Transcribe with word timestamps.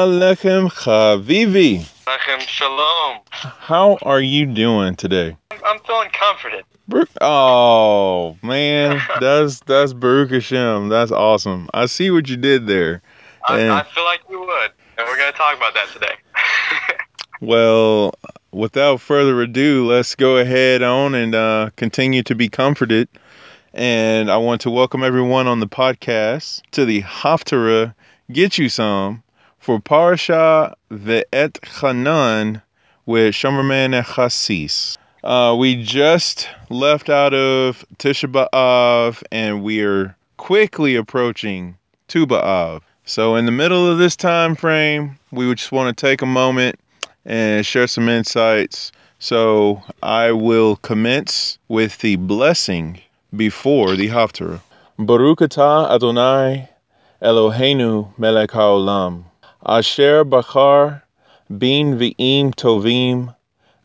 Alechem 0.00 0.70
Chavivi. 0.70 1.80
Lechem 2.06 2.40
Shalom. 2.40 3.18
How 3.28 3.98
are 4.00 4.22
you 4.22 4.46
doing 4.46 4.96
today? 4.96 5.36
I'm, 5.62 5.78
feeling 5.80 6.08
comforted. 6.08 6.64
Oh 7.20 8.34
man, 8.42 9.02
that's 9.20 9.60
that's 9.60 9.92
Baruch 9.92 10.30
Hashem. 10.30 10.88
That's 10.88 11.12
awesome. 11.12 11.68
I 11.74 11.84
see 11.84 12.10
what 12.10 12.30
you 12.30 12.38
did 12.38 12.66
there. 12.66 13.02
I, 13.46 13.68
I 13.68 13.82
feel 13.82 14.04
like 14.04 14.20
you 14.30 14.40
would. 14.40 14.70
And 14.96 15.06
we're 15.06 15.18
going 15.18 15.32
to 15.32 15.36
talk 15.36 15.54
about 15.54 15.74
that 15.74 15.88
today. 15.92 16.14
Well, 17.42 18.12
without 18.52 19.00
further 19.00 19.40
ado, 19.40 19.86
let's 19.86 20.14
go 20.14 20.36
ahead 20.36 20.82
on 20.82 21.14
and 21.14 21.34
uh, 21.34 21.70
continue 21.74 22.22
to 22.24 22.34
be 22.34 22.50
comforted. 22.50 23.08
And 23.72 24.30
I 24.30 24.36
want 24.36 24.60
to 24.62 24.70
welcome 24.70 25.02
everyone 25.02 25.46
on 25.46 25.58
the 25.58 25.66
podcast 25.66 26.60
to 26.72 26.84
the 26.84 27.00
Haftarah 27.00 27.94
Get 28.30 28.58
You 28.58 28.68
Some 28.68 29.22
for 29.60 29.78
Parasha 29.78 30.74
Va'etchanan 30.90 32.62
with 33.04 33.34
Shomerman 33.34 33.94
and 33.94 34.06
Chassis. 34.06 34.96
Uh, 35.22 35.54
we 35.58 35.82
just 35.82 36.48
left 36.70 37.10
out 37.10 37.34
of 37.34 37.84
Tisha 37.98 38.32
B'Av 38.32 39.22
and 39.30 39.62
we 39.62 39.82
are 39.82 40.16
quickly 40.38 40.96
approaching 40.96 41.76
Tu 42.08 42.26
B'Av. 42.26 42.80
So 43.04 43.36
in 43.36 43.44
the 43.44 43.52
middle 43.52 43.86
of 43.86 43.98
this 43.98 44.16
time 44.16 44.54
frame, 44.54 45.18
we 45.30 45.46
would 45.46 45.58
just 45.58 45.72
want 45.72 45.94
to 45.94 46.06
take 46.06 46.22
a 46.22 46.26
moment 46.26 46.80
and 47.26 47.64
share 47.64 47.86
some 47.86 48.08
insights. 48.08 48.92
So 49.18 49.82
I 50.02 50.32
will 50.32 50.76
commence 50.76 51.58
with 51.68 51.98
the 51.98 52.16
blessing 52.16 53.00
before 53.36 53.94
the 53.94 54.08
Haftarah. 54.08 54.60
Baruch 54.98 55.42
Adonai 55.42 56.68
Eloheinu 57.22 58.18
melech 58.18 58.50
haolam. 58.50 59.24
Asher 59.64 60.24
bachar 60.24 61.02
bin 61.50 61.98
v'im 61.98 62.54
tovim 62.54 63.34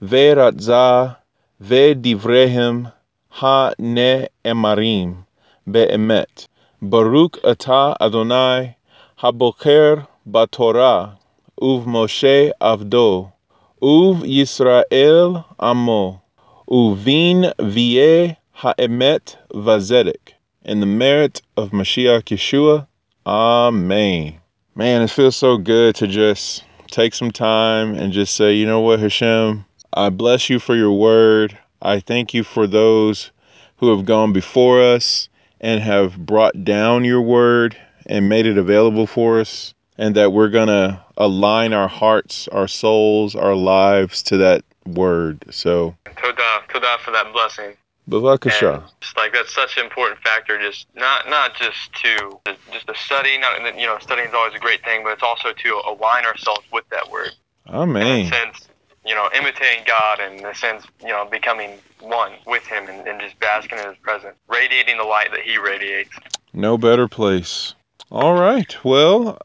ve'ratzah 0.02 1.18
ve'divrehem 1.62 2.94
ha-ne'emarim 3.30 5.26
be'emet. 5.70 6.48
Baruch 6.82 7.42
atah 7.44 7.98
Adonai 8.00 8.78
haboker 9.20 10.08
batorah 10.26 11.18
uv 11.62 11.86
Moshe 11.86 12.52
avdo 12.62 13.34
uv 13.82 14.22
Yisrael 14.24 15.44
amo 15.60 16.22
uvin 16.70 17.54
vie 17.60 18.38
haemet 18.60 19.36
vazedek 19.54 20.36
in 20.64 20.80
the 20.80 20.86
merit 20.86 21.42
of 21.58 21.72
Mashiach 21.72 22.24
Yeshua. 22.24 22.88
Amen. 23.26 24.40
Man, 24.78 25.02
it 25.02 25.10
feels 25.10 25.38
so 25.38 25.58
good 25.58 25.96
to 25.96 26.08
just 26.08 26.66
take 26.88 27.14
some 27.14 27.32
time 27.32 27.96
and 27.96 28.12
just 28.12 28.36
say, 28.36 28.56
you 28.56 28.66
know 28.66 28.82
what, 28.82 29.00
Hashem, 29.00 29.64
I 29.94 30.10
bless 30.10 30.50
you 30.50 30.60
for 30.60 30.76
your 30.76 30.92
word. 30.92 31.58
I 31.82 32.02
thank 32.02 32.34
you 32.34 32.44
for 32.44 32.68
those 32.68 33.32
who 33.78 33.96
have 33.96 34.06
gone 34.06 34.34
before 34.34 34.82
us 34.82 35.30
and 35.62 35.82
have 35.82 36.18
brought 36.18 36.66
down 36.66 37.06
your 37.06 37.22
word 37.22 37.78
and 38.08 38.28
made 38.28 38.46
it 38.46 38.58
available 38.58 39.08
for 39.08 39.40
us, 39.40 39.74
and 39.98 40.14
that 40.18 40.34
we're 40.34 40.50
going 40.50 40.68
to 40.68 41.02
align 41.16 41.72
our 41.72 41.88
hearts, 41.88 42.50
our 42.50 42.68
souls, 42.68 43.34
our 43.34 43.56
lives 43.56 44.22
to 44.24 44.36
that 44.36 44.66
word. 44.86 45.46
So, 45.52 45.96
Toda, 46.18 46.64
Toda 46.68 46.98
for 47.00 47.12
that 47.12 47.32
blessing. 47.32 47.78
Bavakasha. 48.10 48.84
Just 49.02 49.18
like 49.18 49.34
that's 49.34 49.54
such 49.54 49.78
an 49.78 49.84
important 49.84 50.20
factor. 50.22 50.60
Just 50.60 50.88
not 50.96 51.28
not 51.30 51.56
just 51.56 51.94
to 52.04 52.40
just 52.72 52.88
to 52.88 52.96
study. 52.96 53.38
Not 53.38 53.80
you 53.80 53.88
know 53.88 53.98
studying 54.00 54.28
is 54.28 54.34
always 54.34 54.54
a 54.54 54.60
great 54.60 54.84
thing, 54.84 55.04
but 55.04 55.14
it's 55.14 55.24
also 55.24 55.54
to 55.54 55.82
align 55.88 56.26
ourselves 56.26 56.66
with 56.72 56.88
that 56.90 57.10
word. 57.10 57.32
In 57.68 57.74
Amen. 57.74 58.28
a 58.28 58.30
sense, 58.30 58.68
you 59.06 59.16
know, 59.16 59.28
imitating 59.36 59.84
God, 59.88 60.20
and 60.20 60.40
in 60.40 60.46
a 60.46 60.54
sense, 60.54 60.86
you 61.02 61.08
know, 61.08 61.26
becoming 61.26 61.80
one 62.00 62.34
with 62.46 62.64
Him, 62.68 62.88
and, 62.88 63.08
and 63.08 63.20
just 63.20 63.40
basking 63.40 63.80
in 63.80 63.88
His 63.88 63.98
presence, 63.98 64.36
radiating 64.48 64.98
the 64.98 65.04
light 65.04 65.32
that 65.32 65.42
He 65.42 65.58
radiates. 65.58 66.12
No 66.54 66.78
better 66.78 67.08
place. 67.08 67.74
All 68.12 68.36
right. 68.36 68.78
Well, 68.86 69.40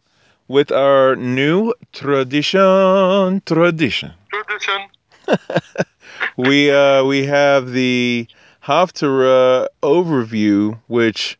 with 0.49 0.70
our 0.70 1.16
new 1.16 1.72
tradition, 1.93 3.41
tradition, 3.47 4.12
Tradition. 4.28 4.82
we 6.37 6.70
uh 6.70 7.04
we 7.04 7.25
have 7.25 7.70
the 7.70 8.26
Haftarah 8.70 9.66
overview, 9.82 10.78
which 10.86 11.36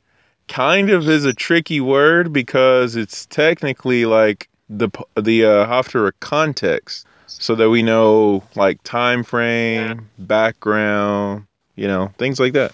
kind 0.49 0.91
of 0.91 1.09
is 1.09 1.25
a 1.25 1.33
tricky 1.33 1.81
word 1.81 2.33
because 2.33 2.97
it's 2.97 3.25
technically 3.27 4.05
like 4.05 4.49
the 4.69 4.89
the 5.15 5.45
uh, 5.45 5.67
Haftarah 5.67 6.11
context, 6.19 7.07
so 7.29 7.55
that 7.55 7.71
we 7.71 7.85
know 7.85 8.43
like 8.57 8.83
time 8.83 9.23
frame, 9.23 10.09
background, 10.19 11.47
you 11.77 11.87
know, 11.87 12.13
things 12.19 12.41
like 12.41 12.55
that. 12.55 12.73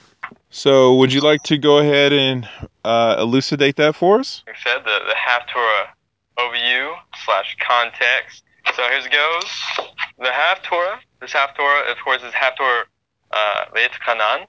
So, 0.48 0.94
would 0.94 1.12
you 1.12 1.20
like 1.20 1.42
to 1.42 1.58
go 1.58 1.76
ahead 1.76 2.14
and 2.14 2.48
uh, 2.82 3.16
elucidate 3.18 3.76
that 3.76 3.94
for 3.94 4.20
us? 4.20 4.42
Like 4.46 4.56
I 4.56 4.70
said, 4.70 4.84
the, 4.84 5.00
the 5.06 5.16
Haftorah 5.16 5.88
overview 6.38 6.94
slash 7.26 7.54
context. 7.60 8.42
So 8.74 8.82
here 8.84 9.00
it 9.00 9.12
goes. 9.12 9.86
The 10.18 10.30
Haftorah, 10.32 11.00
this 11.20 11.32
Haftorah, 11.32 11.92
of 11.92 11.98
course, 12.02 12.22
is 12.22 12.32
Haftorah 12.32 12.84
uh, 13.36 13.64
Beit. 13.74 13.90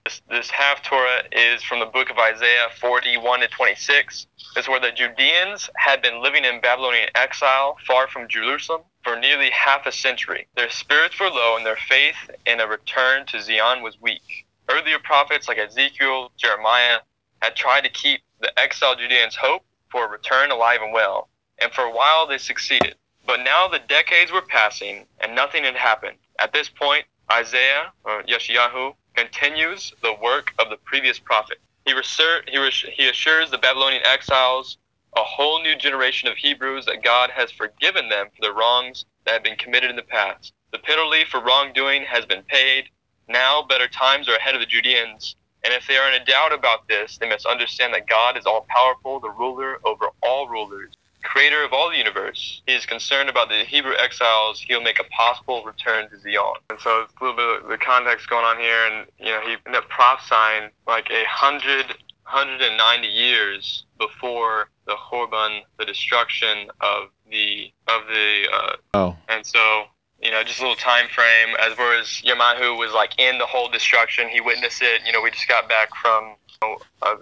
This, 0.06 0.22
this 0.30 0.50
Haftorah 0.50 1.24
is 1.32 1.62
from 1.62 1.80
the 1.80 1.86
book 1.86 2.10
of 2.10 2.18
Isaiah 2.18 2.68
41 2.80 3.42
to 3.42 3.48
26. 3.50 4.28
This 4.56 4.64
is 4.64 4.70
where 4.70 4.80
the 4.80 4.92
Judeans 4.92 5.70
had 5.76 6.02
been 6.02 6.24
living 6.24 6.46
in 6.46 6.62
Babylonian 6.62 7.10
exile 7.14 7.78
far 7.86 8.08
from 8.08 8.30
Jerusalem 8.30 8.82
for 9.04 9.20
nearly 9.20 9.50
half 9.50 9.86
a 9.86 9.92
century. 9.92 10.48
Their 10.56 10.70
spirits 10.70 11.20
were 11.20 11.30
low 11.30 11.58
and 11.58 11.66
their 11.66 11.78
faith 11.90 12.16
in 12.46 12.62
a 12.62 12.68
return 12.68 13.26
to 13.28 13.42
Zion 13.42 13.84
was 13.84 14.00
weak. 14.00 14.46
Earlier 14.70 15.00
prophets 15.00 15.48
like 15.48 15.58
Ezekiel, 15.58 16.32
Jeremiah, 16.38 17.00
had 17.42 17.56
tried 17.56 17.82
to 17.82 17.90
keep 17.90 18.22
the 18.40 18.58
exiled 18.58 19.00
Judeans' 19.00 19.36
hope 19.36 19.64
for 19.92 20.06
a 20.06 20.10
return 20.10 20.52
alive 20.52 20.82
and 20.82 20.94
well, 20.94 21.30
and 21.60 21.72
for 21.74 21.82
a 21.82 21.92
while 21.94 22.26
they 22.26 22.38
succeeded. 22.38 22.96
But 23.26 23.44
now 23.44 23.68
the 23.68 23.80
decades 23.80 24.32
were 24.32 24.42
passing 24.42 25.06
and 25.20 25.36
nothing 25.36 25.66
had 25.66 25.76
happened. 25.76 26.18
At 26.40 26.54
this 26.54 26.70
point, 26.70 27.06
Isaiah, 27.32 27.92
or 28.04 28.24
Yeshayahu, 28.24 28.94
continues 29.16 29.94
the 30.02 30.16
work 30.22 30.54
of 30.60 30.70
the 30.70 30.78
previous 30.78 31.20
prophet. 31.20 31.60
He, 31.86 31.94
reser- 31.94 32.48
he, 32.48 32.58
res- 32.58 32.86
he 32.94 33.10
assures 33.10 33.52
the 33.52 33.58
Babylonian 33.58 34.04
exiles, 34.06 34.78
a 35.16 35.24
whole 35.24 35.62
new 35.62 35.76
generation 35.76 36.30
of 36.30 36.38
Hebrews, 36.38 36.86
that 36.86 37.04
God 37.04 37.32
has 37.32 37.52
forgiven 37.52 38.10
them 38.10 38.28
for 38.36 38.42
the 38.42 38.54
wrongs 38.54 39.06
that 39.26 39.34
have 39.34 39.44
been 39.44 39.58
committed 39.58 39.90
in 39.90 39.96
the 39.96 40.04
past. 40.04 40.54
The 40.72 40.80
penalty 40.80 41.26
for 41.26 41.42
wrongdoing 41.42 42.04
has 42.04 42.26
been 42.26 42.44
paid. 42.44 42.86
Now 43.28 43.62
better 43.62 43.88
times 43.88 44.30
are 44.30 44.36
ahead 44.36 44.56
of 44.56 44.62
the 44.62 44.68
Judeans, 44.68 45.36
and 45.64 45.74
if 45.74 45.88
they 45.88 45.98
are 45.98 46.10
in 46.12 46.22
a 46.22 46.26
doubt 46.26 46.54
about 46.54 46.88
this, 46.88 47.18
they 47.18 47.28
must 47.28 47.46
understand 47.46 47.94
that 47.94 48.08
God 48.08 48.38
is 48.38 48.46
all 48.46 48.66
powerful, 48.70 49.20
the 49.20 49.30
ruler 49.30 49.80
over 49.86 50.08
all 50.24 50.48
rulers, 50.48 50.94
creator 51.24 51.64
of 51.64 51.74
all 51.74 51.90
the 51.90 51.98
universe. 51.98 52.62
He 52.66 52.74
is 52.74 52.86
concerned 52.86 53.30
about 53.30 53.50
the 53.50 53.64
Hebrew 53.64 53.94
exiles. 53.98 54.62
He'll 54.62 54.82
make 54.82 55.00
a 55.00 55.04
possible 55.06 55.64
return 55.64 56.10
to 56.10 56.20
Zion. 56.20 56.56
And 56.70 56.80
so 56.80 57.02
it's 57.02 57.14
a 57.20 57.24
little 57.24 57.36
bit 57.36 57.64
of 57.64 57.70
the 57.70 57.78
context 57.78 58.30
going 58.30 58.46
on 58.46 58.58
here, 58.58 58.86
and 58.92 59.08
you 59.20 59.32
know 59.32 59.42
he 59.42 59.56
ended 59.66 59.76
up 59.76 59.90
prophesying 59.90 60.70
like 60.88 61.10
a 61.12 61.24
hundred, 61.28 61.96
hundred 62.24 62.62
and 62.62 62.78
ninety 62.78 63.08
years 63.08 63.86
before 63.98 64.70
the 64.86 64.96
Horban, 64.96 65.62
the 65.78 65.86
destruction 65.86 66.70
of 66.82 67.10
the 67.30 67.72
of 67.88 68.02
the 68.08 68.48
uh, 68.52 68.76
Oh, 68.94 69.16
and 69.30 69.46
so, 69.46 69.84
you 70.22 70.32
know, 70.32 70.44
just 70.44 70.60
a 70.60 70.62
little 70.62 70.78
time 70.78 71.08
frame 71.10 71.56
as 71.60 71.74
far 71.74 71.94
as 71.96 72.08
Yirmiyahu 72.26 72.78
was 72.78 72.94
like 72.94 73.20
in 73.20 73.38
the 73.38 73.46
whole 73.46 73.70
destruction. 73.70 74.30
He 74.30 74.42
witnessed 74.42 74.82
it. 74.82 75.02
You 75.06 75.12
know, 75.12 75.22
we 75.22 75.32
just 75.32 75.48
got 75.48 75.68
back 75.70 75.90
from 76.02 76.36
you 76.62 76.68
know, 76.68 76.78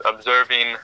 observing 0.05 0.75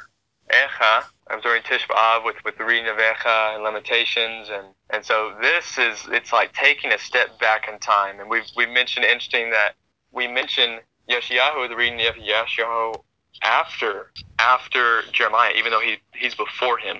Echa, 0.49 1.03
observing 1.33 1.63
Tisha 1.63 1.87
B'Av 1.87 2.25
with, 2.25 2.35
with 2.43 2.57
the 2.57 2.63
reading 2.63 2.87
of 2.87 2.97
Echa 2.97 3.55
and 3.55 3.63
Lamentations. 3.63 4.49
And, 4.49 4.67
and 4.89 5.05
so 5.05 5.35
this 5.41 5.77
is, 5.77 6.07
it's 6.11 6.33
like 6.33 6.53
taking 6.53 6.91
a 6.91 6.97
step 6.97 7.39
back 7.39 7.67
in 7.71 7.79
time. 7.79 8.19
And 8.19 8.29
we've, 8.29 8.49
we've 8.55 8.69
mentioned 8.69 9.05
interesting 9.05 9.51
that 9.51 9.75
we 10.11 10.27
mentioned 10.27 10.81
Yeshayahu, 11.09 11.69
the 11.69 11.75
reading 11.75 12.05
of 12.07 12.15
Yeshayahu 12.15 13.01
after, 13.43 14.11
after 14.39 15.03
Jeremiah, 15.11 15.53
even 15.57 15.71
though 15.71 15.79
he, 15.79 15.97
he's 16.13 16.35
before 16.35 16.77
him. 16.77 16.97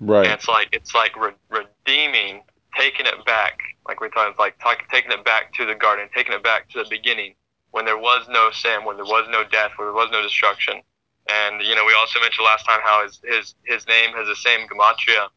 And 0.00 0.08
right. 0.08 0.26
it's 0.26 0.48
like 0.48 0.68
it's 0.72 0.94
like 0.94 1.14
re- 1.16 1.32
redeeming, 1.50 2.42
taking 2.76 3.06
it 3.06 3.24
back, 3.26 3.58
like 3.86 4.00
we're 4.00 4.08
talking, 4.08 4.34
like 4.38 4.58
talk, 4.58 4.82
taking 4.90 5.12
it 5.12 5.24
back 5.24 5.52
to 5.54 5.66
the 5.66 5.74
garden, 5.74 6.08
taking 6.14 6.32
it 6.32 6.42
back 6.42 6.70
to 6.70 6.78
the 6.82 6.88
beginning, 6.88 7.34
when 7.72 7.84
there 7.84 7.98
was 7.98 8.26
no 8.30 8.50
sin, 8.50 8.84
when 8.84 8.96
there 8.96 9.04
was 9.04 9.28
no 9.30 9.44
death, 9.44 9.72
when 9.76 9.86
there 9.88 9.94
was 9.94 10.08
no 10.10 10.22
destruction. 10.22 10.80
And 11.30 11.62
you 11.62 11.74
know, 11.74 11.84
we 11.84 11.94
also 11.94 12.20
mentioned 12.20 12.44
last 12.44 12.64
time 12.64 12.80
how 12.82 13.04
his 13.04 13.20
his 13.24 13.54
his 13.64 13.86
name 13.86 14.10
has 14.14 14.26
the 14.26 14.36
same 14.36 14.66
gematria 14.68 15.28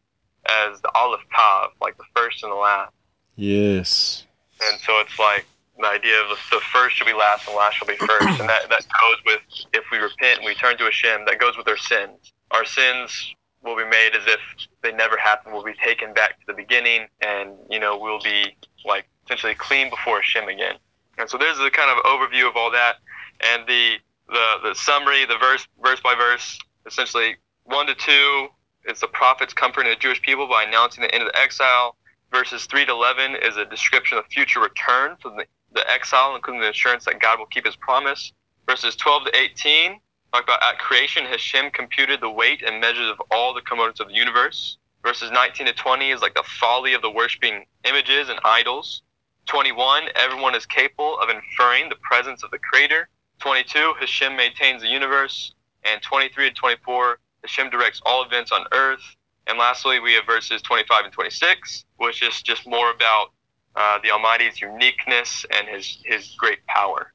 as 0.46 0.80
the 0.80 0.90
Aleph 0.94 1.20
Tav, 1.34 1.70
like 1.80 1.96
the 1.96 2.04
first 2.14 2.42
and 2.42 2.52
the 2.52 2.56
last. 2.56 2.92
Yes. 3.36 4.26
And 4.62 4.80
so 4.80 5.00
it's 5.00 5.18
like 5.18 5.46
the 5.78 5.86
idea 5.86 6.20
of 6.20 6.28
the 6.50 6.60
first 6.72 6.96
shall 6.96 7.06
be 7.06 7.12
last 7.12 7.46
and 7.48 7.56
last 7.56 7.74
shall 7.76 7.88
be 7.88 7.96
first, 7.96 8.40
and 8.40 8.48
that 8.48 8.68
that 8.68 8.84
goes 8.86 9.18
with 9.26 9.40
if 9.72 9.84
we 9.90 9.98
repent 9.98 10.38
and 10.38 10.46
we 10.46 10.54
turn 10.54 10.76
to 10.78 10.84
Hashem, 10.84 11.24
that 11.26 11.38
goes 11.38 11.56
with 11.56 11.68
our 11.68 11.76
sins. 11.76 12.32
Our 12.50 12.64
sins 12.64 13.34
will 13.62 13.76
be 13.76 13.84
made 13.84 14.10
as 14.14 14.26
if 14.26 14.40
they 14.82 14.92
never 14.92 15.16
happened. 15.16 15.54
We'll 15.54 15.64
be 15.64 15.74
taken 15.82 16.12
back 16.12 16.38
to 16.40 16.46
the 16.46 16.54
beginning, 16.54 17.06
and 17.20 17.52
you 17.70 17.80
know 17.80 17.98
we'll 17.98 18.20
be 18.20 18.56
like 18.84 19.06
essentially 19.26 19.54
clean 19.54 19.90
before 19.90 20.20
Hashem 20.20 20.48
again. 20.48 20.76
And 21.18 21.30
so 21.30 21.38
there's 21.38 21.58
a 21.58 21.70
kind 21.70 21.90
of 21.90 22.04
overview 22.04 22.48
of 22.48 22.56
all 22.56 22.70
that, 22.70 22.96
and 23.40 23.66
the 23.66 23.96
the 24.28 24.56
the 24.62 24.74
summary, 24.74 25.24
the 25.24 25.38
verse 25.38 25.66
verse 25.82 26.00
by 26.00 26.14
verse, 26.14 26.58
essentially 26.86 27.36
one 27.64 27.86
to 27.86 27.94
two 27.94 28.48
is 28.88 29.00
the 29.00 29.08
prophets 29.08 29.54
comforting 29.54 29.90
the 29.90 29.96
Jewish 29.96 30.20
people 30.22 30.46
by 30.46 30.64
announcing 30.64 31.02
the 31.02 31.14
end 31.14 31.22
of 31.22 31.32
the 31.32 31.38
exile. 31.38 31.96
Verses 32.30 32.66
three 32.66 32.84
to 32.84 32.92
eleven 32.92 33.36
is 33.36 33.56
a 33.56 33.64
description 33.64 34.18
of 34.18 34.26
future 34.26 34.60
return 34.60 35.16
from 35.20 35.36
the, 35.36 35.46
the 35.72 35.88
exile, 35.90 36.34
including 36.34 36.60
the 36.60 36.70
assurance 36.70 37.04
that 37.04 37.20
God 37.20 37.38
will 37.38 37.46
keep 37.46 37.64
His 37.64 37.76
promise. 37.76 38.32
Verses 38.66 38.96
twelve 38.96 39.24
to 39.24 39.36
eighteen 39.36 40.00
talk 40.34 40.44
about 40.44 40.62
at 40.62 40.78
creation 40.78 41.24
Hashem 41.24 41.70
computed 41.70 42.20
the 42.20 42.30
weight 42.30 42.62
and 42.62 42.80
measures 42.80 43.08
of 43.08 43.22
all 43.30 43.54
the 43.54 43.60
components 43.60 44.00
of 44.00 44.08
the 44.08 44.14
universe. 44.14 44.78
Verses 45.04 45.30
19 45.30 45.66
to 45.66 45.72
20 45.72 46.10
is 46.10 46.22
like 46.22 46.34
the 46.34 46.42
folly 46.58 46.94
of 46.94 47.02
the 47.02 47.10
worshiping 47.10 47.64
images 47.84 48.28
and 48.30 48.40
idols. 48.44 49.02
21, 49.46 50.04
everyone 50.16 50.54
is 50.54 50.66
capable 50.66 51.18
of 51.20 51.28
inferring 51.28 51.88
the 51.88 51.96
presence 51.96 52.42
of 52.42 52.50
the 52.50 52.58
Creator. 52.58 53.08
22, 53.44 53.92
Hashem 54.00 54.34
maintains 54.36 54.80
the 54.80 54.88
universe. 54.88 55.52
And 55.84 56.00
23 56.00 56.48
to 56.48 56.54
24, 56.54 57.18
Hashem 57.42 57.68
directs 57.68 58.00
all 58.06 58.24
events 58.24 58.50
on 58.50 58.64
earth. 58.72 59.02
And 59.46 59.58
lastly, 59.58 60.00
we 60.00 60.14
have 60.14 60.24
verses 60.24 60.62
25 60.62 61.04
and 61.04 61.12
26, 61.12 61.84
which 61.98 62.22
is 62.22 62.40
just 62.40 62.66
more 62.66 62.90
about 62.90 63.32
uh, 63.76 63.98
the 64.02 64.10
Almighty's 64.10 64.62
uniqueness 64.62 65.44
and 65.50 65.68
His 65.68 65.98
His 66.06 66.34
great 66.38 66.64
power. 66.66 67.12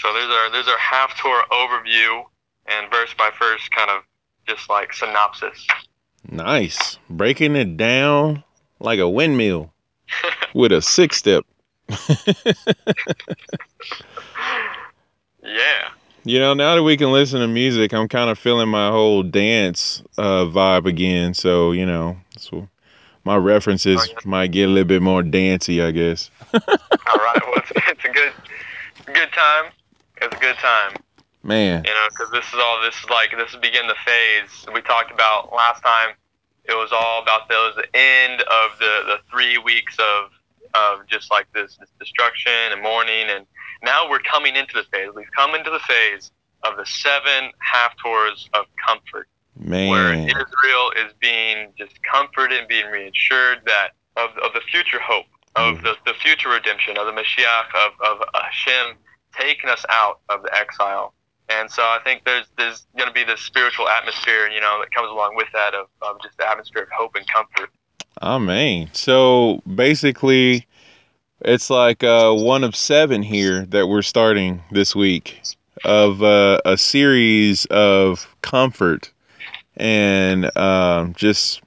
So 0.00 0.12
there's 0.12 0.28
our 0.28 0.50
there's 0.50 0.66
our 0.66 0.78
Haftorah 0.78 1.46
overview 1.52 2.24
and 2.66 2.90
verse 2.90 3.14
by 3.16 3.30
verse 3.38 3.68
kind 3.68 3.88
of 3.88 4.02
just 4.48 4.68
like 4.68 4.92
synopsis. 4.92 5.64
Nice. 6.28 6.98
Breaking 7.08 7.54
it 7.54 7.76
down 7.76 8.42
like 8.80 8.98
a 8.98 9.08
windmill 9.08 9.72
with 10.54 10.72
a 10.72 10.82
six 10.82 11.18
step. 11.18 11.44
yeah. 15.48 15.88
You 16.24 16.38
know, 16.40 16.52
now 16.52 16.74
that 16.76 16.82
we 16.82 16.96
can 16.96 17.10
listen 17.12 17.40
to 17.40 17.48
music, 17.48 17.94
I'm 17.94 18.08
kind 18.08 18.28
of 18.28 18.38
feeling 18.38 18.68
my 18.68 18.90
whole 18.90 19.22
dance 19.22 20.02
uh, 20.18 20.44
vibe 20.44 20.84
again. 20.86 21.32
So, 21.32 21.72
you 21.72 21.86
know, 21.86 22.16
so 22.36 22.68
my 23.24 23.36
references 23.36 23.98
Oh, 24.00 24.04
yeah. 24.12 24.18
might 24.24 24.48
get 24.52 24.64
a 24.64 24.68
little 24.72 24.86
bit 24.88 25.00
more 25.00 25.22
dancey, 25.22 25.80
I 25.80 25.90
guess. 25.92 26.30
All 26.52 26.60
right. 27.16 27.38
Well, 27.46 27.54
it's, 27.56 27.70
it's 27.88 28.04
a 28.04 28.08
good 28.08 28.32
good 29.06 29.32
time. 29.32 29.72
It's 30.20 30.34
a 30.36 30.38
good 30.38 30.56
time. 30.56 30.96
Man, 31.44 31.84
You 31.84 31.90
know, 31.90 32.08
because 32.10 32.30
this 32.32 32.46
is 32.52 32.60
all 32.62 32.82
this 32.82 32.94
is 32.98 33.08
like 33.08 33.30
this 33.34 33.50
is 33.50 33.56
begin 33.60 33.86
the 33.86 33.94
phase 34.04 34.66
we 34.74 34.82
talked 34.82 35.10
about 35.12 35.50
last 35.54 35.82
time. 35.82 36.10
It 36.64 36.74
was 36.74 36.90
all 36.92 37.22
about 37.22 37.48
those 37.48 37.74
the 37.76 37.86
end 37.96 38.42
of 38.42 38.78
the 38.78 39.02
the 39.06 39.16
three 39.30 39.56
weeks 39.56 39.96
of 39.98 40.30
of 40.74 41.06
just 41.06 41.30
like 41.30 41.46
this, 41.52 41.76
this 41.78 41.90
destruction 41.98 42.52
and 42.72 42.82
mourning, 42.82 43.26
and 43.28 43.46
now 43.82 44.08
we're 44.08 44.20
coming 44.20 44.56
into 44.56 44.74
the 44.74 44.84
phase. 44.92 45.08
We've 45.14 45.30
come 45.36 45.54
into 45.54 45.70
the 45.70 45.80
phase 45.80 46.30
of 46.64 46.76
the 46.76 46.86
seven 46.86 47.50
half 47.58 47.92
tours 48.02 48.48
of 48.54 48.66
comfort, 48.86 49.28
where 49.54 50.14
man. 50.14 50.28
Israel 50.28 50.92
is 50.96 51.12
being 51.20 51.72
just 51.76 51.98
comforted 52.02 52.58
and 52.58 52.68
being 52.68 52.86
reassured 52.86 53.60
that 53.66 53.90
of, 54.16 54.30
of 54.38 54.52
the 54.52 54.60
future 54.70 55.00
hope, 55.00 55.26
of 55.56 55.76
mm. 55.76 55.82
the, 55.82 55.94
the 56.06 56.14
future 56.14 56.48
redemption, 56.50 56.98
of 56.98 57.06
the 57.06 57.12
Mashiach, 57.12 57.68
of, 57.74 57.92
of 58.04 58.26
Hashem 58.34 58.96
taking 59.38 59.70
us 59.70 59.84
out 59.88 60.20
of 60.28 60.42
the 60.42 60.54
exile. 60.54 61.14
And 61.48 61.70
so 61.70 61.82
I 61.82 61.98
think 62.04 62.24
there's 62.24 62.46
there's 62.58 62.86
going 62.96 63.08
to 63.08 63.14
be 63.14 63.24
this 63.24 63.40
spiritual 63.40 63.88
atmosphere, 63.88 64.48
you 64.48 64.60
know, 64.60 64.80
that 64.80 64.90
comes 64.90 65.08
along 65.10 65.34
with 65.34 65.48
that 65.54 65.74
of, 65.74 65.86
of 66.02 66.20
just 66.22 66.36
the 66.36 66.48
atmosphere 66.48 66.82
of 66.82 66.88
hope 66.90 67.14
and 67.14 67.26
comfort. 67.26 67.70
Amen. 68.22 68.90
So 68.92 69.62
basically, 69.74 70.66
it's 71.40 71.70
like 71.70 72.02
uh, 72.02 72.32
one 72.34 72.64
of 72.64 72.74
seven 72.74 73.22
here 73.22 73.64
that 73.66 73.86
we're 73.86 74.02
starting 74.02 74.62
this 74.70 74.94
week 74.96 75.40
of 75.84 76.22
uh, 76.22 76.60
a 76.64 76.76
series 76.76 77.64
of 77.66 78.34
comfort 78.42 79.12
and 79.76 80.56
um, 80.56 81.14
just, 81.14 81.62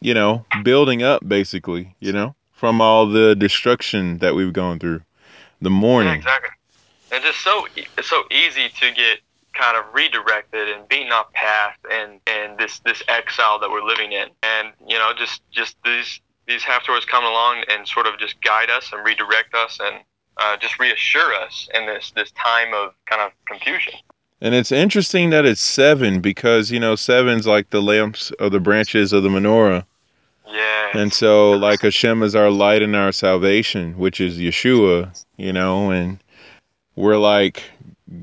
you 0.00 0.12
know, 0.12 0.44
building 0.62 1.02
up 1.02 1.26
basically, 1.26 1.94
you 2.00 2.12
know, 2.12 2.34
from 2.52 2.80
all 2.80 3.06
the 3.06 3.34
destruction 3.34 4.18
that 4.18 4.34
we've 4.34 4.52
gone 4.52 4.78
through, 4.78 5.00
the 5.62 5.70
Yeah, 5.70 5.76
mourning. 5.76 6.18
exactly. 6.18 6.50
And 7.12 7.22
just 7.24 7.38
so 7.38 7.66
it's 7.96 8.08
so 8.08 8.24
easy 8.30 8.68
to 8.68 8.92
get 8.92 9.20
kind 9.58 9.76
of 9.76 9.84
redirected 9.94 10.68
and 10.68 10.88
beaten 10.88 11.12
off 11.12 11.32
path 11.32 11.76
and 11.90 12.20
and 12.26 12.58
this 12.58 12.80
this 12.80 13.02
exile 13.08 13.58
that 13.58 13.70
we're 13.70 13.82
living 13.82 14.12
in. 14.12 14.28
And 14.42 14.72
you 14.86 14.98
know, 14.98 15.12
just 15.16 15.42
just 15.50 15.76
these 15.84 16.20
these 16.46 16.62
Haftorahs 16.62 17.06
come 17.06 17.24
along 17.24 17.64
and 17.68 17.86
sort 17.86 18.06
of 18.06 18.18
just 18.18 18.40
guide 18.42 18.70
us 18.70 18.92
and 18.92 19.04
redirect 19.04 19.54
us 19.54 19.78
and 19.82 19.96
uh, 20.36 20.56
just 20.58 20.78
reassure 20.78 21.34
us 21.34 21.68
in 21.74 21.86
this 21.86 22.12
this 22.14 22.30
time 22.32 22.74
of 22.74 22.92
kind 23.06 23.22
of 23.22 23.32
confusion. 23.46 23.94
And 24.40 24.54
it's 24.54 24.70
interesting 24.70 25.30
that 25.30 25.46
it's 25.46 25.62
seven 25.62 26.20
because, 26.20 26.70
you 26.70 26.78
know, 26.78 26.94
seven's 26.94 27.46
like 27.46 27.70
the 27.70 27.80
lamps 27.80 28.30
of 28.32 28.52
the 28.52 28.60
branches 28.60 29.14
of 29.14 29.22
the 29.22 29.30
menorah. 29.30 29.84
Yeah. 30.46 30.90
And 30.94 31.12
so, 31.12 31.52
like 31.52 31.80
Hashem 31.80 32.22
is 32.22 32.36
our 32.36 32.50
light 32.50 32.82
and 32.82 32.94
our 32.94 33.12
salvation, 33.12 33.96
which 33.98 34.20
is 34.20 34.38
Yeshua, 34.38 35.24
you 35.36 35.52
know, 35.52 35.90
and 35.90 36.22
we're 36.96 37.16
like 37.16 37.64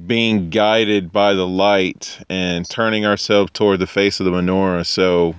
being 0.07 0.49
guided 0.49 1.11
by 1.11 1.33
the 1.33 1.47
light 1.47 2.19
and 2.29 2.69
turning 2.69 3.05
ourselves 3.05 3.51
toward 3.51 3.79
the 3.79 3.87
face 3.87 4.19
of 4.19 4.25
the 4.25 4.31
menorah. 4.31 4.85
So 4.85 5.35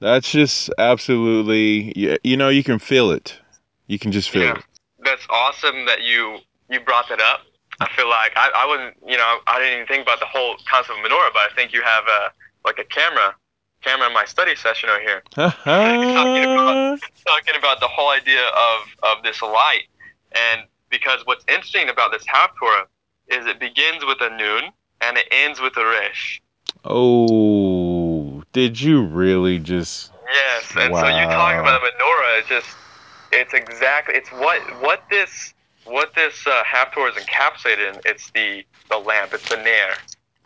that's 0.00 0.30
just 0.30 0.70
absolutely, 0.78 1.92
you, 1.98 2.18
you 2.24 2.36
know, 2.36 2.48
you 2.48 2.64
can 2.64 2.78
feel 2.78 3.10
it. 3.10 3.38
You 3.86 3.98
can 3.98 4.12
just 4.12 4.30
feel 4.30 4.42
Yeah. 4.42 4.52
it. 4.56 4.64
That's 5.04 5.26
awesome 5.30 5.86
that 5.86 6.02
you 6.02 6.38
you 6.68 6.80
brought 6.80 7.08
that 7.08 7.20
up. 7.20 7.42
I 7.80 7.88
feel 7.90 8.08
like 8.08 8.32
I, 8.36 8.50
I 8.54 8.66
wouldn't 8.66 8.96
you 9.06 9.16
know 9.16 9.38
I 9.46 9.58
didn't 9.58 9.74
even 9.74 9.86
think 9.86 10.02
about 10.02 10.20
the 10.20 10.26
whole 10.26 10.56
concept 10.68 10.98
of 10.98 11.04
menorah, 11.04 11.32
but 11.32 11.42
I 11.42 11.48
think 11.54 11.72
you 11.72 11.82
have 11.82 12.04
a 12.04 12.32
like 12.64 12.78
a 12.78 12.84
camera 12.84 13.34
camera 13.80 14.08
in 14.08 14.12
my 14.12 14.24
study 14.24 14.56
session 14.56 14.90
over 14.90 15.00
here. 15.00 15.22
talking 15.34 16.44
about 16.44 17.00
talking 17.26 17.54
about 17.56 17.80
the 17.80 17.88
whole 17.88 18.10
idea 18.10 18.42
of 18.48 19.16
of 19.16 19.22
this 19.22 19.40
light, 19.40 19.84
and 20.32 20.62
because 20.90 21.20
what's 21.24 21.44
interesting 21.48 21.88
about 21.88 22.10
this 22.10 22.24
Haftorah 22.24 22.86
is 23.28 23.46
it 23.46 23.58
begins 23.58 24.04
with 24.04 24.18
a 24.20 24.30
noon 24.36 24.70
and 25.00 25.16
it 25.16 25.26
ends 25.30 25.60
with 25.60 25.76
a 25.76 25.84
resh. 25.84 26.42
oh, 26.84 28.42
did 28.52 28.80
you 28.80 29.02
really 29.02 29.58
just? 29.58 30.12
Yes, 30.32 30.70
and 30.76 30.94
so 30.94 31.06
you 31.08 31.24
talk 31.24 31.54
Wow. 31.54 31.60
about 31.60 31.82
a 31.82 31.84
menorah. 31.84 32.38
It's 32.40 32.48
just 32.48 32.68
it's 33.32 33.54
exactly 33.54 34.14
it's 34.14 34.30
what 34.30 34.60
what 34.82 35.02
this 35.10 35.54
what 35.84 36.14
this 36.14 36.46
uh, 36.46 36.62
Haftorah 36.64 37.16
is 37.16 37.24
encapsulated 37.24 37.94
in. 37.94 38.00
It's 38.04 38.30
the 38.30 38.64
the 38.90 38.98
lamp. 38.98 39.32
It's 39.34 39.48
the 39.48 39.56
ner. 39.56 39.94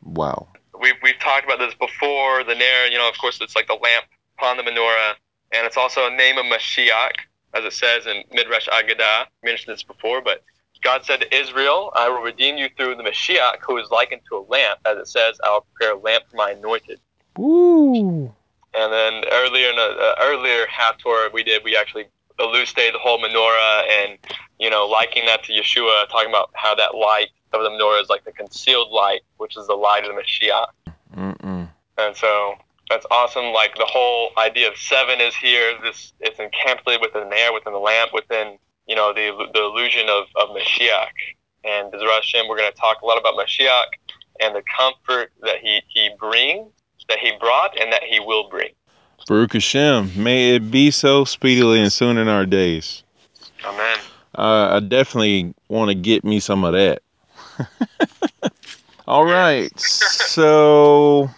Wow. 0.04 0.48
We've 0.80 0.94
we've 1.02 1.18
talked 1.18 1.44
about 1.44 1.58
this 1.58 1.74
before. 1.74 2.44
The 2.44 2.54
ner, 2.54 2.86
you 2.90 2.98
know, 2.98 3.08
of 3.08 3.16
course, 3.18 3.38
it's 3.40 3.56
like 3.56 3.66
the 3.66 3.74
lamp 3.82 4.04
upon 4.38 4.56
the 4.56 4.62
menorah, 4.62 5.14
and 5.52 5.66
it's 5.66 5.76
also 5.76 6.06
a 6.06 6.10
name 6.10 6.38
of 6.38 6.44
Mashiach, 6.46 7.12
as 7.54 7.64
it 7.64 7.72
says 7.72 8.06
in 8.06 8.22
Midrash 8.32 8.68
Agadah. 8.68 9.26
Mentioned 9.42 9.72
this 9.74 9.82
before, 9.82 10.20
but 10.20 10.42
God 10.82 11.04
said 11.04 11.20
to 11.20 11.34
Israel, 11.34 11.92
"I 11.94 12.08
will 12.08 12.22
redeem 12.22 12.56
you 12.58 12.68
through 12.76 12.96
the 12.96 13.02
Mashiach, 13.02 13.58
who 13.66 13.78
is 13.78 13.90
likened 13.90 14.22
to 14.28 14.36
a 14.36 14.44
lamp, 14.48 14.80
as 14.84 14.98
it 14.98 15.08
says, 15.08 15.40
I 15.44 15.50
will 15.50 15.66
prepare 15.74 15.94
a 15.94 15.98
lamp 15.98 16.24
for 16.30 16.36
my 16.36 16.50
anointed." 16.50 17.00
Woo. 17.36 18.32
And 18.74 18.92
then 18.92 19.24
earlier 19.30 19.70
in 19.70 19.76
the 19.76 19.82
uh, 19.82 20.14
earlier 20.20 20.66
Haftorah 20.66 21.32
we 21.32 21.42
did, 21.42 21.62
we 21.64 21.76
actually 21.76 22.06
elucidated 22.38 22.94
the 22.94 22.98
whole 22.98 23.18
menorah 23.18 23.82
and 23.90 24.18
you 24.58 24.70
know 24.70 24.86
liking 24.86 25.26
that 25.26 25.44
to 25.44 25.52
Yeshua, 25.52 26.08
talking 26.08 26.30
about 26.30 26.50
how 26.54 26.74
that 26.74 26.94
light 26.94 27.28
of 27.52 27.62
the 27.62 27.68
menorah 27.68 28.02
is 28.02 28.08
like 28.08 28.24
the 28.24 28.32
concealed 28.32 28.90
light, 28.90 29.20
which 29.36 29.56
is 29.56 29.66
the 29.66 29.74
light 29.74 30.04
of 30.04 30.14
the 30.14 30.20
Mashiach. 30.20 30.66
Mm-mm. 31.16 31.68
And 31.98 32.16
so 32.16 32.54
that's 32.88 33.06
awesome. 33.10 33.52
Like 33.52 33.74
the 33.76 33.86
whole 33.86 34.30
idea 34.38 34.68
of 34.68 34.76
seven 34.76 35.20
is 35.20 35.34
here. 35.34 35.78
This 35.82 36.12
it's 36.20 36.38
encapsulated 36.38 37.00
within 37.00 37.28
the 37.28 37.36
air, 37.36 37.52
within 37.52 37.72
the 37.72 37.78
lamp, 37.78 38.12
within 38.12 38.58
you 38.86 38.96
know 38.96 39.12
the 39.12 39.30
the 39.52 39.60
illusion 39.60 40.08
of 40.08 40.24
of 40.36 40.54
Mashiach. 40.54 41.12
And 41.64 41.92
Bezrat 41.92 42.16
Hashem, 42.16 42.48
we're 42.48 42.56
going 42.56 42.72
to 42.72 42.76
talk 42.76 43.02
a 43.02 43.06
lot 43.06 43.18
about 43.18 43.34
Mashiach 43.34 43.86
and 44.40 44.54
the 44.54 44.62
comfort 44.76 45.32
that 45.42 45.58
he 45.60 45.80
he 45.88 46.10
brings, 46.18 46.72
that 47.08 47.18
he 47.18 47.32
brought, 47.38 47.78
and 47.80 47.92
that 47.92 48.02
he 48.02 48.18
will 48.20 48.48
bring. 48.48 48.70
Baruch 49.28 49.52
Hashem, 49.52 50.10
may 50.20 50.56
it 50.56 50.70
be 50.70 50.90
so 50.90 51.24
speedily 51.24 51.80
and 51.80 51.92
soon 51.92 52.18
in 52.18 52.26
our 52.26 52.44
days. 52.44 53.04
Amen. 53.64 53.98
Uh, 54.36 54.76
I 54.76 54.80
definitely 54.80 55.54
want 55.68 55.90
to 55.90 55.94
get 55.94 56.24
me 56.24 56.40
some 56.40 56.64
of 56.64 56.72
that. 56.72 57.02
All 59.06 59.24
right. 59.24 59.78
So 59.78 61.30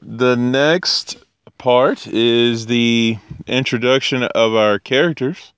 the 0.00 0.36
next 0.36 1.18
part 1.58 2.06
is 2.06 2.66
the 2.66 3.18
introduction 3.46 4.22
of 4.22 4.54
our 4.54 4.78
characters. 4.78 5.52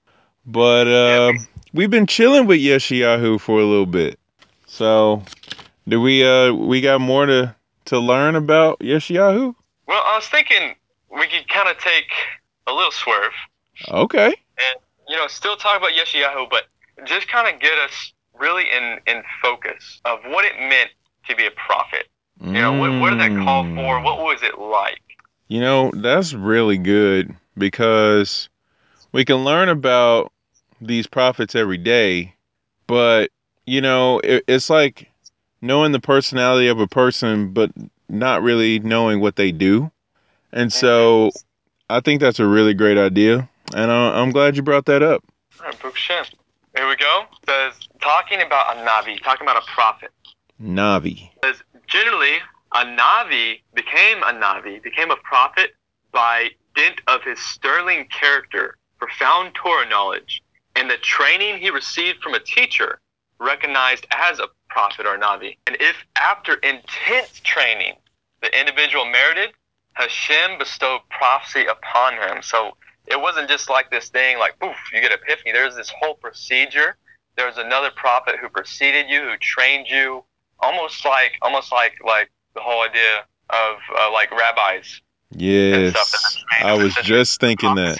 But 0.49 0.88
uh, 0.88 1.33
we've 1.75 1.90
been 1.90 2.07
chilling 2.07 2.47
with 2.47 2.59
Yeshayahu 2.59 3.38
for 3.38 3.61
a 3.61 3.64
little 3.64 3.85
bit. 3.85 4.19
So 4.67 5.23
do 5.87 6.00
we 6.00 6.26
uh 6.26 6.55
we 6.55 6.81
got 6.81 7.02
more 7.02 7.26
to 7.26 7.55
to 7.87 7.99
learn 7.99 8.35
about 8.35 8.78
Yeshayahu? 8.78 9.55
Well, 9.87 10.02
I 10.07 10.17
was 10.17 10.26
thinking 10.26 10.75
we 11.11 11.26
could 11.26 11.47
kind 11.49 11.69
of 11.69 11.76
take 11.76 12.11
a 12.67 12.73
little 12.73 12.90
swerve, 12.90 13.33
Okay. 13.90 14.26
And 14.26 14.81
you 15.07 15.17
know, 15.17 15.26
still 15.26 15.57
talk 15.57 15.76
about 15.76 15.90
Yeshayahu, 15.90 16.49
but 16.49 16.64
just 17.05 17.28
kind 17.28 17.55
of 17.55 17.61
get 17.61 17.76
us 17.81 18.14
really 18.38 18.64
in 18.75 19.00
in 19.07 19.23
focus 19.43 20.00
of 20.07 20.21
what 20.28 20.47
it 20.47 20.59
meant 20.59 20.90
to 21.28 21.37
be 21.37 21.45
a 21.45 21.50
prophet. 21.50 22.09
You 22.40 22.52
know, 22.52 22.73
what, 22.73 23.00
what 23.00 23.11
did 23.11 23.21
that 23.21 23.45
call 23.45 23.64
for? 23.75 24.00
What 24.00 24.19
was 24.21 24.43
it 24.43 24.59
like? 24.59 25.02
You 25.49 25.61
know, 25.61 25.90
that's 25.93 26.33
really 26.33 26.78
good 26.78 27.35
because 27.59 28.49
we 29.12 29.26
can 29.26 29.45
learn 29.45 29.69
about 29.69 30.33
these 30.80 31.06
prophets 31.06 31.54
every 31.54 31.78
day, 31.78 32.35
but 32.87 33.30
you 33.66 33.80
know, 33.80 34.20
it, 34.20 34.44
it's 34.49 34.70
like 34.70 35.11
knowing 35.61 35.92
the 35.92 36.00
personality 36.00 36.68
of 36.68 36.80
a 36.80 36.87
person, 36.87 37.52
but 37.52 37.70
not 38.08 38.42
really 38.42 38.78
knowing 38.78 39.20
what 39.20 39.37
they 39.37 39.52
do. 39.52 39.90
And 40.52 40.73
so 40.73 41.30
I 41.90 42.00
think 42.00 42.20
that's 42.20 42.40
a 42.40 42.47
really 42.47 42.75
great 42.75 42.97
idea. 42.97 43.49
And 43.75 43.90
I, 43.90 44.20
I'm 44.20 44.30
glad 44.30 44.56
you 44.56 44.62
brought 44.62 44.87
that 44.87 45.02
up. 45.02 45.23
All 45.61 45.66
right, 45.66 45.80
Baruch 45.80 45.97
Shem. 45.97 46.25
Here 46.76 46.88
we 46.88 46.97
go. 46.97 47.25
It 47.32 47.50
says 47.50 47.88
talking 48.00 48.40
about 48.40 48.76
a 48.76 48.80
navi, 48.80 49.23
talking 49.23 49.47
about 49.47 49.62
a 49.62 49.66
prophet. 49.66 50.11
Navi. 50.62 51.30
Says 51.44 51.56
generally 51.87 52.37
a 52.73 52.85
navi 52.85 53.61
became 53.75 54.23
a 54.23 54.32
navi, 54.32 54.82
became 54.82 55.11
a 55.11 55.16
prophet 55.16 55.73
by 56.12 56.50
dint 56.75 57.00
of 57.06 57.23
his 57.23 57.38
sterling 57.40 58.06
character, 58.08 58.76
profound 58.99 59.54
Torah 59.54 59.88
knowledge, 59.88 60.42
and 60.78 60.88
the 60.88 60.97
training 60.99 61.58
he 61.58 61.70
received 61.70 62.23
from 62.23 62.35
a 62.35 62.40
teacher 62.40 63.00
recognized 63.40 64.06
as 64.12 64.38
a 64.38 64.47
prophet 64.68 65.06
or 65.06 65.18
navi. 65.18 65.56
And 65.66 65.76
if 65.80 65.97
after 66.16 66.54
intense 66.54 67.40
training 67.42 67.94
the 68.42 68.58
individual 68.58 69.04
merited, 69.04 69.50
Hashem 69.94 70.58
bestowed 70.58 71.00
prophecy 71.11 71.66
upon 71.66 72.14
him. 72.14 72.42
So 72.42 72.76
it 73.06 73.20
wasn't 73.20 73.49
just 73.49 73.68
like 73.68 73.90
this 73.90 74.08
thing, 74.08 74.38
like 74.38 74.58
poof, 74.61 74.76
you 74.94 75.00
get 75.00 75.11
epiphany. 75.12 75.52
There's 75.52 75.75
this 75.75 75.92
whole 76.00 76.14
procedure. 76.14 76.97
There's 77.37 77.58
another 77.58 77.90
prophet 77.90 78.37
who 78.40 78.49
preceded 78.49 79.06
you, 79.08 79.23
who 79.23 79.37
trained 79.38 79.88
you, 79.88 80.25
almost 80.61 81.04
like, 81.04 81.32
almost 81.42 81.73
like, 81.73 81.94
like 82.04 82.30
the 82.54 82.61
whole 82.61 82.82
idea 82.82 83.25
of 83.50 83.76
uh, 83.97 84.12
like 84.12 84.30
rabbis. 84.30 85.00
Yes. 85.30 85.97
I 86.61 86.75
was 86.75 86.94
just 87.02 87.40
thinking 87.40 87.75
that. 87.75 87.99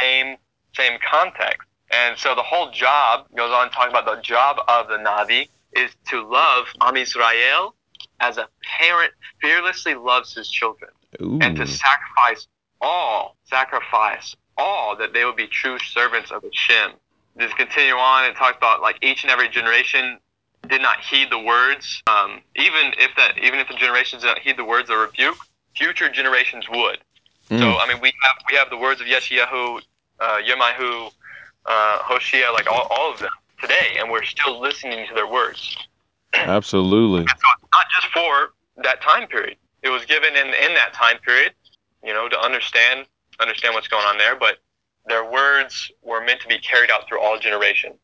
Same, 0.00 0.36
same 0.76 0.98
context. 1.08 1.66
And 1.92 2.18
so 2.18 2.34
the 2.34 2.42
whole 2.42 2.70
job 2.70 3.26
goes 3.36 3.52
on 3.52 3.70
talking 3.70 3.90
about 3.90 4.06
the 4.06 4.20
job 4.22 4.56
of 4.66 4.88
the 4.88 4.96
Navi 4.96 5.48
is 5.76 5.90
to 6.08 6.26
love 6.26 6.66
Am 6.80 6.96
Israel 6.96 7.74
as 8.20 8.38
a 8.38 8.48
parent 8.78 9.12
fearlessly 9.40 9.94
loves 9.94 10.34
his 10.34 10.48
children 10.48 10.90
Ooh. 11.20 11.38
and 11.42 11.56
to 11.56 11.66
sacrifice 11.66 12.46
all, 12.80 13.36
sacrifice 13.44 14.34
all 14.56 14.96
that 14.96 15.12
they 15.12 15.24
would 15.24 15.36
be 15.36 15.46
true 15.46 15.78
servants 15.78 16.30
of 16.30 16.42
Hashem. 16.42 16.96
Just 17.38 17.56
continue 17.56 17.94
on 17.94 18.24
and 18.24 18.36
talk 18.36 18.56
about 18.56 18.82
like 18.82 18.96
each 19.02 19.22
and 19.22 19.30
every 19.30 19.48
generation 19.48 20.18
did 20.68 20.82
not 20.82 21.00
heed 21.00 21.28
the 21.30 21.38
words. 21.38 22.02
Um, 22.06 22.42
even 22.56 22.92
if 22.98 23.10
that, 23.16 23.38
even 23.38 23.58
if 23.58 23.68
the 23.68 23.74
generations 23.74 24.22
did 24.22 24.28
not 24.28 24.38
heed 24.38 24.56
the 24.56 24.64
words 24.64 24.90
of 24.90 24.98
rebuke, 24.98 25.36
future 25.74 26.08
generations 26.10 26.68
would. 26.70 26.98
So 27.48 27.56
Mm. 27.56 27.76
I 27.80 27.88
mean, 27.88 28.00
we 28.00 28.12
have 28.22 28.36
we 28.50 28.56
have 28.56 28.70
the 28.70 28.76
words 28.76 29.00
of 29.00 29.06
Yeshayahu, 29.06 29.80
uh, 30.20 30.38
Yirmiyahu, 30.46 31.10
uh, 31.66 31.98
Hoshea, 32.00 32.50
like 32.52 32.70
all, 32.70 32.86
all 32.90 33.12
of 33.12 33.18
them 33.18 33.30
today, 33.60 33.96
and 33.98 34.10
we're 34.10 34.24
still 34.24 34.60
listening 34.60 35.06
to 35.08 35.14
their 35.14 35.26
words. 35.26 35.76
Absolutely. 36.34 37.20
So 37.20 37.32
it's 37.32 37.70
not 37.72 37.86
just 38.00 38.12
for 38.12 38.52
that 38.82 39.00
time 39.02 39.28
period. 39.28 39.56
It 39.82 39.90
was 39.90 40.04
given 40.04 40.36
in 40.36 40.46
in 40.46 40.74
that 40.74 40.92
time 40.94 41.18
period, 41.18 41.52
you 42.04 42.12
know, 42.12 42.28
to 42.28 42.38
understand 42.38 43.06
understand 43.40 43.74
what's 43.74 43.88
going 43.88 44.06
on 44.06 44.18
there. 44.18 44.36
But 44.36 44.58
their 45.06 45.28
words 45.28 45.90
were 46.02 46.24
meant 46.24 46.40
to 46.40 46.48
be 46.48 46.58
carried 46.58 46.90
out 46.90 47.08
through 47.08 47.20
all 47.20 47.38
generations. 47.38 47.96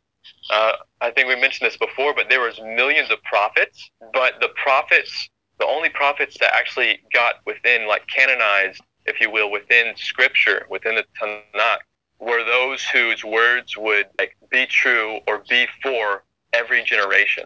Uh, 0.50 0.72
I 1.00 1.10
think 1.10 1.28
we 1.28 1.36
mentioned 1.36 1.70
this 1.70 1.76
before, 1.76 2.14
but 2.14 2.28
there 2.28 2.40
was 2.40 2.58
millions 2.60 3.10
of 3.10 3.22
prophets, 3.22 3.90
but 4.12 4.34
the 4.40 4.48
prophets, 4.62 5.30
the 5.58 5.66
only 5.66 5.88
prophets 5.88 6.36
that 6.40 6.54
actually 6.54 7.00
got 7.12 7.36
within, 7.46 7.86
like 7.86 8.06
canonized, 8.08 8.80
if 9.06 9.20
you 9.20 9.30
will, 9.30 9.50
within 9.50 9.94
Scripture, 9.96 10.66
within 10.68 10.96
the 10.96 11.04
Tanakh, 11.20 11.78
were 12.20 12.44
those 12.44 12.84
whose 12.84 13.24
words 13.24 13.76
would 13.76 14.06
like 14.18 14.36
be 14.50 14.66
true 14.66 15.20
or 15.26 15.42
be 15.48 15.66
for 15.82 16.24
every 16.52 16.82
generation. 16.82 17.44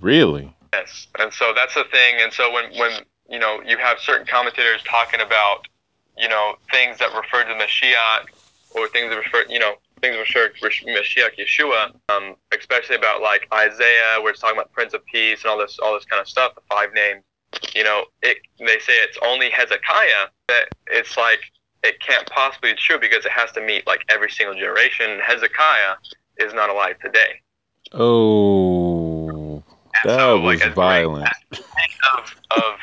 Really? 0.00 0.54
Yes, 0.72 1.06
and 1.18 1.32
so 1.32 1.52
that's 1.54 1.74
the 1.74 1.84
thing. 1.84 2.16
And 2.20 2.32
so 2.32 2.52
when 2.52 2.70
when 2.78 2.92
you 3.28 3.38
know 3.38 3.60
you 3.66 3.78
have 3.78 3.98
certain 3.98 4.26
commentators 4.26 4.82
talking 4.84 5.20
about 5.20 5.68
you 6.16 6.28
know 6.28 6.56
things 6.70 6.98
that 6.98 7.14
refer 7.14 7.44
to 7.44 7.54
Mashiach 7.54 8.26
or 8.74 8.88
things 8.88 9.10
that 9.10 9.16
refer 9.16 9.44
you 9.48 9.58
know 9.58 9.74
things 10.00 10.16
refer 10.16 10.48
to 10.48 10.86
Mashiach 10.86 11.38
Yeshua, 11.38 11.94
um, 12.10 12.36
especially 12.56 12.96
about 12.96 13.22
like 13.22 13.46
Isaiah, 13.52 14.20
where 14.20 14.32
it's 14.32 14.40
talking 14.40 14.56
about 14.56 14.72
Prince 14.72 14.94
of 14.94 15.04
Peace 15.06 15.42
and 15.42 15.50
all 15.50 15.58
this 15.58 15.78
all 15.78 15.94
this 15.94 16.04
kind 16.04 16.20
of 16.20 16.28
stuff, 16.28 16.54
the 16.54 16.62
five 16.70 16.92
names. 16.94 17.22
You 17.74 17.84
know, 17.84 18.04
it 18.22 18.38
they 18.58 18.78
say 18.78 18.92
it's 18.92 19.18
only 19.24 19.50
Hezekiah 19.50 20.28
that 20.48 20.66
it's 20.88 21.16
like 21.16 21.40
it 21.86 22.00
can't 22.00 22.28
possibly 22.28 22.72
be 22.72 22.78
true 22.78 22.98
because 22.98 23.24
it 23.24 23.32
has 23.32 23.52
to 23.52 23.60
meet 23.60 23.86
like 23.86 24.04
every 24.08 24.30
single 24.30 24.54
generation. 24.54 25.20
Hezekiah 25.24 25.94
is 26.38 26.52
not 26.54 26.70
alive 26.70 26.96
today. 27.00 27.40
Oh, 27.92 29.62
And 30.02 30.10
that 30.10 30.18
so, 30.18 30.40
was 30.40 30.60
like, 30.60 30.60
great 30.60 30.74
violent. 30.74 31.28
of 32.16 32.34
of 32.50 32.74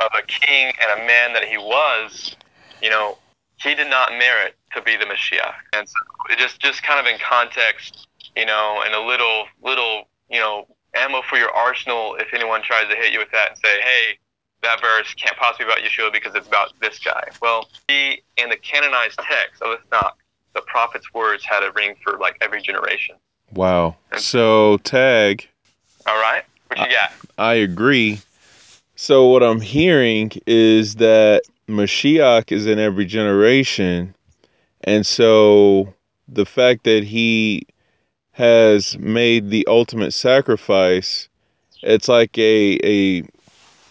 of 0.00 0.10
a 0.18 0.22
king 0.26 0.72
and 0.80 1.00
a 1.00 1.06
man 1.06 1.32
that 1.34 1.44
he 1.44 1.58
was, 1.58 2.36
you 2.80 2.90
know, 2.90 3.18
he 3.60 3.74
did 3.74 3.88
not 3.88 4.10
merit 4.12 4.56
to 4.74 4.82
be 4.82 4.96
the 4.96 5.06
Messiah. 5.06 5.52
And 5.72 5.86
so 5.88 5.94
it 6.30 6.38
just 6.38 6.60
just 6.60 6.82
kind 6.82 7.00
of 7.00 7.06
in 7.12 7.18
context, 7.18 8.08
you 8.36 8.46
know, 8.46 8.82
and 8.84 8.94
a 8.94 9.00
little 9.00 9.46
little, 9.62 10.08
you 10.30 10.40
know, 10.40 10.66
ammo 10.94 11.22
for 11.22 11.36
your 11.36 11.50
arsenal 11.50 12.16
if 12.18 12.32
anyone 12.32 12.62
tries 12.62 12.88
to 12.88 12.96
hit 12.96 13.12
you 13.12 13.18
with 13.18 13.30
that 13.32 13.50
and 13.50 13.58
say, 13.58 13.80
Hey, 13.80 14.18
that 14.62 14.80
verse 14.80 15.12
can't 15.14 15.36
possibly 15.36 15.66
be 15.66 15.72
about 15.72 15.84
Yeshua 15.84 16.12
because 16.12 16.34
it's 16.34 16.46
about 16.46 16.72
this 16.80 16.98
guy. 16.98 17.28
Well, 17.40 17.68
he 17.88 18.22
in 18.36 18.48
the 18.48 18.56
canonized 18.56 19.18
text 19.18 19.62
of 19.62 19.78
the 19.78 19.96
Tanakh, 19.96 20.12
the 20.54 20.62
prophet's 20.62 21.12
words 21.12 21.44
had 21.44 21.62
a 21.62 21.72
ring 21.72 21.94
for 22.02 22.18
like 22.18 22.36
every 22.40 22.62
generation. 22.62 23.16
Wow. 23.52 23.96
So, 24.16 24.78
tag, 24.78 25.46
All 26.06 26.16
right? 26.16 26.42
What 26.68 26.78
you 26.78 26.86
got? 26.86 27.12
I 27.36 27.54
agree. 27.54 28.20
So, 28.96 29.26
what 29.28 29.42
I'm 29.42 29.60
hearing 29.60 30.32
is 30.46 30.96
that 30.96 31.42
Mashiach 31.68 32.50
is 32.52 32.66
in 32.66 32.78
every 32.78 33.04
generation. 33.04 34.14
And 34.84 35.04
so, 35.04 35.92
the 36.28 36.46
fact 36.46 36.84
that 36.84 37.04
he 37.04 37.66
has 38.32 38.96
made 38.98 39.50
the 39.50 39.66
ultimate 39.66 40.12
sacrifice, 40.12 41.28
it's 41.82 42.08
like 42.08 42.36
a, 42.38 42.78
a, 42.82 43.24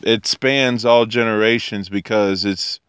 it 0.04 0.26
spans 0.26 0.86
all 0.86 1.06
generations 1.06 1.90
because 1.90 2.46
it's 2.46 2.80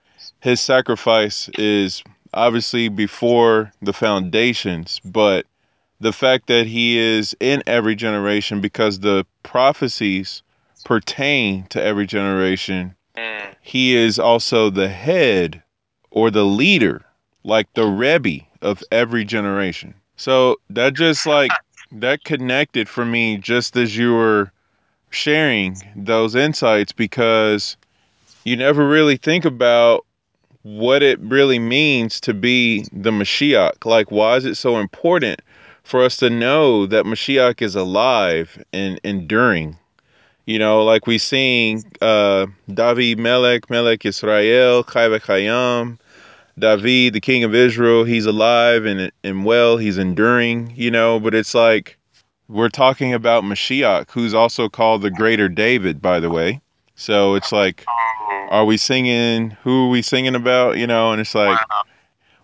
his 0.41 0.61
sacrifice 0.61 1.49
is 1.59 2.03
obviously 2.35 2.89
before 2.89 3.73
the 3.83 3.93
foundations, 3.93 5.01
but 5.05 5.47
the 6.01 6.13
fact 6.13 6.49
that 6.49 6.67
he 6.67 6.99
is 6.99 7.37
in 7.39 7.63
every 7.67 7.95
generation 7.95 8.61
because 8.61 9.01
the 9.01 9.25
prophecies 9.43 10.43
pertain 10.85 11.65
to 11.69 11.83
every 11.83 12.07
generation, 12.07 12.95
Mm, 13.17 13.55
he 13.61 13.95
is 13.95 14.19
also 14.19 14.71
the 14.71 14.89
head 14.89 15.63
or 16.11 16.31
the 16.31 16.45
leader, 16.45 17.05
like 17.45 17.73
the 17.75 17.85
Rebbe 17.85 18.45
of 18.61 18.83
every 18.91 19.25
generation. 19.25 19.95
So 20.17 20.57
that 20.71 20.95
just 20.95 21.27
like 21.27 21.51
that 21.93 22.25
connected 22.25 22.89
for 22.89 23.05
me 23.05 23.37
just 23.37 23.77
as 23.77 23.97
you 23.97 24.15
were 24.15 24.53
sharing 25.15 25.77
those 25.97 26.35
insights 26.35 26.93
because 26.93 27.77
you 28.45 28.57
never 28.57 28.87
really 28.87 29.17
think 29.17 29.45
about 29.45 30.05
what 30.63 31.03
it 31.03 31.19
really 31.21 31.59
means 31.59 32.21
to 32.21 32.35
be 32.35 32.85
the 32.93 33.11
Mashiach. 33.11 33.85
Like, 33.85 34.11
why 34.11 34.37
is 34.37 34.45
it 34.45 34.55
so 34.57 34.79
important 34.79 35.41
for 35.83 36.03
us 36.03 36.17
to 36.19 36.31
know 36.31 36.87
that 36.87 37.05
Mashiach 37.05 37.63
is 37.63 37.75
alive 37.75 38.63
and 38.73 39.01
enduring? 39.05 39.77
You 40.47 40.59
know, 40.59 40.85
like 40.85 41.07
we 41.07 41.19
sing 41.19 41.85
uh, 42.01 42.47
David 42.73 43.19
Melech, 43.19 43.71
Melech 43.71 44.05
Israel, 44.05 44.83
Chai 44.85 45.09
V'Chayam, 45.09 45.99
David, 46.59 47.15
the 47.15 47.21
king 47.21 47.45
of 47.45 47.55
Israel, 47.55 48.05
he's 48.05 48.27
alive 48.27 48.85
and, 48.85 49.11
and 49.25 49.45
well, 49.45 49.77
he's 49.77 49.99
enduring, 49.99 50.73
you 50.77 50.91
know, 50.91 51.19
but 51.19 51.35
it's 51.35 51.55
like 51.55 51.97
we're 52.49 52.69
talking 52.69 53.15
about 53.15 53.45
Mashiach, 53.45 54.11
who's 54.11 54.35
also 54.35 54.69
called 54.69 55.03
the 55.03 55.11
greater 55.11 55.49
David, 55.49 56.03
by 56.03 56.21
the 56.21 56.31
way. 56.31 56.61
So 56.95 57.35
it's 57.35 57.53
like, 57.53 57.85
are 58.51 58.65
we 58.65 58.77
singing 58.77 59.51
who 59.63 59.87
are 59.87 59.89
we 59.89 60.03
singing 60.03 60.35
about 60.35 60.77
you 60.77 60.87
know 60.87 61.11
and 61.13 61.21
it's 61.21 61.35
like 61.35 61.59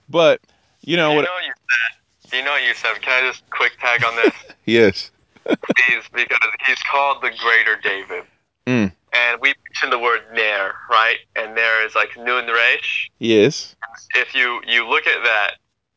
but 0.09 0.40
you 0.81 0.97
know 0.97 1.11
you 1.11 1.17
what 1.17 1.23
know 1.23 1.47
you 1.47 1.52
said. 1.52 2.38
You 2.38 2.45
know 2.45 2.57
you 2.57 2.75
said. 2.75 3.02
Can 3.02 3.23
I 3.23 3.28
just 3.28 3.49
quick 3.50 3.73
tag 3.78 4.02
on 4.05 4.17
this, 4.17 4.35
yes 4.64 5.11
please? 5.49 6.05
Because 6.12 6.38
he's 6.67 6.83
called 6.83 7.23
the 7.23 7.31
Greater 7.38 7.76
David. 7.83 8.25
Mm. 8.67 8.93
and 9.14 9.40
we 9.40 9.55
mentioned 9.64 9.93
the 9.93 9.99
word 9.99 10.21
ner, 10.35 10.75
right? 10.90 11.17
And 11.37 11.55
ner 11.55 11.87
is 11.87 11.95
like 11.95 12.14
resh. 12.17 13.11
Yes. 13.19 13.75
If 14.14 14.35
you 14.35 14.61
you 14.67 14.87
look 14.87 15.07
at 15.07 15.25
that, 15.25 15.52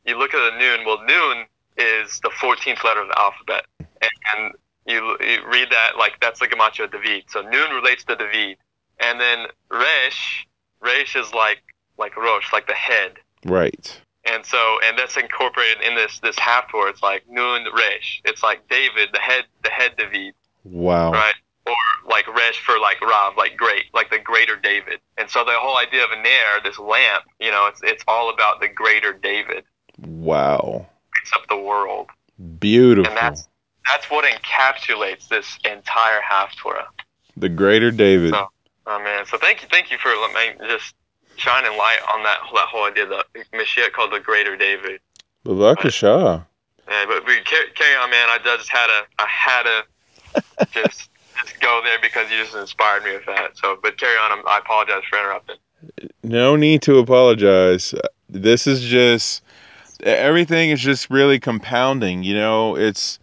you 0.05 0.17
look 0.17 0.33
at 0.33 0.51
the 0.51 0.57
Noon. 0.57 0.85
Well, 0.85 1.03
nun 1.05 1.45
is 1.81 2.19
the 2.21 2.29
14th 2.29 2.83
letter 2.83 3.01
of 3.01 3.07
the 3.07 3.19
alphabet, 3.19 3.65
and 3.99 4.53
you, 4.85 5.17
you 5.19 5.37
read 5.47 5.69
that 5.71 5.91
like 5.97 6.19
that's 6.21 6.39
the 6.39 6.47
gematria 6.47 6.91
David. 6.91 7.25
So 7.29 7.41
nun 7.41 7.71
relates 7.73 8.03
to 8.05 8.15
David, 8.15 8.57
and 8.99 9.19
then 9.19 9.45
resh, 9.71 10.47
resh 10.81 11.15
is 11.15 11.33
like 11.33 11.61
like 11.97 12.15
rosh, 12.17 12.51
like 12.53 12.67
the 12.67 12.73
head. 12.73 13.13
Right. 13.45 13.99
And 14.23 14.45
so, 14.45 14.77
and 14.85 14.97
that's 14.97 15.17
incorporated 15.17 15.81
in 15.83 15.95
this 15.95 16.19
this 16.19 16.35
Haftorah. 16.35 16.91
It's 16.91 17.01
like 17.01 17.23
Nun 17.29 17.65
Resh. 17.75 18.21
It's 18.25 18.43
like 18.43 18.67
David, 18.69 19.09
the 19.13 19.19
head, 19.19 19.45
the 19.63 19.69
head 19.71 19.93
David, 19.97 20.35
Wow. 20.63 21.11
right? 21.11 21.33
Or 21.65 21.73
like 22.07 22.27
Resh 22.27 22.59
for 22.59 22.77
like 22.79 23.01
Rav, 23.01 23.35
like 23.37 23.57
great, 23.57 23.85
like 23.93 24.09
the 24.11 24.19
greater 24.19 24.55
David. 24.55 24.99
And 25.17 25.29
so 25.29 25.43
the 25.43 25.53
whole 25.55 25.77
idea 25.77 26.03
of 26.03 26.11
a 26.11 26.21
Ner, 26.21 26.61
this 26.63 26.77
lamp, 26.77 27.23
you 27.39 27.49
know, 27.49 27.65
it's 27.67 27.81
it's 27.83 28.03
all 28.07 28.31
about 28.31 28.59
the 28.61 28.67
greater 28.67 29.11
David. 29.13 29.63
Wow. 29.99 30.87
It's 31.21 31.31
up 31.33 31.47
the 31.49 31.57
world, 31.57 32.07
Beautiful. 32.59 33.09
and 33.09 33.17
that's 33.17 33.47
that's 33.87 34.09
what 34.09 34.25
encapsulates 34.25 35.27
this 35.27 35.57
entire 35.65 36.21
Haftorah. 36.21 36.85
the 37.37 37.49
greater 37.49 37.91
David. 37.91 38.33
So- 38.33 38.49
Oh 38.87 38.97
man, 39.03 39.27
so 39.27 39.37
thank 39.37 39.61
you, 39.61 39.67
thank 39.69 39.91
you 39.91 39.97
for 39.99 40.09
let 40.09 40.33
me 40.33 40.67
just 40.67 40.95
shining 41.37 41.77
light 41.77 41.99
on 42.13 42.23
that 42.23 42.39
that 42.53 42.65
whole 42.67 42.85
idea. 42.85 43.05
The 43.05 43.23
Mashiach 43.53 43.91
called 43.93 44.11
the 44.11 44.19
greater 44.19 44.57
David. 44.57 44.99
Bavakasha. 45.45 46.45
Yeah, 46.89 47.05
but 47.07 47.25
we 47.27 47.39
carry, 47.41 47.69
carry 47.75 47.95
on, 47.95 48.09
man. 48.09 48.27
I 48.29 48.39
just 48.43 48.69
had 48.69 48.89
a, 48.89 49.03
I 49.21 49.27
had 49.27 49.63
to 49.63 50.43
just 50.73 51.09
just 51.39 51.59
go 51.61 51.81
there 51.83 51.99
because 52.01 52.29
you 52.31 52.37
just 52.37 52.55
inspired 52.55 53.03
me 53.03 53.13
with 53.13 53.25
that. 53.27 53.55
So, 53.55 53.77
but 53.81 53.97
carry 53.99 54.17
on. 54.17 54.31
I'm, 54.39 54.47
I 54.47 54.57
apologize 54.57 55.03
for 55.09 55.19
interrupting. 55.19 55.57
No 56.23 56.55
need 56.55 56.81
to 56.83 56.97
apologize. 56.97 57.93
This 58.29 58.65
is 58.65 58.81
just 58.81 59.43
everything 60.03 60.69
is 60.69 60.81
just 60.81 61.09
really 61.09 61.39
compounding. 61.39 62.23
You 62.23 62.35
know, 62.35 62.75
it's 62.75 63.19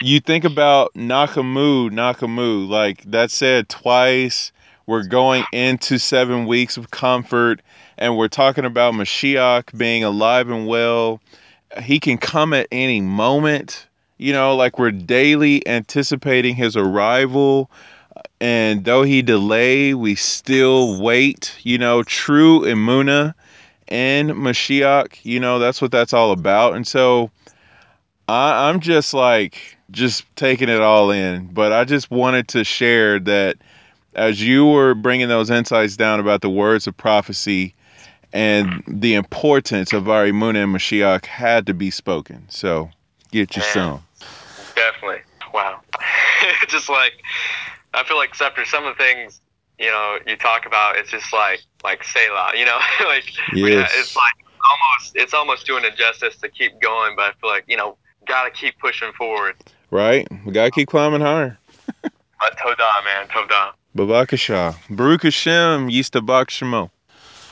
you 0.00 0.20
think 0.20 0.44
about 0.44 0.94
Nachamu, 0.94 1.90
Nachamu, 1.90 2.68
like 2.68 3.02
that 3.10 3.30
said 3.30 3.68
twice. 3.68 4.52
We're 4.86 5.04
going 5.04 5.44
into 5.52 5.98
seven 5.98 6.46
weeks 6.46 6.76
of 6.76 6.90
comfort, 6.90 7.62
and 7.96 8.16
we're 8.16 8.28
talking 8.28 8.64
about 8.64 8.94
Mashiach 8.94 9.76
being 9.76 10.02
alive 10.02 10.48
and 10.50 10.66
well. 10.66 11.20
He 11.80 12.00
can 12.00 12.18
come 12.18 12.52
at 12.52 12.66
any 12.72 13.00
moment. 13.00 13.86
You 14.18 14.32
know, 14.32 14.56
like 14.56 14.78
we're 14.78 14.90
daily 14.90 15.66
anticipating 15.66 16.56
his 16.56 16.76
arrival. 16.76 17.70
And 18.40 18.84
though 18.84 19.02
he 19.02 19.22
delay, 19.22 19.94
we 19.94 20.14
still 20.14 21.00
wait. 21.00 21.54
You 21.62 21.78
know, 21.78 22.02
true 22.02 22.60
Imuna 22.60 23.34
and 23.90 24.30
Mashiach, 24.30 25.18
you 25.24 25.40
know, 25.40 25.58
that's 25.58 25.82
what 25.82 25.90
that's 25.90 26.12
all 26.12 26.32
about. 26.32 26.74
And 26.74 26.86
so 26.86 27.30
I, 28.28 28.68
I'm 28.68 28.80
just 28.80 29.12
like, 29.12 29.76
just 29.90 30.24
taking 30.36 30.68
it 30.68 30.80
all 30.80 31.10
in. 31.10 31.48
But 31.52 31.72
I 31.72 31.84
just 31.84 32.10
wanted 32.10 32.48
to 32.48 32.64
share 32.64 33.18
that 33.20 33.56
as 34.14 34.42
you 34.42 34.66
were 34.66 34.94
bringing 34.94 35.28
those 35.28 35.50
insights 35.50 35.96
down 35.96 36.20
about 36.20 36.40
the 36.40 36.50
words 36.50 36.86
of 36.86 36.96
prophecy 36.96 37.74
and 38.32 38.82
the 38.86 39.14
importance 39.14 39.92
of 39.92 40.08
our 40.08 40.24
Imuna 40.24 40.64
and 40.64 40.74
Mashiach 40.74 41.26
had 41.26 41.66
to 41.66 41.74
be 41.74 41.90
spoken. 41.90 42.46
So 42.48 42.90
get 43.32 43.56
your 43.56 43.64
some. 43.64 44.04
Definitely. 44.76 45.22
Wow. 45.52 45.80
just 46.68 46.88
like 46.88 47.12
I 47.92 48.04
feel 48.04 48.16
like 48.16 48.40
after 48.40 48.64
some 48.64 48.86
of 48.86 48.96
the 48.96 49.02
things 49.02 49.40
you 49.80 49.86
know 49.90 50.18
you 50.26 50.36
talk 50.36 50.66
about, 50.66 50.96
it's 50.96 51.10
just 51.10 51.32
like 51.32 51.60
like 51.82 52.04
Selah. 52.04 52.52
You 52.56 52.66
know, 52.66 52.78
like 53.06 53.24
Yes. 53.54 53.90
it's 53.96 54.14
like 54.14 54.34
almost 54.70 55.16
it's 55.16 55.34
almost 55.34 55.66
doing 55.66 55.84
injustice 55.84 56.36
to 56.38 56.48
keep 56.48 56.80
going, 56.80 57.16
but 57.16 57.22
I 57.22 57.32
feel 57.40 57.50
like 57.50 57.64
you 57.66 57.76
know 57.76 57.96
gotta 58.28 58.50
keep 58.50 58.78
pushing 58.78 59.12
forward. 59.14 59.56
Right? 59.90 60.28
We 60.46 60.52
gotta 60.52 60.70
keep 60.70 60.88
climbing 60.88 61.20
higher. 61.22 61.58
But 62.02 62.56
Todah, 62.56 63.04
man, 63.04 63.26
Todah. 63.28 63.72
Bavakasha. 63.96 64.76
Baruch 64.88 65.24
Hashem, 65.24 65.88
Yistabak 65.88 66.46
Shemo. 66.46 66.90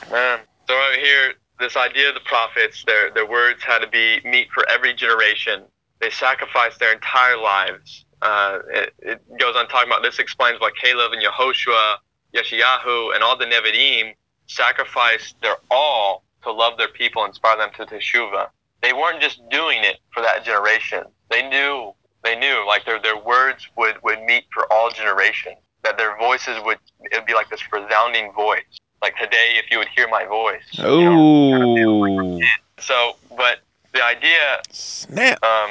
Man, 0.09 0.39
so 0.67 0.73
right 0.73 0.97
here, 0.99 1.33
this 1.59 1.75
idea 1.75 2.09
of 2.09 2.15
the 2.15 2.21
prophets, 2.21 2.83
their 2.85 3.11
their 3.11 3.25
words 3.27 3.61
had 3.63 3.79
to 3.79 3.87
be 3.87 4.19
meat 4.23 4.47
for 4.53 4.67
every 4.69 4.93
generation. 4.93 5.63
They 5.99 6.09
sacrificed 6.09 6.79
their 6.79 6.93
entire 6.93 7.37
lives. 7.37 8.05
Uh, 8.21 8.59
it, 8.73 8.93
it 8.99 9.21
goes 9.37 9.55
on 9.55 9.67
talking 9.67 9.89
about 9.89 10.01
this 10.01 10.17
explains 10.19 10.59
why 10.61 10.71
Caleb 10.81 11.11
and 11.13 11.21
Yehoshua, 11.21 11.95
Yeshayahu, 12.33 13.13
and 13.15 13.23
all 13.23 13.37
the 13.37 13.45
Nevi'im 13.45 14.13
sacrificed 14.47 15.35
their 15.41 15.55
all 15.71 16.23
to 16.43 16.51
love 16.51 16.77
their 16.77 16.87
people 16.87 17.23
and 17.23 17.31
inspire 17.31 17.57
them 17.57 17.69
to 17.77 17.85
teshuva. 17.85 18.47
They 18.81 18.93
weren't 18.93 19.21
just 19.21 19.41
doing 19.49 19.79
it 19.83 19.97
for 20.13 20.21
that 20.21 20.43
generation. 20.45 21.03
They 21.29 21.47
knew 21.47 21.93
they 22.23 22.35
knew 22.37 22.63
like 22.67 22.85
their 22.85 22.99
their 23.01 23.17
words 23.17 23.67
would 23.77 23.95
would 24.03 24.21
meet 24.23 24.45
for 24.53 24.71
all 24.71 24.89
generations. 24.89 25.57
That 25.83 25.97
their 25.97 26.17
voices 26.17 26.57
would 26.65 26.77
it 27.01 27.13
would 27.17 27.25
be 27.25 27.33
like 27.33 27.49
this 27.49 27.61
resounding 27.71 28.31
voice. 28.33 28.63
Like 29.01 29.15
today, 29.17 29.53
if 29.55 29.71
you 29.71 29.77
would 29.77 29.87
hear 29.95 30.07
my 30.09 30.25
voice. 30.25 30.63
you 30.73 30.83
know? 31.05 31.75
Oh, 31.77 32.39
So, 32.79 33.15
but 33.37 33.59
the 33.93 34.03
idea 34.03 34.59
snap. 34.71 35.41
um, 35.43 35.69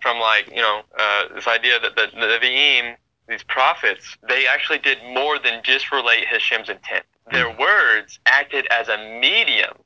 from 0.00 0.18
like 0.18 0.48
you 0.50 0.62
know 0.62 0.80
uh, 0.98 1.22
this 1.34 1.46
idea 1.46 1.78
that 1.80 1.96
the, 1.96 2.06
the 2.18 2.26
Nevi'im, 2.26 2.96
these 3.28 3.42
prophets, 3.42 4.16
they 4.28 4.46
actually 4.46 4.78
did 4.78 4.98
more 5.12 5.38
than 5.38 5.62
just 5.62 5.90
relate 5.90 6.26
Hashem's 6.26 6.68
intent. 6.68 7.04
Their 7.30 7.50
words 7.58 8.20
acted 8.26 8.66
as 8.70 8.88
a 8.88 8.96
medium 9.20 9.76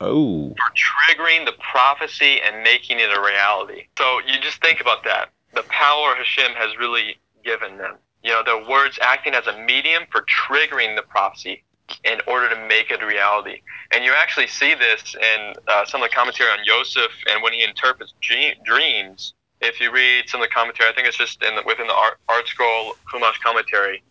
Oh, 0.00 0.50
for 0.50 1.14
triggering 1.16 1.46
the 1.46 1.52
prophecy 1.52 2.38
and 2.42 2.62
making 2.62 3.00
it 3.00 3.10
a 3.10 3.20
reality. 3.20 3.86
So 3.96 4.20
you 4.26 4.38
just 4.40 4.60
think 4.60 4.80
about 4.80 5.04
that. 5.04 5.30
The 5.54 5.62
power 5.62 6.14
Hashem 6.14 6.52
has 6.52 6.76
really 6.78 7.16
given 7.44 7.78
them. 7.78 7.96
You 8.22 8.32
know, 8.32 8.42
their 8.42 8.68
words 8.68 8.98
acting 9.00 9.34
as 9.34 9.46
a 9.46 9.58
medium 9.58 10.02
for 10.10 10.22
triggering 10.22 10.96
the 10.96 11.02
prophecy 11.02 11.62
in 12.04 12.20
order 12.26 12.48
to 12.50 12.66
make 12.68 12.90
it 12.90 13.02
a 13.02 13.06
reality. 13.06 13.62
And 13.92 14.04
you 14.04 14.12
actually 14.14 14.48
see 14.48 14.74
this 14.74 15.14
in 15.14 15.54
uh, 15.68 15.84
some 15.86 16.02
of 16.02 16.10
the 16.10 16.14
commentary 16.14 16.50
on 16.50 16.58
Yosef 16.64 17.10
and 17.30 17.42
when 17.42 17.52
he 17.52 17.62
interprets 17.62 18.12
dream, 18.20 18.54
dreams. 18.64 19.34
If 19.60 19.80
you 19.80 19.90
read 19.90 20.28
some 20.28 20.40
of 20.42 20.48
the 20.48 20.52
commentary, 20.52 20.90
I 20.90 20.92
think 20.92 21.06
it's 21.06 21.16
just 21.16 21.42
in 21.42 21.56
the, 21.56 21.62
within 21.66 21.86
the 21.86 21.94
art, 21.94 22.18
ArtScroll 22.28 22.92
Chumash 23.12 23.40
commentary 23.42 24.02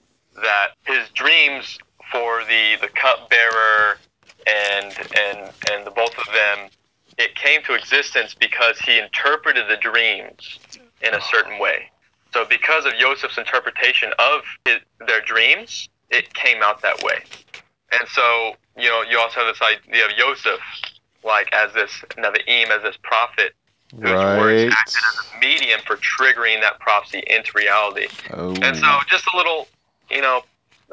that 0.42 0.70
his 0.86 1.10
dreams 1.10 1.78
for 2.12 2.44
the 2.44 2.76
the 2.82 2.90
cupbearer 2.90 3.98
and 4.46 4.94
and 5.18 5.52
and 5.72 5.86
the 5.86 5.92
both 5.92 6.18
of 6.18 6.26
them 6.26 6.70
it 7.18 7.36
came 7.36 7.62
to 7.64 7.74
existence 7.74 8.36
because 8.38 8.78
he 8.80 9.00
interpreted 9.00 9.66
the 9.70 9.78
dreams 9.78 10.60
in 11.02 11.14
a 11.14 11.22
certain 11.22 11.60
way. 11.60 11.90
So 12.34 12.46
because 12.46 12.86
of 12.86 12.94
Joseph's 13.00 13.38
interpretation 13.38 14.12
of 14.20 14.42
his, 14.66 14.80
their 15.08 15.22
dreams, 15.22 15.88
it 16.10 16.34
came 16.34 16.62
out 16.62 16.82
that 16.82 17.02
way. 17.04 17.24
And 17.98 18.08
so, 18.10 18.56
you 18.78 18.90
know, 18.90 19.04
you 19.10 19.18
also 19.18 19.40
have 19.40 19.56
this 19.56 19.62
idea 19.62 20.06
of 20.06 20.12
Joseph, 20.18 20.60
like 21.24 21.48
as 21.54 21.74
this 21.74 21.92
Nevi'im, 22.18 22.70
as 22.70 22.84
this 22.84 22.98
prophet, 23.02 23.54
whose 23.92 24.02
words 24.02 24.64
right. 24.64 24.72
acted 24.72 25.04
as 25.04 25.26
a 25.34 25.40
medium 25.40 25.80
for 25.86 25.98
triggering 25.98 26.62
that 26.62 26.80
prophecy 26.80 27.24
into 27.28 27.52
reality. 27.56 28.08
Oh, 28.32 28.54
And 28.62 28.76
so, 28.76 29.00
just 29.08 29.26
a 29.34 29.38
little, 29.38 29.68
you 30.10 30.22
know, 30.22 30.42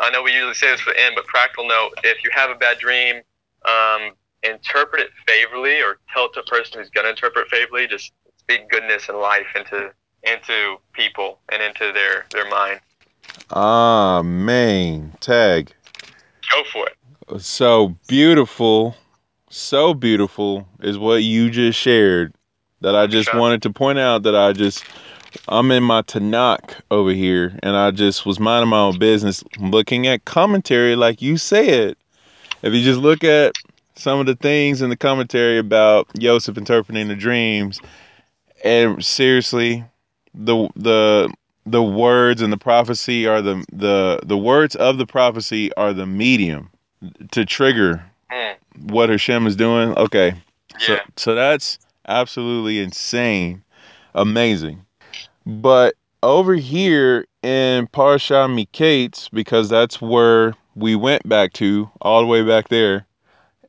I 0.00 0.10
know 0.10 0.22
we 0.22 0.32
usually 0.32 0.54
say 0.54 0.70
this 0.70 0.80
for 0.80 0.92
the 0.92 1.00
end, 1.00 1.14
but 1.16 1.26
practical 1.26 1.66
note: 1.66 1.90
if 2.04 2.22
you 2.24 2.30
have 2.34 2.50
a 2.50 2.54
bad 2.54 2.78
dream, 2.78 3.16
um, 3.64 4.12
interpret 4.42 5.02
it 5.02 5.10
favorably, 5.26 5.80
or 5.80 5.98
tell 6.12 6.26
it 6.26 6.32
to 6.34 6.40
a 6.40 6.44
person 6.44 6.78
who's 6.78 6.90
going 6.90 7.04
to 7.04 7.10
interpret 7.10 7.48
favorably. 7.48 7.86
Just 7.86 8.12
speak 8.38 8.68
goodness 8.70 9.08
and 9.08 9.18
life 9.18 9.46
into 9.54 9.90
into 10.22 10.76
people 10.92 11.38
and 11.50 11.62
into 11.62 11.92
their 11.92 12.26
their 12.30 12.48
mind. 12.48 12.80
Ah, 13.50 14.22
main 14.24 15.12
Tag. 15.20 15.72
Go 16.52 16.62
for 16.72 16.86
it. 16.86 17.40
So 17.40 17.96
beautiful, 18.08 18.96
so 19.50 19.94
beautiful 19.94 20.66
is 20.80 20.98
what 20.98 21.22
you 21.22 21.50
just 21.50 21.78
shared. 21.78 22.34
That 22.82 22.96
I 22.96 23.06
just 23.06 23.32
wanted 23.34 23.62
to 23.62 23.70
point 23.70 23.98
out 23.98 24.24
that 24.24 24.36
I 24.36 24.52
just 24.52 24.84
I'm 25.48 25.70
in 25.70 25.82
my 25.82 26.02
Tanakh 26.02 26.74
over 26.90 27.12
here, 27.12 27.58
and 27.62 27.76
I 27.76 27.90
just 27.90 28.26
was 28.26 28.38
minding 28.38 28.68
my 28.68 28.78
own 28.78 28.98
business, 28.98 29.42
looking 29.58 30.06
at 30.06 30.24
commentary, 30.24 30.96
like 30.96 31.22
you 31.22 31.36
said. 31.36 31.96
If 32.62 32.74
you 32.74 32.82
just 32.82 33.00
look 33.00 33.24
at 33.24 33.54
some 33.94 34.20
of 34.20 34.26
the 34.26 34.36
things 34.36 34.82
in 34.82 34.90
the 34.90 34.96
commentary 34.96 35.58
about 35.58 36.08
Joseph 36.18 36.58
interpreting 36.58 37.08
the 37.08 37.16
dreams, 37.16 37.80
and 38.64 39.04
seriously, 39.04 39.84
the 40.34 40.68
the 40.76 41.32
the 41.64 41.82
words 41.82 42.42
and 42.42 42.52
the 42.52 42.58
prophecy 42.58 43.26
are 43.26 43.40
the 43.42 43.64
the 43.72 44.20
the 44.24 44.38
words 44.38 44.74
of 44.76 44.98
the 44.98 45.06
prophecy 45.06 45.72
are 45.74 45.92
the 45.92 46.06
medium 46.06 46.70
to 47.30 47.44
trigger 47.44 48.04
Mm, 48.32 48.56
what 48.90 49.10
Hashem 49.10 49.46
is 49.46 49.56
doing. 49.56 49.96
Okay, 49.96 50.34
so 50.78 50.94
yeah. 50.94 51.00
so 51.16 51.34
that's 51.34 51.78
absolutely 52.08 52.80
insane, 52.80 53.62
amazing. 54.14 54.84
But 55.46 55.94
over 56.22 56.54
here 56.54 57.26
in 57.42 57.86
Parsha 57.88 58.48
Miketz, 58.48 59.30
because 59.32 59.68
that's 59.68 60.00
where 60.00 60.54
we 60.74 60.94
went 60.94 61.28
back 61.28 61.52
to, 61.54 61.90
all 62.00 62.20
the 62.20 62.26
way 62.26 62.42
back 62.42 62.68
there, 62.68 63.06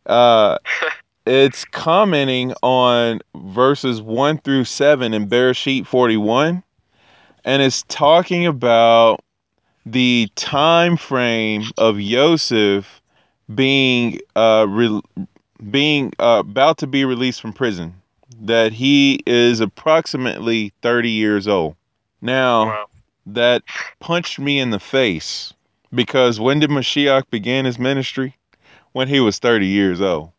uh, 0.06 0.58
it's 1.26 1.66
commenting 1.66 2.54
on 2.62 3.20
verses 3.36 4.02
1 4.02 4.40
through 4.40 4.66
7 4.66 5.14
in 5.14 5.28
Bereshit 5.28 5.88
41, 5.88 6.64
and 7.46 7.62
it's 7.62 7.84
talking 7.88 8.46
about 8.46 9.24
the 9.86 10.30
time 10.36 10.96
frame 10.96 11.64
of 11.78 12.00
Yosef 12.00 13.02
being 13.54 14.20
uh, 14.36 14.66
re- 14.70 15.02
being 15.70 16.14
uh, 16.20 16.42
about 16.46 16.78
to 16.80 16.88
be 16.88 17.06
released 17.06 17.42
from 17.42 17.54
prison, 17.54 17.94
that 18.44 18.74
he 18.74 19.22
is 19.26 19.60
approximately 19.62 20.74
30 20.82 21.10
years 21.10 21.48
old. 21.48 21.76
Now, 22.22 22.66
Wow. 22.66 22.86
that 23.26 23.64
punched 24.00 24.38
me 24.38 24.60
in 24.60 24.70
the 24.70 24.80
face 24.80 25.54
because 25.94 26.40
when 26.40 26.60
did 26.60 26.70
Mashiach 26.70 27.30
begin 27.30 27.66
his 27.66 27.80
ministry? 27.80 28.38
When 28.92 29.08
he 29.08 29.20
was 29.20 29.40
30 29.40 29.66
years 29.66 30.02
old. 30.02 30.32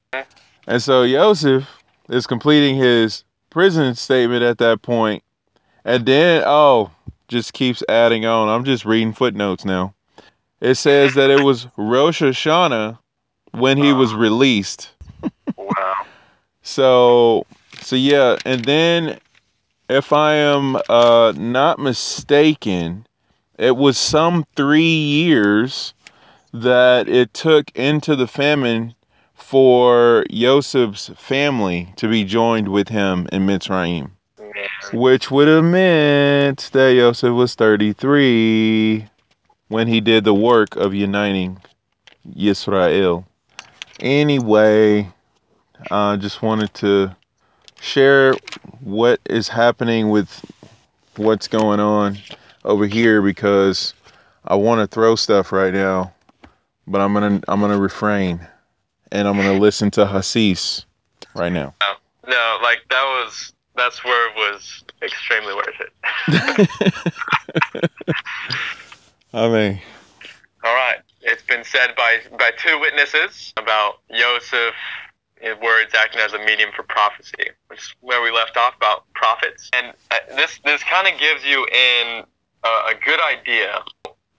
And 0.69 0.81
so 0.81 1.07
Joseph 1.09 1.67
is 2.09 2.25
completing 2.25 2.77
his 2.77 3.25
prison 3.51 3.97
statement 3.97 4.45
at 4.45 4.59
that 4.59 4.83
point, 4.83 5.25
and 5.85 6.07
then, 6.07 6.45
oh, 6.47 6.91
just 7.27 7.53
keeps 7.53 7.83
adding 7.89 8.25
on. 8.27 8.49
I'm 8.49 8.65
just 8.65 8.85
reading 8.85 9.13
footnotes 9.13 9.65
now. 9.65 9.93
It 10.61 10.77
says 10.77 11.15
that 11.15 11.31
it 11.31 11.43
was 11.43 11.67
Rosh 11.77 12.23
Hashanah 12.23 12.97
when 13.53 13.77
he 13.77 13.93
was 13.93 14.13
ah. 14.13 14.17
released. 14.17 14.91
Wow. 15.57 16.07
So, 16.63 17.47
so 17.85 17.97
yeah, 17.97 18.37
and 18.47 18.65
then 18.65 19.19
if 19.91 20.13
I 20.13 20.35
am 20.37 20.77
uh, 20.89 21.35
not 21.37 21.79
mistaken, 21.79 23.07
it 23.59 23.77
was 23.77 23.99
some 23.99 24.47
three 24.57 24.83
years 24.83 25.93
that 26.55 27.09
it 27.09 27.35
took 27.35 27.71
into 27.77 28.17
the 28.17 28.27
famine 28.27 28.95
for 29.35 30.25
Joseph's 30.31 31.11
family 31.17 31.93
to 31.97 32.09
be 32.09 32.25
joined 32.25 32.69
with 32.69 32.89
him 32.89 33.29
in 33.33 33.47
Mitzrayim, 33.47 34.13
which 34.93 35.31
would 35.31 35.49
have 35.49 35.65
meant 35.65 36.71
that 36.73 36.95
Joseph 36.95 37.35
was 37.35 37.55
33 37.55 39.07
when 39.69 39.89
he 39.89 40.01
did 40.01 40.25
the 40.25 40.33
work 40.33 40.77
of 40.77 40.95
uniting 40.95 41.61
Yisrael. 42.35 43.27
Anyway, 44.01 45.09
I 45.91 46.17
just 46.17 46.41
wanted 46.41 46.73
to 46.75 47.15
share 47.85 48.35
what 48.81 49.21
is 49.27 49.47
happening 49.47 50.09
with 50.09 50.45
what's 51.17 51.47
going 51.47 51.81
on 51.81 52.17
over 52.65 52.87
here 52.87 53.21
because 53.21 53.93
I 54.45 54.55
want 54.55 54.81
to 54.81 54.87
throw 54.87 55.17
stuff 55.17 55.53
right 55.53 55.73
now, 55.73 56.13
but 56.87 57.01
I'm 57.01 57.13
gonna 57.13 57.41
I'm 57.47 57.61
gonna 57.61 57.79
refrain 57.79 58.41
and 59.13 59.29
I'm 59.29 59.37
gonna 59.37 59.59
listen 59.59 59.91
to 59.93 60.07
Hasis 60.07 60.85
right 61.35 61.53
now. 61.53 61.75
No, 61.83 61.95
no, 62.31 62.59
like 62.63 62.79
that 62.89 63.05
was 63.05 63.53
that's 63.77 64.03
where 64.03 64.31
it 64.31 64.35
was 64.37 64.85
extremely 65.03 65.55
worth 65.55 65.81
it. 65.81 65.93
I 69.35 69.49
mean, 69.49 69.81
All 70.65 70.75
right. 70.75 70.99
It's 71.21 71.43
been 71.43 71.65
said 71.65 71.95
by 71.97 72.19
by 72.39 72.51
two 72.59 72.79
witnesses 72.81 73.53
about 73.57 73.99
Joseph 74.11 74.75
his 75.41 75.59
words 75.61 75.95
acting 75.95 76.21
as 76.21 76.33
a 76.33 76.39
medium 76.39 76.71
for 76.75 76.83
prophecy, 76.85 77.51
which 77.69 77.81
is 77.81 77.95
where 78.01 78.23
we 78.23 78.31
left 78.31 78.57
off 78.57 78.77
about 78.77 79.05
prophets. 79.15 79.71
And 79.75 79.93
uh, 80.11 80.17
this 80.37 80.61
this 80.65 80.83
kind 80.83 81.13
of 81.13 81.19
gives 81.19 81.45
you 81.45 81.67
in 81.67 82.25
a, 82.65 82.69
a 82.69 82.95
good 83.05 83.21
idea 83.21 83.83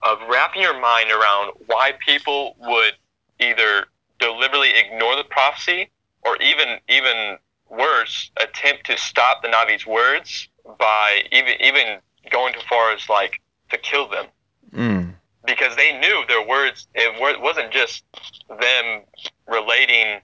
of 0.01 0.19
wrapping 0.29 0.61
your 0.61 0.79
mind 0.79 1.11
around 1.11 1.51
why 1.67 1.93
people 2.05 2.55
would 2.59 2.93
either 3.39 3.85
deliberately 4.19 4.71
ignore 4.75 5.15
the 5.15 5.23
prophecy 5.23 5.89
or 6.23 6.37
even 6.37 6.79
even 6.89 7.37
worse 7.69 8.31
attempt 8.41 8.85
to 8.85 8.97
stop 8.97 9.41
the 9.41 9.47
Navi's 9.47 9.85
words 9.85 10.47
by 10.79 11.23
even 11.31 11.53
even 11.59 11.99
going 12.29 12.53
too 12.53 12.61
far 12.67 12.91
as 12.91 13.07
like 13.09 13.41
to 13.69 13.77
kill 13.77 14.07
them 14.07 14.25
mm, 14.73 15.13
because 15.45 15.75
they 15.75 15.97
knew 15.99 16.23
their 16.27 16.45
words. 16.45 16.87
It 16.95 17.41
wasn't 17.41 17.71
just 17.71 18.03
them 18.49 19.01
relating, 19.47 20.21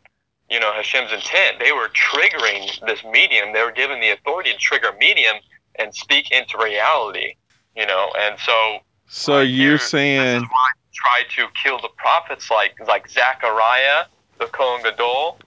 you 0.52 0.60
know, 0.60 0.74
Hashem's 0.74 1.14
intent. 1.14 1.60
They 1.60 1.72
were 1.72 1.90
triggering 1.90 2.86
this 2.86 3.04
medium. 3.06 3.54
They 3.54 3.64
were 3.64 3.72
given 3.72 4.02
the 4.02 4.10
authority 4.10 4.52
to 4.52 4.58
trigger 4.58 4.90
a 4.90 4.98
medium 4.98 5.38
and 5.80 5.96
speak 5.96 6.30
into 6.30 6.58
reality. 6.58 7.36
You 7.76 7.86
know, 7.86 8.12
and 8.20 8.38
so 8.38 8.80
so 9.08 9.38
Right 9.38 9.44
you're 9.44 9.70
here, 9.70 9.78
saying 9.80 10.48
try 10.94 11.24
to 11.38 11.48
kill 11.64 11.80
the 11.80 11.90
prophets 11.96 12.52
like 12.52 12.76
like 12.86 13.10
Zechariah, 13.10 14.06
the 14.40 14.48
Kohen 14.48 14.84
Gadol. 14.84 15.40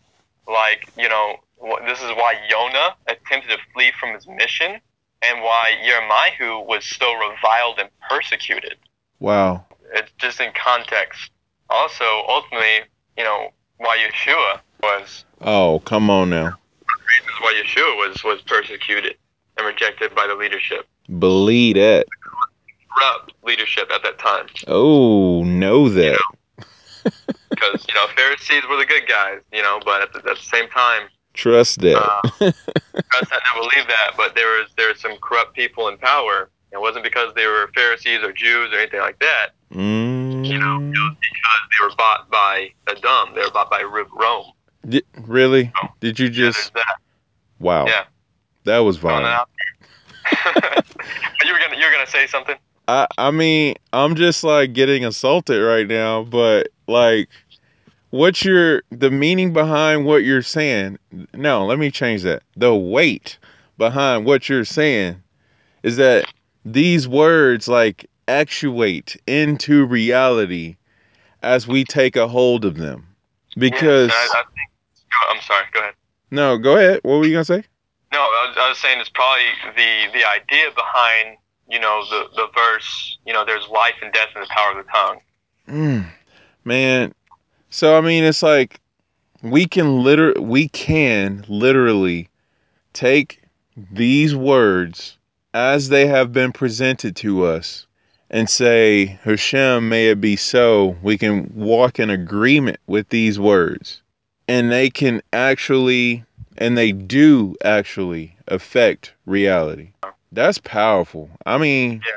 Like 0.48 0.88
you 0.96 1.08
know, 1.08 1.36
this 1.86 2.00
is 2.00 2.08
why 2.10 2.36
Yonah 2.48 2.96
attempted 3.06 3.50
to 3.50 3.58
flee 3.74 3.92
from 4.00 4.14
his 4.14 4.26
mission, 4.26 4.80
and 5.20 5.42
why 5.42 5.74
Jeremiah 5.84 6.60
was 6.60 6.84
so 6.84 7.12
reviled 7.12 7.78
and 7.78 7.90
persecuted 8.10 8.76
wow, 9.20 9.64
it's 9.92 10.12
just 10.18 10.40
in 10.40 10.50
context. 10.52 11.30
Also, 11.68 12.04
ultimately, 12.28 12.86
you 13.18 13.24
know, 13.24 13.50
why 13.78 13.98
Yeshua 13.98 14.60
was 14.84 15.24
oh 15.40 15.80
come 15.84 16.10
on 16.10 16.30
now, 16.30 16.46
Reasons 16.46 17.40
why 17.40 17.62
Yeshua 17.62 17.96
was 18.08 18.22
was 18.24 18.42
persecuted 18.42 19.16
and 19.56 19.66
rejected 19.66 20.14
by 20.14 20.26
the 20.26 20.34
leadership, 20.34 20.86
believe 21.18 21.76
that. 21.76 22.06
corrupt 22.98 23.32
leadership 23.44 23.90
at 23.94 24.02
that 24.02 24.18
time. 24.18 24.46
Oh, 24.66 25.42
know 25.44 25.88
that. 25.88 26.18
Because 27.50 27.84
you 27.88 27.94
know 27.94 28.06
Pharisees 28.16 28.62
were 28.68 28.76
the 28.76 28.86
good 28.86 29.06
guys, 29.08 29.40
you 29.52 29.62
know, 29.62 29.80
but 29.84 30.02
at 30.02 30.12
the, 30.12 30.18
at 30.18 30.36
the 30.36 30.42
same 30.42 30.68
time, 30.70 31.08
Trust 31.34 31.80
that. 31.80 31.96
uh, 31.96 32.20
Christ 32.40 33.30
had 33.30 33.40
to 33.40 33.54
believe 33.54 33.86
that. 33.88 34.12
But 34.16 34.34
there 34.34 34.58
was 34.58 34.68
there 34.76 34.88
was 34.88 35.00
some 35.00 35.16
corrupt 35.22 35.54
people 35.54 35.88
in 35.88 35.98
power. 35.98 36.50
It 36.72 36.80
wasn't 36.80 37.04
because 37.04 37.32
they 37.34 37.46
were 37.46 37.70
Pharisees 37.74 38.20
or 38.24 38.32
Jews 38.32 38.72
or 38.72 38.78
anything 38.78 39.00
like 39.00 39.18
that. 39.20 39.50
mm, 39.72 40.44
You 40.44 40.58
know, 40.58 40.78
because 40.80 41.14
They 41.78 41.86
were 41.86 41.94
bought 41.96 42.28
by 42.30 42.70
Edom. 42.88 43.34
They 43.34 43.40
were 43.42 43.50
bought 43.52 43.70
by 43.70 43.82
Rome. 43.82 44.52
Really? 45.26 45.72
Oh. 45.82 45.88
Did 46.00 46.18
you 46.18 46.26
Yeah, 46.26 46.32
just? 46.32 46.74
that. 46.74 46.96
Wow. 47.58 47.86
Yeah. 47.86 48.04
That 48.64 48.78
was 48.78 48.98
Throwing 48.98 49.22
that 49.24 49.28
vile. 49.30 49.40
out 49.40 49.48
there. 50.64 50.82
you 51.44 51.52
were 51.52 51.58
gonna 51.58 51.76
you 51.76 51.84
were 51.86 51.92
gonna 51.92 52.06
say 52.06 52.26
something. 52.26 52.56
I 52.88 53.06
I 53.18 53.30
mean, 53.30 53.76
I'm 53.92 54.14
just 54.14 54.42
like 54.44 54.72
getting 54.72 55.04
assaulted 55.04 55.62
right 55.62 55.86
now, 55.86 56.22
but 56.24 56.68
like 56.86 57.28
what's 58.10 58.44
your 58.44 58.82
the 58.90 59.10
meaning 59.10 59.52
behind 59.52 60.06
what 60.06 60.24
you're 60.24 60.42
saying? 60.42 60.98
No, 61.34 61.66
let 61.66 61.78
me 61.78 61.90
change 61.90 62.22
that. 62.22 62.42
The 62.56 62.74
weight 62.74 63.38
behind 63.76 64.24
what 64.24 64.48
you're 64.48 64.64
saying 64.64 65.22
is 65.82 65.96
that 65.96 66.32
these 66.64 67.06
words 67.06 67.68
like 67.68 68.06
actuate 68.28 69.20
into 69.26 69.84
reality 69.84 70.76
as 71.42 71.68
we 71.68 71.84
take 71.84 72.16
a 72.16 72.26
hold 72.28 72.64
of 72.64 72.76
them. 72.78 73.06
Because 73.58 74.10
yeah, 74.10 74.16
I, 74.34 74.40
I 74.40 74.42
think. 74.54 74.70
I'm 75.30 75.40
sorry. 75.42 75.64
Go 75.72 75.80
ahead. 75.80 75.94
no, 76.30 76.58
go 76.58 76.76
ahead. 76.76 77.00
What 77.02 77.18
were 77.18 77.26
you 77.26 77.32
gonna 77.32 77.44
say? 77.44 77.64
No, 78.12 78.20
I 78.20 78.46
was, 78.48 78.56
I 78.58 78.68
was 78.68 78.78
saying 78.78 79.00
it's 79.00 79.10
probably 79.10 79.44
the 79.76 80.12
the 80.12 80.24
idea 80.24 80.70
behind 80.74 81.38
you 81.68 81.80
know 81.80 82.04
the 82.08 82.28
the 82.36 82.46
verse. 82.54 83.18
You 83.26 83.32
know, 83.32 83.44
there's 83.44 83.68
life 83.68 83.94
and 84.02 84.12
death 84.12 84.28
in 84.34 84.42
the 84.42 84.48
power 84.48 84.78
of 84.78 84.84
the 84.84 84.92
tongue. 84.92 85.18
Mm, 85.68 86.06
man. 86.64 87.14
So 87.70 87.96
I 87.96 88.00
mean, 88.00 88.24
it's 88.24 88.42
like 88.42 88.80
we 89.42 89.66
can 89.66 90.02
liter 90.02 90.34
we 90.40 90.68
can 90.68 91.44
literally 91.48 92.28
take 92.92 93.42
these 93.90 94.34
words 94.34 95.18
as 95.52 95.88
they 95.88 96.06
have 96.06 96.32
been 96.32 96.52
presented 96.52 97.16
to 97.16 97.44
us 97.44 97.86
and 98.30 98.48
say, 98.48 99.18
Hashem, 99.22 99.88
may 99.88 100.08
it 100.08 100.20
be 100.20 100.36
so. 100.36 100.96
We 101.02 101.18
can 101.18 101.52
walk 101.54 101.98
in 101.98 102.10
agreement 102.10 102.78
with 102.86 103.08
these 103.08 103.38
words. 103.38 104.02
And 104.48 104.70
they 104.70 104.90
can 104.90 105.22
actually, 105.32 106.24
and 106.58 106.76
they 106.76 106.92
do 106.92 107.56
actually 107.64 108.36
affect 108.48 109.12
reality. 109.26 109.90
That's 110.32 110.58
powerful. 110.58 111.30
I 111.46 111.58
mean, 111.58 112.02
Yeah. 112.06 112.16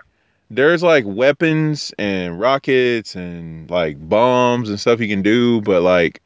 there's 0.49 0.83
like 0.83 1.05
weapons 1.05 1.93
and 1.97 2.39
rockets 2.39 3.15
and 3.15 3.69
like 3.69 3.97
bombs 4.09 4.69
and 4.69 4.79
stuff 4.79 4.99
you 4.99 5.07
can 5.07 5.21
do, 5.21 5.61
but 5.61 5.81
like 5.81 6.21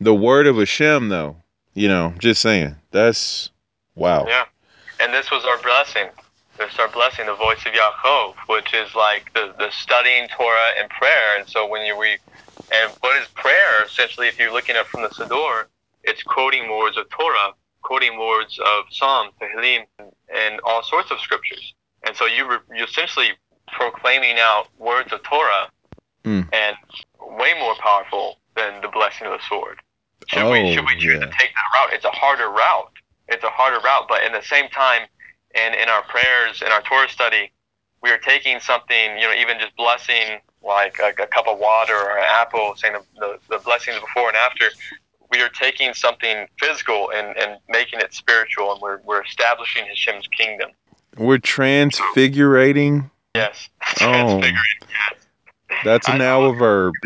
the 0.00 0.14
word 0.14 0.46
of 0.46 0.56
Hashem, 0.56 1.08
though, 1.08 1.36
you 1.74 1.88
know, 1.88 2.14
just 2.18 2.40
saying, 2.40 2.76
that's 2.90 3.50
wow. 3.94 4.26
Yeah, 4.26 4.44
and 5.00 5.12
this 5.12 5.30
was 5.30 5.44
our 5.44 5.58
blessing. 5.62 6.08
This 6.56 6.78
our 6.78 6.88
blessing, 6.88 7.26
the 7.26 7.34
voice 7.34 7.58
of 7.66 7.72
Yaakov, 7.72 8.34
which 8.46 8.72
is 8.74 8.94
like 8.94 9.32
the, 9.34 9.52
the 9.58 9.70
studying 9.70 10.28
Torah 10.28 10.70
and 10.78 10.88
prayer. 10.88 11.36
And 11.36 11.48
so 11.48 11.66
when 11.66 11.84
you 11.84 12.00
read, 12.00 12.20
and 12.72 12.92
what 13.00 13.20
is 13.20 13.28
prayer? 13.28 13.84
Essentially, 13.84 14.28
if 14.28 14.38
you're 14.38 14.52
looking 14.52 14.76
at 14.76 14.86
from 14.86 15.02
the 15.02 15.08
Siddur, 15.08 15.66
it's 16.02 16.22
quoting 16.22 16.68
words 16.70 16.96
of 16.96 17.08
Torah, 17.10 17.52
quoting 17.82 18.18
words 18.18 18.58
of 18.58 18.84
Psalm, 18.90 19.30
Tehillim, 19.40 19.84
and 20.34 20.60
all 20.64 20.82
sorts 20.82 21.10
of 21.10 21.20
scriptures. 21.20 21.74
and 22.06 22.14
so 22.14 22.26
you 22.26 22.46
re- 22.46 22.58
you 22.76 22.84
essentially 22.84 23.30
proclaiming 23.72 24.36
out 24.38 24.66
words 24.78 25.10
of 25.12 25.22
Torah, 25.22 25.68
Mm. 26.24 26.48
and 26.54 26.76
way 27.38 27.52
more 27.58 27.74
powerful 27.76 28.38
than 28.56 28.80
the 28.82 28.88
blessing 28.88 29.26
of 29.26 29.32
the 29.32 29.44
sword. 29.48 29.78
Should 30.28 30.42
Oh, 30.42 30.50
we 30.50 30.74
should 30.74 30.86
we 30.86 30.94
choose 31.00 31.14
yeah. 31.20 31.26
to 31.26 31.32
take 31.38 31.52
that 31.54 31.68
route? 31.74 31.92
It's 31.94 32.04
a 32.04 32.10
harder 32.10 32.48
route. 32.50 32.92
It's 33.28 33.42
a 33.44 33.50
harder 33.50 33.78
route, 33.80 34.06
but 34.08 34.22
in 34.24 34.32
the 34.32 34.42
same 34.42 34.68
time, 34.68 35.06
and 35.54 35.74
in 35.74 35.88
our 35.88 36.02
prayers, 36.02 36.60
in 36.62 36.68
our 36.68 36.82
Torah 36.82 37.08
study, 37.08 37.52
we 38.02 38.10
are 38.10 38.18
taking 38.18 38.60
something, 38.60 39.16
you 39.18 39.26
know, 39.26 39.32
even 39.34 39.58
just 39.58 39.74
blessing 39.76 40.40
like 40.64 40.98
a, 40.98 41.08
a 41.22 41.26
cup 41.26 41.46
of 41.46 41.58
water 41.58 41.94
or 41.94 42.18
an 42.18 42.24
apple, 42.26 42.74
saying 42.76 42.94
the, 42.94 43.20
the, 43.20 43.56
the 43.56 43.58
blessings 43.64 43.98
before 44.00 44.28
and 44.28 44.36
after. 44.36 44.66
We 45.30 45.40
are 45.40 45.48
taking 45.48 45.94
something 45.94 46.46
physical 46.60 47.10
and, 47.12 47.36
and 47.36 47.58
making 47.68 48.00
it 48.00 48.14
spiritual, 48.14 48.72
and 48.72 48.80
we're, 48.80 49.00
we're 49.04 49.24
establishing 49.24 49.84
Hashem's 49.86 50.28
kingdom. 50.28 50.70
We're 51.16 51.38
transfigurating. 51.38 53.10
Yes. 53.34 53.68
Oh, 54.00 54.40
that's 55.84 56.08
an 56.08 56.18
now 56.18 56.44
a 56.44 56.54
verb. 56.54 56.94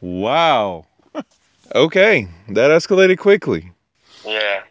Wow. 0.00 0.86
Okay, 1.74 2.26
that 2.48 2.70
escalated 2.70 3.18
quickly. 3.18 3.70
Yeah. 4.24 4.62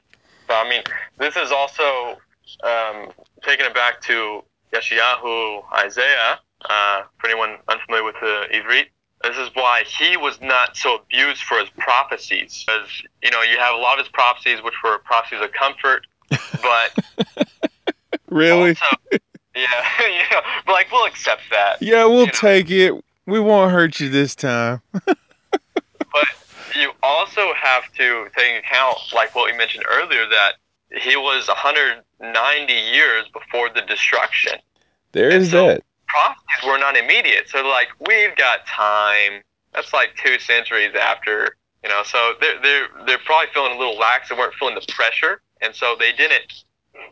So, 0.47 0.55
I 0.55 0.67
mean, 0.67 0.81
this 1.17 1.35
is 1.37 1.51
also 1.51 2.17
um, 2.63 3.09
taking 3.43 3.65
it 3.65 3.73
back 3.73 4.01
to 4.01 4.43
Yeshayahu, 4.73 5.63
Isaiah. 5.73 6.39
Uh, 6.69 7.03
for 7.19 7.27
anyone 7.27 7.57
unfamiliar 7.69 8.03
with 8.03 8.15
the 8.21 8.45
Ivrit, 8.53 8.87
this 9.23 9.37
is 9.37 9.49
why 9.53 9.83
he 9.85 10.17
was 10.17 10.39
not 10.41 10.75
so 10.75 10.95
abused 10.95 11.43
for 11.43 11.57
his 11.57 11.69
prophecies. 11.77 12.65
Because, 12.67 12.89
you 13.23 13.31
know, 13.31 13.41
you 13.41 13.57
have 13.57 13.75
a 13.75 13.77
lot 13.77 13.97
of 13.97 14.05
his 14.05 14.11
prophecies, 14.11 14.61
which 14.61 14.73
were 14.83 14.97
prophecies 14.99 15.41
of 15.41 15.51
comfort, 15.53 16.05
but 16.29 16.91
Really? 18.29 18.69
also, 18.69 18.85
yeah, 19.55 19.63
yeah, 19.99 20.41
but 20.65 20.73
like, 20.73 20.91
we'll 20.91 21.05
accept 21.05 21.41
that. 21.51 21.81
Yeah, 21.81 22.05
we'll 22.05 22.21
you 22.21 22.25
know. 22.27 22.31
take 22.33 22.69
it. 22.69 22.93
We 23.25 23.39
won't 23.39 23.71
hurt 23.71 23.99
you 23.99 24.09
this 24.09 24.35
time. 24.35 24.81
But 26.11 26.25
you 26.75 26.91
also 27.03 27.53
have 27.53 27.83
to 27.97 28.27
take 28.35 28.47
into 28.47 28.59
account, 28.59 28.97
like 29.13 29.35
what 29.35 29.51
we 29.51 29.55
mentioned 29.55 29.85
earlier, 29.87 30.25
that 30.27 30.53
he 30.99 31.15
was 31.15 31.47
190 32.19 32.73
years 32.73 33.25
before 33.33 33.69
the 33.69 33.81
destruction. 33.81 34.53
There 35.11 35.29
And 35.31 35.43
is 35.43 35.51
so- 35.51 35.67
that. 35.67 35.83
Prophecies 36.07 36.65
were 36.65 36.79
not 36.79 36.97
immediate, 36.97 37.47
so 37.49 37.63
like 37.67 37.89
we've 38.07 38.35
got 38.35 38.65
time. 38.65 39.43
That's 39.75 39.93
like 39.93 40.15
two 40.15 40.39
centuries 40.39 40.95
after, 40.99 41.55
you 41.83 41.89
know. 41.89 42.01
So 42.03 42.33
they're 42.41 42.59
they're 42.63 42.87
they're 43.05 43.19
probably 43.19 43.45
feeling 43.53 43.73
a 43.73 43.77
little 43.77 43.95
lax. 43.95 44.29
They 44.29 44.35
weren't 44.35 44.55
feeling 44.55 44.73
the 44.73 44.83
pressure, 44.91 45.39
and 45.61 45.75
so 45.75 45.95
they 45.99 46.11
didn't 46.11 46.63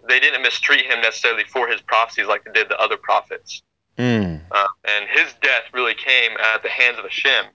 they 0.10 0.20
didn't 0.20 0.42
mistreat 0.42 0.88
him 0.88 1.00
necessarily 1.02 1.44
for 1.44 1.68
his 1.68 1.80
prophecies 1.82 2.26
like 2.26 2.44
they 2.46 2.52
did 2.54 2.70
the 2.70 2.80
other 2.80 2.98
prophets. 2.98 3.62
Mm. 4.00 4.42
Uh, 4.50 4.66
and 4.86 5.06
his 5.12 5.32
death 5.44 5.66
really 5.74 5.94
came 5.94 6.32
at 6.56 6.64
the 6.64 6.70
hands 6.70 6.98
of 6.98 7.04
Hashem 7.04 7.46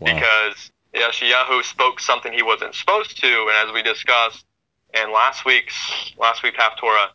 Wow. 0.00 0.12
because 0.14 0.70
Yeshayahu 0.94 1.64
spoke 1.64 2.00
something 2.00 2.34
he 2.34 2.42
wasn't 2.42 2.74
supposed 2.74 3.18
to, 3.22 3.26
and 3.50 3.66
as 3.68 3.72
we 3.72 3.82
discussed 3.82 4.44
in 4.94 5.12
last 5.12 5.44
week's 5.44 6.12
last 6.18 6.42
week's 6.42 6.58
Haftorah 6.58 7.08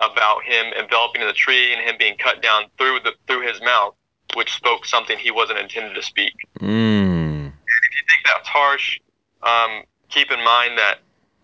about 0.00 0.42
him 0.44 0.72
enveloping 0.78 1.22
in 1.22 1.28
the 1.28 1.34
tree 1.34 1.72
and 1.72 1.80
him 1.82 1.96
being 1.98 2.16
cut 2.16 2.42
down 2.42 2.64
through 2.78 3.00
the 3.04 3.12
through 3.26 3.46
his 3.46 3.60
mouth, 3.62 3.94
which 4.34 4.52
spoke 4.52 4.84
something 4.84 5.18
he 5.18 5.30
wasn't 5.30 5.58
intended 5.58 5.94
to 5.94 6.02
speak. 6.02 6.34
Mm. 6.60 7.46
If 7.46 7.52
you 7.52 8.04
think 8.08 8.26
that's 8.26 8.48
harsh, 8.48 9.00
um, 9.42 9.82
keep 10.08 10.30
in 10.30 10.42
mind 10.44 10.78
that 10.78 10.98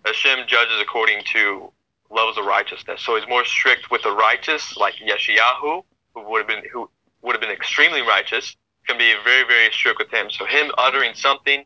Hashem 0.05 0.47
judges 0.47 0.81
according 0.81 1.23
to 1.33 1.73
levels 2.11 2.38
of 2.38 2.45
righteousness. 2.45 3.03
So 3.03 3.16
he's 3.16 3.29
more 3.29 3.45
strict 3.45 3.90
with 3.90 4.03
the 4.03 4.12
righteous, 4.12 4.77
like 4.77 4.95
Yeshayahu, 4.97 5.83
who 6.14 6.29
would 6.29 6.38
have 6.38 6.49
been 6.49 6.62
who 6.73 6.90
would 7.23 7.33
have 7.33 7.40
been 7.40 7.51
extremely 7.51 8.03
righteous, 8.03 8.57
can 8.87 8.99
be 8.99 9.14
very 9.25 9.47
very 9.47 9.71
strict 9.73 9.99
with 9.99 10.11
him. 10.11 10.31
So 10.31 10.45
him 10.45 10.71
uttering 10.77 11.14
something 11.14 11.64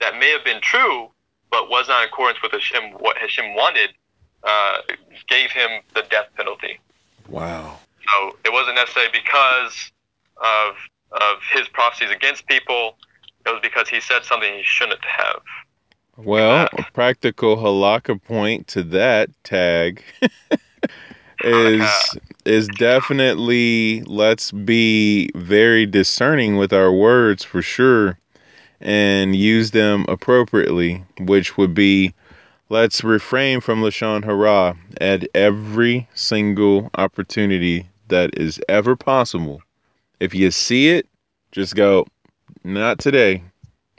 that 0.00 0.18
may 0.18 0.30
have 0.30 0.44
been 0.44 0.60
true, 0.60 1.10
but 1.50 1.70
was 1.70 1.88
not 1.88 2.02
in 2.02 2.08
accordance 2.08 2.42
with 2.42 2.52
Hashem 2.52 2.92
what 2.98 3.16
Hashem 3.18 3.54
wanted, 3.54 3.90
uh, 4.42 4.78
gave 5.28 5.50
him 5.50 5.82
the 5.94 6.02
death 6.10 6.28
penalty. 6.36 6.80
Wow. 7.28 7.78
So 8.06 8.36
it 8.44 8.52
wasn't 8.52 8.76
necessarily 8.76 9.12
because 9.12 9.90
of 10.36 10.74
of 11.12 11.38
his 11.52 11.68
prophecies 11.68 12.10
against 12.10 12.46
people. 12.46 12.96
It 13.44 13.50
was 13.50 13.60
because 13.62 13.88
he 13.88 14.00
said 14.00 14.24
something 14.24 14.52
he 14.52 14.62
shouldn't 14.64 15.04
have. 15.04 15.40
Well, 16.16 16.68
a 16.72 16.82
practical 16.94 17.56
halakha 17.56 18.22
point 18.22 18.68
to 18.68 18.82
that 18.84 19.28
tag 19.44 20.02
is 21.44 22.16
is 22.44 22.68
definitely 22.68 24.02
let's 24.06 24.50
be 24.52 25.30
very 25.34 25.84
discerning 25.84 26.56
with 26.56 26.72
our 26.72 26.92
words 26.92 27.44
for 27.44 27.60
sure 27.60 28.18
and 28.80 29.34
use 29.34 29.70
them 29.70 30.04
appropriately, 30.08 31.04
which 31.20 31.56
would 31.56 31.74
be 31.74 32.14
let's 32.68 33.04
refrain 33.04 33.60
from 33.60 33.82
lashon 33.82 34.24
hara 34.24 34.76
at 35.00 35.26
every 35.34 36.08
single 36.14 36.90
opportunity 36.94 37.88
that 38.08 38.38
is 38.38 38.60
ever 38.68 38.96
possible. 38.96 39.62
If 40.20 40.34
you 40.34 40.50
see 40.50 40.88
it, 40.88 41.06
just 41.52 41.74
go, 41.74 42.06
not 42.64 42.98
today. 42.98 43.42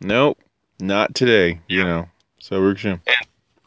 Nope, 0.02 0.40
not 0.80 1.16
today. 1.16 1.60
You 1.68 1.84
know. 1.84 2.10
So 2.40 2.62
we're 2.62 2.76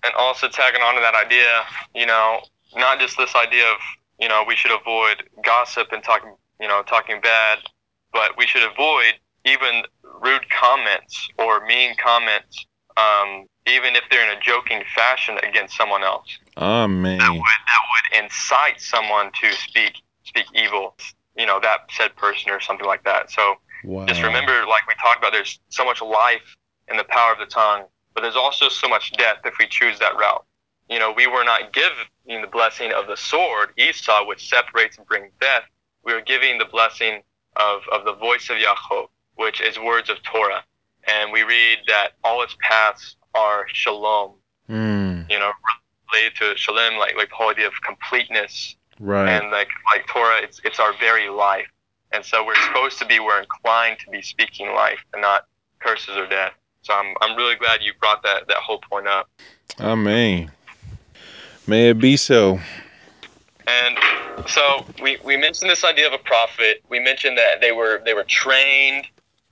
and 0.04 0.14
also 0.16 0.48
tagging 0.48 0.80
on 0.80 0.94
to 0.94 1.00
that 1.00 1.14
idea, 1.14 1.62
you 1.94 2.06
know, 2.06 2.40
not 2.76 2.98
just 2.98 3.16
this 3.18 3.34
idea 3.34 3.64
of, 3.70 3.78
you 4.18 4.28
know, 4.28 4.44
we 4.46 4.56
should 4.56 4.72
avoid 4.72 5.24
gossip 5.44 5.88
and 5.92 6.02
talking, 6.02 6.34
you 6.60 6.68
know, 6.68 6.82
talking 6.82 7.20
bad, 7.20 7.58
but 8.12 8.36
we 8.38 8.46
should 8.46 8.62
avoid 8.62 9.14
even 9.44 9.82
rude 10.20 10.48
comments 10.50 11.28
or 11.38 11.64
mean 11.66 11.94
comments, 11.96 12.66
um, 12.96 13.46
even 13.66 13.94
if 13.96 14.02
they're 14.10 14.30
in 14.30 14.36
a 14.36 14.40
joking 14.40 14.82
fashion 14.94 15.38
against 15.42 15.76
someone 15.76 16.02
else. 16.02 16.38
Amen. 16.56 17.18
That 17.18 17.30
would 17.30 17.40
that 17.40 18.18
would 18.18 18.24
incite 18.24 18.80
someone 18.80 19.30
to 19.40 19.52
speak 19.52 19.94
speak 20.24 20.46
evil, 20.54 20.96
you 21.36 21.46
know, 21.46 21.60
that 21.60 21.80
said 21.90 22.14
person 22.16 22.50
or 22.50 22.60
something 22.60 22.86
like 22.86 23.04
that. 23.04 23.30
So 23.30 23.56
Wow. 23.84 24.06
just 24.06 24.22
remember, 24.22 24.66
like 24.66 24.86
we 24.86 24.94
talked 25.00 25.18
about, 25.18 25.32
there's 25.32 25.58
so 25.70 25.84
much 25.84 26.02
life 26.02 26.56
in 26.88 26.96
the 26.96 27.04
power 27.04 27.32
of 27.32 27.38
the 27.38 27.46
tongue, 27.46 27.84
but 28.14 28.20
there's 28.20 28.36
also 28.36 28.68
so 28.68 28.88
much 28.88 29.12
death 29.12 29.38
if 29.44 29.54
we 29.58 29.66
choose 29.66 29.98
that 30.00 30.16
route. 30.16 30.44
You 30.88 30.98
know, 30.98 31.12
we 31.12 31.26
were 31.26 31.44
not 31.44 31.72
given 31.72 32.42
the 32.42 32.48
blessing 32.48 32.92
of 32.92 33.06
the 33.06 33.16
sword, 33.16 33.70
Esau, 33.78 34.26
which 34.26 34.48
separates 34.48 34.98
and 34.98 35.06
brings 35.06 35.30
death. 35.40 35.62
We 36.04 36.12
were 36.12 36.20
giving 36.20 36.58
the 36.58 36.64
blessing 36.64 37.22
of, 37.56 37.82
of 37.92 38.04
the 38.04 38.14
voice 38.14 38.50
of 38.50 38.56
Yaakov, 38.56 39.08
which 39.40 39.60
is 39.62 39.78
words 39.78 40.10
of 40.10 40.22
Torah. 40.22 40.62
And 41.08 41.32
we 41.32 41.42
read 41.42 41.78
that 41.88 42.10
all 42.22 42.42
its 42.42 42.54
paths 42.60 43.16
are 43.34 43.66
shalom, 43.72 44.32
Mm, 44.68 45.28
you 45.28 45.36
know, 45.38 45.50
related 46.12 46.36
to 46.36 46.56
shalom, 46.56 46.96
like, 46.96 47.16
like 47.16 47.28
the 47.30 47.34
whole 47.34 47.50
idea 47.50 47.66
of 47.66 47.72
completeness 47.84 48.76
right. 49.00 49.28
and 49.28 49.50
like 49.50 49.68
like 49.92 50.06
Torah, 50.06 50.38
it's 50.42 50.60
it's 50.64 50.78
our 50.78 50.92
very 51.00 51.28
life, 51.28 51.66
and 52.12 52.24
so 52.24 52.46
we're 52.46 52.62
supposed 52.66 52.96
to 53.00 53.06
be 53.06 53.18
we're 53.18 53.40
inclined 53.40 53.98
to 54.04 54.10
be 54.10 54.22
speaking 54.22 54.68
life 54.72 55.00
and 55.12 55.22
not 55.22 55.46
curses 55.80 56.16
or 56.16 56.26
death. 56.28 56.52
So 56.82 56.94
I'm 56.94 57.16
I'm 57.20 57.36
really 57.36 57.56
glad 57.56 57.82
you 57.82 57.92
brought 57.98 58.22
that 58.22 58.46
that 58.46 58.58
whole 58.58 58.78
point 58.78 59.08
up. 59.08 59.28
Amen. 59.80 60.52
May 61.66 61.90
it 61.90 61.98
be 61.98 62.16
so. 62.16 62.60
And 63.66 63.98
so 64.46 64.84
we, 65.02 65.18
we 65.24 65.36
mentioned 65.36 65.70
this 65.70 65.84
idea 65.84 66.06
of 66.06 66.12
a 66.12 66.18
prophet. 66.18 66.82
We 66.88 66.98
mentioned 67.00 67.36
that 67.38 67.60
they 67.60 67.72
were 67.72 68.02
they 68.04 68.14
were 68.14 68.24
trained, 68.24 69.06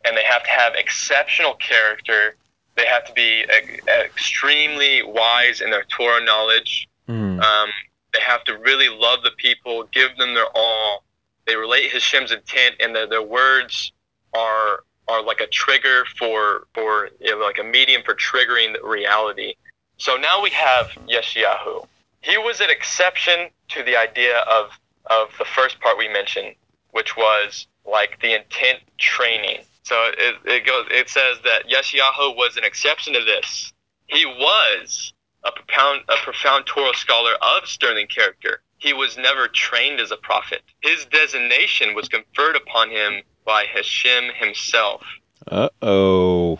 and 0.08 0.16
they 0.16 0.24
have 0.24 0.42
to 0.42 0.50
have 0.50 0.74
exceptional 0.74 1.54
character. 1.54 2.34
They 2.76 2.86
have 2.86 3.04
to 3.04 3.12
be 3.12 3.44
extremely 3.86 5.02
wise 5.02 5.60
in 5.60 5.70
their 5.70 5.84
Torah 5.84 6.24
knowledge. 6.24 6.88
Mm, 7.08 7.42
Um, 7.42 7.70
they 8.14 8.20
have 8.20 8.42
to 8.44 8.56
really 8.56 8.88
love 8.88 9.22
the 9.22 9.32
people, 9.32 9.84
give 9.92 10.16
them 10.16 10.34
their 10.34 10.48
all. 10.54 11.04
They 11.46 11.56
relate 11.56 11.90
Hashem's 11.92 12.32
intent, 12.32 12.76
and 12.80 12.94
their, 12.94 13.06
their 13.06 13.22
words 13.22 13.92
are 14.34 14.84
are 15.08 15.22
like 15.22 15.40
a 15.40 15.46
trigger 15.46 16.04
for 16.18 16.66
for 16.74 17.08
you 17.20 17.30
know, 17.38 17.44
like 17.44 17.58
a 17.58 17.64
medium 17.64 18.02
for 18.02 18.14
triggering 18.14 18.74
the 18.74 18.86
reality. 18.86 19.54
So 19.96 20.16
now 20.16 20.42
we 20.42 20.50
have 20.50 20.86
Yeshayahu. 21.08 21.86
He 22.20 22.36
was 22.38 22.60
an 22.60 22.70
exception 22.70 23.48
to 23.70 23.82
the 23.82 23.96
idea 23.96 24.38
of 24.38 24.70
of 25.06 25.28
the 25.38 25.44
first 25.44 25.80
part 25.80 25.96
we 25.98 26.08
mentioned, 26.08 26.54
which 26.92 27.16
was 27.16 27.66
like 27.86 28.20
the 28.20 28.34
intent 28.34 28.80
training. 28.98 29.60
So 29.88 30.10
it, 30.18 30.34
it 30.44 30.66
goes. 30.66 30.84
It 30.90 31.08
says 31.08 31.38
that 31.44 31.66
Yeshayahu 31.66 32.36
was 32.36 32.58
an 32.58 32.64
exception 32.64 33.14
to 33.14 33.24
this. 33.24 33.72
He 34.06 34.26
was 34.26 35.14
a 35.44 35.50
profound, 35.50 36.02
a 36.10 36.16
profound 36.22 36.66
Torah 36.66 36.94
scholar 36.94 37.32
of 37.40 37.66
sterling 37.66 38.06
character. 38.06 38.60
He 38.76 38.92
was 38.92 39.16
never 39.16 39.48
trained 39.48 39.98
as 39.98 40.10
a 40.10 40.18
prophet. 40.18 40.60
His 40.82 41.06
designation 41.06 41.94
was 41.94 42.06
conferred 42.06 42.54
upon 42.56 42.90
him 42.90 43.22
by 43.46 43.64
Hashem 43.64 44.24
himself. 44.34 45.02
uh 45.50 45.70
oh. 45.80 46.58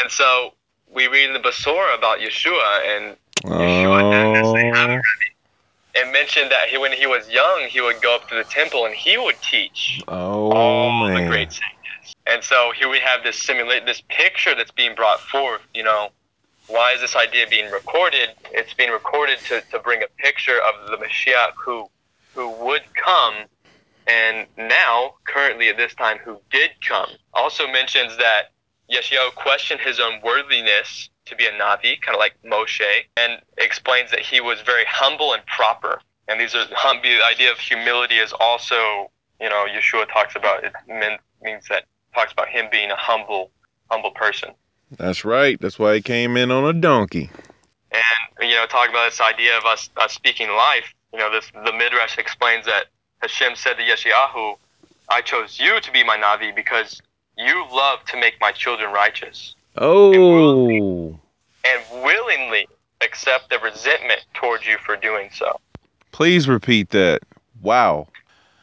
And 0.00 0.12
so 0.12 0.52
we 0.88 1.08
read 1.08 1.26
in 1.26 1.32
the 1.32 1.40
Besorah 1.40 1.98
about 1.98 2.20
Yeshua, 2.20 2.96
and 2.96 3.16
Yeshua 3.42 4.38
Oh. 4.44 5.00
it 5.96 6.12
mentioned 6.12 6.52
that 6.52 6.68
he, 6.68 6.78
when 6.78 6.92
he 6.92 7.08
was 7.08 7.28
young, 7.28 7.66
he 7.68 7.80
would 7.80 8.00
go 8.00 8.14
up 8.14 8.28
to 8.28 8.36
the 8.36 8.44
temple 8.44 8.86
and 8.86 8.94
he 8.94 9.18
would 9.18 9.36
teach 9.42 10.00
Oh 10.06 10.52
all 10.52 11.08
the 11.08 11.26
great 11.26 11.50
sages. 11.50 11.77
And 12.28 12.44
so 12.44 12.72
here 12.78 12.90
we 12.90 12.98
have 12.98 13.24
this 13.24 13.38
simulate 13.38 13.86
this 13.86 14.02
picture 14.08 14.54
that's 14.54 14.70
being 14.70 14.94
brought 14.94 15.18
forth. 15.20 15.62
You 15.72 15.82
know, 15.82 16.10
why 16.66 16.92
is 16.92 17.00
this 17.00 17.16
idea 17.16 17.46
being 17.48 17.70
recorded? 17.70 18.30
It's 18.52 18.74
being 18.74 18.90
recorded 18.90 19.38
to, 19.48 19.62
to 19.70 19.78
bring 19.78 20.02
a 20.02 20.08
picture 20.18 20.60
of 20.60 20.90
the 20.90 20.98
Mashiach 20.98 21.52
who 21.64 21.88
who 22.34 22.50
would 22.50 22.82
come, 22.94 23.34
and 24.06 24.46
now 24.58 25.14
currently 25.24 25.70
at 25.70 25.78
this 25.78 25.94
time 25.94 26.18
who 26.18 26.38
did 26.50 26.70
come. 26.86 27.08
Also 27.32 27.66
mentions 27.66 28.16
that 28.18 28.52
Yeshayahu 28.92 29.34
questioned 29.34 29.80
his 29.80 29.98
own 29.98 30.20
worthiness 30.22 31.08
to 31.24 31.34
be 31.34 31.46
a 31.46 31.52
Navi, 31.52 32.00
kind 32.00 32.14
of 32.14 32.18
like 32.18 32.34
Moshe, 32.44 33.04
and 33.16 33.40
explains 33.56 34.10
that 34.10 34.20
he 34.20 34.40
was 34.40 34.60
very 34.60 34.84
humble 34.86 35.32
and 35.32 35.44
proper. 35.46 36.00
And 36.28 36.38
these 36.38 36.54
are 36.54 36.66
the 36.66 37.20
idea 37.24 37.50
of 37.50 37.58
humility 37.58 38.16
is 38.16 38.34
also, 38.38 39.10
you 39.40 39.48
know, 39.48 39.66
Yeshua 39.66 40.06
talks 40.12 40.36
about 40.36 40.62
it 40.62 40.72
means 41.40 41.64
that 41.68 41.84
talks 42.14 42.32
about 42.32 42.48
him 42.48 42.66
being 42.70 42.90
a 42.90 42.96
humble, 42.96 43.50
humble 43.90 44.10
person. 44.10 44.50
That's 44.96 45.24
right. 45.24 45.60
That's 45.60 45.78
why 45.78 45.96
he 45.96 46.02
came 46.02 46.36
in 46.36 46.50
on 46.50 46.64
a 46.64 46.72
donkey. 46.78 47.30
And 47.92 48.48
you 48.48 48.56
know, 48.56 48.66
talking 48.66 48.90
about 48.90 49.10
this 49.10 49.20
idea 49.20 49.56
of 49.58 49.64
us, 49.64 49.90
us 49.96 50.12
speaking 50.12 50.48
life. 50.48 50.94
You 51.12 51.18
know, 51.18 51.30
this 51.30 51.50
the 51.52 51.72
midrash 51.72 52.18
explains 52.18 52.66
that 52.66 52.86
Hashem 53.20 53.56
said 53.56 53.74
to 53.74 53.82
Yeshayahu, 53.82 54.56
"I 55.08 55.20
chose 55.22 55.58
you 55.58 55.80
to 55.80 55.92
be 55.92 56.04
my 56.04 56.16
navi 56.16 56.54
because 56.54 57.00
you 57.36 57.66
love 57.72 58.04
to 58.06 58.16
make 58.18 58.40
my 58.40 58.52
children 58.52 58.92
righteous." 58.92 59.54
Oh, 59.76 61.18
and 61.64 62.02
willingly 62.02 62.66
accept 63.00 63.50
the 63.50 63.58
resentment 63.58 64.24
towards 64.34 64.66
you 64.66 64.76
for 64.78 64.96
doing 64.96 65.30
so. 65.32 65.60
please 66.12 66.48
repeat 66.48 66.90
that. 66.90 67.20
Wow. 67.62 68.08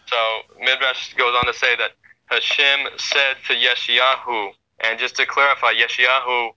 So 0.07 0.17
Midrash 0.59 1.13
goes 1.13 1.33
on 1.35 1.45
to 1.45 1.53
say 1.53 1.75
that 1.77 1.91
Hashem 2.27 2.87
said 2.97 3.37
to 3.47 3.53
Yeshayahu, 3.53 4.51
and 4.79 4.99
just 4.99 5.15
to 5.17 5.25
clarify, 5.25 5.73
Yeshayahu, 5.73 6.51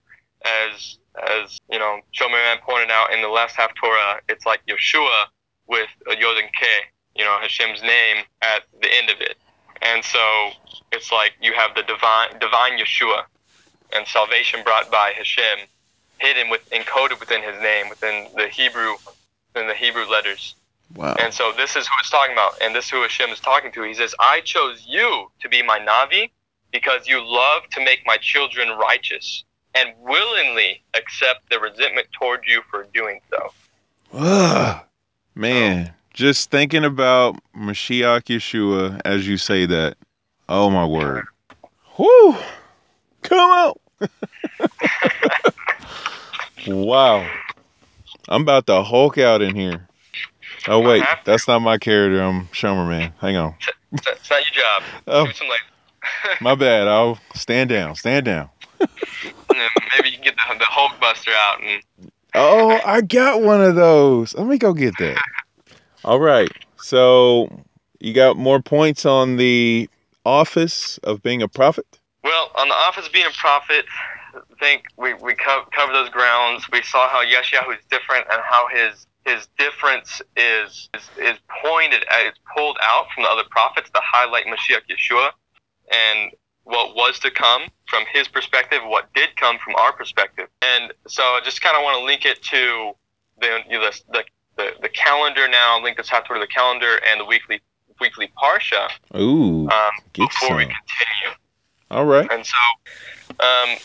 as 0.45 0.97
as 1.27 1.59
you 1.69 1.79
know, 1.79 1.99
Shomerman 2.13 2.61
pointed 2.61 2.91
out 2.91 3.11
in 3.11 3.21
the 3.21 3.27
last 3.27 3.55
Haftorah, 3.55 4.19
it's 4.29 4.45
like 4.45 4.61
Yeshua 4.67 5.25
with 5.67 5.89
a 6.07 6.15
Yod 6.17 6.37
and 6.37 6.51
K, 6.53 6.65
you 7.15 7.25
know, 7.25 7.37
Hashem's 7.41 7.81
name 7.81 8.23
at 8.41 8.63
the 8.81 8.93
end 8.93 9.09
of 9.09 9.19
it, 9.19 9.37
and 9.81 10.03
so 10.03 10.51
it's 10.91 11.11
like 11.11 11.33
you 11.41 11.53
have 11.53 11.75
the 11.75 11.83
divine 11.83 12.39
divine 12.39 12.77
Yeshua, 12.77 13.23
and 13.93 14.07
salvation 14.07 14.63
brought 14.63 14.91
by 14.91 15.13
Hashem, 15.15 15.67
hidden 16.19 16.49
with 16.49 16.67
encoded 16.69 17.19
within 17.19 17.43
His 17.43 17.61
name, 17.61 17.89
within 17.89 18.27
the 18.35 18.47
Hebrew, 18.47 18.95
within 19.53 19.67
the 19.67 19.75
Hebrew 19.75 20.05
letters. 20.05 20.55
Wow. 20.95 21.15
And 21.19 21.33
so 21.33 21.51
this 21.55 21.75
is 21.75 21.87
who 21.87 21.93
it's 21.99 22.09
talking 22.09 22.33
about, 22.33 22.53
and 22.61 22.73
this 22.73 22.85
is 22.85 22.91
who 22.91 23.01
Hashem 23.01 23.29
is 23.29 23.39
talking 23.39 23.71
to. 23.73 23.83
He 23.83 23.93
says, 23.93 24.15
I 24.19 24.41
chose 24.41 24.83
you 24.87 25.31
to 25.41 25.49
be 25.49 25.61
my 25.61 25.79
Navi 25.79 26.31
because 26.71 27.07
you 27.07 27.21
love 27.23 27.63
to 27.71 27.83
make 27.83 28.01
my 28.05 28.17
children 28.17 28.69
righteous 28.77 29.43
and 29.75 29.93
willingly 29.99 30.81
accept 30.95 31.49
the 31.49 31.59
resentment 31.59 32.07
toward 32.19 32.41
you 32.47 32.61
for 32.69 32.87
doing 32.93 33.19
so. 33.29 33.53
Ugh. 34.13 34.81
Man, 35.35 35.93
just 36.13 36.49
thinking 36.49 36.83
about 36.83 37.37
Mashiach 37.55 38.23
Yeshua 38.23 38.99
as 39.05 39.27
you 39.27 39.37
say 39.37 39.65
that. 39.67 39.95
Oh 40.49 40.69
my 40.69 40.85
word. 40.85 41.25
Whoo! 41.97 42.35
Come 43.21 43.51
out. 43.51 43.81
wow. 46.67 47.29
I'm 48.27 48.41
about 48.41 48.65
to 48.67 48.81
Hulk 48.83 49.17
out 49.17 49.41
in 49.41 49.55
here. 49.55 49.87
Oh 50.69 50.79
wait, 50.79 51.03
that's 51.25 51.47
not 51.47 51.59
my 51.59 51.79
character. 51.79 52.21
I'm 52.21 52.45
Shomer 52.49 52.87
Man. 52.87 53.11
Hang 53.19 53.35
on. 53.37 53.55
It's 53.91 54.07
it's 54.07 54.29
not 54.29 54.41
your 54.45 54.63
job. 54.63 54.83
Oh, 55.07 56.35
my 56.41 56.53
bad. 56.53 56.87
I'll 56.87 57.17
stand 57.33 57.69
down. 57.69 57.95
Stand 57.95 58.25
down. 58.25 58.49
maybe 59.23 60.09
you 60.09 60.13
can 60.13 60.23
get 60.23 60.35
the, 60.35 60.55
the 60.59 60.65
Hulk 60.65 60.99
Buster 61.01 61.31
out 61.31 61.63
and 61.63 61.81
Oh, 62.35 62.79
I 62.85 63.01
got 63.01 63.41
one 63.41 63.61
of 63.61 63.75
those. 63.75 64.35
Let 64.35 64.45
me 64.45 64.57
go 64.59 64.73
get 64.73 64.95
that. 64.99 65.17
All 66.05 66.19
right. 66.19 66.51
So 66.77 67.49
you 67.99 68.13
got 68.13 68.37
more 68.37 68.61
points 68.61 69.05
on 69.05 69.37
the 69.37 69.89
office 70.25 70.99
of 70.99 71.23
being 71.23 71.41
a 71.41 71.47
prophet? 71.47 71.85
Well, 72.23 72.51
on 72.55 72.67
the 72.67 72.75
office 72.75 73.07
of 73.07 73.13
being 73.13 73.25
a 73.25 73.37
prophet, 73.37 73.85
I 74.35 74.39
think 74.59 74.83
we, 74.97 75.15
we 75.15 75.33
co- 75.33 75.65
covered 75.71 75.93
those 75.93 76.09
grounds. 76.09 76.65
We 76.71 76.83
saw 76.83 77.09
how 77.09 77.23
Yeshayahu 77.23 77.77
is 77.77 77.83
different 77.89 78.27
and 78.31 78.41
how 78.43 78.67
his 78.71 79.07
his 79.29 79.47
difference 79.57 80.21
is, 80.35 80.89
is 80.93 81.09
is 81.17 81.37
pointed 81.63 82.03
at, 82.11 82.25
it's 82.25 82.39
pulled 82.55 82.77
out 82.81 83.05
from 83.13 83.23
the 83.23 83.29
other 83.29 83.43
prophets 83.49 83.89
to 83.89 83.99
highlight 84.03 84.45
Mashiach 84.45 84.81
Yeshua 84.89 85.31
and 85.91 86.31
what 86.63 86.95
was 86.95 87.19
to 87.19 87.31
come 87.31 87.63
from 87.87 88.03
his 88.13 88.27
perspective, 88.27 88.81
what 88.85 89.11
did 89.13 89.35
come 89.37 89.57
from 89.63 89.75
our 89.75 89.91
perspective. 89.91 90.47
And 90.61 90.93
so 91.07 91.23
I 91.23 91.41
just 91.43 91.61
kind 91.61 91.75
of 91.75 91.83
want 91.83 91.99
to 91.99 92.05
link 92.05 92.25
it 92.25 92.41
to 92.43 92.91
the, 93.41 93.59
you 93.67 93.79
know, 93.79 93.89
the, 94.11 94.23
the, 94.55 94.71
the 94.81 94.89
calendar 94.89 95.47
now, 95.47 95.81
link 95.81 95.97
this 95.97 96.09
Haftorah 96.09 96.35
to 96.35 96.39
the 96.39 96.47
calendar 96.47 96.99
and 97.09 97.19
the 97.19 97.25
weekly 97.25 97.61
weekly 97.99 98.31
Parsha 98.41 98.89
Ooh, 99.15 99.67
um, 99.67 99.91
before 100.13 100.55
we 100.55 100.63
some. 100.63 100.73
continue. 100.79 101.35
All 101.91 102.05
right. 102.05 102.29
And 102.31 102.45
so, 102.45 102.55
um, 103.39 103.77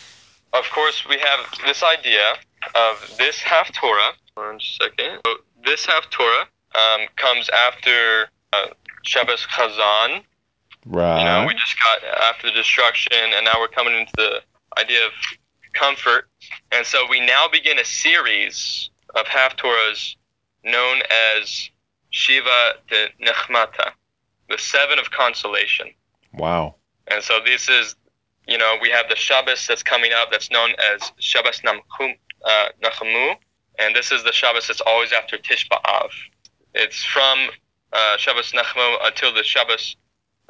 of 0.53 0.71
course, 0.71 1.05
we 1.09 1.19
have 1.19 1.41
this 1.67 1.83
idea 1.83 2.35
of 2.75 3.15
this 3.19 3.39
Haftorah. 3.39 4.13
One 4.35 4.59
second. 4.61 5.21
So 5.27 5.35
this 5.65 5.87
Haftorah 5.87 6.43
um, 6.75 7.07
comes 7.17 7.49
after 7.51 8.29
uh, 8.53 8.67
Shabbos 9.03 9.47
Chazon. 9.47 10.23
Right. 10.87 11.19
You 11.19 11.25
know, 11.25 11.45
we 11.47 11.55
just 11.55 11.77
got 11.83 12.05
after 12.21 12.49
the 12.49 12.53
destruction, 12.53 13.13
and 13.15 13.45
now 13.45 13.55
we're 13.59 13.69
coming 13.69 13.95
into 13.95 14.13
the 14.17 14.43
idea 14.79 15.07
of 15.07 15.13
comfort. 15.73 16.29
And 16.73 16.85
so 16.87 17.07
we 17.09 17.25
now 17.25 17.47
begin 17.51 17.79
a 17.79 17.85
series 17.85 18.91
of 19.15 19.27
Haftorahs 19.27 20.17
known 20.65 21.01
as 21.41 21.71
Shiva 22.11 22.75
de 22.89 23.09
Nechmata, 23.23 23.93
the 24.49 24.59
seven 24.59 24.99
of 24.99 25.11
consolation. 25.11 25.89
wow. 26.33 26.77
And 27.09 27.23
so 27.23 27.39
this 27.45 27.69
is, 27.69 27.97
you 28.49 28.57
know, 28.57 28.77
we 28.81 28.89
have 28.89 29.11
the 29.11 29.17
Shabbos 29.17 29.67
that's 29.67 29.83
coming 29.83 30.13
up 30.17 30.31
that's 30.31 30.51
known 30.51 30.71
as 30.95 31.13
Shabbos 31.19 31.61
Namchum, 31.61 32.17
uh, 32.47 32.69
Nachamu, 32.83 33.37
and 33.79 33.95
this 33.95 34.13
is 34.13 34.23
the 34.25 34.33
Shabbos 34.33 34.67
that's 34.69 34.81
always 34.81 35.13
after 35.13 35.37
Tisha 35.37 35.69
B'Av. 35.69 36.11
It's 36.75 37.03
from 37.05 37.49
uh, 37.93 38.17
Shabbos 38.17 38.53
Nachamu 38.53 38.97
until 39.03 39.33
the 39.33 39.43
Shabbos, 39.43 39.97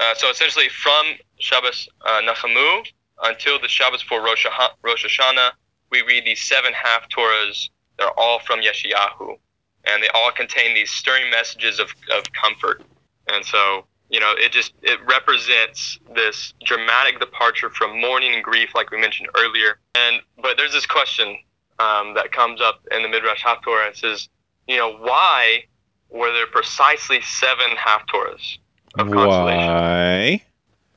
uh, 0.00 0.14
so 0.14 0.30
essentially 0.30 0.68
from 0.68 1.06
Shabbos 1.38 1.88
uh, 2.06 2.20
Nachamu 2.22 2.84
until 3.22 3.60
the 3.60 3.68
Shabbos 3.68 4.02
for 4.02 4.22
Rosh, 4.22 4.46
Ha- 4.48 4.74
Rosh 4.82 5.04
Hashanah, 5.04 5.50
we 5.90 6.02
read 6.02 6.24
these 6.24 6.42
seven 6.42 6.72
Haftorahs. 6.72 7.68
They're 7.98 8.18
all 8.18 8.40
from 8.40 8.60
Yeshayahu, 8.60 9.36
and 9.84 10.02
they 10.02 10.08
all 10.14 10.32
contain 10.32 10.74
these 10.74 10.90
stirring 10.90 11.30
messages 11.30 11.78
of, 11.78 11.88
of 12.12 12.24
comfort. 12.32 12.82
And 13.28 13.44
so, 13.44 13.86
you 14.08 14.18
know, 14.18 14.34
it 14.36 14.50
just 14.50 14.72
it 14.82 14.98
represents 15.06 15.98
this 16.14 16.54
dramatic 16.64 17.20
departure 17.20 17.70
from 17.70 18.00
mourning 18.00 18.34
and 18.34 18.42
grief, 18.42 18.74
like 18.74 18.90
we 18.90 19.00
mentioned 19.00 19.28
earlier. 19.36 19.78
And 19.94 20.20
but 20.42 20.56
there's 20.56 20.72
this 20.72 20.86
question 20.86 21.38
um, 21.78 22.14
that 22.14 22.32
comes 22.32 22.60
up 22.60 22.80
in 22.90 23.02
the 23.02 23.08
Midrash 23.08 23.42
Haftorah. 23.42 23.90
It 23.90 23.96
says, 23.96 24.28
you 24.66 24.76
know, 24.76 24.96
why 24.96 25.64
were 26.10 26.32
there 26.32 26.46
precisely 26.46 27.20
seven 27.22 27.70
Haftorahs 27.76 28.58
of 28.98 29.10
consolation? 29.10 29.72
Why? 29.72 30.42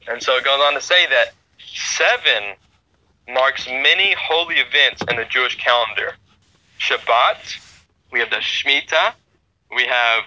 And 0.08 0.22
so 0.22 0.36
it 0.38 0.46
goes 0.46 0.60
on 0.62 0.74
to 0.74 0.82
say 0.82 1.06
that 1.08 1.34
seven 1.74 2.56
marks 3.28 3.68
many 3.68 4.16
holy 4.18 4.56
events 4.56 5.04
in 5.10 5.18
the 5.18 5.26
Jewish 5.26 5.58
calendar. 5.58 6.16
Shabbat, 6.80 7.58
we 8.12 8.20
have 8.20 8.30
the 8.30 8.38
Shemitah, 8.38 9.14
we 9.76 9.86
have, 9.86 10.24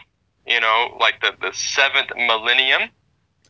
you 0.47 0.61
know, 0.61 0.97
like 0.99 1.21
the, 1.21 1.33
the 1.41 1.53
seventh 1.53 2.11
millennium, 2.17 2.91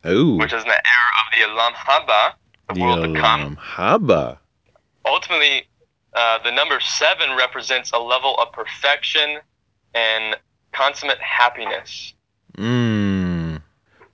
Ooh. 0.05 0.37
which 0.37 0.53
is 0.53 0.61
in 0.61 0.69
the 0.69 0.73
era 0.73 1.17
of 1.19 1.55
the 1.55 1.61
Olam 1.61 1.73
Haba, 1.73 2.33
the 2.73 2.81
world 2.81 3.13
to 3.13 3.19
come. 3.19 3.57
Haba. 3.57 4.37
Ultimately, 5.05 5.67
uh, 6.13 6.39
the 6.43 6.51
number 6.51 6.79
seven 6.79 7.35
represents 7.37 7.91
a 7.91 7.97
level 7.97 8.35
of 8.37 8.51
perfection 8.51 9.39
and 9.93 10.35
consummate 10.71 11.19
happiness. 11.19 12.13
Mmm. 12.57 13.61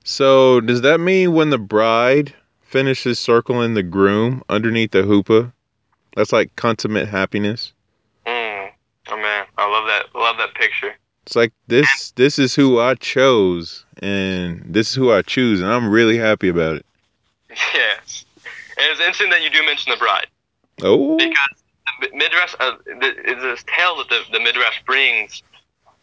So 0.03 0.61
does 0.61 0.81
that 0.81 0.99
mean 0.99 1.33
when 1.33 1.49
the 1.49 1.57
bride 1.57 2.33
finishes 2.61 3.19
circling 3.19 3.73
the 3.73 3.83
groom 3.83 4.43
underneath 4.49 4.91
the 4.91 5.03
chuppah, 5.03 5.51
that's 6.15 6.31
like 6.31 6.55
consummate 6.55 7.07
happiness? 7.07 7.73
Mm. 8.25 8.69
Oh 9.09 9.17
man, 9.17 9.45
I 9.57 9.69
love 9.69 9.87
that. 9.87 10.19
Love 10.19 10.37
that 10.37 10.53
picture. 10.53 10.95
It's 11.25 11.35
like 11.35 11.51
this 11.67 12.11
this 12.15 12.39
is 12.39 12.55
who 12.55 12.79
I 12.79 12.95
chose 12.95 13.85
and 14.01 14.63
this 14.65 14.89
is 14.89 14.95
who 14.95 15.11
I 15.11 15.21
choose 15.23 15.59
and 15.59 15.69
I'm 15.69 15.89
really 15.89 16.17
happy 16.17 16.49
about 16.49 16.77
it. 16.77 16.85
Yes. 17.73 18.25
And 18.77 18.91
it's 18.91 18.99
interesting 18.99 19.31
that 19.31 19.41
you 19.41 19.49
do 19.49 19.65
mention 19.65 19.91
the 19.91 19.97
bride. 19.97 20.27
Oh. 20.83 21.17
because 21.17 21.63
midrash 22.13 22.55
uh, 22.59 22.73
it's 22.85 23.41
this 23.41 23.63
tale 23.67 23.97
that 23.97 24.09
the, 24.09 24.21
the 24.31 24.39
midrash 24.39 24.81
brings 24.85 25.43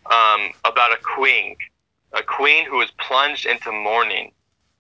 um, 0.07 0.51
about 0.65 0.93
a 0.93 0.99
queen, 1.03 1.57
a 2.13 2.23
queen 2.23 2.67
who 2.67 2.81
is 2.81 2.91
plunged 2.99 3.47
into 3.47 3.73
mourning 3.73 4.33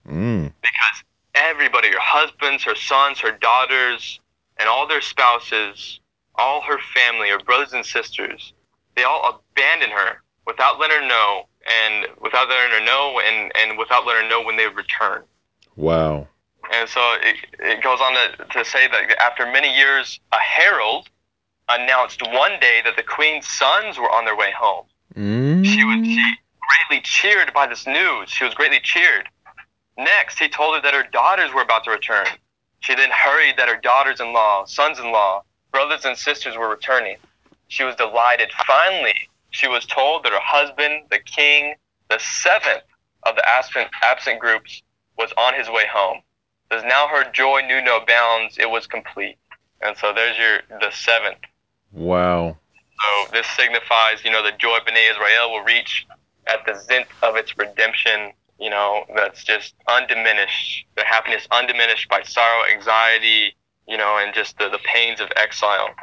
Mm. 0.07 0.53
because 0.61 1.05
everybody, 1.35 1.89
her 1.89 1.99
husbands, 1.99 2.63
her 2.65 2.75
sons, 2.75 3.19
her 3.21 3.33
daughters, 3.33 4.21
and 4.59 4.69
all 4.69 4.87
their 4.87 5.01
spouses, 5.01 6.01
all 6.35 6.61
her 6.61 6.79
family, 6.95 7.31
her 7.31 7.39
brothers 7.39 7.73
and 7.73 7.85
sisters, 7.85 8.53
they 8.97 9.05
all 9.05 9.43
abandon 9.55 9.91
her 9.91 10.23
without 10.47 10.79
letting 10.79 11.01
her 11.01 11.09
know, 11.09 11.49
and 11.67 12.07
without 12.21 12.49
letting 12.49 12.79
her 12.79 12.85
know, 12.85 13.21
and, 13.25 13.51
and 13.57 13.79
without 13.79 14.07
letting 14.07 14.25
her 14.25 14.29
know 14.29 14.43
when 14.43 14.57
they 14.57 14.69
return. 14.69 15.23
Wow. 15.77 16.29
And 16.73 16.89
so 16.89 17.01
it, 17.23 17.37
it 17.59 17.83
goes 17.83 18.01
on 18.01 18.15
to, 18.15 18.45
to 18.45 18.65
say 18.65 18.89
that 18.89 19.21
after 19.21 19.47
many 19.47 19.75
years, 19.75 20.21
a 20.33 20.39
herald 20.39 21.09
announced 21.69 22.23
one 22.23 22.59
day 22.61 22.81
that 22.85 22.97
the 22.97 23.03
queen's 23.03 23.47
sons 23.47 23.99
were 23.99 24.11
on 24.11 24.25
their 24.25 24.37
way 24.37 24.53
home. 24.57 24.87
Mm. 25.17 25.65
She 25.65 25.85
was 25.85 26.07
she 26.07 26.35
greatly 26.89 27.03
cheered 27.03 27.53
by 27.53 27.67
this 27.67 27.87
news. 27.87 28.31
She 28.31 28.45
was 28.45 28.55
greatly 28.55 28.81
cheered. 28.83 29.29
Next, 29.97 30.39
he 30.39 30.49
told 30.49 30.75
her 30.75 30.83
that 30.83 30.95
her 30.95 31.09
daughters 31.11 31.53
were 31.55 31.63
about 31.63 31.85
to 31.85 31.91
return. 31.91 32.27
She 32.81 32.95
then 32.95 33.11
hurried 33.11 33.57
that 33.57 33.69
her 33.69 33.81
daughters 33.81 34.21
in 34.21 34.33
law, 34.33 34.65
sons 34.67 34.99
in 34.99 35.13
law, 35.13 35.43
brothers 35.73 36.05
and 36.05 36.17
sisters 36.19 36.57
were 36.57 36.69
returning. 36.69 37.17
She 37.69 37.85
was 37.85 37.97
delighted. 37.97 38.51
Finally, 38.67 39.15
she 39.51 39.69
was 39.69 39.87
told 39.87 40.25
that 40.25 40.33
her 40.33 40.41
husband, 40.43 41.05
the 41.11 41.21
king, 41.21 41.75
the 42.11 42.19
seventh 42.19 42.83
of 43.23 43.37
the 43.37 43.49
absent, 43.49 43.89
absent 44.03 44.41
groups, 44.41 44.83
was 45.17 45.33
on 45.39 45.55
his 45.55 45.69
way 45.69 45.85
home. 45.91 46.21
As 46.71 46.83
now 46.85 47.09
her 47.09 47.31
joy 47.33 47.63
knew 47.67 47.81
no 47.83 48.01
bounds, 48.07 48.59
it 48.59 48.69
was 48.71 48.87
complete. 48.87 49.37
And 49.81 49.97
so 49.97 50.13
there's 50.15 50.37
your 50.39 50.81
the 50.81 50.91
seventh. 50.91 51.39
Wow. 51.93 52.57
So 53.03 53.33
this 53.33 53.47
signifies, 53.49 54.25
you 54.25 54.31
know, 54.31 54.43
the 54.43 54.53
joy 54.59 54.79
of 54.79 54.89
Israel 54.89 55.51
will 55.51 55.65
reach 55.65 56.07
at 56.47 56.65
the 56.67 56.75
zenith 56.79 57.09
of 57.23 57.37
its 57.37 57.57
redemption, 57.57 58.33
you 58.59 58.71
know, 58.71 59.05
that's 59.15 59.45
just 59.45 59.75
undiminished. 59.89 60.87
Their 60.97 61.05
happiness 61.05 61.47
undiminished 61.51 62.09
by 62.09 62.23
sorrow, 62.23 62.65
anxiety, 62.73 63.55
you 63.87 63.97
know, 63.97 64.19
and 64.19 64.35
just 64.35 64.59
the, 64.59 64.69
the 64.69 64.79
pains 64.79 65.21
of 65.21 65.29
exile. 65.37 65.95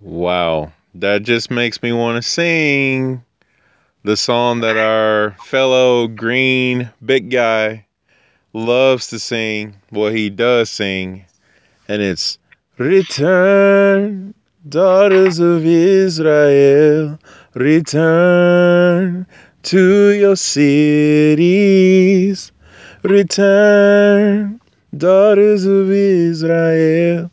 Wow. 0.00 0.72
That 0.94 1.22
just 1.22 1.50
makes 1.50 1.82
me 1.82 1.92
want 1.92 2.22
to 2.22 2.28
sing 2.28 3.22
the 4.04 4.16
song 4.16 4.60
that 4.60 4.76
our 4.76 5.32
fellow 5.44 6.06
green 6.06 6.90
big 7.04 7.30
guy 7.30 7.85
loves 8.56 9.08
to 9.08 9.18
sing. 9.18 9.76
Well, 9.92 10.10
he 10.10 10.30
does 10.30 10.70
sing. 10.70 11.26
And 11.88 12.00
it's 12.02 12.38
Return, 12.78 14.34
daughters 14.68 15.38
of 15.38 15.64
Israel, 15.64 17.18
return 17.54 19.26
to 19.62 20.10
your 20.10 20.36
cities. 20.36 21.32
Return, 23.02 24.60
daughters 24.96 25.64
of 25.64 25.90
Israel. 25.90 27.30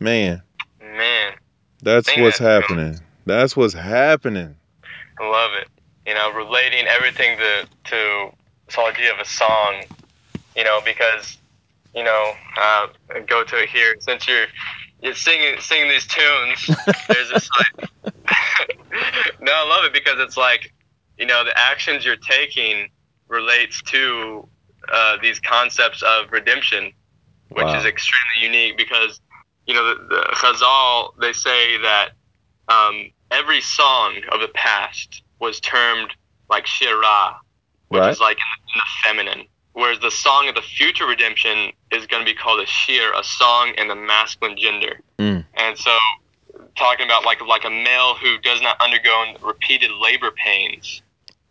Man, 0.00 0.42
Man, 0.80 1.32
that's 1.82 2.08
Sing 2.08 2.22
what's 2.22 2.38
that, 2.38 2.62
happening. 2.62 3.00
That's 3.26 3.56
what's 3.56 3.74
happening. 3.74 4.56
I 5.20 5.28
love 5.28 5.52
it. 5.54 5.68
You 6.06 6.14
know, 6.14 6.32
relating 6.32 6.86
everything 6.86 7.38
to, 7.38 7.66
to 7.84 8.30
this 8.66 8.74
whole 8.74 8.88
idea 8.88 9.12
of 9.12 9.20
a 9.20 9.24
song, 9.24 9.84
you 10.56 10.64
know, 10.64 10.80
because, 10.84 11.38
you 11.94 12.02
know, 12.04 12.32
uh, 12.56 12.86
go 13.26 13.44
to 13.44 13.62
it 13.62 13.68
here. 13.70 13.94
Since 14.00 14.28
you're, 14.28 14.46
you're 15.00 15.14
singing, 15.14 15.56
singing 15.60 15.88
these 15.88 16.06
tunes, 16.06 16.70
there's 17.08 17.28
this 17.30 17.48
like, 17.58 17.88
no, 19.40 19.52
I 19.52 19.68
love 19.68 19.84
it 19.84 19.92
because 19.92 20.16
it's 20.18 20.36
like, 20.36 20.72
you 21.18 21.26
know, 21.26 21.44
the 21.44 21.56
actions 21.58 22.04
you're 22.04 22.16
taking 22.16 22.88
relates 23.28 23.82
to 23.82 24.48
uh, 24.92 25.16
these 25.22 25.40
concepts 25.40 26.02
of 26.02 26.26
redemption, 26.32 26.92
which 27.50 27.72
Wow. 27.72 27.78
is 27.78 27.84
extremely 27.84 28.56
unique 28.56 28.76
because, 28.76 29.20
you 29.66 29.74
know, 29.74 29.84
the, 29.94 29.94
the 30.08 30.22
Chazal, 30.34 31.10
they 31.20 31.32
say 31.32 31.78
that 31.82 32.10
um, 32.68 33.10
every 33.30 33.60
song 33.60 34.16
of 34.32 34.40
the 34.40 34.48
past 34.48 35.22
was 35.40 35.60
termed 35.60 36.10
like 36.48 36.66
shirah, 36.66 37.34
which 37.88 38.00
Right. 38.00 38.10
is 38.10 38.20
like 38.20 38.36
in 38.36 38.44
the, 38.50 38.72
in 38.72 38.78
the 38.78 38.84
feminine. 39.32 39.48
Whereas 39.74 39.98
the 39.98 40.10
song 40.10 40.48
of 40.48 40.54
the 40.54 40.62
future 40.62 41.04
redemption 41.04 41.72
is 41.90 42.06
going 42.06 42.24
to 42.24 42.24
be 42.24 42.34
called 42.34 42.60
a 42.60 42.66
shir, 42.66 43.12
a 43.12 43.24
song 43.24 43.74
in 43.76 43.88
the 43.88 43.96
masculine 43.96 44.56
gender. 44.56 45.00
Mm. 45.18 45.44
And 45.54 45.76
so, 45.76 45.96
talking 46.76 47.06
about 47.06 47.24
like 47.24 47.40
like 47.42 47.64
a 47.64 47.70
male 47.70 48.14
who 48.14 48.38
does 48.38 48.62
not 48.62 48.80
undergo 48.80 49.34
repeated 49.42 49.90
labor 50.00 50.30
pains, 50.30 51.02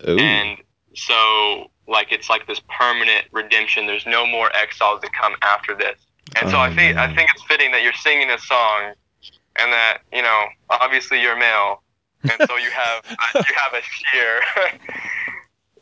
Ooh. 0.07 0.17
and 0.17 0.57
so 0.95 1.69
like 1.85 2.13
it's 2.13 2.29
like 2.29 2.47
this 2.47 2.61
permanent 2.69 3.25
redemption. 3.33 3.87
There's 3.87 4.05
no 4.05 4.25
more 4.25 4.55
exiles 4.55 5.01
that 5.01 5.11
come 5.11 5.35
after 5.41 5.75
this. 5.75 5.99
And 6.39 6.49
so 6.49 6.55
Oh, 6.55 6.61
I 6.61 6.73
think 6.73 6.97
I 6.97 7.13
think 7.13 7.29
it's 7.35 7.43
fitting 7.43 7.71
that 7.71 7.83
you're 7.83 7.91
singing 7.91 8.29
a 8.29 8.39
song, 8.39 8.93
and 9.57 9.73
that 9.73 9.97
you 10.13 10.21
know 10.21 10.45
obviously 10.69 11.21
you're 11.21 11.37
male, 11.37 11.83
and 12.23 12.39
so 12.47 12.55
you 12.55 12.71
have 12.71 13.03
a, 13.35 13.37
you 13.39 13.53
have 13.53 13.73
a 13.73 13.81
shir, 13.81 14.39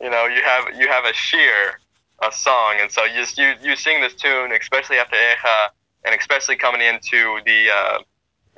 you 0.00 0.10
know 0.10 0.26
you 0.26 0.42
have 0.42 0.74
you 0.74 0.88
have 0.88 1.04
a 1.04 1.12
shir 1.12 1.78
a 2.22 2.32
song, 2.32 2.76
and 2.80 2.90
so 2.90 3.04
you 3.04 3.14
just 3.20 3.38
you 3.38 3.52
you 3.62 3.76
sing 3.76 4.00
this 4.00 4.14
tune, 4.14 4.52
especially 4.52 4.96
after 4.96 5.16
Echa, 5.16 5.68
and 6.04 6.14
especially 6.18 6.56
coming 6.56 6.80
into 6.80 7.40
the 7.44 7.66
uh, 7.70 7.98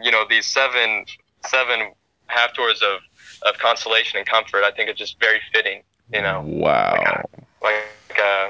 you 0.03 0.11
know 0.11 0.25
these 0.29 0.47
seven 0.47 1.05
seven 1.47 1.93
Haftorahs 2.31 2.83
of 2.83 3.01
of 3.43 3.59
consolation 3.59 4.19
and 4.19 4.27
comfort. 4.27 4.65
I 4.65 4.71
think 4.73 4.89
it's 4.91 4.99
just 4.99 5.19
very 5.21 5.41
fitting. 5.53 5.83
You 6.13 6.23
know, 6.23 6.43
Wow. 6.45 7.23
like 7.63 8.19
uh, 8.19 8.49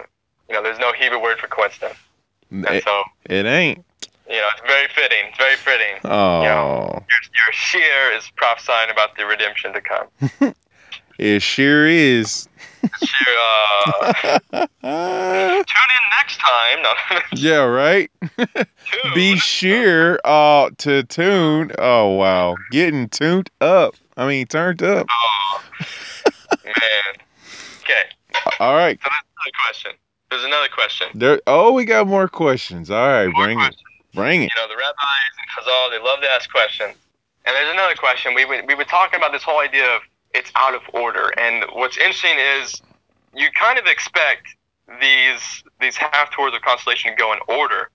you 0.48 0.54
know, 0.54 0.62
there's 0.62 0.78
no 0.78 0.92
Hebrew 0.92 1.20
word 1.22 1.38
for 1.38 1.46
coincidence, 1.48 1.98
and 2.50 2.66
It, 2.66 2.84
so 2.84 3.02
it 3.30 3.46
ain't. 3.46 3.84
you 4.28 4.36
know 4.36 4.48
it's 4.52 4.66
very 4.66 4.88
fitting. 4.94 5.18
It's 5.28 5.38
very 5.38 5.56
fitting. 5.56 6.00
Oh, 6.04 6.42
Your, 6.42 7.00
your 7.00 7.52
shir 7.52 8.16
is 8.16 8.30
prophesying 8.36 8.90
about 8.90 9.16
the 9.16 9.24
redemption 9.26 9.72
to 9.72 9.80
come. 9.80 10.54
it 11.18 11.42
sure 11.42 11.86
is. 11.86 12.48
Sheer, 13.02 13.36
uh, 13.40 14.12
tune 14.52 14.68
in 14.84 16.04
next 16.18 16.38
time. 16.38 16.82
No, 16.82 16.92
yeah, 17.32 17.62
right. 17.64 18.10
tune. 18.36 18.66
Be 19.14 19.36
sure 19.36 20.20
uh 20.24 20.70
to 20.78 21.02
tune. 21.04 21.72
Oh 21.78 22.10
wow, 22.14 22.56
getting 22.70 23.08
tuned 23.08 23.50
up. 23.60 23.94
I 24.16 24.28
mean, 24.28 24.46
turned 24.46 24.82
up. 24.82 25.06
Oh, 25.10 25.62
man. 26.64 26.74
Okay, 27.80 28.02
All 28.60 28.74
right. 28.74 28.98
so 29.02 29.08
that's 29.10 29.26
another 29.26 29.52
question. 29.66 29.92
There's 30.30 30.44
another 30.44 30.68
question. 30.68 31.08
There. 31.14 31.40
Oh, 31.46 31.72
we 31.72 31.84
got 31.84 32.06
more 32.06 32.28
questions. 32.28 32.90
All 32.90 33.06
right, 33.08 33.26
More 33.26 33.44
bring 33.46 33.60
it. 33.60 33.76
Bring 34.14 34.42
it. 34.42 34.50
You 34.56 34.62
know, 34.62 34.68
the 34.68 34.76
rabbis 34.76 35.32
and 35.38 35.66
Chazal, 35.66 35.90
they 35.90 35.98
love 36.04 36.20
to 36.20 36.28
ask 36.30 36.50
questions. 36.50 36.94
And 37.46 37.54
there's 37.54 37.72
another 37.72 37.94
question. 37.94 38.34
We, 38.34 38.44
we, 38.44 38.62
we 38.62 38.74
were 38.74 38.84
talking 38.84 39.18
about 39.18 39.32
this 39.32 39.42
whole 39.42 39.60
idea 39.60 39.84
of 39.96 40.02
it's 40.34 40.50
out 40.56 40.74
of 40.74 40.82
order. 40.92 41.32
And 41.38 41.64
what's 41.72 41.96
interesting 41.96 42.36
is 42.60 42.82
you 43.34 43.48
kind 43.58 43.78
of 43.78 43.86
expect 43.86 44.48
these 45.00 45.64
these 45.80 45.96
Haftorahs 45.96 46.54
of 46.54 46.62
constellation 46.62 47.12
to 47.12 47.16
go 47.16 47.32
in 47.32 47.38
order. 47.48 47.90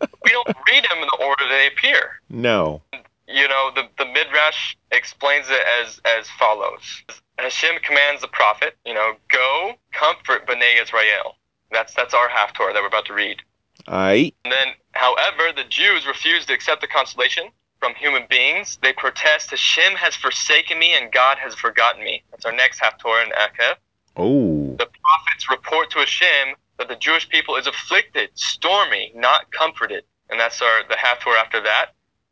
we 0.00 0.30
don't 0.30 0.46
read 0.68 0.84
them 0.84 0.98
in 0.98 1.08
the 1.18 1.24
order 1.24 1.44
they 1.48 1.68
appear. 1.68 2.20
No. 2.28 2.82
You 3.28 3.48
know, 3.48 3.70
the, 3.74 3.84
the 3.98 4.04
Midrash 4.04 4.76
explains 4.90 5.46
it 5.48 5.62
as, 5.80 6.00
as 6.04 6.28
follows. 6.30 7.02
Hashem 7.38 7.76
commands 7.82 8.20
the 8.20 8.28
prophet, 8.28 8.76
you 8.84 8.92
know, 8.92 9.14
go 9.28 9.72
comfort 9.92 10.46
Bnei 10.46 10.82
Israel. 10.82 11.36
That's 11.70 11.94
that's 11.94 12.12
our 12.12 12.28
Haftorah 12.28 12.74
that 12.74 12.82
we're 12.82 12.88
about 12.88 13.06
to 13.06 13.14
read. 13.14 13.40
All 13.88 13.94
right. 13.94 14.34
And 14.44 14.52
then, 14.52 14.74
however, 14.92 15.52
the 15.56 15.64
Jews 15.64 16.06
refuse 16.06 16.44
to 16.46 16.52
accept 16.52 16.82
the 16.82 16.86
consolation 16.86 17.44
from 17.82 17.96
human 17.96 18.22
beings. 18.30 18.78
They 18.80 18.92
protest, 18.92 19.50
Hashem 19.50 19.96
has 19.96 20.14
forsaken 20.14 20.78
me 20.78 20.94
and 20.94 21.10
God 21.10 21.38
has 21.38 21.56
forgotten 21.56 22.04
me. 22.04 22.22
That's 22.30 22.44
our 22.44 22.52
next 22.52 22.80
Haftorah 22.80 23.24
in 23.24 23.32
Eikev. 23.32 23.74
Oh. 24.16 24.76
The 24.78 24.86
prophets 24.86 25.50
report 25.50 25.90
to 25.90 25.98
Hashem 25.98 26.54
that 26.78 26.86
the 26.86 26.94
Jewish 26.94 27.28
people 27.28 27.56
is 27.56 27.66
afflicted, 27.66 28.30
stormy, 28.34 29.10
not 29.16 29.50
comforted. 29.50 30.04
And 30.30 30.38
that's 30.38 30.62
our 30.62 30.84
the 30.88 30.94
Haftorah 30.94 31.40
after 31.40 31.60
that. 31.60 31.86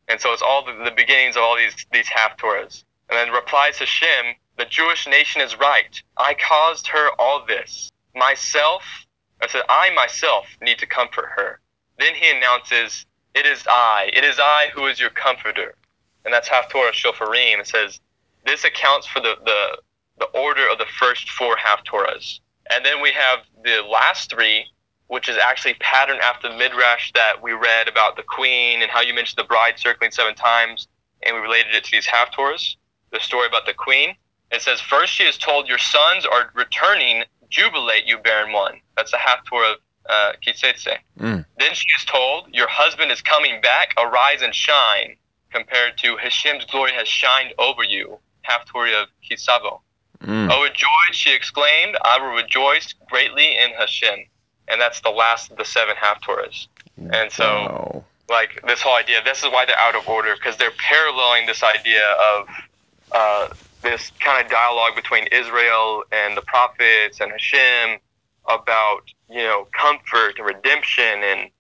And 0.07 0.21
so 0.21 0.33
it's 0.33 0.41
all 0.41 0.65
the, 0.65 0.85
the 0.85 0.93
beginnings 0.93 1.37
of 1.37 1.43
all 1.43 1.57
these, 1.57 1.75
these 1.93 2.07
Haftorahs. 2.07 2.85
And 3.09 3.19
then 3.19 3.35
replies 3.35 3.79
Hashem, 3.79 4.37
the 4.57 4.67
Jewish 4.67 5.09
nation 5.09 5.41
is 5.41 5.59
right. 5.59 6.01
I 6.17 6.35
caused 6.35 6.87
her 6.87 7.09
all 7.19 7.45
this. 7.45 7.91
Myself, 8.15 8.85
I 9.43 9.49
said, 9.49 9.63
I 9.69 9.91
myself 9.97 10.47
need 10.63 10.79
to 10.79 10.87
comfort 10.87 11.27
her. 11.35 11.59
Then 11.99 12.15
he 12.15 12.31
announces, 12.31 13.05
It 13.35 13.47
is 13.47 13.65
I. 13.69 14.11
It 14.13 14.25
is 14.25 14.39
I 14.39 14.69
who 14.75 14.87
is 14.87 14.99
your 15.01 15.11
comforter. 15.11 15.75
And 16.25 16.35
that's 16.35 16.49
half 16.49 16.69
Torah 16.69 16.93
Shoftim. 16.93 17.61
It 17.61 17.67
says, 17.67 18.01
This 18.45 18.65
accounts 18.65 19.07
for 19.07 19.21
the, 19.21 19.37
the, 19.45 19.79
the 20.19 20.39
order 20.39 20.69
of 20.69 20.79
the 20.79 20.87
first 20.99 21.31
four 21.31 21.57
Haftorahs. 21.57 22.41
And 22.71 22.85
then 22.85 23.01
we 23.01 23.11
have 23.13 23.41
the 23.65 23.83
last 23.89 24.31
three, 24.31 24.67
which 25.09 25.29
is 25.29 25.37
actually 25.37 25.75
patterned 25.75 26.21
after 26.21 26.49
the 26.49 26.57
Midrash 26.57 27.13
that 27.15 27.43
we 27.43 27.53
read 27.53 27.89
about 27.89 28.17
the 28.17 28.23
queen 28.23 28.83
and 28.83 28.91
how 28.91 29.01
you 29.01 29.15
mentioned 29.15 29.39
the 29.39 29.49
bride 29.49 29.75
circling 29.77 30.11
seven 30.11 30.35
times, 30.35 30.87
and 31.23 31.35
we 31.35 31.43
related 31.43 31.75
it 31.75 31.85
to 31.85 31.91
these 31.91 32.07
Haftorahs, 32.07 32.77
the 33.13 33.21
story 33.21 33.47
about 33.47 33.67
the 33.67 33.75
queen. 33.75 34.15
It 34.53 34.63
says, 34.63 34.81
First 34.81 35.13
she 35.13 35.25
is 35.25 35.39
told, 35.39 35.69
Your 35.69 35.79
sons 35.79 36.27
are 36.27 36.51
returning, 36.55 37.25
jubilate, 37.49 38.07
you 38.07 38.19
barren 38.19 38.53
one. 38.53 38.81
That's 38.97 39.11
the 39.11 39.19
Haftorah 39.19 39.73
of 39.73 39.79
uh, 40.11 40.33
Ki 40.41 40.53
Seitzei. 40.53 40.99
Mm. 41.19 41.45
Then 41.59 41.75
she 41.75 41.87
is 41.99 42.05
told, 42.07 42.49
Your 42.53 42.69
husband 42.69 43.11
is 43.11 43.23
coming 43.23 43.61
back, 43.61 43.95
arise 43.99 44.43
and 44.43 44.55
shine, 44.55 45.17
compared 45.53 45.99
to 45.99 46.17
Hashem's 46.17 46.65
glory 46.67 46.93
has 46.93 47.09
shined 47.09 47.55
over 47.59 47.83
you. 47.83 48.19
Half 48.43 48.67
Haftorah 48.67 49.03
of 49.03 49.09
Ki 49.23 49.37
Savo. 49.37 49.81
Mm. 50.25 50.49
Oh, 50.51 50.63
rejoice, 50.63 51.13
she 51.13 51.35
exclaimed, 51.35 51.97
I 52.05 52.19
will 52.21 52.35
rejoice 52.35 52.95
greatly 53.09 53.57
in 53.57 53.71
Hashem. 53.79 54.27
And 54.69 54.81
that's 54.81 55.01
the 55.01 55.11
last 55.11 55.51
of 55.51 55.57
the 55.57 55.65
seven 55.65 55.97
half 55.97 56.21
Haftorahs. 56.23 56.67
And 57.13 57.33
so, 57.33 57.45
Wow. 57.45 58.05
like, 58.29 58.61
this 58.67 58.83
whole 58.83 58.95
idea, 58.95 59.23
this 59.25 59.39
is 59.39 59.45
why 59.51 59.65
they're 59.65 59.79
out 59.79 59.95
of 59.95 60.07
order, 60.09 60.35
because 60.35 60.57
they're 60.57 60.73
paralleling 60.73 61.47
this 61.47 61.63
idea 61.63 62.07
of 62.33 62.49
uh, 63.13 63.49
this 63.83 64.13
kind 64.21 64.45
of 64.45 64.51
dialogue 64.51 64.95
between 64.95 65.27
Israel 65.29 66.05
and 66.13 66.37
the 66.37 66.43
prophets 66.43 67.21
and 67.21 67.33
Hashem 67.33 67.99
about, 68.49 69.03
you 69.29 69.43
know, 69.43 69.67
comfort 69.73 70.35
and 70.39 70.47
redemption. 70.47 71.05
And, 71.23 71.51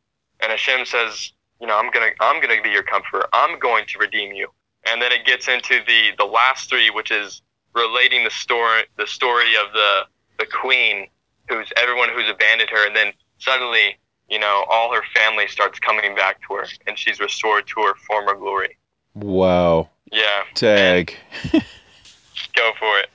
and 0.41 0.51
Hashem 0.51 0.87
says, 0.87 1.33
you 1.61 1.66
know, 1.66 1.78
I'm 1.78 1.91
going 1.91 2.11
to 2.11 2.24
I'm 2.24 2.41
gonna 2.41 2.62
be 2.62 2.70
your 2.70 2.83
comforter. 2.83 3.26
I'm 3.33 3.59
going 3.59 3.85
to 3.89 3.99
redeem 3.99 4.33
you. 4.33 4.49
And 4.91 5.01
then 5.03 5.12
it 5.12 5.26
gets 5.26 5.47
into 5.47 5.81
the, 5.87 6.12
the 6.16 6.24
last 6.24 6.70
three, 6.70 6.89
which 6.91 7.11
is 7.11 7.43
relating 7.74 8.24
the 8.24 8.31
story 8.31 8.83
the 8.97 9.07
story 9.07 9.55
of 9.57 9.72
the 9.72 10.01
the 10.39 10.47
queen 10.47 11.07
who's 11.49 11.72
everyone 11.76 12.09
who's 12.09 12.28
abandoned 12.28 12.70
her 12.70 12.87
and 12.87 12.97
then 12.97 13.12
suddenly 13.39 13.97
you 14.28 14.39
know 14.39 14.64
all 14.68 14.93
her 14.93 15.03
family 15.14 15.47
starts 15.47 15.78
coming 15.78 16.14
back 16.14 16.41
to 16.47 16.55
her 16.55 16.66
and 16.87 16.99
she's 16.99 17.20
restored 17.20 17.66
to 17.66 17.81
her 17.83 17.95
former 18.07 18.35
glory 18.35 18.76
Wow. 19.14 19.89
yeah 20.11 20.43
Tag. 20.55 21.14
go 21.53 22.72
for 22.78 22.99
it 22.99 23.09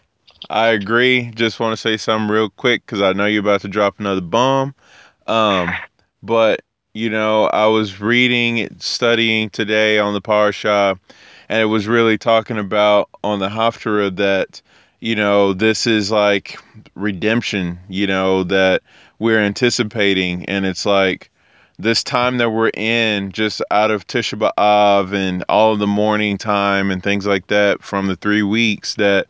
I 0.50 0.70
agree. 0.70 1.32
Just 1.36 1.60
want 1.60 1.74
to 1.74 1.78
say 1.78 1.98
something 1.98 2.34
real 2.34 2.50
quick 2.50 2.86
because 2.86 3.02
I 3.02 3.14
know 3.14 3.26
you're 3.26 3.42
about 3.42 3.62
to 3.62 3.68
drop 3.68 4.00
another 4.00 4.22
bomb. 4.22 4.76
Um, 5.28 5.72
but 6.22 6.62
you 6.94 7.10
know, 7.10 7.46
I 7.48 7.68
was 7.68 8.00
reading, 8.00 8.70
studying 8.80 9.50
today 9.50 10.00
on 10.00 10.14
the 10.14 10.22
Parsha, 10.22 10.98
and 11.50 11.62
it 11.62 11.66
was 11.66 11.88
really 11.88 12.18
talking 12.18 12.58
about 12.58 13.10
on 13.24 13.40
the 13.40 13.50
Haftarah 13.50 14.16
that 14.16 14.62
you 15.00 15.16
know 15.16 15.54
this 15.54 15.88
is 15.88 16.12
like 16.12 16.58
redemption. 16.96 17.80
You 17.90 18.08
know 18.08 18.44
that 18.44 18.82
we're 19.20 19.40
anticipating, 19.40 20.46
and 20.46 20.66
it's 20.66 20.86
like 20.86 21.32
this 21.78 22.04
time 22.04 22.38
that 22.38 22.52
we're 22.52 22.72
in, 22.74 23.32
just 23.32 23.62
out 23.72 23.92
of 23.92 24.08
Tisha 24.08 24.40
B'av 24.40 25.14
and 25.14 25.44
all 25.50 25.74
of 25.74 25.80
the 25.80 25.88
morning 25.88 26.38
time 26.38 26.92
and 26.92 27.04
things 27.04 27.26
like 27.26 27.48
that 27.48 27.84
from 27.84 28.08
the 28.08 28.16
three 28.16 28.44
weeks 28.44 28.96
that 28.96 29.28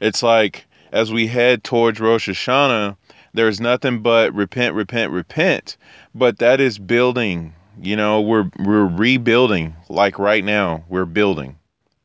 it's 0.00 0.22
like 0.22 0.66
as 0.92 1.12
we 1.12 1.26
head 1.26 1.64
towards 1.64 2.00
Rosh 2.00 2.28
Hashanah, 2.28 2.96
there's 3.34 3.60
nothing 3.60 4.00
but 4.00 4.34
repent, 4.34 4.74
repent, 4.74 5.12
repent. 5.12 5.76
But 6.14 6.38
that 6.38 6.60
is 6.60 6.78
building. 6.78 7.54
You 7.80 7.96
know, 7.96 8.20
we're 8.20 8.50
we're 8.58 8.86
rebuilding. 8.86 9.76
Like 9.88 10.18
right 10.18 10.44
now, 10.44 10.84
we're 10.88 11.04
building. 11.04 11.58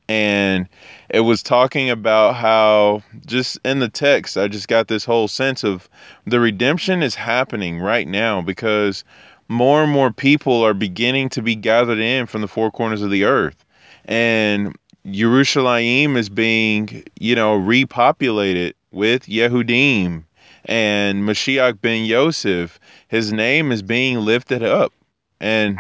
And 0.10 0.68
it 1.10 1.22
was 1.22 1.42
talking 1.42 1.90
about 1.90 2.36
how 2.36 3.02
just 3.26 3.58
in 3.64 3.80
the 3.80 3.88
text, 3.88 4.38
I 4.38 4.50
just 4.50 4.68
got 4.68 4.90
this 4.90 5.06
whole 5.06 5.30
sense 5.30 5.64
of 5.64 5.90
the 6.26 6.42
redemption 6.42 7.02
is 7.02 7.16
happening 7.16 7.80
right 7.80 8.08
now 8.08 8.42
because 8.42 9.06
more 9.48 9.84
and 9.84 9.92
more 9.92 10.12
people 10.12 10.64
are 10.64 10.74
beginning 10.74 11.30
to 11.30 11.42
be 11.42 11.56
gathered 11.56 12.00
in 12.00 12.26
from 12.26 12.42
the 12.42 12.48
four 12.50 12.72
corners 12.72 13.02
of 13.02 13.10
the 13.10 13.24
earth. 13.24 13.64
And 14.04 14.76
Yerushalayim 15.06 16.16
is 16.16 16.30
being, 16.30 17.04
you 17.20 17.36
know, 17.36 17.60
repopulated 17.60 18.74
with 18.92 19.26
Yehudim 19.26 20.24
and 20.66 21.24
Mashiach 21.24 21.82
ben 21.82 22.06
Yosef. 22.06 22.80
His 23.08 23.34
name 23.34 23.72
is 23.72 23.82
being 23.82 24.20
lifted 24.20 24.64
up. 24.64 24.94
And, 25.40 25.80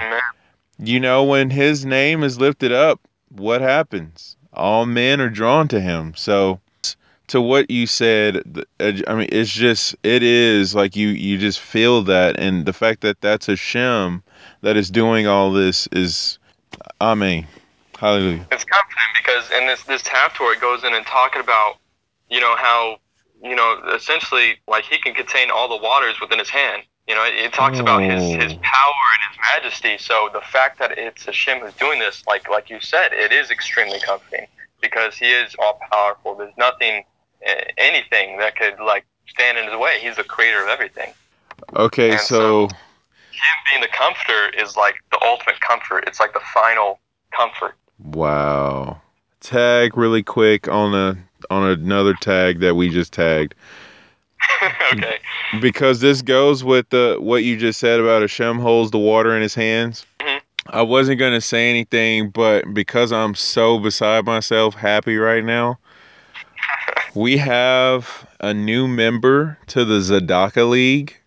you 0.79 0.99
know, 0.99 1.23
when 1.23 1.51
his 1.51 1.85
name 1.85 2.23
is 2.23 2.39
lifted 2.39 2.71
up, 2.71 2.99
what 3.29 3.61
happens? 3.61 4.35
All 4.53 4.85
men 4.85 5.21
are 5.21 5.29
drawn 5.29 5.67
to 5.69 5.79
him. 5.79 6.13
So, 6.15 6.59
to 7.27 7.39
what 7.39 7.69
you 7.69 7.87
said, 7.87 8.43
th- 8.53 8.67
uh, 8.79 9.09
I 9.09 9.15
mean, 9.15 9.29
it's 9.31 9.53
just, 9.53 9.95
it 10.03 10.23
is 10.23 10.75
like 10.75 10.95
you, 10.95 11.09
you 11.09 11.37
just 11.37 11.59
feel 11.59 12.01
that. 12.03 12.37
And 12.37 12.65
the 12.65 12.73
fact 12.73 13.01
that 13.01 13.21
that's 13.21 13.45
Hashem 13.45 14.23
that 14.61 14.75
is 14.75 14.89
doing 14.89 15.27
all 15.27 15.51
this 15.53 15.87
is, 15.93 16.39
I 16.99 17.15
mean, 17.15 17.47
hallelujah. 18.01 18.45
it's 18.51 18.63
comforting 18.65 19.13
because 19.17 19.51
in 19.51 19.67
this 19.67 19.83
this 19.83 20.01
Haftorah 20.03 20.55
it 20.55 20.61
goes 20.61 20.83
in 20.83 20.93
and 20.93 21.05
talking 21.05 21.39
about 21.39 21.75
you 22.29 22.39
know 22.39 22.55
how 22.57 22.97
you 23.43 23.55
know 23.55 23.79
essentially 23.95 24.55
like 24.67 24.83
he 24.85 24.97
can 24.97 25.13
contain 25.13 25.49
all 25.51 25.69
the 25.69 25.81
waters 25.81 26.19
within 26.19 26.39
his 26.39 26.49
hand. 26.49 26.83
You 27.07 27.15
know 27.15 27.23
it, 27.23 27.35
it 27.35 27.53
talks 27.53 27.79
about 27.79 28.01
his 28.01 28.23
mm. 28.23 28.41
his 28.41 28.53
Oh. 28.53 28.59
power 28.61 29.03
and 29.13 29.21
his 29.29 29.37
majesty. 29.53 29.97
So 29.97 30.29
the 30.33 30.41
fact 30.41 30.79
that 30.79 30.97
it's 30.97 31.25
Hashem 31.25 31.59
who's 31.59 31.73
doing 31.75 31.99
this 31.99 32.23
like 32.27 32.49
like 32.49 32.69
you 32.69 32.79
said 32.81 33.13
it 33.13 33.31
is 33.31 33.51
extremely 33.51 33.99
comforting 33.99 34.47
because 34.81 35.15
he 35.15 35.31
is 35.31 35.55
all 35.59 35.79
powerful 35.91 36.33
there's 36.35 36.57
nothing 36.57 37.03
anything 37.77 38.37
that 38.39 38.55
could 38.55 38.79
like 38.79 39.05
stand 39.27 39.57
in 39.57 39.65
his 39.65 39.75
way. 39.77 39.99
He's 40.01 40.15
the 40.15 40.23
creator 40.23 40.61
of 40.61 40.69
everything. 40.69 41.13
Okay, 41.75 42.11
And 42.11 42.19
so 42.19 42.63
him 42.65 43.57
being 43.71 43.81
the 43.81 43.87
comforter 43.87 44.49
is 44.57 44.75
like 44.75 44.95
the 45.11 45.19
ultimate 45.23 45.59
comfort. 45.61 46.03
It's 46.07 46.19
like 46.19 46.33
the 46.33 46.41
final 46.53 46.99
comfort 47.35 47.75
wow. 48.03 49.01
Tag 49.39 49.97
really 49.97 50.23
quick 50.23 50.67
on 50.67 50.93
a 50.93 51.17
on 51.49 51.67
another 51.69 52.13
tag 52.13 52.59
that 52.59 52.75
we 52.75 52.89
just 52.89 53.11
tagged 53.11 53.55
okay 54.93 55.17
because 55.59 55.99
this 55.99 56.21
goes 56.21 56.63
with 56.63 56.87
the 56.89 57.17
what 57.19 57.43
you 57.43 57.57
just 57.57 57.79
said 57.79 57.99
about 57.99 58.21
Hashem 58.21 58.59
holds 58.59 58.91
the 58.91 58.99
water 58.99 59.35
in 59.35 59.41
his 59.41 59.55
hands. 59.55 60.05
Mhm. 60.19 60.41
I 60.67 60.81
wasn't 60.83 61.19
gonna 61.19 61.41
say 61.41 61.69
anything, 61.69 62.29
but 62.29 62.71
because 62.73 63.11
I'm 63.11 63.35
so 63.35 63.79
beside 63.79 64.25
myself, 64.25 64.75
happy 64.75 65.17
right 65.17 65.43
now, 65.43 65.79
we 67.15 67.37
have 67.37 68.27
a 68.39 68.53
new 68.53 68.87
member 68.87 69.57
to 69.67 69.83
the 69.83 69.99
Zadaka 69.99 70.69
League, 70.69 71.17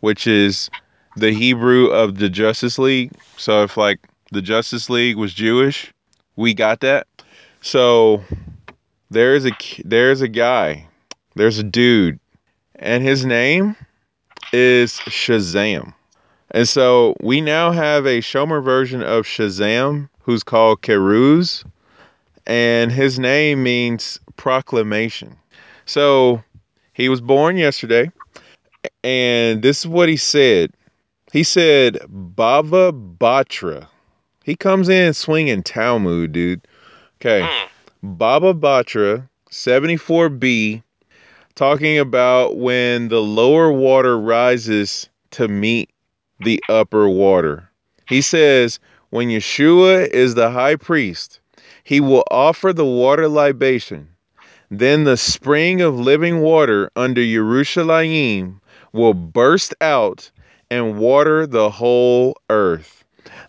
which 0.00 0.26
is 0.26 0.70
the 1.16 1.32
Hebrew 1.32 1.88
of 1.88 2.18
the 2.18 2.28
Justice 2.28 2.78
League. 2.78 3.12
So 3.36 3.62
if 3.62 3.76
like 3.76 3.98
the 4.32 4.42
Justice 4.42 4.88
League 4.88 5.16
was 5.16 5.34
Jewish, 5.34 5.92
we 6.38 6.54
got 6.54 6.80
that. 6.80 7.06
So 7.60 8.22
there's 9.10 9.44
a 9.44 9.50
there's 9.84 10.22
a 10.22 10.28
guy, 10.28 10.86
there's 11.34 11.58
a 11.58 11.64
dude, 11.64 12.20
and 12.76 13.02
his 13.02 13.26
name 13.26 13.74
is 14.52 14.92
Shazam. 14.92 15.92
And 16.52 16.66
so 16.66 17.16
we 17.20 17.40
now 17.40 17.72
have 17.72 18.06
a 18.06 18.20
Shomer 18.20 18.64
version 18.64 19.02
of 19.02 19.26
Shazam 19.26 20.08
who's 20.22 20.44
called 20.44 20.80
Keruz, 20.82 21.64
and 22.46 22.92
his 22.92 23.18
name 23.18 23.64
means 23.64 24.20
proclamation. 24.36 25.36
So 25.86 26.42
he 26.92 27.08
was 27.08 27.20
born 27.20 27.56
yesterday, 27.56 28.12
and 29.02 29.62
this 29.62 29.80
is 29.80 29.88
what 29.88 30.08
he 30.08 30.16
said. 30.16 30.70
He 31.32 31.42
said, 31.42 31.94
Bava 32.08 32.92
Batra. 33.18 33.88
He 34.48 34.56
comes 34.56 34.88
in 34.88 35.12
swinging 35.12 35.62
Talmud, 35.62 36.32
dude. 36.32 36.66
Okay. 37.20 37.46
Hmm. 37.46 37.66
Baba 38.02 38.54
Batra, 38.54 39.28
74b, 39.50 40.82
talking 41.54 41.98
about 41.98 42.56
when 42.56 43.08
the 43.08 43.20
lower 43.20 43.70
water 43.70 44.18
rises 44.18 45.10
to 45.32 45.48
meet 45.48 45.90
the 46.40 46.64
upper 46.70 47.10
water. 47.10 47.68
He 48.08 48.22
says, 48.22 48.80
when 49.10 49.28
Yeshua 49.28 50.08
is 50.08 50.34
the 50.34 50.50
high 50.50 50.76
priest, 50.76 51.40
he 51.84 52.00
will 52.00 52.24
offer 52.30 52.72
the 52.72 52.86
water 52.86 53.28
libation. 53.28 54.08
Then 54.70 55.04
the 55.04 55.18
spring 55.18 55.82
of 55.82 56.00
living 56.00 56.40
water 56.40 56.90
under 56.96 57.20
Yerushalayim 57.20 58.60
will 58.94 59.12
burst 59.12 59.74
out 59.82 60.30
and 60.70 60.96
water 60.96 61.46
the 61.46 61.68
whole 61.68 62.34
earth. 62.48 62.97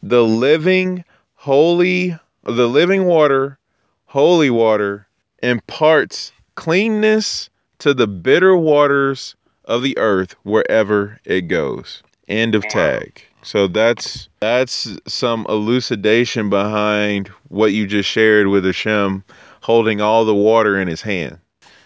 The 0.03 0.23
living, 0.23 1.03
holy, 1.35 2.17
the 2.43 2.67
living 2.69 3.05
water 3.05 3.57
holy 4.05 4.49
water 4.49 5.07
imparts 5.43 6.31
cleanness 6.55 7.49
to 7.77 7.93
the 7.93 8.07
bitter 8.07 8.55
waters 8.55 9.35
of 9.65 9.83
the 9.83 9.97
earth 9.99 10.35
wherever 10.43 11.19
it 11.25 11.41
goes. 11.41 12.01
End 12.27 12.55
of 12.55 12.67
tag. 12.67 13.23
So 13.43 13.67
that's 13.67 14.27
that's 14.39 14.97
some 15.07 15.45
elucidation 15.47 16.49
behind 16.49 17.29
what 17.47 17.71
you 17.71 17.87
just 17.87 18.09
shared 18.09 18.47
with 18.47 18.65
Hashem 18.65 19.23
holding 19.61 20.01
all 20.01 20.25
the 20.25 20.35
water 20.35 20.79
in 20.79 20.87
his 20.87 21.01
hand. 21.01 21.37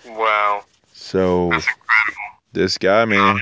Wow, 0.06 0.64
So 0.94 1.50
that's 1.50 1.66
incredible. 1.68 2.40
this 2.54 2.78
guy, 2.78 3.06
man, 3.06 3.42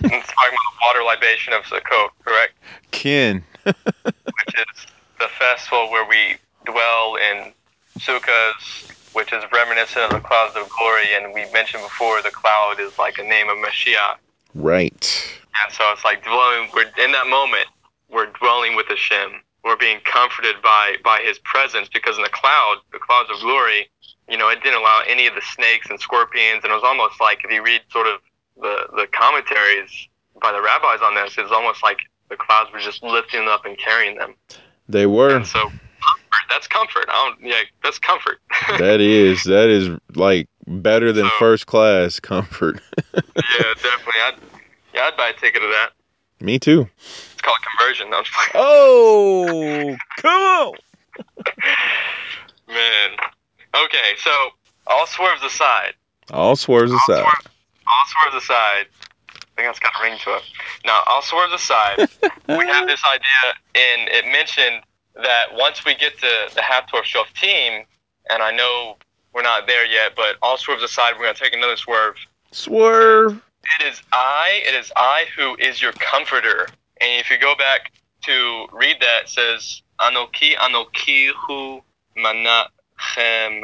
talking 0.00 0.10
about 0.10 0.28
the 0.28 0.80
water 0.86 1.02
libation 1.04 1.52
of 1.52 1.62
Sukkot, 1.64 2.08
correct? 2.24 2.54
Ken. 2.90 3.44
Which 3.64 4.54
is 4.56 4.86
the 5.18 5.28
festival 5.38 5.90
where 5.90 6.06
we 6.06 6.36
dwell 6.64 7.16
in 7.16 7.52
sukkahs 7.98 8.90
which 9.14 9.32
is 9.32 9.42
reminiscent 9.52 10.04
of 10.04 10.10
the 10.10 10.20
clouds 10.20 10.56
of 10.56 10.68
glory. 10.68 11.14
And 11.14 11.32
we 11.32 11.50
mentioned 11.52 11.82
before 11.82 12.20
the 12.20 12.30
cloud 12.30 12.76
is 12.80 12.98
like 12.98 13.18
a 13.18 13.22
name 13.22 13.48
of 13.48 13.56
Mashiach. 13.58 14.16
Right. 14.54 15.40
And 15.64 15.72
so 15.72 15.90
it's 15.92 16.04
like 16.04 16.22
dwelling. 16.24 16.68
We're 16.74 16.90
in 17.02 17.12
that 17.12 17.26
moment. 17.28 17.66
We're 18.10 18.26
dwelling 18.26 18.76
with 18.76 18.86
Hashem. 18.88 19.40
We're 19.62 19.76
being 19.76 20.00
comforted 20.04 20.56
by 20.62 20.96
by 21.02 21.22
His 21.24 21.38
presence 21.38 21.88
because 21.92 22.16
in 22.16 22.22
the 22.22 22.28
cloud, 22.28 22.76
the 22.92 22.98
clouds 22.98 23.30
of 23.32 23.40
glory, 23.40 23.88
you 24.28 24.36
know, 24.36 24.50
it 24.50 24.62
didn't 24.62 24.78
allow 24.80 25.02
any 25.08 25.26
of 25.26 25.34
the 25.34 25.42
snakes 25.42 25.88
and 25.88 25.98
scorpions, 25.98 26.64
and 26.64 26.70
it 26.70 26.74
was 26.74 26.84
almost 26.84 27.20
like 27.20 27.40
if 27.44 27.50
you 27.50 27.62
read 27.62 27.80
sort 27.90 28.06
of 28.06 28.20
the 28.60 28.86
the 28.94 29.06
commentaries 29.06 29.90
by 30.42 30.52
the 30.52 30.60
rabbis 30.60 31.00
on 31.02 31.14
this, 31.14 31.38
it's 31.38 31.50
almost 31.50 31.82
like 31.82 31.98
the 32.28 32.36
clouds 32.36 32.72
were 32.72 32.80
just 32.80 33.02
lifting 33.02 33.46
up 33.48 33.64
and 33.64 33.76
carrying 33.78 34.16
them. 34.18 34.34
They 34.88 35.06
were. 35.06 35.34
And 35.36 35.46
so 35.46 35.60
comfort, 35.60 35.80
that's 36.50 36.66
comfort. 36.66 37.04
I 37.08 37.12
don't. 37.38 37.46
Yeah, 37.48 37.60
that's 37.82 37.98
comfort. 37.98 38.38
that 38.78 39.00
is 39.00 39.44
that 39.44 39.68
is 39.68 39.90
like 40.14 40.48
better 40.66 41.12
than 41.12 41.24
So- 41.26 41.30
first 41.38 41.66
class 41.66 42.20
comfort. 42.20 42.80
yeah, 43.14 43.22
definitely. 43.82 44.20
I'd 44.26 44.34
yeah, 44.94 45.02
I'd 45.10 45.16
buy 45.16 45.28
a 45.28 45.32
ticket 45.32 45.60
to 45.62 45.68
that. 45.68 45.90
Me 46.40 46.58
too. 46.58 46.86
It's 46.98 47.40
called 47.42 47.56
conversion. 47.78 48.10
No, 48.10 48.18
I'm 48.18 48.24
just 48.24 48.36
like, 48.36 48.50
Oh, 48.54 49.96
come 50.18 50.42
on. 50.42 50.72
man. 52.68 53.10
Okay, 53.74 54.12
so 54.18 54.30
all 54.86 55.06
swerves 55.06 55.42
aside. 55.42 55.94
All 56.32 56.56
swerves 56.56 56.92
All 56.92 56.98
aside. 56.98 57.22
swerves, 57.22 57.46
all 57.86 58.30
swerves 58.30 58.44
aside. 58.44 58.86
I 59.56 59.62
think 59.62 59.68
that's 59.68 59.78
got 59.78 59.92
a 60.00 60.02
ring 60.02 60.18
to 60.24 60.36
it. 60.36 60.42
Now, 60.84 61.02
all 61.06 61.22
swerves 61.22 61.52
aside, 61.52 61.98
we 62.48 62.66
have 62.66 62.88
this 62.88 63.00
idea, 63.06 63.54
and 63.76 64.08
it 64.08 64.26
mentioned 64.32 64.82
that 65.14 65.46
once 65.52 65.84
we 65.84 65.94
get 65.94 66.18
to 66.18 66.54
the 66.54 66.60
half 66.60 66.90
Hathor 66.90 67.04
Shelf 67.04 67.28
team, 67.40 67.84
and 68.28 68.42
I 68.42 68.50
know 68.50 68.96
we're 69.32 69.42
not 69.42 69.68
there 69.68 69.86
yet, 69.86 70.12
but 70.16 70.36
all 70.42 70.56
swerves 70.56 70.82
aside, 70.82 71.12
we're 71.16 71.24
going 71.24 71.34
to 71.34 71.40
take 71.40 71.54
another 71.54 71.76
swerve. 71.76 72.16
Swerve. 72.50 73.40
It 73.80 73.86
is 73.86 74.02
I, 74.12 74.62
it 74.66 74.74
is 74.74 74.92
I 74.96 75.26
who 75.36 75.56
is 75.58 75.80
your 75.80 75.92
comforter. 75.92 76.66
And 77.00 77.20
if 77.20 77.30
you 77.30 77.38
go 77.38 77.54
back 77.56 77.92
to 78.24 78.66
read 78.72 78.96
that, 79.00 79.22
it 79.24 79.28
says, 79.28 79.82
Anoki, 80.00 80.56
Anoki 80.56 81.30
hu 81.46 81.80
manachem. 82.16 83.62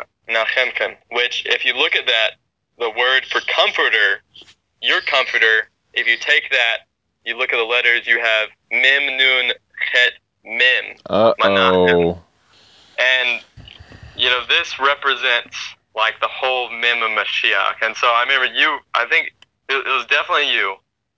Which, 1.11 1.47
if 1.47 1.65
you 1.65 1.75
look 1.75 1.97
at 1.97 2.07
that, 2.07 2.31
the 2.79 2.91
word 2.91 3.27
for 3.27 3.41
comforter, 3.41 4.23
your 4.81 5.01
comforter, 5.03 5.69
if 5.93 6.07
you 6.07 6.17
take 6.17 6.51
that, 6.51 6.79
you 7.25 7.37
look 7.37 7.53
at 7.53 7.57
the 7.57 7.65
letters, 7.65 8.07
you 8.07 8.19
have 8.21 8.49
mim, 8.71 9.17
nun, 9.17 9.53
chet, 9.93 10.13
mim. 10.45 10.97
Uh 11.09 11.33
oh. 11.39 12.23
And, 12.99 13.43
you 14.17 14.29
know, 14.29 14.43
this 14.49 14.79
represents 14.79 15.57
like 15.95 16.15
the 16.21 16.29
whole 16.29 16.71
mem 16.71 17.03
of 17.03 17.11
Mashiach. 17.11 17.83
And 17.83 17.97
so 17.97 18.07
I 18.07 18.23
remember 18.23 18.47
you, 18.55 18.79
I 18.95 19.07
think 19.07 19.33
it, 19.69 19.75
it 19.75 19.91
was 19.91 20.07
definitely 20.07 20.53
you 20.53 20.77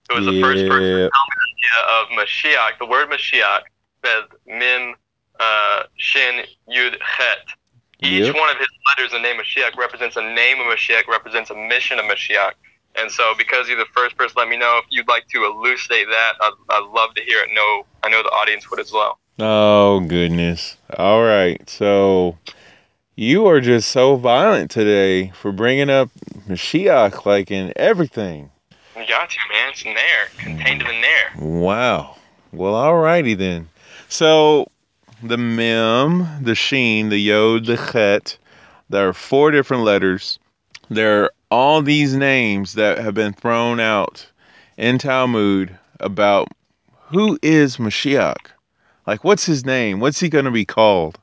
who 0.09 0.16
was 0.16 0.27
the 0.27 0.41
first 0.41 0.66
person 0.68 0.99
Yeah. 0.99 1.09
idea 1.09 2.01
of 2.01 2.09
Mashiach. 2.09 2.79
The 2.79 2.87
word 2.87 3.09
Mashiach 3.11 3.62
says 4.05 4.25
mem, 4.47 4.95
uh, 5.39 5.85
shin, 5.97 6.45
yud, 6.68 6.99
chet. 7.16 7.39
Each 8.03 8.27
Yep. 8.27 8.35
one 8.35 8.51
of 8.51 8.59
his 8.59 8.68
letters 8.89 9.12
the 9.12 9.20
name 9.20 9.37
Mashiach 9.37 9.77
represents 9.77 10.16
a 10.16 10.23
name 10.23 10.61
of 10.61 10.66
Mashiach, 10.66 11.07
represents 11.07 11.51
a 11.51 11.55
mission 11.55 11.99
of 11.99 12.07
Mashiach. 12.07 12.53
And 12.99 13.11
so, 13.11 13.34
because 13.36 13.68
you're 13.68 13.78
the 13.78 13.86
first 13.95 14.16
person, 14.16 14.34
let 14.36 14.49
me 14.49 14.57
know 14.59 14.78
if 14.82 14.84
you'd 14.90 15.09
like 15.09 15.26
to 15.28 15.45
elucidate 15.45 16.09
that. 16.09 16.32
I'd, 16.40 16.53
I'd 16.68 16.90
love 16.95 17.14
to 17.14 17.22
hear 17.22 17.43
it. 17.43 17.49
No, 17.53 17.86
I 18.03 18.11
know 18.11 18.22
the 18.22 18.28
audience 18.28 18.70
would 18.70 18.80
as 18.80 18.93
well. 18.93 19.18
Oh 19.38 20.01
goodness. 20.01 20.76
All 20.99 21.22
right. 21.22 21.68
So 21.68 22.36
you 23.16 23.47
are 23.47 23.61
just 23.61 23.90
so 23.90 24.16
violent 24.16 24.70
today 24.70 25.30
for 25.30 25.53
bringing 25.53 25.88
up 25.88 26.11
Mashiach 26.49 27.24
like 27.24 27.51
in 27.51 27.72
everything. 27.76 28.51
You 28.97 29.07
got 29.09 29.30
to, 29.30 29.38
man. 29.51 29.70
It's 29.70 29.84
in 29.84 29.95
there, 29.95 30.28
contained 30.36 30.82
in 30.82 31.01
there. 31.01 31.32
Wow. 31.38 32.16
Well, 32.53 32.74
alrighty 32.74 33.36
then. 33.36 33.70
So 34.09 34.66
the 35.22 35.38
mem, 35.38 36.43
the 36.43 36.55
sheen, 36.55 37.09
the 37.09 37.18
yod, 37.18 37.64
the 37.64 37.76
chet, 37.76 38.36
there 38.90 39.09
are 39.09 39.14
four 39.14 39.51
different 39.51 39.84
letters. 39.84 40.38
There 40.90 41.24
are 41.24 41.30
all 41.53 41.82
these 41.82 42.16
names 42.16 42.72
that 42.72 42.96
have 42.96 43.12
been 43.12 43.34
thrown 43.34 43.78
out 43.78 44.26
in 44.78 44.96
Talmud 44.96 45.78
about 46.00 46.48
who 47.09 47.38
is 47.42 47.76
Mashiach. 47.76 48.46
Like, 49.07 49.22
what's 49.22 49.44
his 49.44 49.62
name? 49.66 50.00
What's 50.00 50.18
he 50.18 50.30
going 50.30 50.46
to 50.46 50.50
be 50.50 50.64
called? 50.64 51.18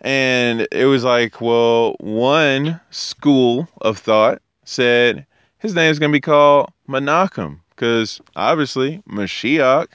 And 0.00 0.66
it 0.72 0.86
was 0.86 1.04
like, 1.04 1.40
well, 1.40 1.94
one 2.00 2.80
school 2.90 3.68
of 3.82 3.98
thought 3.98 4.42
said 4.64 5.24
his 5.60 5.76
name 5.76 5.92
is 5.92 6.00
going 6.00 6.10
to 6.10 6.16
be 6.16 6.20
called 6.20 6.72
Menachem 6.88 7.60
because 7.70 8.20
obviously 8.34 9.00
Mashiach 9.08 9.86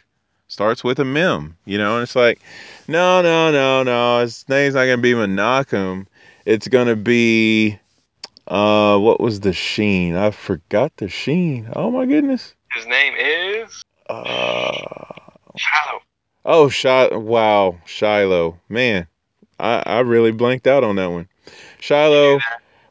starts 0.47 0.82
with 0.82 0.97
a 0.97 1.03
mem, 1.03 1.57
you 1.65 1.78
know, 1.78 1.95
and 1.95 2.03
it's 2.03 2.15
like, 2.15 2.39
no, 2.88 3.22
no, 3.22 3.51
no, 3.51 3.84
no, 3.84 4.22
his 4.22 4.47
name's 4.47 4.76
not 4.76 4.86
going 4.86 4.99
to 4.99 5.01
be 5.01 5.11
Menachem. 5.11 6.07
It's 6.45 6.70
going 6.70 6.88
to 6.88 6.95
be, 6.95 7.78
uh, 8.48 8.98
what 8.98 9.20
was 9.20 9.39
the 9.41 9.54
sheen? 9.54 10.16
I 10.16 10.32
forgot 10.32 10.95
the 10.98 11.10
sheen. 11.10 11.70
Oh 11.76 11.91
my 11.91 12.06
goodness. 12.06 12.54
His 12.74 12.86
name 12.86 13.14
is 13.18 13.84
Uh, 14.10 15.04
Shiloh. 15.56 16.00
oh, 16.45 16.70
Shiloh. 16.70 17.20
Wow, 17.20 17.78
Shiloh. 17.86 18.60
Man, 18.70 19.08
I, 19.60 19.84
I 19.86 20.00
really 20.00 20.32
blanked 20.32 20.68
out 20.68 20.84
on 20.84 20.95
that 20.98 21.12
one. 21.12 21.28
Shiloh, 21.80 22.39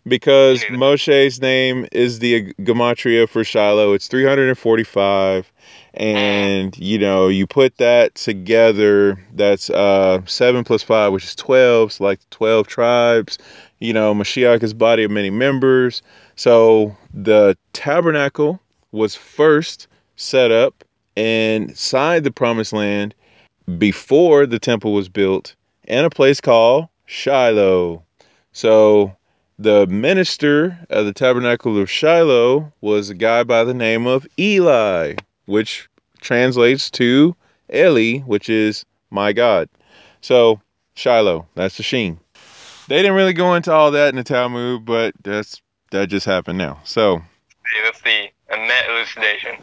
because 0.06 0.62
Moshe's 0.70 1.40
name 1.40 1.86
is 1.92 2.18
the 2.18 2.52
gematria 2.54 3.28
for 3.28 3.44
Shiloh. 3.44 3.92
It's 3.92 4.08
345. 4.08 5.52
And, 5.94 6.76
you 6.76 6.98
know, 6.98 7.28
you 7.28 7.46
put 7.46 7.78
that 7.78 8.14
together, 8.14 9.18
that's 9.32 9.70
uh, 9.70 10.20
7 10.26 10.62
plus 10.64 10.82
5, 10.82 11.12
which 11.12 11.24
is 11.24 11.34
12. 11.34 11.92
So, 11.92 12.04
like 12.04 12.20
12 12.30 12.66
tribes. 12.66 13.38
You 13.78 13.92
know, 13.92 14.14
Mashiach 14.14 14.62
is 14.62 14.72
body 14.74 15.04
of 15.04 15.10
many 15.10 15.30
members. 15.30 16.02
So, 16.34 16.96
the 17.12 17.56
tabernacle 17.72 18.60
was 18.92 19.14
first 19.14 19.88
set 20.16 20.50
up 20.50 20.84
inside 21.16 22.24
the 22.24 22.30
promised 22.30 22.72
land 22.72 23.14
before 23.78 24.46
the 24.46 24.58
temple 24.58 24.92
was 24.92 25.08
built 25.08 25.54
in 25.84 26.04
a 26.04 26.10
place 26.10 26.40
called 26.40 26.88
Shiloh. 27.06 28.02
So 28.52 29.14
the 29.58 29.86
minister 29.86 30.78
of 30.90 31.06
the 31.06 31.12
tabernacle 31.12 31.78
of 31.78 31.90
Shiloh 31.90 32.72
was 32.80 33.10
a 33.10 33.14
guy 33.14 33.42
by 33.44 33.64
the 33.64 33.74
name 33.74 34.06
of 34.06 34.26
Eli, 34.38 35.14
which 35.46 35.88
translates 36.20 36.90
to 36.92 37.34
Eli, 37.74 38.20
which 38.20 38.48
is 38.48 38.84
my 39.10 39.32
God. 39.32 39.68
So 40.20 40.60
Shiloh, 40.94 41.46
that's 41.54 41.76
the 41.76 41.82
sheen. 41.82 42.18
They 42.88 42.98
didn't 42.98 43.14
really 43.14 43.32
go 43.32 43.54
into 43.54 43.72
all 43.72 43.90
that 43.92 44.10
in 44.10 44.16
the 44.16 44.24
Talmud, 44.24 44.84
but 44.84 45.14
that's 45.22 45.60
that 45.90 46.08
just 46.08 46.26
happened 46.26 46.58
now. 46.58 46.80
So 46.84 47.22
See, 47.66 47.82
that's 47.82 48.00
the 48.02 48.30
a 48.48 48.56
net 48.56 48.84
elucidation. 48.88 49.56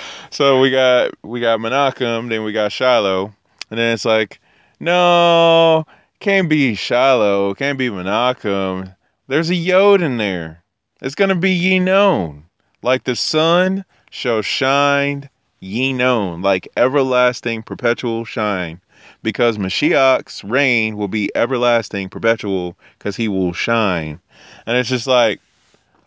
so 0.30 0.60
we 0.60 0.70
got 0.70 1.12
we 1.22 1.40
got 1.40 1.58
Menachem, 1.58 2.28
then 2.28 2.44
we 2.44 2.52
got 2.52 2.70
Shiloh, 2.70 3.34
and 3.70 3.78
then 3.78 3.94
it's 3.94 4.04
like, 4.04 4.40
no, 4.78 5.86
can't 6.20 6.48
be 6.48 6.74
Shiloh, 6.74 7.54
can't 7.54 7.78
be 7.78 7.88
Menachem. 7.88 8.94
There's 9.26 9.50
a 9.50 9.56
Yod 9.56 10.02
in 10.02 10.18
there. 10.18 10.62
It's 11.02 11.16
gonna 11.16 11.34
be 11.34 11.60
Yinon, 11.60 12.44
like 12.82 13.04
the 13.04 13.16
sun 13.16 13.84
shall 14.10 14.42
shine 14.42 15.28
Yinon, 15.60 16.44
like 16.44 16.68
everlasting 16.76 17.64
perpetual 17.64 18.24
shine, 18.24 18.80
because 19.22 19.58
Mashiach's 19.58 20.44
reign 20.44 20.96
will 20.96 21.08
be 21.08 21.30
everlasting 21.34 22.08
perpetual, 22.08 22.76
because 22.98 23.16
he 23.16 23.28
will 23.28 23.52
shine, 23.52 24.20
and 24.66 24.76
it's 24.76 24.88
just 24.88 25.06
like, 25.06 25.40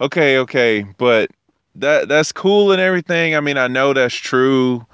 okay, 0.02 0.38
okay, 0.38 0.86
but 0.98 1.30
that 1.76 2.08
that's 2.08 2.32
cool 2.32 2.72
and 2.72 2.82
everything. 2.82 3.36
I 3.36 3.40
mean, 3.40 3.58
I 3.58 3.68
know 3.68 3.94
that's 3.94 4.16
true, 4.16 4.86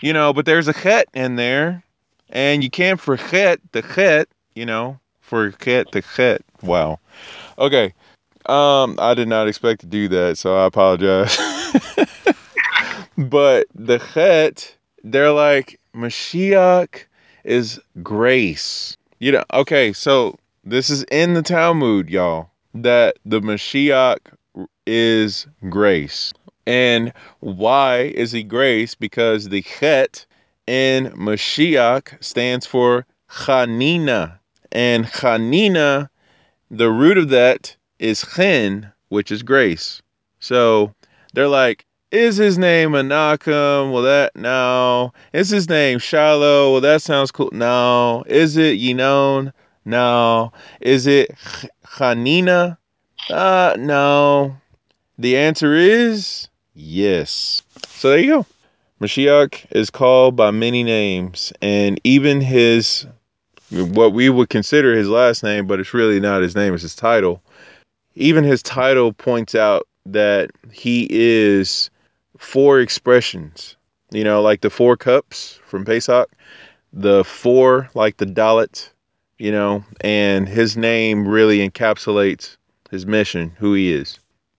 you 0.00 0.12
know, 0.12 0.32
but 0.32 0.46
there's 0.46 0.68
a 0.68 0.72
chet 0.72 1.08
in 1.14 1.36
there, 1.36 1.82
and 2.30 2.62
you 2.62 2.70
can't 2.70 3.00
forget 3.00 3.60
the 3.72 3.82
chet, 3.82 4.28
you 4.54 4.66
know, 4.66 4.98
forget 5.20 5.90
the 5.92 6.02
chet. 6.02 6.42
Wow. 6.62 6.98
Okay. 7.58 7.94
Um, 8.46 8.98
I 8.98 9.14
did 9.14 9.28
not 9.28 9.46
expect 9.46 9.80
to 9.82 9.86
do 9.86 10.08
that, 10.08 10.38
so 10.38 10.56
I 10.56 10.64
apologize. 10.64 11.36
but 13.18 13.66
the 13.74 13.98
chet, 14.14 14.74
they're 15.04 15.32
like 15.32 15.78
Mashiach 15.94 17.04
is 17.44 17.80
grace. 18.02 18.96
You 19.18 19.32
know, 19.32 19.44
okay, 19.52 19.92
so 19.92 20.36
this 20.64 20.90
is 20.90 21.04
in 21.04 21.34
the 21.34 21.42
Talmud, 21.42 22.08
y'all, 22.08 22.50
that 22.74 23.18
the 23.24 23.40
Mashiach 23.40 24.18
is 24.86 25.46
grace. 25.68 26.32
And 26.66 27.12
why 27.40 28.12
is 28.14 28.32
he 28.32 28.42
grace? 28.42 28.94
Because 28.94 29.48
the 29.48 29.62
chet 29.62 30.26
in 30.66 31.06
Mashiach 31.12 32.22
stands 32.22 32.66
for 32.66 33.06
Chanina. 33.28 34.38
And 34.70 35.06
Chanina 35.06 36.08
the 36.70 36.90
root 36.90 37.18
of 37.18 37.30
that 37.30 37.76
is 37.98 38.24
chen, 38.34 38.92
which 39.08 39.30
is 39.30 39.42
grace. 39.42 40.02
So 40.40 40.94
they're 41.32 41.48
like, 41.48 41.86
is 42.10 42.36
his 42.36 42.58
name 42.58 42.90
Menachem? 42.90 43.92
Well, 43.92 44.02
that 44.02 44.34
no. 44.34 45.12
Is 45.32 45.50
his 45.50 45.68
name 45.68 45.98
Shiloh? 45.98 46.72
Well, 46.72 46.80
that 46.80 47.02
sounds 47.02 47.30
cool. 47.30 47.50
No. 47.52 48.24
Is 48.26 48.56
it 48.56 48.78
Yinon? 48.78 49.52
No. 49.84 50.52
Is 50.80 51.06
it 51.06 51.30
Chanina? 51.84 52.76
Uh, 53.30 53.76
no. 53.78 54.56
The 55.18 55.36
answer 55.36 55.74
is 55.74 56.48
yes. 56.74 57.62
So 57.88 58.10
there 58.10 58.18
you 58.18 58.36
go. 58.36 58.46
Mashiach 59.00 59.66
is 59.70 59.90
called 59.90 60.34
by 60.34 60.50
many 60.50 60.82
names, 60.82 61.52
and 61.62 62.00
even 62.02 62.40
his 62.40 63.06
what 63.70 64.12
we 64.12 64.28
would 64.30 64.48
consider 64.48 64.96
his 64.96 65.08
last 65.08 65.42
name, 65.42 65.66
but 65.66 65.78
it's 65.78 65.94
really 65.94 66.18
not 66.18 66.42
his 66.42 66.56
name, 66.56 66.72
it's 66.72 66.82
his 66.82 66.96
title. 66.96 67.42
Even 68.14 68.42
his 68.42 68.62
title 68.62 69.12
points 69.12 69.54
out 69.54 69.86
that 70.06 70.50
he 70.72 71.06
is 71.10 71.90
four 72.38 72.80
expressions. 72.80 73.76
You 74.10 74.24
know, 74.24 74.40
like 74.40 74.62
the 74.62 74.70
four 74.70 74.96
cups 74.96 75.60
from 75.66 75.84
Pesach, 75.84 76.30
the 76.92 77.24
four, 77.24 77.90
like 77.94 78.16
the 78.16 78.24
dalet, 78.24 78.88
you 79.36 79.52
know, 79.52 79.84
and 80.00 80.48
his 80.48 80.76
name 80.76 81.28
really 81.28 81.68
encapsulates 81.68 82.56
his 82.90 83.04
mission, 83.04 83.52
who 83.58 83.74
he 83.74 83.92
is. 83.92 84.18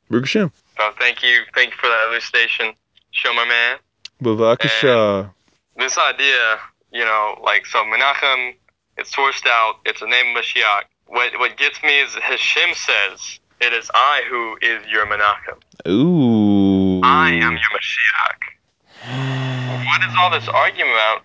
Baruch 0.09 0.25
Hashem. 0.25 0.51
So 0.77 0.91
thank 0.99 1.23
you, 1.23 1.41
thank 1.55 1.71
you 1.71 1.77
for 1.77 1.87
that 1.87 2.09
elucidation, 2.09 2.73
Shomer 3.13 3.47
Man. 3.47 3.77
Bavakasha. 4.21 5.31
This 5.77 5.97
idea, 5.97 6.59
you 6.91 7.03
know, 7.05 7.39
like 7.43 7.65
so 7.65 7.79
Menachem, 7.79 8.55
it's 8.97 9.15
sourced 9.15 9.47
out. 9.47 9.75
It's 9.85 9.99
the 9.99 10.07
name 10.07 10.35
of 10.35 10.43
Mashiach. 10.43 10.83
What 11.07 11.39
what 11.39 11.57
gets 11.57 11.81
me 11.81 11.99
is 12.01 12.13
Hashem 12.15 12.75
says, 12.75 13.39
"It 13.61 13.73
is 13.73 13.89
I 13.93 14.23
who 14.29 14.57
is 14.61 14.85
your 14.87 15.05
Menachem. 15.05 15.57
Ooh. 15.87 16.78
I 17.03 17.31
am 17.31 17.53
your 17.53 17.71
Mashiach." 17.77 18.41
What 19.85 20.01
is 20.03 20.15
all 20.19 20.29
this 20.31 20.47
argument 20.47 20.91
about? 20.91 21.23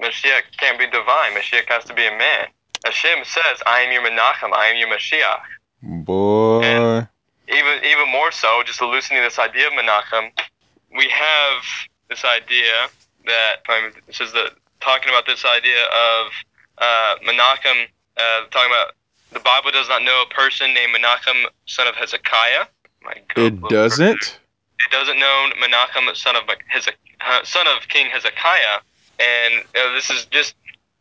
Mashiach 0.00 0.56
can't 0.58 0.78
be 0.78 0.86
divine. 0.86 1.32
Mashiach 1.32 1.68
has 1.68 1.84
to 1.84 1.94
be 1.94 2.06
a 2.06 2.10
man. 2.10 2.46
Hashem 2.84 3.24
says, 3.24 3.62
"I 3.66 3.80
am 3.80 3.92
your 3.92 4.02
Menachem. 4.02 4.52
I 4.52 4.66
am 4.66 4.76
your 4.76 4.88
Mashiach." 4.88 5.42
Boy. 5.82 7.06
even 7.48 7.84
even 7.84 8.10
more 8.10 8.32
so, 8.32 8.62
just 8.64 8.80
elucidating 8.80 9.24
this 9.24 9.38
idea 9.38 9.66
of 9.66 9.72
Menachem, 9.74 10.30
we 10.96 11.08
have 11.08 11.62
this 12.08 12.24
idea 12.24 12.88
that 13.26 13.56
this 14.06 14.20
is 14.20 14.32
the 14.32 14.50
talking 14.80 15.08
about 15.08 15.26
this 15.26 15.44
idea 15.44 15.82
of 15.82 16.32
uh, 16.78 17.14
Menachem, 17.26 17.86
uh, 18.16 18.46
talking 18.50 18.70
about 18.70 18.92
the 19.32 19.40
Bible 19.40 19.70
does 19.72 19.88
not 19.88 20.02
know 20.02 20.24
a 20.30 20.34
person 20.34 20.72
named 20.74 20.94
Menachem, 20.94 21.44
son 21.66 21.86
of 21.86 21.96
Hezekiah. 21.96 22.66
My 23.02 23.14
God, 23.34 23.44
It 23.44 23.68
doesn't? 23.68 24.40
It 24.86 24.92
doesn't 24.92 25.18
know 25.18 25.50
Menachem, 25.62 26.14
son 26.16 26.36
of 26.36 26.44
Hezek- 26.44 26.96
uh, 27.20 27.44
son 27.44 27.66
of 27.68 27.88
King 27.88 28.06
Hezekiah, 28.06 28.80
and 29.20 29.64
uh, 29.74 29.92
this 29.94 30.10
is 30.10 30.26
just. 30.26 30.54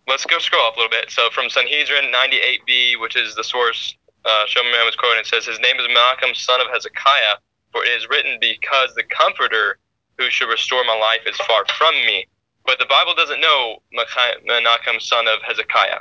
Let's 0.05 0.25
go 0.25 0.37
scroll 0.37 0.67
up 0.67 0.75
a 0.75 0.79
little 0.79 0.91
bit. 0.91 1.09
So 1.11 1.29
from 1.29 1.49
Sanhedrin 1.49 2.11
98b, 2.11 2.99
which 2.99 3.15
is 3.15 3.35
the 3.35 3.43
source 3.43 3.95
uh, 4.25 4.45
Shlomo 4.47 4.85
was 4.85 4.97
quoting, 4.97 5.21
it 5.21 5.27
says, 5.27 5.45
His 5.45 5.61
name 5.61 5.77
is 5.79 5.87
Menachem, 5.87 6.35
son 6.35 6.59
of 6.59 6.67
Hezekiah, 6.73 7.39
for 7.71 7.85
it 7.85 7.89
is 7.89 8.09
written, 8.09 8.37
Because 8.41 8.93
the 8.95 9.03
Comforter 9.03 9.79
who 10.17 10.29
should 10.29 10.49
restore 10.49 10.83
my 10.83 10.97
life 10.97 11.21
is 11.25 11.35
far 11.37 11.65
from 11.77 11.95
me. 12.05 12.27
But 12.65 12.79
the 12.79 12.85
Bible 12.85 13.13
doesn't 13.15 13.41
know 13.41 13.81
Menachem, 13.93 15.01
son 15.01 15.27
of 15.27 15.39
Hezekiah, 15.45 15.99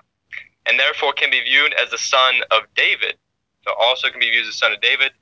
and 0.67 0.79
therefore 0.79 1.13
can 1.13 1.31
be 1.31 1.43
viewed 1.43 1.75
as 1.75 1.91
the 1.91 1.99
son 1.99 2.35
of 2.51 2.63
David. 2.77 3.17
So 3.65 3.73
also 3.79 4.11
can 4.11 4.21
be 4.21 4.31
viewed 4.31 4.47
as 4.47 4.49
the 4.49 4.59
son 4.59 4.73
of 4.73 4.81
David. 4.81 5.13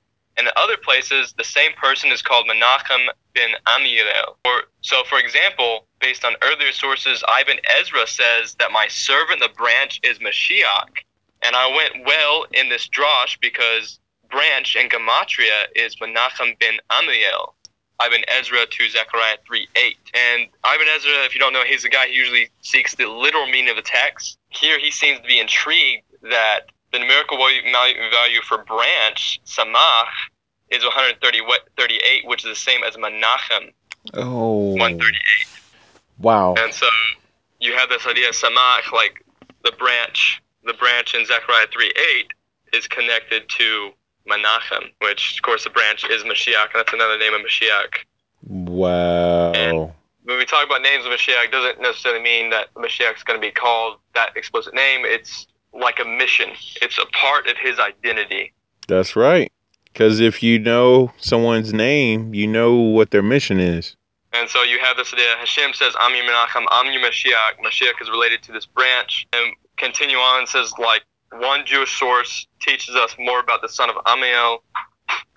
In 0.40 0.48
other 0.56 0.78
places, 0.78 1.34
the 1.36 1.44
same 1.44 1.72
person 1.74 2.10
is 2.10 2.22
called 2.22 2.46
Menachem 2.46 3.08
bin 3.34 3.50
Amiel. 3.66 4.38
Or, 4.46 4.62
so, 4.80 5.02
for 5.04 5.18
example, 5.18 5.86
based 6.00 6.24
on 6.24 6.34
earlier 6.40 6.72
sources, 6.72 7.22
Ibn 7.28 7.58
Ezra 7.78 8.06
says 8.06 8.54
that 8.54 8.72
my 8.72 8.88
servant, 8.88 9.40
the 9.40 9.50
branch, 9.54 10.00
is 10.02 10.18
Mashiach. 10.18 11.04
And 11.42 11.54
I 11.54 11.66
went 11.76 12.06
well 12.06 12.46
in 12.54 12.70
this 12.70 12.88
drosh 12.88 13.38
because 13.42 13.98
branch 14.30 14.76
in 14.76 14.88
Gematria 14.88 15.64
is 15.76 15.96
Menachem 15.96 16.58
bin 16.58 16.78
Amiel. 16.90 17.54
Ibn 18.02 18.24
Ezra 18.28 18.64
to 18.64 18.88
Zechariah 18.88 19.36
3 19.46 19.68
8. 19.76 19.98
And 20.14 20.48
Ibn 20.64 20.86
Ezra, 20.96 21.24
if 21.26 21.34
you 21.34 21.40
don't 21.40 21.52
know, 21.52 21.64
he's 21.64 21.82
the 21.82 21.90
guy 21.90 22.06
who 22.06 22.14
usually 22.14 22.48
seeks 22.62 22.94
the 22.94 23.06
literal 23.06 23.44
meaning 23.44 23.68
of 23.68 23.76
the 23.76 23.82
text. 23.82 24.38
Here 24.48 24.78
he 24.78 24.90
seems 24.90 25.20
to 25.20 25.26
be 25.26 25.38
intrigued 25.38 26.04
that 26.22 26.70
the 26.92 26.98
numerical 26.98 27.36
value 27.38 28.40
for 28.42 28.64
branch, 28.64 29.40
Tzemach, 29.46 30.06
is 30.70 30.84
138, 30.84 32.26
which 32.26 32.44
is 32.44 32.50
the 32.50 32.54
same 32.54 32.84
as 32.84 32.96
Menachem, 32.96 33.72
Oh. 34.14 34.72
138. 34.76 35.14
Wow. 36.18 36.54
And 36.58 36.72
so 36.72 36.86
you 37.60 37.74
have 37.74 37.88
this 37.88 38.06
idea 38.06 38.28
of 38.28 38.34
Tzemach, 38.34 38.92
like 38.92 39.24
the 39.64 39.72
branch, 39.72 40.42
the 40.64 40.74
branch 40.74 41.14
in 41.14 41.26
Zechariah 41.26 41.66
3 41.72 41.92
8 42.18 42.32
is 42.72 42.86
connected 42.86 43.48
to 43.48 43.90
Menachem, 44.28 44.90
which, 45.00 45.36
of 45.38 45.42
course, 45.42 45.64
the 45.64 45.70
branch 45.70 46.04
is 46.08 46.22
Mashiach, 46.22 46.72
and 46.72 46.74
that's 46.74 46.92
another 46.92 47.18
name 47.18 47.34
of 47.34 47.40
Mashiach. 47.40 48.04
Wow. 48.46 49.52
And 49.52 49.92
When 50.24 50.38
we 50.38 50.44
talk 50.44 50.66
about 50.66 50.82
names 50.82 51.04
of 51.04 51.12
Mashiach, 51.12 51.46
it 51.46 51.50
doesn't 51.50 51.80
necessarily 51.80 52.22
mean 52.22 52.50
that 52.50 52.72
Mashiach 52.74 53.16
is 53.16 53.22
going 53.22 53.40
to 53.40 53.46
be 53.46 53.50
called 53.50 53.98
that 54.14 54.36
explicit 54.36 54.74
name. 54.74 55.02
It's 55.04 55.46
like 55.72 55.98
a 56.00 56.04
mission, 56.04 56.50
it's 56.82 56.98
a 56.98 57.06
part 57.06 57.46
of 57.46 57.56
his 57.56 57.78
identity. 57.78 58.52
That's 58.88 59.16
right. 59.16 59.52
Because 59.92 60.20
if 60.20 60.42
you 60.42 60.58
know 60.58 61.12
someone's 61.18 61.72
name, 61.72 62.34
you 62.34 62.46
know 62.46 62.74
what 62.74 63.10
their 63.10 63.22
mission 63.22 63.58
is. 63.58 63.96
And 64.32 64.48
so 64.48 64.62
you 64.62 64.78
have 64.78 64.96
this 64.96 65.12
idea. 65.12 65.34
Hashem 65.38 65.74
says, 65.74 65.94
"I'm 65.98 66.14
your 66.14 66.24
Menachem, 66.24 66.64
I'm 66.70 66.92
your 66.92 67.02
Mashiach." 67.02 67.58
Mashiach 67.64 68.00
is 68.00 68.08
related 68.08 68.42
to 68.44 68.52
this 68.52 68.66
branch, 68.66 69.26
and 69.32 69.54
continue 69.76 70.18
on 70.18 70.40
and 70.40 70.48
says, 70.48 70.72
like 70.78 71.02
one 71.32 71.64
Jewish 71.64 71.98
source 71.98 72.46
teaches 72.60 72.94
us 72.94 73.16
more 73.18 73.40
about 73.40 73.62
the 73.62 73.68
son 73.68 73.90
of 73.90 73.96
Amiel. 74.06 74.62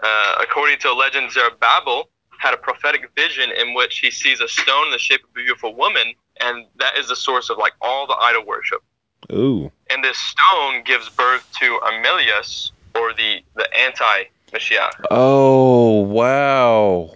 Uh, 0.03 0.36
according 0.41 0.77
to 0.79 0.91
a 0.91 0.93
legend, 0.93 1.31
Zerubbabel 1.31 2.09
had 2.39 2.53
a 2.53 2.57
prophetic 2.57 3.09
vision 3.15 3.49
in 3.51 3.73
which 3.73 3.99
he 3.99 4.11
sees 4.11 4.41
a 4.41 4.47
stone 4.47 4.86
in 4.88 4.91
the 4.91 4.99
shape 4.99 5.23
of 5.23 5.29
a 5.29 5.34
beautiful 5.34 5.75
woman, 5.75 6.13
and 6.41 6.65
that 6.75 6.97
is 6.97 7.07
the 7.07 7.15
source 7.15 7.49
of 7.49 7.57
like 7.57 7.73
all 7.81 8.05
the 8.05 8.15
idol 8.15 8.45
worship. 8.45 8.84
Ooh. 9.32 9.71
And 9.89 10.03
this 10.03 10.17
stone 10.17 10.84
gives 10.84 11.09
birth 11.09 11.43
to 11.59 11.80
Armilus, 11.84 12.71
or 12.95 13.13
the 13.13 13.41
the 13.55 13.67
anti-Mashiach. 13.78 15.05
Oh, 15.11 16.01
wow. 16.01 17.15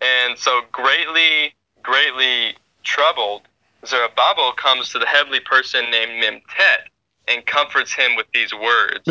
And 0.00 0.38
so, 0.38 0.60
greatly, 0.72 1.54
greatly 1.82 2.56
troubled, 2.84 3.42
Zerubbabel 3.86 4.52
comes 4.52 4.90
to 4.90 4.98
the 4.98 5.06
heavenly 5.06 5.40
person 5.40 5.90
named 5.90 6.22
Memtet 6.22 6.88
and 7.26 7.44
comforts 7.46 7.92
him 7.92 8.16
with 8.16 8.26
these 8.32 8.52
words. 8.54 9.08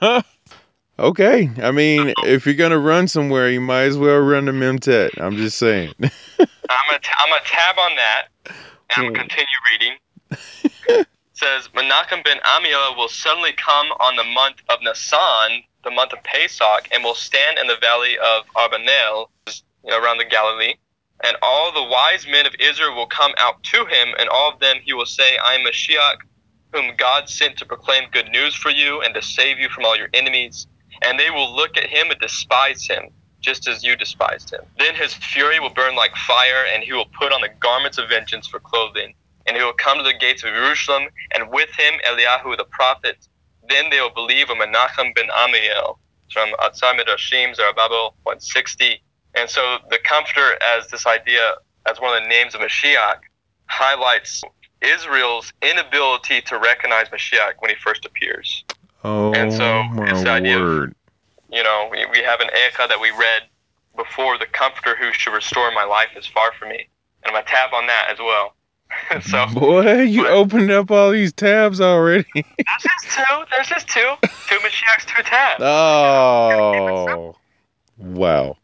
okay. 0.98 1.50
I 1.62 1.70
mean, 1.70 2.14
if 2.24 2.46
you're 2.46 2.54
going 2.54 2.72
to 2.72 2.78
run 2.78 3.08
somewhere, 3.08 3.48
you 3.50 3.60
might 3.60 3.82
as 3.84 3.96
well 3.98 4.18
run 4.18 4.46
to 4.46 4.52
Memtet. 4.52 5.10
I'm 5.18 5.36
just 5.36 5.58
saying. 5.58 5.94
I'm 6.00 6.08
gonna 6.86 6.98
t- 7.00 7.10
I'm 7.18 7.30
gonna 7.30 7.42
tab 7.46 7.78
on 7.78 7.96
that, 7.96 8.26
and 8.46 8.54
I'm 8.96 9.06
Hmm. 9.06 9.12
gonna 9.14 9.18
continue 9.20 9.46
reading. 9.72 11.04
says 11.38 11.68
Menachem 11.68 12.24
ben 12.24 12.38
Amiel 12.44 12.96
will 12.96 13.08
suddenly 13.08 13.52
come 13.52 13.86
on 14.00 14.16
the 14.16 14.24
month 14.24 14.56
of 14.68 14.80
Nisan, 14.82 15.62
the 15.84 15.90
month 15.90 16.12
of 16.12 16.22
Pesach, 16.24 16.88
and 16.90 17.04
will 17.04 17.14
stand 17.14 17.58
in 17.58 17.68
the 17.68 17.76
valley 17.80 18.18
of 18.18 18.44
Arbanel, 18.56 19.28
you 19.46 19.90
know, 19.90 19.98
around 19.98 20.18
the 20.18 20.24
Galilee. 20.24 20.74
And 21.22 21.36
all 21.40 21.72
the 21.72 21.82
wise 21.82 22.26
men 22.26 22.46
of 22.46 22.54
Israel 22.58 22.94
will 22.94 23.06
come 23.06 23.32
out 23.38 23.62
to 23.64 23.86
him, 23.86 24.14
and 24.18 24.28
all 24.28 24.52
of 24.52 24.60
them 24.60 24.78
he 24.82 24.92
will 24.92 25.06
say, 25.06 25.36
I 25.38 25.54
am 25.54 25.64
Mashiach, 25.64 26.18
whom 26.72 26.96
God 26.96 27.28
sent 27.28 27.56
to 27.58 27.66
proclaim 27.66 28.10
good 28.12 28.28
news 28.30 28.54
for 28.54 28.70
you 28.70 29.00
and 29.00 29.14
to 29.14 29.22
save 29.22 29.58
you 29.58 29.68
from 29.68 29.84
all 29.84 29.96
your 29.96 30.10
enemies. 30.14 30.66
And 31.02 31.18
they 31.18 31.30
will 31.30 31.54
look 31.54 31.76
at 31.76 31.88
him 31.88 32.10
and 32.10 32.20
despise 32.20 32.86
him, 32.86 33.10
just 33.40 33.68
as 33.68 33.84
you 33.84 33.94
despised 33.94 34.52
him. 34.52 34.60
Then 34.78 34.96
his 34.96 35.14
fury 35.14 35.60
will 35.60 35.70
burn 35.70 35.94
like 35.94 36.14
fire, 36.16 36.66
and 36.74 36.82
he 36.82 36.92
will 36.92 37.08
put 37.18 37.32
on 37.32 37.40
the 37.40 37.50
garments 37.60 37.98
of 37.98 38.08
vengeance 38.08 38.48
for 38.48 38.58
clothing. 38.58 39.14
And 39.48 39.56
he 39.56 39.62
will 39.62 39.72
come 39.72 39.96
to 39.96 40.04
the 40.04 40.12
gates 40.12 40.44
of 40.44 40.50
Jerusalem, 40.50 41.08
and 41.34 41.50
with 41.50 41.70
him 41.70 41.94
Eliyahu 42.06 42.56
the 42.58 42.66
prophet. 42.70 43.16
Then 43.68 43.88
they 43.90 44.00
will 44.00 44.10
believe 44.10 44.50
in 44.50 44.58
Menachem 44.58 45.14
ben 45.14 45.28
Amiel. 45.34 45.98
From 46.32 46.50
Otzar 46.60 46.94
Midrashim, 46.98 47.56
Zerubbabel 47.56 48.14
160. 48.24 49.02
And 49.34 49.48
so 49.48 49.78
the 49.90 49.98
Comforter, 50.04 50.58
as 50.76 50.88
this 50.88 51.06
idea, 51.06 51.54
as 51.86 51.98
one 52.00 52.14
of 52.16 52.22
the 52.22 52.28
names 52.28 52.54
of 52.54 52.60
Mashiach, 52.60 53.20
highlights 53.66 54.42
Israel's 54.82 55.52
inability 55.62 56.42
to 56.42 56.58
recognize 56.58 57.08
Mashiach 57.08 57.54
when 57.60 57.70
he 57.70 57.76
first 57.76 58.04
appears. 58.04 58.64
Oh, 59.04 59.32
And 59.32 59.52
so, 59.52 59.82
it's 60.02 60.22
the 60.22 60.30
idea 60.30 60.56
of- 60.56 60.62
word. 60.62 60.94
You 61.50 61.62
know, 61.62 61.88
we, 61.90 62.04
we 62.06 62.18
have 62.18 62.40
an 62.40 62.48
Echa 62.48 62.88
that 62.88 63.00
we 63.00 63.10
read 63.12 63.42
before, 63.96 64.36
the 64.36 64.46
Comforter 64.46 64.94
who 64.96 65.12
should 65.14 65.32
restore 65.32 65.72
my 65.72 65.84
life 65.84 66.10
is 66.14 66.26
far 66.26 66.52
from 66.52 66.68
me. 66.68 66.88
And 67.22 67.28
I'm 67.28 67.32
going 67.32 67.44
to 67.44 67.50
tap 67.50 67.72
on 67.72 67.86
that 67.86 68.08
as 68.10 68.18
well. 68.18 68.54
so 69.22 69.46
Boy, 69.54 70.02
you 70.02 70.22
but- 70.24 70.32
opened 70.32 70.70
up 70.70 70.90
all 70.90 71.10
these 71.10 71.32
tabs 71.32 71.80
already. 71.80 72.26
there's 72.34 72.82
just 72.82 73.16
two. 73.16 73.44
There's 73.50 73.66
just 73.68 73.88
two. 73.88 74.14
Two 74.48 74.58
Mashiachs, 74.58 75.06
two 75.06 75.22
tabs. 75.22 75.62
oh. 75.62 77.34
Wow. 77.98 78.56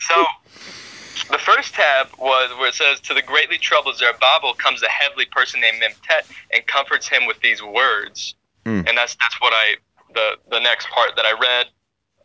So 0.00 0.24
the 1.30 1.38
first 1.38 1.74
tab 1.74 2.08
was 2.18 2.50
where 2.58 2.68
it 2.68 2.74
says, 2.74 2.98
"To 3.00 3.14
the 3.14 3.22
greatly 3.22 3.58
troubled 3.58 3.96
Zerubbabel 3.96 4.54
comes 4.54 4.82
a 4.82 4.88
heavenly 4.88 5.26
person 5.26 5.60
named 5.60 5.82
Memtet 5.82 6.30
and 6.52 6.66
comforts 6.66 7.06
him 7.06 7.26
with 7.26 7.40
these 7.40 7.62
words." 7.62 8.34
Mm. 8.64 8.88
And 8.88 8.96
that's 8.96 9.16
that's 9.16 9.40
what 9.40 9.52
I 9.52 9.76
the 10.14 10.36
the 10.50 10.60
next 10.60 10.88
part 10.88 11.14
that 11.16 11.26
I 11.26 11.32
read 11.32 11.66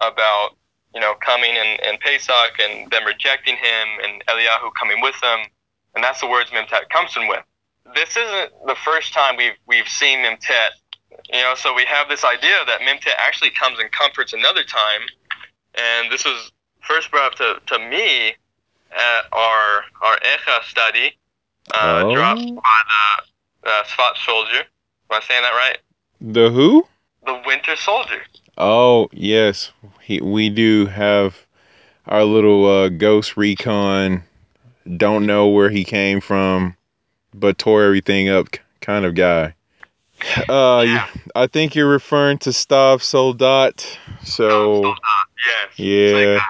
about 0.01 0.55
you 0.93 1.01
know 1.01 1.13
coming 1.15 1.51
and, 1.57 1.79
and 1.81 1.99
Pesach 1.99 2.57
and 2.59 2.89
them 2.89 3.05
rejecting 3.05 3.55
him 3.55 3.87
and 4.03 4.23
Eliyahu 4.27 4.71
coming 4.79 5.01
with 5.01 5.19
them, 5.21 5.39
and 5.95 6.03
that's 6.03 6.21
the 6.21 6.27
words 6.27 6.49
Memtet 6.51 6.89
comes 6.89 7.15
in 7.17 7.27
with. 7.27 7.43
This 7.93 8.17
isn't 8.17 8.51
the 8.65 8.75
first 8.83 9.13
time 9.13 9.37
we've 9.37 9.57
we've 9.67 9.87
seen 9.87 10.19
Memtet. 10.19 10.69
You 11.31 11.41
know, 11.41 11.53
so 11.55 11.73
we 11.73 11.85
have 11.85 12.09
this 12.09 12.23
idea 12.25 12.57
that 12.67 12.81
Memtet 12.81 13.13
actually 13.17 13.51
comes 13.51 13.79
and 13.79 13.91
comforts 13.91 14.33
another 14.33 14.63
time, 14.63 15.01
and 15.75 16.11
this 16.11 16.25
was 16.25 16.51
first 16.81 17.09
brought 17.11 17.31
up 17.31 17.35
to, 17.35 17.75
to 17.77 17.79
me 17.89 18.33
at 18.91 19.21
our 19.31 19.83
our 20.01 20.17
Echa 20.19 20.63
study, 20.63 21.17
uh, 21.73 22.03
Oh. 22.05 22.13
dropped 22.15 22.41
by 22.55 22.79
the 23.63 23.69
uh, 23.69 23.83
Sfat 23.83 24.17
soldier. 24.25 24.63
Am 25.09 25.17
I 25.17 25.19
saying 25.21 25.41
that 25.43 25.51
right? 25.53 25.77
The 26.21 26.49
who? 26.49 26.87
The 27.25 27.41
Winter 27.45 27.75
Soldier. 27.75 28.21
Oh, 28.57 29.09
yes. 29.11 29.71
He, 30.01 30.21
we 30.21 30.49
do 30.49 30.85
have 30.85 31.35
our 32.07 32.23
little 32.23 32.65
uh, 32.65 32.89
ghost 32.89 33.35
recon. 33.35 34.23
Don't 34.97 35.25
know 35.25 35.47
where 35.47 35.69
he 35.69 35.83
came 35.83 36.21
from, 36.21 36.75
but 37.33 37.57
tore 37.57 37.83
everything 37.83 38.29
up 38.29 38.47
kind 38.81 39.05
of 39.05 39.15
guy. 39.15 39.55
Uh, 40.47 40.83
Yeah. 40.87 41.07
I 41.35 41.47
think 41.47 41.75
you're 41.75 41.89
referring 41.89 42.37
to 42.39 42.51
Stav 42.51 43.01
Soldat. 43.01 43.97
So, 44.23 44.83
Yes. 44.83 44.95
It's 45.71 45.79
yeah. 45.79 46.33
like, 46.35 46.41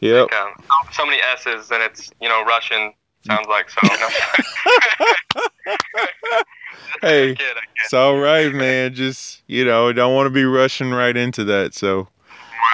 Yep. 0.00 0.28
like, 0.30 0.40
um, 0.40 0.52
so, 0.92 1.06
many 1.06 1.18
S's, 1.34 1.70
and 1.70 1.82
it's 1.82 2.10
you 2.20 2.28
know 2.28 2.44
Russian. 2.44 2.92
Sounds 3.26 3.46
like 3.48 3.68
so. 3.70 3.80
Hey, 7.02 7.30
I 7.30 7.34
get 7.34 7.40
it. 7.56 7.62
it's 7.84 7.92
all 7.92 8.16
right, 8.18 8.52
man. 8.54 8.94
Just, 8.94 9.42
you 9.48 9.64
know, 9.64 9.92
don't 9.92 10.14
want 10.14 10.26
to 10.26 10.30
be 10.30 10.44
rushing 10.44 10.90
right 10.90 11.16
into 11.16 11.44
that. 11.44 11.74
So, 11.74 12.08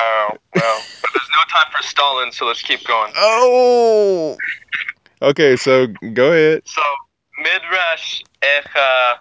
Wow. 0.03 0.39
Well, 0.55 0.83
but 1.03 1.11
there's 1.13 1.29
no 1.35 1.43
time 1.53 1.73
for 1.77 1.83
Stalin, 1.83 2.33
so 2.33 2.47
let's 2.47 2.63
keep 2.63 2.85
going. 2.87 3.13
oh. 3.17 4.37
Okay, 5.21 5.57
so 5.57 5.87
go 6.15 6.33
ahead. 6.33 6.63
So 6.67 6.83
Midrash 7.39 8.23
Echa 8.43 9.15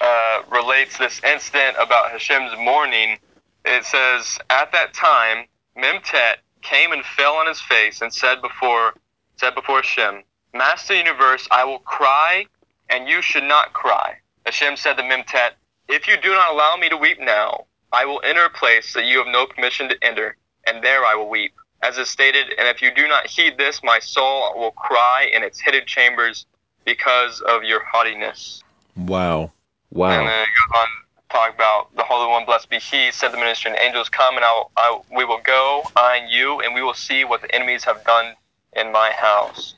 uh, 0.00 0.42
relates 0.50 0.96
this 0.98 1.20
incident 1.24 1.76
about 1.80 2.10
Hashem's 2.12 2.52
mourning. 2.58 3.18
It 3.64 3.84
says, 3.84 4.38
At 4.48 4.72
that 4.72 4.94
time, 4.94 5.46
Memtet 5.76 6.36
came 6.62 6.92
and 6.92 7.04
fell 7.04 7.34
on 7.34 7.46
his 7.46 7.60
face 7.60 8.00
and 8.00 8.12
said 8.12 8.40
before 8.42 8.94
said 9.36 9.54
before 9.54 9.76
Hashem, 9.76 10.22
Master 10.52 10.94
Universe, 10.94 11.48
I 11.50 11.64
will 11.64 11.78
cry, 11.78 12.44
and 12.90 13.08
you 13.08 13.22
should 13.22 13.44
not 13.44 13.72
cry. 13.72 14.18
Hashem 14.44 14.76
said 14.76 14.98
to 14.98 15.02
Memtet, 15.02 15.52
If 15.88 16.06
you 16.06 16.16
do 16.20 16.28
not 16.28 16.52
allow 16.52 16.76
me 16.76 16.90
to 16.90 16.96
weep 16.96 17.18
now, 17.18 17.64
I 17.92 18.04
will 18.04 18.20
enter 18.24 18.44
a 18.44 18.50
place 18.50 18.92
that 18.94 19.04
you 19.04 19.18
have 19.18 19.26
no 19.26 19.46
permission 19.46 19.88
to 19.88 19.96
enter, 20.02 20.36
and 20.66 20.82
there 20.82 21.04
I 21.04 21.14
will 21.14 21.28
weep. 21.28 21.52
As 21.82 21.96
is 21.98 22.08
stated, 22.08 22.52
and 22.58 22.68
if 22.68 22.82
you 22.82 22.94
do 22.94 23.08
not 23.08 23.26
heed 23.26 23.56
this, 23.56 23.80
my 23.82 23.98
soul 23.98 24.52
will 24.54 24.72
cry 24.72 25.30
in 25.32 25.42
its 25.42 25.60
hidden 25.60 25.86
chambers 25.86 26.46
because 26.84 27.40
of 27.40 27.64
your 27.64 27.82
haughtiness. 27.84 28.62
Wow. 28.96 29.52
Wow. 29.90 30.10
And 30.10 30.28
then 30.28 30.42
it 30.42 30.46
goes 30.46 30.80
on 30.80 30.86
to 30.86 31.28
talk 31.30 31.54
about 31.54 31.96
the 31.96 32.02
Holy 32.02 32.30
One, 32.30 32.44
blessed 32.44 32.68
be 32.68 32.78
He, 32.78 33.10
said 33.10 33.32
the 33.32 33.38
minister, 33.38 33.68
and 33.68 33.78
angels 33.78 34.08
come, 34.08 34.36
and 34.36 34.44
I, 34.44 34.52
will, 34.52 34.70
I 34.76 35.00
we 35.16 35.24
will 35.24 35.40
go, 35.42 35.82
I 35.96 36.18
and 36.18 36.30
you, 36.30 36.60
and 36.60 36.74
we 36.74 36.82
will 36.82 36.94
see 36.94 37.24
what 37.24 37.42
the 37.42 37.52
enemies 37.54 37.82
have 37.84 38.04
done 38.04 38.34
in 38.74 38.92
my 38.92 39.10
house. 39.12 39.74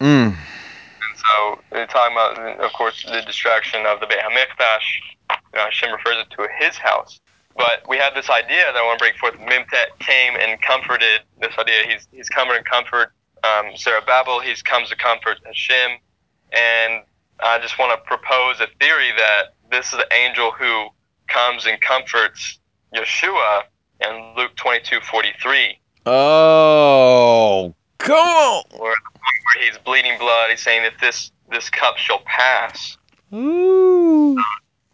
Mm. 0.00 0.28
And 0.28 0.36
so 1.16 1.60
they're 1.70 1.86
talking 1.86 2.14
about, 2.14 2.60
of 2.60 2.72
course, 2.72 3.04
the 3.04 3.20
destruction 3.22 3.84
of 3.84 4.00
the 4.00 4.06
Beit 4.06 4.20
HaMikdash. 4.20 4.80
You 5.52 5.58
know, 5.58 5.64
Hashem 5.64 5.92
refers 5.92 6.16
it 6.18 6.30
to 6.36 6.48
his 6.58 6.76
house. 6.76 7.20
But 7.56 7.86
we 7.88 7.98
have 7.98 8.14
this 8.14 8.30
idea 8.30 8.64
that 8.66 8.76
I 8.76 8.82
want 8.84 8.98
to 8.98 9.02
bring 9.02 9.14
forth. 9.18 9.34
Mimtet 9.34 9.98
came 9.98 10.34
and 10.40 10.60
comforted 10.62 11.20
this 11.40 11.52
idea. 11.58 11.82
He's 11.88 12.08
he's 12.12 12.28
come 12.28 12.50
and 12.50 12.64
comfort 12.64 13.12
um, 13.44 13.76
Zerubbabel. 13.76 14.40
He's 14.40 14.62
comes 14.62 14.88
to 14.90 14.96
comfort 14.96 15.38
Hashem. 15.44 15.98
And 16.52 17.02
I 17.40 17.58
just 17.60 17.78
want 17.78 17.98
to 17.98 18.06
propose 18.06 18.60
a 18.60 18.66
theory 18.78 19.10
that 19.16 19.54
this 19.70 19.86
is 19.92 19.98
the 19.98 20.06
angel 20.14 20.50
who 20.52 20.88
comes 21.28 21.66
and 21.66 21.80
comforts 21.80 22.58
Yeshua 22.94 23.62
in 24.00 24.34
Luke 24.36 24.54
twenty 24.56 24.80
two 24.84 25.00
forty 25.00 25.30
three, 25.42 25.78
Oh, 26.06 27.74
come 27.98 28.16
on. 28.16 28.64
where 28.78 28.90
where 28.90 29.64
he's 29.64 29.78
bleeding 29.78 30.18
blood. 30.18 30.50
He's 30.50 30.62
saying 30.62 30.82
that 30.82 30.94
this 31.00 31.30
this 31.50 31.68
cup 31.70 31.96
shall 31.98 32.20
pass. 32.24 32.96
Ooh. 33.34 34.36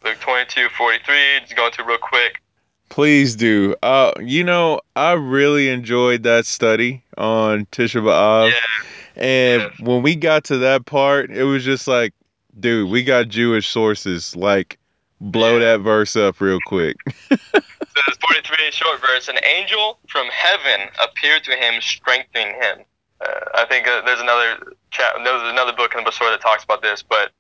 Luke 0.05 0.19
22, 0.21 0.69
43, 0.77 1.17
just 1.41 1.57
going 1.57 1.73
through 1.73 1.87
real 1.87 1.99
quick. 1.99 2.41
Please 2.89 3.37
do. 3.37 3.75
Uh, 3.83 4.13
you 4.21 4.43
know, 4.45 4.81
I 4.97 5.13
really 5.13 5.69
enjoyed 5.69 6.23
that 6.23 6.47
study 6.47 7.03
on 7.17 7.67
Tisha 7.67 8.03
B'Av. 8.03 8.51
Yeah, 8.51 9.23
And 9.23 9.63
Yes. 9.63 9.81
when 9.81 10.03
we 10.03 10.17
got 10.17 10.45
to 10.45 10.59
that 10.59 10.87
part, 10.87 11.31
it 11.31 11.45
was 11.45 11.65
just 11.65 11.87
like, 11.89 12.15
dude, 12.59 12.91
we 12.91 13.03
got 13.03 13.29
Jewish 13.29 13.69
sources. 13.69 14.35
Like, 14.35 14.79
blow 15.21 15.55
Yeah. 15.59 15.77
that 15.77 15.81
verse 15.81 16.17
up 16.17 16.41
real 16.41 16.59
quick. 16.67 16.97
it 17.31 17.41
says 17.55 18.17
43, 18.21 18.71
short 18.71 19.01
verse. 19.01 19.29
An 19.29 19.39
angel 19.45 19.99
from 20.09 20.27
heaven 20.29 20.89
appeared 21.05 21.45
to 21.45 21.53
him, 21.57 21.81
strengthening 21.81 22.55
him. 22.55 22.79
Uh, 23.21 23.27
I 23.55 23.65
think 23.67 23.87
uh, 23.89 24.03
there's 24.07 24.21
another 24.21 24.75
chat, 24.93 25.13
there's 25.25 25.43
another 25.53 25.73
book 25.73 25.93
in 25.97 26.05
the 26.05 26.11
Besorah 26.11 26.31
that 26.31 26.41
talks 26.41 26.63
about 26.65 26.83
this, 26.83 27.03
but 27.03 27.33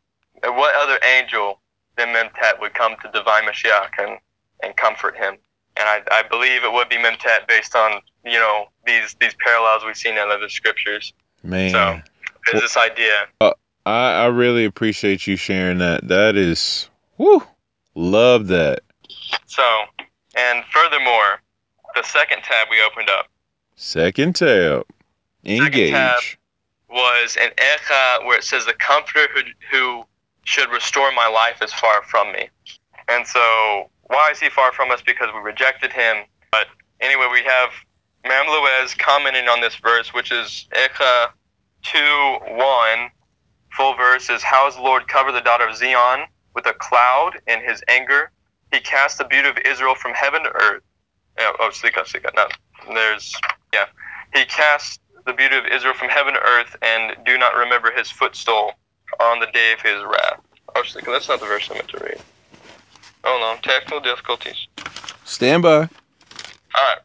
what 0.42 0.74
other 0.74 0.98
angel 1.16 1.60
than 1.96 2.08
Memtet 2.08 2.60
would 2.60 2.74
come 2.74 2.96
to 3.02 3.10
divine 3.12 3.44
Mashiach 3.44 3.90
and, 3.98 4.18
and 4.62 4.76
comfort 4.76 5.16
him? 5.16 5.36
And 5.76 5.88
I, 5.88 6.02
I 6.10 6.22
believe 6.28 6.64
it 6.64 6.72
would 6.72 6.88
be 6.88 6.96
Memtet 6.96 7.46
based 7.46 7.76
on, 7.76 8.00
you 8.24 8.32
know, 8.38 8.66
these, 8.86 9.14
these 9.20 9.34
parallels 9.44 9.82
we've 9.86 9.96
seen 9.96 10.14
in 10.14 10.28
other 10.30 10.48
scriptures. 10.48 11.12
Man. 11.42 11.70
So- 11.70 12.00
There's 12.50 12.62
this 12.62 12.76
idea 12.76 13.26
uh, 13.40 13.52
I, 13.86 14.22
I 14.22 14.26
really 14.26 14.64
appreciate 14.64 15.26
you 15.26 15.36
sharing 15.36 15.78
that. 15.78 16.08
That 16.08 16.36
is, 16.36 16.88
whoo, 17.16 17.42
love 17.94 18.48
that. 18.48 18.80
So, 19.46 19.62
and 20.36 20.64
furthermore, 20.70 21.40
the 21.94 22.02
second 22.02 22.42
tab 22.42 22.68
we 22.70 22.82
opened 22.82 23.08
up 23.10 23.26
Second 23.76 24.34
tab. 24.36 24.84
Engage. 25.44 25.92
tab. 25.92 26.18
was 26.90 27.36
an 27.40 27.50
echa 27.56 28.24
where 28.26 28.36
it 28.38 28.44
says, 28.44 28.66
"The 28.66 28.74
Comforter 28.74 29.26
who, 29.34 29.40
who 29.70 30.04
should 30.44 30.68
restore 30.70 31.12
my 31.12 31.28
life 31.28 31.62
is 31.62 31.72
far 31.72 32.02
from 32.02 32.32
me." 32.32 32.48
And 33.08 33.26
so, 33.26 33.90
why 34.08 34.30
is 34.30 34.40
he 34.40 34.50
far 34.50 34.72
from 34.72 34.90
us? 34.90 35.00
Because 35.02 35.28
we 35.32 35.40
rejected 35.40 35.92
him. 35.92 36.24
But 36.50 36.66
anyway, 37.00 37.28
we 37.32 37.42
have 37.44 37.70
Me'am 38.24 38.46
Lo'ez 38.46 38.96
commenting 38.98 39.48
on 39.48 39.60
this 39.60 39.76
verse, 39.76 40.12
which 40.12 40.32
is 40.32 40.66
echa 40.72 41.28
two 41.82 42.38
one. 42.56 43.10
Full 43.76 43.94
verse 43.94 44.28
is, 44.28 44.42
"How 44.42 44.64
has 44.64 44.74
the 44.74 44.82
Lord 44.82 45.06
covered 45.08 45.32
the 45.32 45.40
daughter 45.40 45.68
of 45.68 45.76
Zion 45.76 46.26
with 46.54 46.66
a 46.66 46.72
cloud 46.72 47.40
in 47.46 47.60
His 47.60 47.82
anger? 47.86 48.32
He 48.72 48.80
cast 48.80 49.18
the 49.18 49.24
beauty 49.24 49.48
of 49.48 49.58
Israel 49.58 49.94
from 49.94 50.14
heaven 50.14 50.42
to 50.42 50.50
earth." 50.50 50.82
Yeah, 51.38 51.52
oh, 51.60 51.70
Sika, 51.70 52.04
Sika. 52.06 52.32
No, 52.34 52.48
there's 52.92 53.34
yeah. 53.72 53.86
He 54.34 54.44
cast 54.46 55.00
the 55.26 55.32
beauty 55.32 55.56
of 55.56 55.66
Israel 55.66 55.94
from 55.94 56.08
heaven 56.08 56.34
to 56.34 56.40
earth, 56.40 56.74
and 56.82 57.16
do 57.24 57.38
not 57.38 57.54
remember 57.54 57.92
his 57.92 58.10
footstool 58.10 58.72
on 59.20 59.38
the 59.40 59.46
day 59.46 59.72
of 59.72 59.80
his 59.80 60.02
wrath. 60.02 60.40
Oh, 60.74 60.82
Sika, 60.82 61.10
that's 61.10 61.28
not 61.28 61.40
the 61.40 61.46
verse 61.46 61.68
I 61.70 61.74
meant 61.74 61.88
to 61.88 61.98
read. 61.98 62.20
Hold 63.24 63.42
on, 63.42 63.62
technical 63.62 64.00
difficulties. 64.00 64.68
Stand 65.24 65.62
by. 65.62 65.76
All 65.76 65.86
right, 66.76 66.98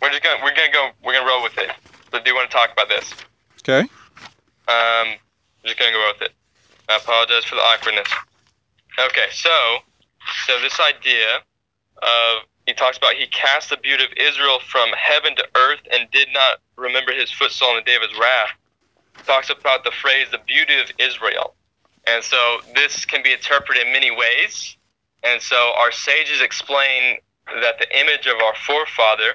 we're 0.00 0.10
just 0.10 0.22
gonna 0.22 0.42
we're 0.42 0.54
gonna 0.54 0.72
go 0.72 0.90
we're 1.04 1.12
gonna 1.12 1.26
roll 1.26 1.42
with 1.42 1.56
it. 1.58 1.70
So, 2.10 2.22
do 2.22 2.28
you 2.28 2.34
want 2.34 2.50
to 2.50 2.54
talk 2.54 2.72
about 2.72 2.88
this? 2.88 3.14
Okay. 3.60 3.88
Um, 4.68 5.16
just 5.64 5.78
gonna 5.78 5.92
go 5.92 6.12
with 6.12 6.22
it. 6.22 6.32
I 6.88 6.96
apologize 6.96 7.44
for 7.44 7.54
the 7.54 7.62
awkwardness. 7.62 8.08
Okay, 8.98 9.26
so 9.32 9.78
so 10.46 10.60
this 10.60 10.78
idea 10.80 11.36
of 12.02 12.42
he 12.66 12.74
talks 12.74 12.96
about 12.96 13.14
he 13.14 13.26
cast 13.28 13.70
the 13.70 13.76
beauty 13.76 14.04
of 14.04 14.10
Israel 14.16 14.58
from 14.60 14.90
heaven 14.90 15.34
to 15.36 15.44
earth 15.56 15.80
and 15.92 16.10
did 16.10 16.28
not 16.32 16.58
remember 16.76 17.12
his 17.12 17.30
footstool 17.30 17.70
in 17.70 17.76
the 17.76 17.82
day 17.82 17.96
of 17.96 18.02
his 18.02 18.18
wrath. 18.18 18.50
Talks 19.26 19.50
about 19.50 19.84
the 19.84 19.90
phrase 19.90 20.28
the 20.30 20.38
beauty 20.46 20.80
of 20.80 20.90
Israel. 20.98 21.54
And 22.06 22.22
so 22.22 22.58
this 22.74 23.04
can 23.04 23.22
be 23.22 23.32
interpreted 23.32 23.86
in 23.86 23.92
many 23.92 24.10
ways. 24.10 24.76
And 25.22 25.40
so 25.40 25.72
our 25.76 25.92
sages 25.92 26.40
explain 26.40 27.18
that 27.46 27.78
the 27.78 27.98
image 27.98 28.26
of 28.26 28.40
our 28.40 28.54
forefather, 28.66 29.34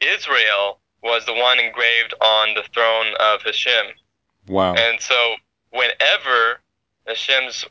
Israel, 0.00 0.80
was 1.02 1.26
the 1.26 1.34
one 1.34 1.58
engraved 1.58 2.14
on 2.20 2.54
the 2.54 2.64
throne 2.72 3.14
of 3.20 3.42
Hashem. 3.42 3.86
Wow. 4.48 4.74
And 4.74 5.00
so, 5.00 5.34
whenever 5.70 6.60
Hashem's 7.06 7.64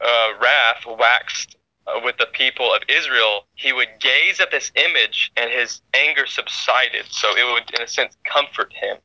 uh, 0.00 0.28
wrath 0.40 0.84
waxed 0.86 1.56
uh, 1.86 2.00
with 2.02 2.16
the 2.18 2.26
people 2.26 2.72
of 2.72 2.82
Israel, 2.88 3.46
he 3.54 3.72
would 3.72 3.88
gaze 4.00 4.40
at 4.40 4.50
this 4.50 4.70
image 4.74 5.32
and 5.36 5.50
his 5.50 5.80
anger 5.94 6.26
subsided. 6.26 7.06
So 7.10 7.36
it 7.36 7.52
would, 7.52 7.74
in 7.74 7.82
a 7.82 7.88
sense, 7.88 8.16
comfort 8.24 8.72
him. 8.72 8.98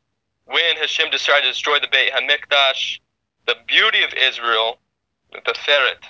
When 0.46 0.78
Hashem 0.78 1.10
decided 1.10 1.44
to 1.44 1.50
destroy 1.50 1.80
the 1.80 1.88
Beit 1.88 2.14
HaMikdash, 2.14 3.00
the 3.48 3.56
beauty 3.68 4.04
of 4.04 4.14
Israel, 4.14 4.78
the 5.32 5.54
Feret 5.54 6.04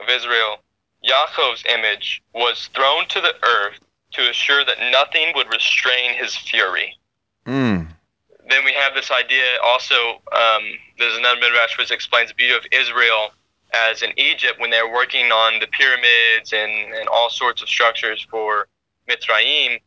of 0.00 0.08
Israel, 0.08 0.61
Yaakov's 1.04 1.64
image, 1.68 2.22
was 2.34 2.68
thrown 2.74 3.06
to 3.08 3.20
the 3.20 3.34
earth 3.44 3.78
to 4.12 4.28
assure 4.28 4.64
that 4.64 4.76
nothing 4.90 5.32
would 5.34 5.48
restrain 5.48 6.14
his 6.14 6.36
fury. 6.36 6.96
Mm. 7.46 7.88
Then 8.48 8.64
we 8.64 8.72
have 8.72 8.94
this 8.94 9.10
idea 9.10 9.44
also, 9.64 9.94
um, 10.32 10.62
there's 10.98 11.16
another 11.16 11.40
midrash 11.40 11.78
which 11.78 11.90
explains 11.90 12.30
the 12.30 12.34
beauty 12.34 12.54
of 12.54 12.64
Israel 12.72 13.30
as 13.72 14.02
in 14.02 14.12
Egypt 14.18 14.60
when 14.60 14.70
they 14.70 14.82
were 14.82 14.92
working 14.92 15.32
on 15.32 15.58
the 15.60 15.66
pyramids 15.66 16.52
and, 16.52 16.94
and 16.94 17.08
all 17.08 17.30
sorts 17.30 17.62
of 17.62 17.68
structures 17.68 18.26
for 18.30 18.68
Mitzrayim, 19.08 19.80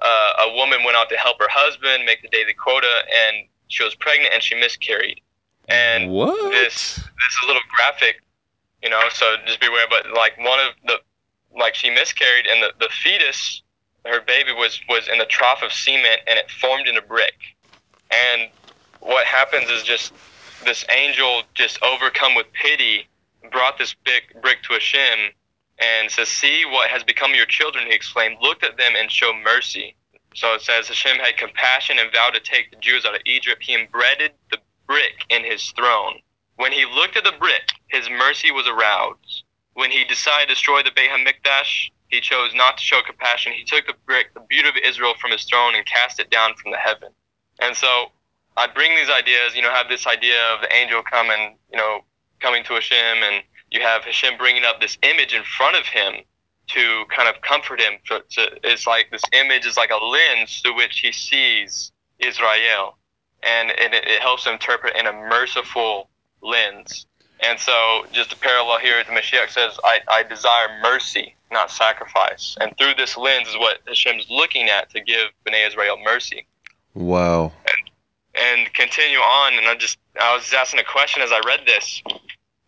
uh, 0.00 0.32
a 0.40 0.54
woman 0.54 0.84
went 0.84 0.96
out 0.96 1.08
to 1.10 1.16
help 1.16 1.38
her 1.38 1.48
husband 1.50 2.04
make 2.04 2.22
the 2.22 2.28
daily 2.28 2.54
quota 2.54 3.02
and 3.26 3.46
she 3.68 3.82
was 3.82 3.94
pregnant 3.94 4.32
and 4.32 4.42
she 4.42 4.54
miscarried. 4.54 5.20
And 5.68 6.10
what? 6.10 6.52
this 6.52 6.94
this 6.94 7.02
is 7.02 7.38
a 7.44 7.46
little 7.46 7.62
graphic, 7.74 8.22
you 8.82 8.90
know, 8.90 9.02
so 9.10 9.36
just 9.46 9.60
beware. 9.60 9.86
But 9.88 10.12
like 10.12 10.36
one 10.38 10.60
of 10.60 10.74
the 10.86 10.96
like 11.58 11.74
she 11.74 11.90
miscarried 11.90 12.46
and 12.46 12.62
the, 12.62 12.72
the 12.78 12.88
fetus, 13.02 13.62
her 14.04 14.20
baby 14.20 14.52
was 14.52 14.80
was 14.88 15.08
in 15.08 15.18
the 15.18 15.26
trough 15.26 15.62
of 15.62 15.72
cement 15.72 16.20
and 16.26 16.38
it 16.38 16.50
formed 16.50 16.86
into 16.88 17.02
brick. 17.02 17.34
And 18.10 18.50
what 19.00 19.26
happens 19.26 19.70
is 19.70 19.82
just 19.82 20.12
this 20.64 20.84
angel 20.90 21.42
just 21.54 21.82
overcome 21.82 22.34
with 22.34 22.46
pity 22.52 23.08
brought 23.50 23.78
this 23.78 23.94
big 24.04 24.22
brick 24.42 24.62
to 24.64 24.74
Hashem 24.74 25.32
and 25.78 26.10
says, 26.10 26.28
See 26.28 26.64
what 26.64 26.90
has 26.90 27.04
become 27.04 27.30
of 27.30 27.36
your 27.36 27.46
children, 27.46 27.86
he 27.86 27.94
exclaimed, 27.94 28.38
looked 28.40 28.64
at 28.64 28.76
them 28.76 28.94
and 28.96 29.10
showed 29.10 29.36
mercy. 29.44 29.94
So 30.34 30.54
it 30.54 30.62
says 30.62 30.88
Hashem 30.88 31.18
had 31.18 31.36
compassion 31.36 31.98
and 31.98 32.12
vowed 32.12 32.34
to 32.34 32.40
take 32.40 32.70
the 32.70 32.76
Jews 32.76 33.04
out 33.06 33.14
of 33.14 33.22
Egypt. 33.24 33.62
He 33.62 33.74
embedded 33.74 34.32
the 34.50 34.58
brick 34.86 35.24
in 35.30 35.44
his 35.44 35.70
throne. 35.70 36.20
When 36.56 36.72
he 36.72 36.84
looked 36.84 37.16
at 37.16 37.24
the 37.24 37.34
brick, 37.38 37.70
his 37.88 38.08
mercy 38.08 38.50
was 38.50 38.66
aroused. 38.66 39.44
When 39.74 39.90
he 39.90 40.04
decided 40.04 40.48
to 40.48 40.54
destroy 40.54 40.82
the 40.82 40.90
Beit 40.90 41.10
HaMikdash, 41.10 41.90
he 42.08 42.20
chose 42.20 42.54
not 42.54 42.78
to 42.78 42.82
show 42.82 43.02
compassion. 43.02 43.52
He 43.52 43.64
took 43.64 43.86
the 43.86 43.94
brick, 44.06 44.32
the 44.32 44.40
beauty 44.40 44.68
of 44.68 44.76
Israel, 44.76 45.14
from 45.20 45.32
his 45.32 45.44
throne 45.44 45.74
and 45.74 45.84
cast 45.86 46.18
it 46.18 46.30
down 46.30 46.54
from 46.54 46.70
the 46.70 46.78
heaven. 46.78 47.10
And 47.60 47.76
so 47.76 48.06
I 48.56 48.66
bring 48.66 48.96
these 48.96 49.10
ideas, 49.10 49.54
you 49.54 49.62
know, 49.62 49.70
have 49.70 49.88
this 49.88 50.06
idea 50.06 50.40
of 50.54 50.62
the 50.62 50.72
angel 50.72 51.02
coming, 51.02 51.58
you 51.70 51.76
know, 51.76 52.00
coming 52.40 52.64
to 52.64 52.74
Hashem, 52.74 53.22
and 53.22 53.42
you 53.70 53.80
have 53.80 54.04
Hashem 54.04 54.38
bringing 54.38 54.64
up 54.64 54.80
this 54.80 54.96
image 55.02 55.34
in 55.34 55.42
front 55.42 55.76
of 55.76 55.84
him 55.86 56.14
to 56.68 57.04
kind 57.14 57.28
of 57.28 57.42
comfort 57.42 57.80
him. 57.80 57.94
So 58.04 58.20
it's 58.64 58.86
like 58.86 59.10
this 59.10 59.22
image 59.32 59.66
is 59.66 59.76
like 59.76 59.90
a 59.90 60.02
lens 60.02 60.60
through 60.60 60.76
which 60.76 61.00
he 61.00 61.12
sees 61.12 61.92
Israel, 62.18 62.96
and 63.42 63.70
it, 63.70 63.92
it 63.92 64.22
helps 64.22 64.46
him 64.46 64.54
interpret 64.54 64.96
in 64.96 65.06
a 65.06 65.12
merciful 65.12 66.08
lens. 66.46 67.06
And 67.40 67.60
so, 67.60 68.06
just 68.12 68.32
a 68.32 68.36
parallel 68.36 68.78
here, 68.78 69.02
the 69.04 69.12
Mashiach 69.12 69.50
says, 69.50 69.78
I, 69.84 70.00
I 70.08 70.22
desire 70.22 70.80
mercy, 70.82 71.34
not 71.52 71.70
sacrifice. 71.70 72.56
And 72.60 72.76
through 72.78 72.94
this 72.96 73.16
lens 73.16 73.48
is 73.48 73.56
what 73.56 73.78
Hashem's 73.86 74.26
looking 74.30 74.68
at 74.70 74.88
to 74.90 75.00
give 75.00 75.28
Bnei 75.46 75.66
Israel 75.66 75.98
mercy. 76.02 76.46
Wow. 76.94 77.52
And, 77.66 77.90
and 78.42 78.74
continue 78.74 79.18
on, 79.18 79.58
and 79.58 79.66
I 79.66 79.74
just, 79.74 79.98
I 80.18 80.34
was 80.34 80.50
asking 80.54 80.80
a 80.80 80.84
question 80.84 81.22
as 81.22 81.30
I 81.30 81.40
read 81.46 81.60
this, 81.66 82.02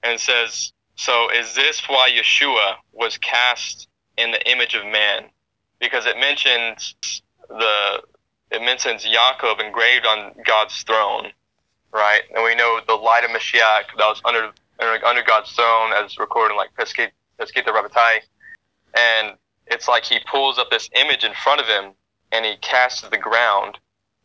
and 0.02 0.14
it 0.14 0.20
says, 0.20 0.72
So 0.96 1.30
is 1.30 1.54
this 1.54 1.80
why 1.88 2.10
Yeshua 2.10 2.74
was 2.92 3.16
cast 3.18 3.88
in 4.18 4.32
the 4.32 4.50
image 4.50 4.74
of 4.74 4.84
man? 4.84 5.24
Because 5.80 6.04
it 6.04 6.18
mentions 6.18 6.94
the, 7.48 8.02
it 8.50 8.60
mentions 8.60 9.06
Yaakov 9.06 9.64
engraved 9.64 10.04
on 10.04 10.34
God's 10.44 10.82
throne 10.82 11.32
right? 11.92 12.22
And 12.34 12.44
we 12.44 12.54
know 12.54 12.80
the 12.86 12.94
light 12.94 13.24
of 13.24 13.30
Mashiach 13.30 13.84
that 13.96 14.06
was 14.06 14.20
under 14.24 14.50
under 14.80 15.22
God's 15.22 15.50
throne, 15.52 15.92
as 15.92 16.18
recorded 16.18 16.52
in 16.52 16.56
like 16.56 16.70
Pesikta, 16.78 17.10
Pesikta 17.38 17.68
Rabbati. 17.68 18.20
And 18.96 19.36
it's 19.66 19.88
like 19.88 20.04
he 20.04 20.18
pulls 20.30 20.58
up 20.58 20.70
this 20.70 20.88
image 20.94 21.24
in 21.24 21.32
front 21.42 21.60
of 21.60 21.66
him 21.66 21.92
and 22.32 22.44
he 22.44 22.56
casts 22.60 23.02
to 23.02 23.10
the 23.10 23.18
ground. 23.18 23.78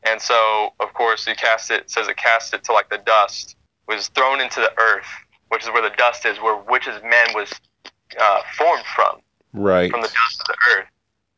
And 0.03 0.21
so, 0.21 0.69
of 0.79 0.93
course, 0.93 1.25
he 1.25 1.33
casts 1.33 1.71
it, 1.71 1.89
says 1.89 2.07
it 2.07 2.17
casts 2.17 2.53
it 2.53 2.63
to 2.65 2.73
like 2.73 2.89
the 2.89 2.97
dust, 2.99 3.55
was 3.87 4.07
thrown 4.09 4.41
into 4.41 4.59
the 4.59 4.71
earth, 4.79 5.07
which 5.49 5.63
is 5.63 5.69
where 5.69 5.81
the 5.81 5.95
dust 5.95 6.25
is, 6.25 6.37
where 6.39 6.55
which 6.55 6.87
is 6.87 7.01
man 7.03 7.27
was 7.33 7.51
uh, 8.19 8.41
formed 8.57 8.83
from, 8.95 9.19
Right. 9.53 9.89
from 9.89 10.01
the 10.01 10.07
dust 10.07 10.41
of 10.41 10.47
the 10.47 10.55
earth. 10.77 10.87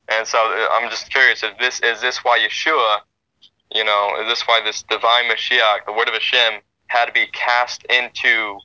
And 0.09 0.27
so 0.27 0.37
uh, 0.39 0.67
I'm 0.71 0.89
just 0.89 1.09
curious 1.11 1.43
if 1.43 1.57
this 1.59 1.79
is 1.81 2.01
this 2.01 2.17
why 2.23 2.39
Yeshua 2.39 2.99
you 3.75 3.83
know, 3.83 4.15
is 4.21 4.27
this 4.27 4.47
why 4.47 4.61
this 4.63 4.83
divine 4.83 5.25
Mashiach, 5.25 5.85
the 5.85 5.91
word 5.91 6.07
of 6.07 6.13
Hashem, 6.13 6.61
had 6.87 7.05
to 7.07 7.11
be 7.11 7.27
cast 7.27 7.83
into 7.85 8.59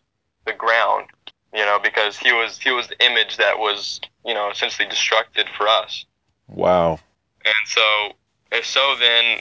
the 0.46 0.52
ground? 0.52 1.08
You 1.52 1.66
know, 1.66 1.80
because 1.82 2.16
he 2.16 2.32
was 2.32 2.58
he 2.58 2.70
was 2.70 2.86
the 2.86 3.04
image 3.04 3.36
that 3.38 3.58
was, 3.58 4.00
you 4.24 4.34
know, 4.34 4.50
essentially 4.50 4.86
destructed 4.88 5.48
for 5.56 5.66
us. 5.66 6.06
Wow. 6.46 7.00
And 7.44 7.54
so 7.66 8.12
if 8.52 8.64
so 8.64 8.94
then 9.00 9.40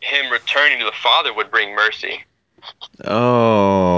him 0.00 0.30
returning 0.30 0.78
to 0.78 0.84
the 0.84 0.92
Father 0.92 1.34
would 1.34 1.50
bring 1.50 1.74
mercy. 1.74 2.22
Oh. 3.04 3.90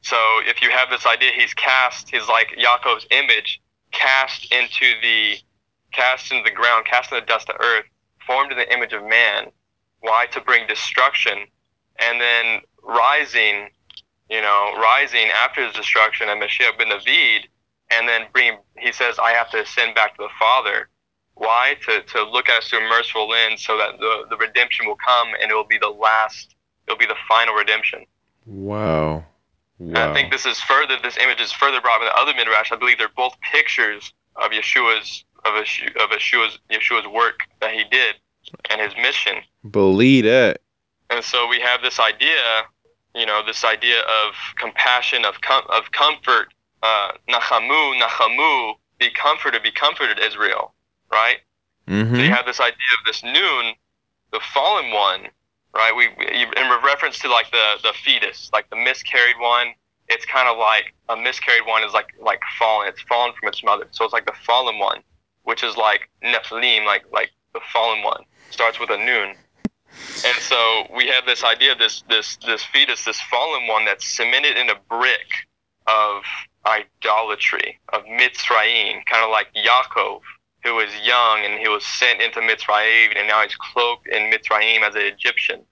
So 0.00 0.16
if 0.46 0.62
you 0.62 0.70
have 0.70 0.88
this 0.88 1.04
idea 1.04 1.32
he's 1.36 1.52
cast 1.52 2.08
he's 2.08 2.26
like 2.26 2.56
Yaakov's 2.58 3.06
image 3.10 3.60
cast 3.92 4.50
into 4.50 4.94
the 5.02 5.36
cast 5.92 6.32
into 6.32 6.44
the 6.44 6.54
ground, 6.54 6.86
cast 6.86 7.12
in 7.12 7.18
the 7.18 7.26
dust 7.26 7.50
of 7.50 7.56
earth, 7.60 7.84
formed 8.26 8.52
in 8.52 8.58
the 8.58 8.72
image 8.72 8.92
of 8.92 9.04
man. 9.04 9.50
Why? 10.00 10.26
To 10.32 10.40
bring 10.40 10.66
destruction. 10.66 11.46
And 11.98 12.20
then 12.20 12.60
rising, 12.82 13.70
you 14.28 14.42
know, 14.42 14.74
rising 14.76 15.28
after 15.44 15.64
his 15.64 15.74
destruction 15.74 16.28
and 16.28 16.40
Mashiach 16.40 16.78
ben 16.78 16.88
David, 17.04 17.48
and 17.90 18.08
then 18.08 18.22
bring, 18.32 18.58
he 18.78 18.92
says, 18.92 19.18
I 19.18 19.30
have 19.30 19.50
to 19.50 19.62
ascend 19.62 19.94
back 19.94 20.16
to 20.16 20.22
the 20.22 20.28
Father. 20.38 20.88
Why? 21.34 21.76
To, 21.86 22.02
to 22.02 22.24
look 22.24 22.48
at 22.48 22.58
us 22.58 22.68
through 22.68 22.84
a 22.84 22.88
merciful 22.88 23.28
lens 23.28 23.64
so 23.64 23.76
that 23.76 23.98
the, 23.98 24.24
the 24.30 24.36
redemption 24.36 24.86
will 24.86 24.96
come 24.96 25.28
and 25.40 25.50
it 25.50 25.54
will 25.54 25.64
be 25.64 25.78
the 25.78 25.88
last, 25.88 26.54
it 26.86 26.90
will 26.90 26.98
be 26.98 27.06
the 27.06 27.14
final 27.28 27.54
redemption. 27.54 28.06
Wow. 28.46 29.24
Wow. 29.78 30.10
I 30.10 30.14
think 30.14 30.32
this 30.32 30.46
is 30.46 30.58
further, 30.60 30.96
this 31.02 31.18
image 31.18 31.40
is 31.40 31.52
further 31.52 31.82
brought 31.82 32.00
by 32.00 32.06
the 32.06 32.16
other 32.16 32.32
midrash. 32.34 32.72
I 32.72 32.76
believe 32.76 32.96
they're 32.96 33.08
both 33.14 33.34
pictures 33.52 34.14
of 34.36 34.50
Yeshua's 34.50 35.25
of 35.46 35.54
Yeshu- 35.64 35.96
of 35.96 36.10
Yeshua's 36.10 36.58
Yeshua's 36.70 37.06
work 37.06 37.40
that 37.60 37.72
he 37.72 37.84
did 37.90 38.16
and 38.70 38.80
his 38.80 38.94
mission. 38.96 39.36
Believe 39.70 40.24
that. 40.24 40.60
And 41.10 41.24
so 41.24 41.46
we 41.48 41.60
have 41.60 41.82
this 41.82 41.98
idea, 42.00 42.62
you 43.14 43.26
know, 43.26 43.42
this 43.46 43.64
idea 43.64 44.00
of 44.00 44.34
compassion, 44.56 45.24
of 45.24 45.40
com- 45.40 45.66
of 45.68 45.90
comfort. 45.92 46.48
Uh, 46.82 47.12
nachamu, 47.28 47.98
nachamu, 48.00 48.74
be 48.98 49.10
comforted, 49.10 49.62
be 49.62 49.70
comforted, 49.70 50.18
Israel. 50.18 50.74
Right. 51.10 51.38
So 51.88 51.94
you 51.94 52.04
Mm-hmm. 52.04 52.32
have 52.34 52.46
this 52.46 52.58
idea 52.60 52.74
of 52.98 53.04
this 53.06 53.22
noon, 53.22 53.74
the 54.32 54.40
fallen 54.52 54.90
one, 54.92 55.28
right? 55.74 55.94
We, 55.94 56.08
we 56.18 56.26
in 56.42 56.68
reference 56.84 57.18
to 57.20 57.28
like 57.28 57.50
the 57.52 57.66
the 57.82 57.92
fetus, 58.04 58.50
like 58.52 58.68
the 58.70 58.76
miscarried 58.76 59.38
one. 59.40 59.68
It's 60.08 60.24
kind 60.26 60.48
of 60.48 60.56
like 60.58 60.94
a 61.08 61.16
miscarried 61.16 61.66
one 61.66 61.82
is 61.84 61.92
like 61.92 62.08
like 62.20 62.40
fallen. 62.58 62.88
It's 62.88 63.00
fallen 63.02 63.32
from 63.38 63.48
its 63.48 63.62
mother. 63.64 63.86
So 63.92 64.04
it's 64.04 64.12
like 64.12 64.26
the 64.26 64.34
fallen 64.44 64.78
one, 64.78 65.02
which 65.46 65.62
is 65.62 65.76
like 65.76 66.10
Nephilim, 66.22 66.84
like 66.84 67.04
like 67.12 67.30
the 67.54 67.60
fallen 67.72 68.02
one. 68.02 68.24
Starts 68.50 68.78
with 68.78 68.90
a 68.90 68.98
noon. 68.98 69.34
And 70.24 70.36
so 70.40 70.86
we 70.94 71.06
have 71.08 71.24
this 71.24 71.42
idea 71.42 71.72
of 71.72 71.78
this 71.78 72.02
this 72.08 72.36
this 72.44 72.62
fetus, 72.64 73.04
this 73.04 73.20
fallen 73.22 73.66
one 73.66 73.84
that's 73.84 74.06
cemented 74.06 74.56
in 74.58 74.68
a 74.68 74.74
brick 74.88 75.30
of 75.86 76.22
idolatry, 76.66 77.78
of 77.92 78.02
Mitzrayim, 78.04 79.04
kind 79.06 79.24
of 79.24 79.30
like 79.30 79.46
Yaakov, 79.54 80.20
who 80.64 80.74
was 80.74 80.90
young 81.04 81.44
and 81.44 81.60
he 81.60 81.68
was 81.68 81.86
sent 81.86 82.20
into 82.20 82.40
Mitzrayim, 82.40 83.16
and 83.16 83.28
now 83.28 83.42
he's 83.42 83.54
cloaked 83.54 84.08
in 84.08 84.30
Mitzrayim 84.32 84.82
as 84.82 84.96
an 84.96 85.02
Egyptian. 85.02 85.62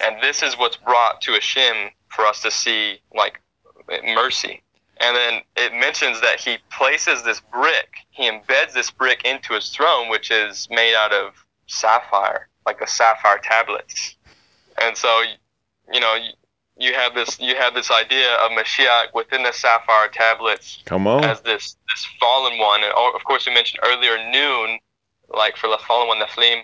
And 0.00 0.22
this 0.22 0.42
is 0.42 0.56
what's 0.56 0.76
brought 0.76 1.20
to 1.22 1.32
Hashem 1.32 1.90
for 2.08 2.24
us 2.26 2.42
to 2.42 2.50
see, 2.50 3.00
like, 3.12 3.40
mercy. 4.04 4.62
And 4.98 5.16
then 5.16 5.40
it 5.56 5.72
mentions 5.74 6.20
that 6.22 6.40
he 6.40 6.56
places 6.70 7.22
this 7.22 7.40
brick, 7.52 7.96
he 8.10 8.30
embeds 8.30 8.72
this 8.72 8.90
brick 8.90 9.24
into 9.24 9.52
his 9.52 9.68
throne, 9.70 10.08
which 10.08 10.30
is 10.30 10.68
made 10.70 10.94
out 10.94 11.12
of 11.12 11.34
sapphire, 11.66 12.48
like 12.64 12.78
the 12.78 12.86
sapphire 12.86 13.38
tablets. 13.42 14.16
And 14.80 14.96
so, 14.96 15.22
you 15.92 16.00
know, 16.00 16.16
you 16.78 16.92
have 16.92 17.14
this 17.14 17.40
you 17.40 17.56
have 17.56 17.74
this 17.74 17.90
idea 17.90 18.34
of 18.36 18.50
Mashiach 18.52 19.14
within 19.14 19.42
the 19.42 19.52
sapphire 19.52 20.08
tablets 20.08 20.82
Come 20.84 21.06
on. 21.06 21.24
as 21.24 21.40
this 21.40 21.76
this 21.88 22.06
fallen 22.20 22.58
one. 22.58 22.82
And 22.82 22.92
oh, 22.94 23.12
of 23.14 23.24
course, 23.24 23.46
we 23.46 23.54
mentioned 23.54 23.80
earlier 23.84 24.16
noon, 24.30 24.78
like 25.28 25.56
for 25.56 25.68
the 25.68 25.78
fallen 25.86 26.08
one, 26.08 26.20
Nephilim, 26.20 26.62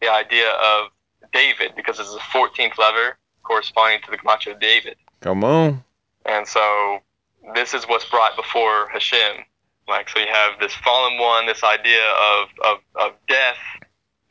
the 0.00 0.08
idea 0.08 0.50
of 0.50 0.90
David, 1.32 1.72
because 1.76 1.98
it's 1.98 2.12
the 2.12 2.20
14th 2.20 2.78
lever 2.78 3.18
corresponding 3.42 4.00
to 4.04 4.10
the 4.10 4.18
Gematria 4.18 4.54
of 4.54 4.60
David. 4.60 4.96
Come 5.20 5.42
on. 5.42 5.82
And 6.24 6.46
so 6.46 7.00
this 7.54 7.74
is 7.74 7.84
what's 7.84 8.08
brought 8.08 8.36
before 8.36 8.88
Hashem. 8.88 9.44
Like 9.86 10.08
so 10.08 10.18
you 10.18 10.26
have 10.30 10.58
this 10.60 10.74
fallen 10.74 11.18
one, 11.18 11.46
this 11.46 11.64
idea 11.64 12.04
of, 12.04 12.48
of, 12.64 12.78
of 12.94 13.12
death 13.26 13.56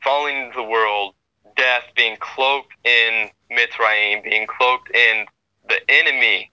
falling 0.02 0.36
into 0.36 0.56
the 0.56 0.62
world, 0.62 1.14
death 1.56 1.82
being 1.96 2.16
cloaked 2.20 2.72
in 2.84 3.28
Mitzrayim, 3.50 4.22
being 4.22 4.46
cloaked 4.46 4.90
in 4.94 5.26
the 5.68 5.78
enemy 5.88 6.52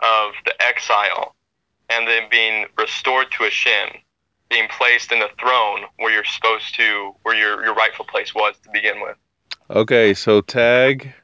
of 0.00 0.32
the 0.44 0.54
exile, 0.62 1.34
and 1.88 2.06
then 2.06 2.24
being 2.30 2.66
restored 2.76 3.30
to 3.32 3.44
Hashem, 3.44 4.00
being 4.50 4.68
placed 4.68 5.12
in 5.12 5.20
the 5.20 5.30
throne 5.40 5.84
where 5.96 6.12
you're 6.12 6.24
supposed 6.24 6.74
to, 6.76 7.14
where 7.22 7.34
your 7.34 7.64
your 7.64 7.74
rightful 7.74 8.04
place 8.04 8.34
was 8.34 8.54
to 8.64 8.70
begin 8.70 9.00
with. 9.00 9.16
Okay, 9.70 10.12
so 10.14 10.40
tag. 10.40 11.14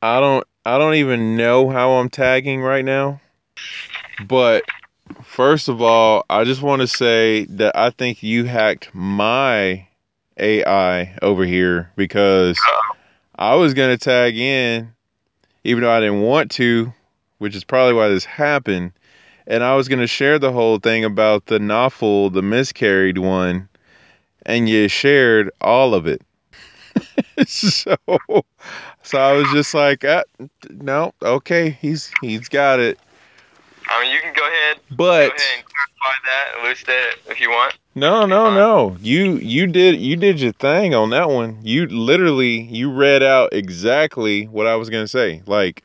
I 0.00 0.20
don't. 0.20 0.46
I 0.64 0.78
don't 0.78 0.94
even 0.94 1.36
know 1.36 1.68
how 1.70 1.92
I'm 1.92 2.08
tagging 2.08 2.60
right 2.60 2.84
now. 2.84 3.20
But 4.20 4.64
first 5.22 5.68
of 5.68 5.82
all, 5.82 6.24
I 6.30 6.44
just 6.44 6.62
want 6.62 6.82
to 6.82 6.88
say 6.88 7.44
that 7.46 7.76
I 7.76 7.90
think 7.90 8.22
you 8.22 8.44
hacked 8.44 8.90
my 8.94 9.86
AI 10.38 11.16
over 11.22 11.44
here 11.44 11.90
because 11.96 12.58
I 13.36 13.54
was 13.54 13.74
gonna 13.74 13.98
tag 13.98 14.36
in, 14.36 14.92
even 15.64 15.82
though 15.82 15.90
I 15.90 16.00
didn't 16.00 16.22
want 16.22 16.50
to, 16.52 16.92
which 17.38 17.56
is 17.56 17.64
probably 17.64 17.94
why 17.94 18.08
this 18.08 18.24
happened. 18.24 18.92
And 19.46 19.64
I 19.64 19.74
was 19.74 19.88
gonna 19.88 20.06
share 20.06 20.38
the 20.38 20.52
whole 20.52 20.78
thing 20.78 21.04
about 21.04 21.46
the 21.46 21.58
novel, 21.58 22.30
the 22.30 22.42
miscarried 22.42 23.18
one, 23.18 23.68
and 24.46 24.68
you 24.68 24.88
shared 24.88 25.50
all 25.60 25.94
of 25.94 26.06
it. 26.06 26.22
so, 27.46 27.96
so 29.02 29.18
I 29.18 29.32
was 29.32 29.50
just 29.50 29.74
like, 29.74 30.04
ah, 30.04 30.22
no, 30.70 31.12
okay, 31.22 31.70
he's 31.70 32.12
he's 32.20 32.48
got 32.48 32.80
it. 32.80 32.98
I 33.92 34.02
mean, 34.02 34.12
you 34.12 34.20
can 34.20 34.32
go 34.32 34.46
ahead, 34.46 34.78
But 34.90 34.96
go 34.96 35.34
ahead 35.34 35.40
and 35.56 35.64
clarify 35.64 36.16
that, 36.24 36.64
elucidate 36.64 36.94
it 36.94 37.30
if 37.30 37.40
you 37.40 37.50
want. 37.50 37.76
No, 37.94 38.24
no, 38.24 38.52
no. 38.54 38.96
You 39.00 39.36
you 39.36 39.66
did 39.66 40.00
you 40.00 40.16
did 40.16 40.40
your 40.40 40.52
thing 40.52 40.94
on 40.94 41.10
that 41.10 41.28
one. 41.28 41.58
You 41.62 41.86
literally 41.86 42.62
you 42.62 42.90
read 42.90 43.22
out 43.22 43.52
exactly 43.52 44.46
what 44.46 44.66
I 44.66 44.76
was 44.76 44.88
gonna 44.88 45.08
say. 45.08 45.42
Like, 45.46 45.84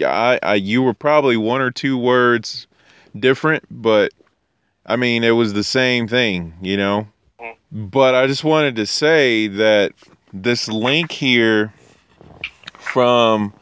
I, 0.00 0.38
I 0.42 0.54
you 0.54 0.82
were 0.82 0.94
probably 0.94 1.36
one 1.36 1.60
or 1.60 1.72
two 1.72 1.98
words 1.98 2.68
different, 3.18 3.64
but 3.68 4.12
I 4.86 4.94
mean 4.94 5.24
it 5.24 5.32
was 5.32 5.54
the 5.54 5.64
same 5.64 6.06
thing, 6.06 6.54
you 6.62 6.76
know. 6.76 7.08
Mm-hmm. 7.40 7.86
But 7.86 8.14
I 8.14 8.28
just 8.28 8.44
wanted 8.44 8.76
to 8.76 8.86
say 8.86 9.48
that 9.48 9.92
this 10.32 10.68
link 10.68 11.10
here 11.10 11.72
from 12.78 13.52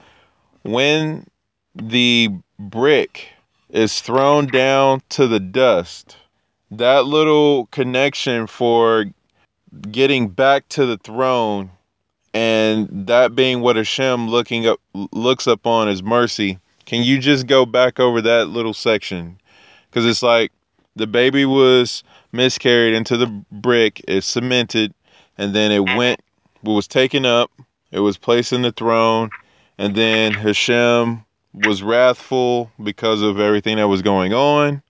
when 0.63 1.27
the 1.75 2.31
brick 2.59 3.29
is 3.71 4.01
thrown 4.01 4.47
down 4.47 5.03
to 5.09 5.27
the 5.27 5.41
dust 5.41 6.17
that 6.71 7.07
little 7.07 7.67
connection 7.67 8.47
for 8.47 9.07
getting 9.91 10.29
back 10.29 10.69
to 10.69 10.87
the 10.87 10.99
throne 10.99 11.71
and 12.35 12.89
that 13.07 13.35
being 13.35 13.61
what 13.61 13.77
Hashem 13.77 14.29
looking 14.29 14.67
up 14.67 14.81
looks 15.13 15.47
upon 15.47 15.89
as 15.89 16.03
mercy. 16.03 16.59
Can 16.85 17.03
you 17.03 17.19
just 17.19 17.47
go 17.47 17.65
back 17.65 17.99
over 17.99 18.21
that 18.21 18.49
little 18.49 18.75
section? 18.75 19.39
Because 19.89 20.05
it's 20.05 20.23
like 20.23 20.53
the 20.97 21.07
baby 21.07 21.45
was 21.45 22.03
miscarried 22.33 22.95
into 22.95 23.17
the 23.17 23.27
brick, 23.51 24.03
it's 24.07 24.27
cemented, 24.27 24.93
and 25.39 25.55
then 25.55 25.73
it 25.73 25.97
went, 25.97 26.21
was 26.63 26.87
taken 26.87 27.25
up, 27.25 27.51
it 27.91 28.01
was 28.01 28.19
placed 28.19 28.53
in 28.53 28.63
the 28.63 28.73
throne, 28.73 29.31
and 29.79 29.95
then 29.95 30.33
Hashem 30.33 31.25
was 31.65 31.83
wrathful 31.83 32.71
because 32.83 33.23
of 33.23 33.41
everything 33.41 33.77
that 33.77 33.89
was 33.89 34.03
going 34.03 34.33
on 34.33 34.83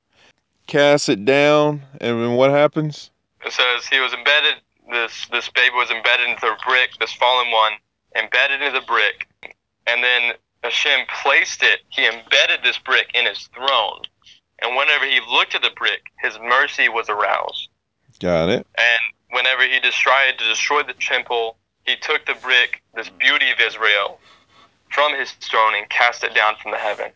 cast 0.67 1.09
it 1.09 1.25
down, 1.25 1.83
and 2.01 2.23
then 2.23 2.33
what 2.35 2.51
happens? 2.51 3.11
It 3.45 3.53
says 3.53 3.87
he 3.87 4.01
was 4.01 4.13
embedded. 4.13 4.57
This 4.91 5.27
this 5.31 5.49
baby 5.49 5.75
was 5.75 5.91
embedded 5.91 6.29
into 6.29 6.43
the 6.43 6.57
brick. 6.67 6.91
This 7.01 7.13
fallen 7.13 7.51
one 7.51 7.73
embedded 8.17 8.63
into 8.63 8.81
the 8.81 8.87
brick, 8.87 9.29
and 9.87 10.03
then 10.03 10.33
Hashem 10.63 11.07
placed 11.23 11.63
it. 11.63 11.81
He 11.89 12.07
embedded 12.07 12.61
this 12.63 12.79
brick 12.79 13.11
in 13.15 13.27
his 13.27 13.49
throne, 13.55 14.03
and 14.61 14.77
whenever 14.77 15.05
he 15.05 15.21
looked 15.31 15.55
at 15.55 15.63
the 15.63 15.73
brick, 15.77 16.03
his 16.23 16.39
mercy 16.41 16.89
was 16.89 17.09
aroused. 17.09 17.69
Got 18.21 18.49
it. 18.49 18.67
And 18.79 19.01
whenever 19.31 19.63
he 19.63 19.79
tried 19.91 20.39
to 20.39 20.45
destroy 20.49 20.83
the 20.83 20.95
temple, 20.95 21.57
he 21.85 21.97
took 21.97 22.25
the 22.27 22.35
brick, 22.35 22.83
this 22.95 23.11
beauty 23.11 23.51
of 23.51 23.61
Israel, 23.61 24.19
from 24.91 25.17
his 25.19 25.33
throne 25.33 25.75
and 25.75 25.89
cast 25.89 26.25
it 26.25 26.35
down 26.35 26.55
from 26.63 26.73
the 26.73 26.79
heaven. 26.79 27.11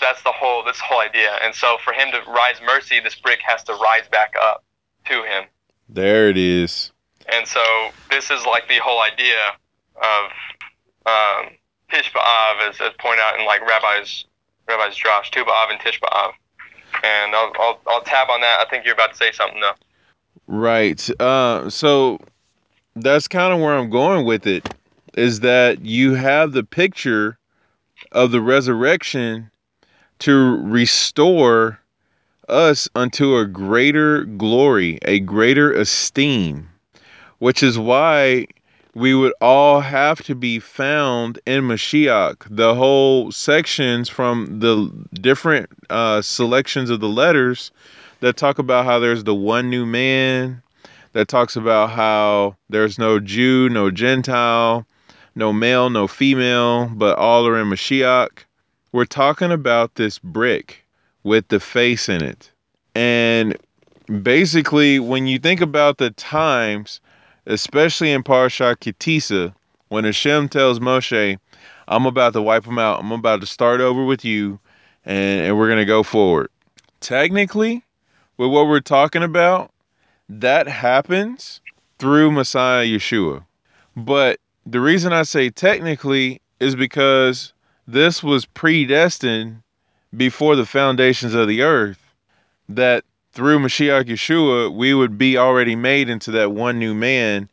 That's 0.00 0.22
the 0.22 0.32
whole 0.32 0.62
this 0.64 0.78
whole 0.78 1.00
idea. 1.00 1.38
And 1.42 1.54
so 1.54 1.78
for 1.82 1.92
him 1.92 2.08
to 2.12 2.30
rise 2.30 2.56
mercy, 2.64 3.00
this 3.00 3.14
brick 3.14 3.40
has 3.46 3.62
to 3.64 3.72
rise 3.74 4.06
back 4.10 4.34
up 4.40 4.64
to 5.06 5.22
him. 5.22 5.44
There 5.88 6.28
it 6.28 6.36
is. 6.36 6.92
And 7.32 7.46
so 7.46 7.62
this 8.10 8.30
is 8.30 8.44
like 8.44 8.68
the 8.68 8.78
whole 8.78 9.00
idea 9.00 9.56
of 9.96 10.24
um, 11.06 11.52
Tisha 11.90 12.12
B'Av, 12.12 12.68
as, 12.68 12.80
as 12.80 12.92
pointed 12.98 13.22
out 13.22 13.38
in 13.38 13.46
like 13.46 13.60
Rabbi's 13.66 14.26
Rabbi's 14.68 14.96
Josh, 14.96 15.30
Tu 15.30 15.42
B'Av 15.44 15.70
and 15.70 15.80
Tisha 15.80 16.00
B'Av. 16.00 16.32
And 17.02 17.34
I'll, 17.34 17.52
I'll 17.58 17.80
I'll 17.86 18.02
tab 18.02 18.28
on 18.30 18.40
that. 18.42 18.60
I 18.60 18.68
think 18.68 18.84
you're 18.84 18.94
about 18.94 19.12
to 19.12 19.16
say 19.16 19.32
something 19.32 19.60
though. 19.60 19.74
Right. 20.46 21.20
Uh, 21.20 21.70
so 21.70 22.20
that's 22.94 23.28
kind 23.28 23.52
of 23.52 23.60
where 23.60 23.76
I'm 23.76 23.90
going 23.90 24.24
with 24.24 24.46
it. 24.46 24.68
Is 25.16 25.40
that 25.40 25.84
you 25.84 26.14
have 26.14 26.52
the 26.52 26.62
picture 26.62 27.38
of 28.12 28.30
the 28.30 28.40
resurrection 28.40 29.50
to 30.20 30.62
restore 30.62 31.80
us 32.48 32.88
unto 32.94 33.36
a 33.36 33.46
greater 33.46 34.24
glory, 34.24 34.98
a 35.02 35.20
greater 35.20 35.72
esteem, 35.72 36.68
which 37.38 37.62
is 37.62 37.78
why 37.78 38.46
we 38.94 39.14
would 39.14 39.34
all 39.40 39.80
have 39.80 40.22
to 40.24 40.34
be 40.34 40.58
found 40.58 41.38
in 41.44 41.64
Mashiach. 41.64 42.46
The 42.48 42.74
whole 42.74 43.30
sections 43.30 44.08
from 44.08 44.60
the 44.60 44.90
different 45.12 45.68
uh, 45.90 46.22
selections 46.22 46.88
of 46.88 47.00
the 47.00 47.08
letters 47.08 47.72
that 48.20 48.36
talk 48.36 48.58
about 48.58 48.86
how 48.86 48.98
there's 48.98 49.24
the 49.24 49.34
one 49.34 49.68
new 49.68 49.84
man, 49.84 50.62
that 51.12 51.28
talks 51.28 51.56
about 51.56 51.90
how 51.90 52.56
there's 52.70 52.98
no 52.98 53.18
Jew, 53.18 53.68
no 53.68 53.90
Gentile, 53.90 54.86
no 55.36 55.52
male, 55.52 55.90
no 55.90 56.08
female, 56.08 56.86
but 56.94 57.16
all 57.18 57.46
are 57.46 57.60
in 57.60 57.68
Mashiach. 57.68 58.44
We're 58.90 59.04
talking 59.04 59.52
about 59.52 59.94
this 59.94 60.18
brick 60.18 60.82
with 61.22 61.46
the 61.48 61.60
face 61.60 62.08
in 62.08 62.24
it. 62.24 62.50
And 62.94 63.56
basically, 64.22 64.98
when 64.98 65.26
you 65.26 65.38
think 65.38 65.60
about 65.60 65.98
the 65.98 66.10
times, 66.10 67.00
especially 67.44 68.12
in 68.12 68.22
Parsha 68.22 68.80
Ki 68.80 68.94
Tisa, 68.94 69.54
when 69.88 70.04
Hashem 70.04 70.48
tells 70.48 70.80
Moshe, 70.80 71.38
I'm 71.86 72.06
about 72.06 72.32
to 72.32 72.42
wipe 72.42 72.64
them 72.64 72.78
out, 72.78 73.00
I'm 73.00 73.12
about 73.12 73.42
to 73.42 73.46
start 73.46 73.82
over 73.82 74.04
with 74.04 74.24
you, 74.24 74.58
and, 75.04 75.42
and 75.42 75.58
we're 75.58 75.68
going 75.68 75.78
to 75.78 75.84
go 75.84 76.02
forward. 76.02 76.48
Technically, 77.00 77.84
with 78.38 78.50
what 78.50 78.66
we're 78.66 78.80
talking 78.80 79.22
about, 79.22 79.70
that 80.30 80.66
happens 80.66 81.60
through 81.98 82.32
Messiah 82.32 82.86
Yeshua. 82.86 83.44
But 83.94 84.40
the 84.66 84.80
reason 84.80 85.12
I 85.12 85.22
say 85.22 85.48
technically 85.48 86.40
is 86.58 86.74
because 86.74 87.52
this 87.86 88.22
was 88.22 88.44
predestined 88.46 89.62
before 90.16 90.56
the 90.56 90.66
foundations 90.66 91.34
of 91.34 91.46
the 91.46 91.62
earth 91.62 92.00
that 92.68 93.04
through 93.32 93.60
Mashiach 93.60 94.04
Yeshua, 94.04 94.74
we 94.74 94.92
would 94.92 95.16
be 95.16 95.38
already 95.38 95.76
made 95.76 96.08
into 96.08 96.32
that 96.32 96.52
one 96.52 96.78
new 96.78 96.94
man 96.94 97.48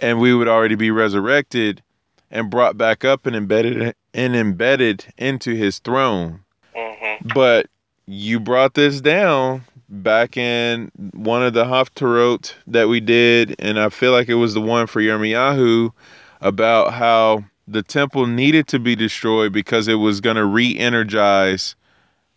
and 0.00 0.20
we 0.20 0.34
would 0.34 0.48
already 0.48 0.74
be 0.74 0.90
resurrected 0.90 1.82
and 2.30 2.50
brought 2.50 2.76
back 2.76 3.04
up 3.04 3.26
and 3.26 3.34
embedded 3.34 3.94
and 4.12 4.36
embedded 4.36 5.04
into 5.16 5.54
his 5.54 5.78
throne. 5.78 6.40
Mm-hmm. 6.76 7.28
But 7.34 7.66
you 8.06 8.40
brought 8.40 8.74
this 8.74 9.00
down 9.00 9.64
back 9.88 10.36
in 10.36 10.90
one 11.12 11.42
of 11.42 11.54
the 11.54 11.64
Haftarot 11.64 12.52
that 12.66 12.88
we 12.88 13.00
did, 13.00 13.56
and 13.58 13.78
I 13.78 13.88
feel 13.88 14.12
like 14.12 14.28
it 14.28 14.34
was 14.34 14.54
the 14.54 14.60
one 14.60 14.86
for 14.86 15.00
Yirmiyahu 15.00 15.92
about 16.40 16.92
how 16.92 17.44
the 17.68 17.82
temple 17.82 18.26
needed 18.26 18.66
to 18.68 18.78
be 18.78 18.96
destroyed 18.96 19.52
because 19.52 19.88
it 19.88 19.94
was 19.94 20.20
going 20.20 20.36
to 20.36 20.44
re-energize 20.44 21.76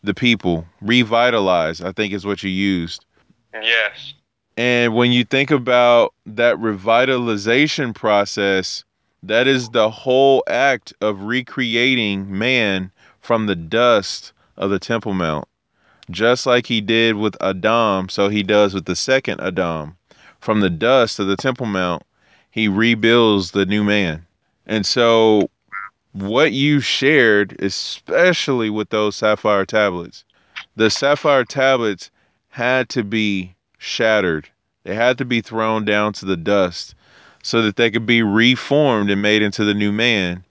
the 0.03 0.13
people, 0.13 0.65
revitalize, 0.81 1.81
I 1.81 1.91
think 1.91 2.13
is 2.13 2.25
what 2.25 2.43
you 2.43 2.49
used. 2.49 3.05
Yes. 3.53 4.13
And 4.57 4.93
when 4.93 5.11
you 5.11 5.23
think 5.23 5.49
about 5.49 6.13
that 6.25 6.57
revitalization 6.57 7.95
process, 7.95 8.83
that 9.23 9.47
is 9.47 9.69
the 9.69 9.89
whole 9.89 10.43
act 10.47 10.93
of 11.01 11.23
recreating 11.23 12.37
man 12.37 12.91
from 13.21 13.45
the 13.45 13.55
dust 13.55 14.33
of 14.57 14.69
the 14.69 14.79
Temple 14.79 15.13
Mount. 15.13 15.47
Just 16.11 16.45
like 16.45 16.67
he 16.67 16.81
did 16.81 17.15
with 17.15 17.41
Adam, 17.41 18.09
so 18.09 18.27
he 18.27 18.43
does 18.43 18.73
with 18.73 18.85
the 18.85 18.95
second 18.95 19.39
Adam. 19.39 19.95
From 20.41 20.59
the 20.59 20.69
dust 20.69 21.19
of 21.19 21.27
the 21.27 21.37
Temple 21.37 21.65
Mount, 21.65 22.03
he 22.53 22.67
rebuilds 22.67 23.49
the 23.49 23.65
new 23.65 23.83
man. 23.83 24.23
And 24.67 24.85
so 24.85 25.49
what 26.11 26.51
you 26.51 26.81
shared, 26.81 27.59
especially 27.59 28.69
with 28.69 28.91
those 28.91 29.15
sapphire 29.15 29.65
tablets, 29.65 30.23
the 30.75 30.91
sapphire 30.91 31.45
tablets 31.45 32.11
had 32.49 32.89
to 32.89 33.03
be 33.03 33.55
shattered. 33.79 34.47
They 34.83 34.93
had 34.93 35.17
to 35.17 35.25
be 35.25 35.41
thrown 35.41 35.83
down 35.83 36.13
to 36.13 36.25
the 36.25 36.37
dust 36.37 36.93
so 37.41 37.63
that 37.63 37.75
they 37.75 37.89
could 37.89 38.05
be 38.05 38.21
reformed 38.21 39.09
and 39.09 39.19
made 39.19 39.41
into 39.41 39.65
the 39.65 39.73
new 39.73 39.91
man. 39.91 40.45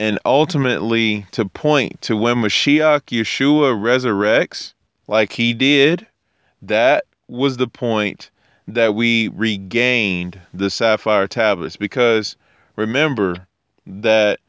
And 0.00 0.18
ultimately, 0.24 1.26
to 1.30 1.44
point 1.44 2.02
to 2.02 2.16
when 2.16 2.38
Mashiach 2.38 3.02
Yeshua 3.02 3.80
resurrects, 3.80 4.74
like 5.06 5.32
he 5.32 5.54
did, 5.54 6.08
that 6.62 7.04
was 7.28 7.56
the 7.56 7.68
point 7.68 8.30
that 8.68 8.94
we 8.94 9.28
regained 9.28 10.40
the 10.52 10.70
sapphire 10.70 11.26
tablets. 11.26 11.76
Because 11.76 12.36
remember 12.76 13.46
that 13.86 14.40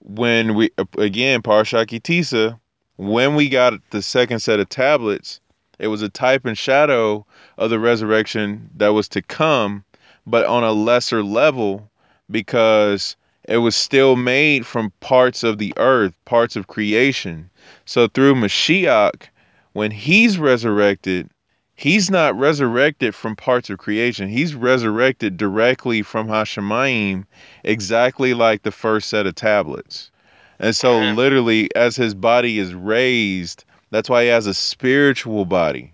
when 0.00 0.54
we, 0.54 0.70
again, 0.98 1.42
Parsha 1.42 1.86
Ki 1.86 2.00
Tisa, 2.00 2.58
when 2.96 3.34
we 3.34 3.48
got 3.48 3.74
the 3.90 4.02
second 4.02 4.40
set 4.40 4.60
of 4.60 4.68
tablets, 4.68 5.40
it 5.78 5.88
was 5.88 6.00
a 6.00 6.08
type 6.08 6.46
and 6.46 6.56
shadow 6.56 7.26
of 7.58 7.70
the 7.70 7.78
resurrection 7.78 8.70
that 8.76 8.88
was 8.88 9.08
to 9.08 9.20
come, 9.20 9.84
but 10.26 10.46
on 10.46 10.64
a 10.64 10.72
lesser 10.72 11.22
level 11.22 11.90
because 12.30 13.16
it 13.48 13.58
was 13.58 13.76
still 13.76 14.16
made 14.16 14.66
from 14.66 14.92
parts 15.00 15.44
of 15.44 15.58
the 15.58 15.72
earth, 15.76 16.14
parts 16.24 16.56
of 16.56 16.66
creation. 16.66 17.50
So 17.84 18.08
through 18.08 18.34
Mashiach, 18.36 19.28
when 19.72 19.90
he's 19.90 20.38
resurrected, 20.38 21.28
he's 21.76 22.10
not 22.10 22.36
resurrected 22.36 23.14
from 23.14 23.36
parts 23.36 23.70
of 23.70 23.78
creation. 23.78 24.28
He's 24.28 24.54
resurrected 24.54 25.36
directly 25.36 26.02
from 26.02 26.26
Hashemayim, 26.26 27.24
exactly 27.62 28.34
like 28.34 28.62
the 28.62 28.72
first 28.72 29.08
set 29.08 29.26
of 29.26 29.34
tablets. 29.34 30.10
And 30.58 30.74
so, 30.74 30.98
literally, 30.98 31.68
as 31.76 31.96
his 31.96 32.14
body 32.14 32.58
is 32.58 32.74
raised, 32.74 33.64
that's 33.90 34.08
why 34.08 34.22
he 34.22 34.28
has 34.30 34.46
a 34.46 34.54
spiritual 34.54 35.44
body, 35.44 35.92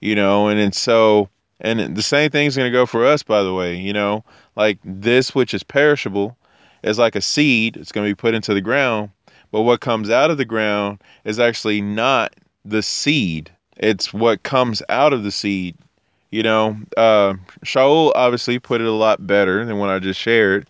you 0.00 0.16
know. 0.16 0.48
And 0.48 0.58
and 0.58 0.74
so, 0.74 1.28
and 1.60 1.96
the 1.96 2.02
same 2.02 2.30
thing's 2.30 2.56
going 2.56 2.70
to 2.70 2.76
go 2.76 2.86
for 2.86 3.06
us, 3.06 3.22
by 3.22 3.44
the 3.44 3.54
way, 3.54 3.76
you 3.76 3.92
know, 3.92 4.24
like 4.56 4.78
this 4.84 5.34
which 5.34 5.54
is 5.54 5.62
perishable 5.62 6.36
is 6.82 6.98
like 6.98 7.14
a 7.14 7.20
seed. 7.20 7.76
It's 7.76 7.92
going 7.92 8.06
to 8.06 8.10
be 8.10 8.16
put 8.16 8.34
into 8.34 8.52
the 8.52 8.60
ground, 8.60 9.10
but 9.52 9.62
what 9.62 9.80
comes 9.80 10.10
out 10.10 10.30
of 10.30 10.38
the 10.38 10.44
ground 10.44 11.00
is 11.24 11.38
actually 11.38 11.80
not 11.80 12.34
the 12.64 12.82
seed. 12.82 13.52
It's 13.80 14.12
what 14.12 14.42
comes 14.42 14.82
out 14.90 15.12
of 15.12 15.24
the 15.24 15.30
seed. 15.32 15.74
You 16.30 16.42
know, 16.44 16.76
uh, 16.96 17.34
Shaul 17.64 18.12
obviously 18.14 18.58
put 18.58 18.80
it 18.80 18.86
a 18.86 18.92
lot 18.92 19.26
better 19.26 19.64
than 19.64 19.78
what 19.78 19.90
I 19.90 19.98
just 19.98 20.20
shared. 20.20 20.68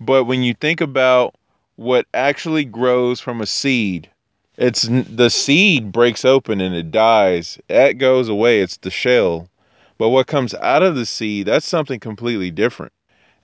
But 0.00 0.24
when 0.24 0.42
you 0.42 0.54
think 0.54 0.80
about 0.80 1.34
what 1.76 2.06
actually 2.12 2.64
grows 2.64 3.20
from 3.20 3.40
a 3.40 3.46
seed, 3.46 4.10
it's 4.58 4.82
the 4.82 5.30
seed 5.30 5.92
breaks 5.92 6.24
open 6.24 6.60
and 6.60 6.74
it 6.74 6.90
dies. 6.90 7.58
That 7.68 7.92
goes 7.92 8.28
away. 8.28 8.60
It's 8.60 8.76
the 8.78 8.90
shell. 8.90 9.48
But 9.96 10.10
what 10.10 10.26
comes 10.26 10.52
out 10.54 10.82
of 10.82 10.96
the 10.96 11.06
seed, 11.06 11.46
that's 11.46 11.66
something 11.66 12.00
completely 12.00 12.50
different. 12.50 12.92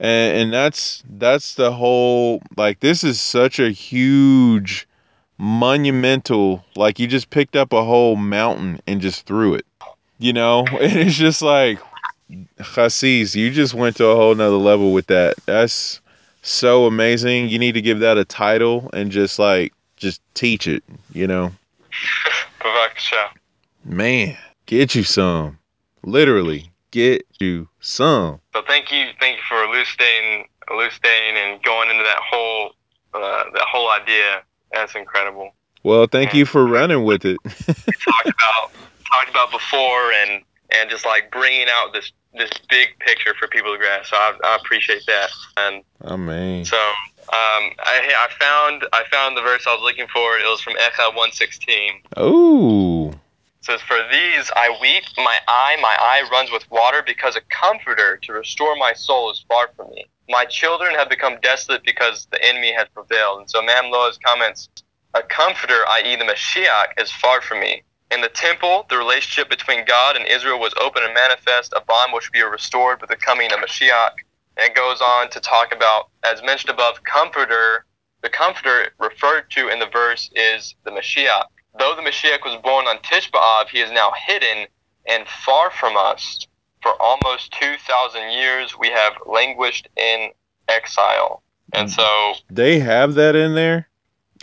And, 0.00 0.36
and 0.36 0.52
that's 0.52 1.04
that's 1.08 1.54
the 1.54 1.72
whole 1.72 2.42
like 2.56 2.80
this 2.80 3.04
is 3.04 3.20
such 3.20 3.60
a 3.60 3.70
huge 3.70 4.88
monumental 5.38 6.64
like 6.76 6.98
you 6.98 7.06
just 7.06 7.30
picked 7.30 7.56
up 7.56 7.72
a 7.72 7.84
whole 7.84 8.16
mountain 8.16 8.80
and 8.86 9.00
just 9.00 9.26
threw 9.26 9.54
it. 9.54 9.66
You 10.18 10.32
know? 10.32 10.66
And 10.72 10.98
it's 10.98 11.16
just 11.16 11.42
like 11.42 11.78
Chassis, 12.62 13.26
you 13.38 13.50
just 13.50 13.74
went 13.74 13.96
to 13.96 14.06
a 14.06 14.16
whole 14.16 14.34
nother 14.34 14.56
level 14.56 14.92
with 14.92 15.06
that. 15.08 15.36
That's 15.46 16.00
so 16.42 16.86
amazing. 16.86 17.48
You 17.48 17.58
need 17.58 17.72
to 17.72 17.82
give 17.82 18.00
that 18.00 18.18
a 18.18 18.24
title 18.24 18.90
and 18.92 19.10
just 19.10 19.38
like 19.38 19.72
just 19.96 20.20
teach 20.34 20.66
it, 20.66 20.82
you 21.12 21.26
know. 21.26 21.52
Man, 23.84 24.36
get 24.66 24.94
you 24.94 25.04
some. 25.04 25.58
Literally, 26.02 26.70
get 26.90 27.26
you 27.40 27.68
some. 27.80 28.40
So 28.54 28.62
thank 28.66 28.90
you, 28.90 29.06
thank 29.20 29.36
you 29.36 29.42
for 29.48 29.62
elucidating, 29.64 30.46
elucidating, 30.70 31.36
and 31.36 31.62
going 31.62 31.90
into 31.90 32.02
that 32.02 32.20
whole, 32.20 32.72
uh, 33.12 33.44
that 33.52 33.66
whole 33.70 33.90
idea. 33.90 34.42
That's 34.74 34.94
incredible. 34.94 35.54
Well, 35.82 36.06
thank 36.06 36.34
you 36.34 36.44
for 36.46 36.66
running 36.66 37.04
with 37.04 37.24
it. 37.24 37.38
talked 37.44 38.26
about 38.26 38.72
talked 39.12 39.30
about 39.30 39.50
before, 39.50 40.12
and 40.12 40.42
and 40.70 40.90
just 40.90 41.04
like 41.06 41.30
bringing 41.30 41.66
out 41.70 41.92
this 41.92 42.10
this 42.34 42.50
big 42.68 42.88
picture 42.98 43.34
for 43.38 43.46
people 43.48 43.72
to 43.72 43.78
grasp. 43.78 44.10
So 44.10 44.16
I, 44.16 44.32
I 44.44 44.56
appreciate 44.56 45.04
that. 45.06 45.28
And 45.56 45.82
I 46.04 46.16
mean, 46.16 46.64
so 46.64 46.76
um, 46.76 47.70
I 47.78 48.12
I 48.18 48.28
found 48.38 48.84
I 48.92 49.04
found 49.10 49.36
the 49.36 49.42
verse 49.42 49.66
I 49.66 49.74
was 49.74 49.82
looking 49.82 50.08
for. 50.12 50.38
It 50.38 50.44
was 50.44 50.60
from 50.60 50.74
Eichah 50.74 51.14
one 51.16 51.32
sixteen. 51.32 52.00
oh, 52.16 53.10
It 53.10 53.16
says, 53.62 53.80
For 53.82 53.98
these 54.10 54.50
I 54.56 54.76
weep, 54.80 55.04
my 55.18 55.38
eye, 55.46 55.76
my 55.80 55.96
eye 55.98 56.28
runs 56.32 56.50
with 56.50 56.68
water, 56.70 57.02
because 57.06 57.36
a 57.36 57.40
comforter 57.50 58.18
to 58.22 58.32
restore 58.32 58.74
my 58.76 58.92
soul 58.94 59.30
is 59.30 59.44
far 59.48 59.68
from 59.76 59.90
me. 59.90 60.06
My 60.28 60.44
children 60.46 60.94
have 60.94 61.10
become 61.10 61.38
desolate 61.42 61.84
because 61.84 62.26
the 62.30 62.42
enemy 62.42 62.72
has 62.72 62.88
prevailed. 62.94 63.40
And 63.40 63.50
so 63.50 63.62
Me'am 63.62 63.92
Lo'ez 63.92 64.18
comments, 64.24 64.68
a 65.12 65.22
comforter, 65.22 65.86
i.e. 65.88 66.16
the 66.16 66.24
Mashiach, 66.24 67.00
is 67.00 67.10
far 67.10 67.42
from 67.42 67.60
me. 67.60 67.82
In 68.10 68.20
the 68.20 68.28
temple, 68.28 68.86
the 68.88 68.96
relationship 68.96 69.50
between 69.50 69.84
God 69.84 70.16
and 70.16 70.26
Israel 70.26 70.58
was 70.58 70.72
open 70.80 71.02
and 71.02 71.12
manifest, 71.12 71.72
a 71.76 71.80
bond 71.80 72.12
which 72.12 72.26
would 72.26 72.32
be 72.32 72.42
restored 72.42 73.00
with 73.00 73.10
the 73.10 73.16
coming 73.16 73.52
of 73.52 73.58
Mashiach. 73.58 74.12
And 74.56 74.70
it 74.70 74.74
goes 74.74 75.00
on 75.00 75.30
to 75.30 75.40
talk 75.40 75.74
about, 75.74 76.08
as 76.24 76.42
mentioned 76.42 76.70
above, 76.70 77.02
comforter. 77.04 77.84
The 78.22 78.30
comforter 78.30 78.92
referred 78.98 79.50
to 79.50 79.68
in 79.68 79.78
the 79.78 79.86
verse 79.86 80.30
is 80.34 80.74
the 80.84 80.90
Mashiach. 80.90 81.46
Though 81.78 81.96
the 81.96 82.02
Mashiach 82.02 82.44
was 82.44 82.60
born 82.62 82.86
on 82.86 82.98
Tisha 82.98 83.30
B'Av, 83.30 83.68
he 83.68 83.80
is 83.80 83.90
now 83.90 84.12
hidden 84.26 84.68
and 85.06 85.26
far 85.28 85.70
from 85.70 85.96
us. 85.96 86.46
For 86.84 86.92
almost 87.00 87.50
2,000 87.52 88.30
years, 88.30 88.78
we 88.78 88.90
have 88.90 89.14
languished 89.24 89.88
in 89.96 90.28
exile. 90.68 91.42
And 91.72 91.90
so, 91.90 92.34
they 92.50 92.78
have 92.78 93.14
that 93.14 93.34
in 93.34 93.54
there. 93.54 93.88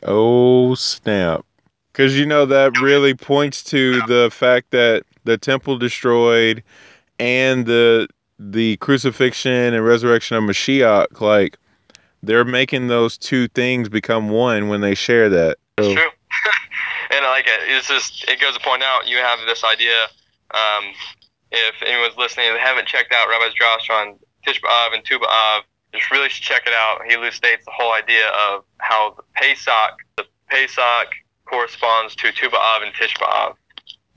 Oh 0.01 0.73
snap! 0.73 1.45
Because 1.91 2.17
you 2.17 2.25
know 2.25 2.47
that 2.47 2.79
really 2.81 3.13
points 3.13 3.63
to 3.65 4.01
the 4.07 4.29
fact 4.33 4.71
that 4.71 5.03
the 5.23 5.37
temple 5.37 5.77
destroyed 5.77 6.63
and 7.19 7.67
the 7.67 8.07
the 8.39 8.77
crucifixion 8.77 9.75
and 9.75 9.85
resurrection 9.85 10.35
of 10.35 10.43
Mashiach, 10.43 11.21
like 11.21 11.57
they're 12.23 12.43
making 12.43 12.87
those 12.87 13.19
two 13.19 13.47
things 13.49 13.87
become 13.87 14.29
one 14.29 14.67
when 14.67 14.81
they 14.81 14.95
share 14.95 15.29
that. 15.29 15.57
it's 15.77 15.87
So, 15.87 15.93
true. 15.93 16.03
and 17.11 17.23
like 17.25 17.45
it, 17.45 17.59
it's 17.67 17.87
just, 17.87 18.27
it 18.27 18.39
goes 18.41 18.55
to 18.55 18.59
point 18.61 18.81
out 18.81 19.07
you 19.07 19.17
have 19.17 19.39
this 19.45 19.63
idea. 19.63 20.05
Um, 20.51 20.93
if 21.51 21.75
anyone's 21.85 22.17
listening 22.17 22.47
and 22.47 22.55
they 22.55 22.61
haven't 22.61 22.87
checked 22.87 23.13
out 23.13 23.27
Rabbi's 23.27 23.53
Josh 23.53 23.89
on 23.89 24.17
Tisha 24.45 24.61
B'Av 24.61 24.93
and 24.93 25.03
Tu 25.03 25.19
B'Av, 25.19 25.61
just 25.93 26.09
really 26.11 26.29
should 26.29 26.43
check 26.43 26.63
it 26.65 26.73
out. 26.73 27.01
He 27.07 27.13
elucidates 27.13 27.65
the 27.65 27.71
whole 27.71 27.91
idea 27.93 28.27
of 28.29 28.63
how 28.77 29.15
the 29.17 29.23
Pesach, 29.35 29.97
the 30.17 30.25
Pesach 30.49 31.09
corresponds 31.45 32.15
to 32.15 32.31
Tu 32.31 32.49
B'Av 32.49 32.83
and 32.83 32.93
Tisha 32.93 33.17
B'Av. 33.17 33.55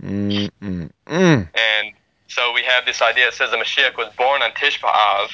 mm, 0.02 0.51
mm, 0.62 0.90
mm. 1.06 1.48
And 1.55 1.93
so 2.28 2.52
we 2.52 2.62
have 2.62 2.86
this 2.86 3.02
idea. 3.02 3.28
It 3.28 3.35
says 3.35 3.51
the 3.51 3.56
Mashiach 3.56 3.97
was 3.97 4.12
born 4.16 4.43
on 4.43 4.51
Tisha 4.52 4.81
B'Av, 4.81 5.28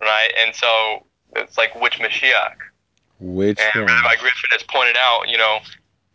right? 0.00 0.30
And 0.38 0.54
so 0.54 1.06
it's 1.36 1.58
like 1.58 1.78
which 1.80 1.98
Mashiach? 1.98 2.56
which 3.20 3.58
And 3.60 3.84
one? 3.84 3.94
Rabbi 3.94 4.16
Griffin 4.16 4.50
has 4.50 4.62
pointed 4.64 4.96
out, 4.96 5.28
you 5.28 5.38
know, 5.38 5.58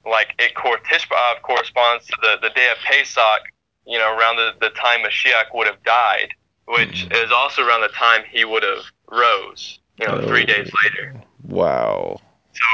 like 0.06 0.34
it 0.40 0.56
cor- 0.56 0.80
Tish 0.90 1.08
B'Av 1.08 1.42
corresponds 1.42 2.06
to 2.08 2.14
the, 2.22 2.38
the 2.42 2.50
day 2.54 2.70
of 2.72 2.78
Pesach, 2.86 3.42
you 3.88 3.98
know, 3.98 4.16
around 4.18 4.36
the, 4.36 4.52
the 4.60 4.70
time 4.72 5.00
Mashiach 5.02 5.46
would 5.54 5.66
have 5.68 5.82
died, 5.84 6.30
which 6.66 7.06
Mhm. 7.08 7.24
is 7.26 7.32
also 7.32 7.66
around 7.66 7.82
the 7.82 7.88
time 7.90 8.24
he 8.30 8.44
would 8.44 8.64
have 8.64 8.84
rose, 9.10 9.80
you 9.98 10.06
know, 10.06 10.20
three 10.28 10.46
days 10.46 10.70
Oh. 10.74 10.80
later. 10.84 11.22
Wow. 11.44 12.20
So 12.54 12.66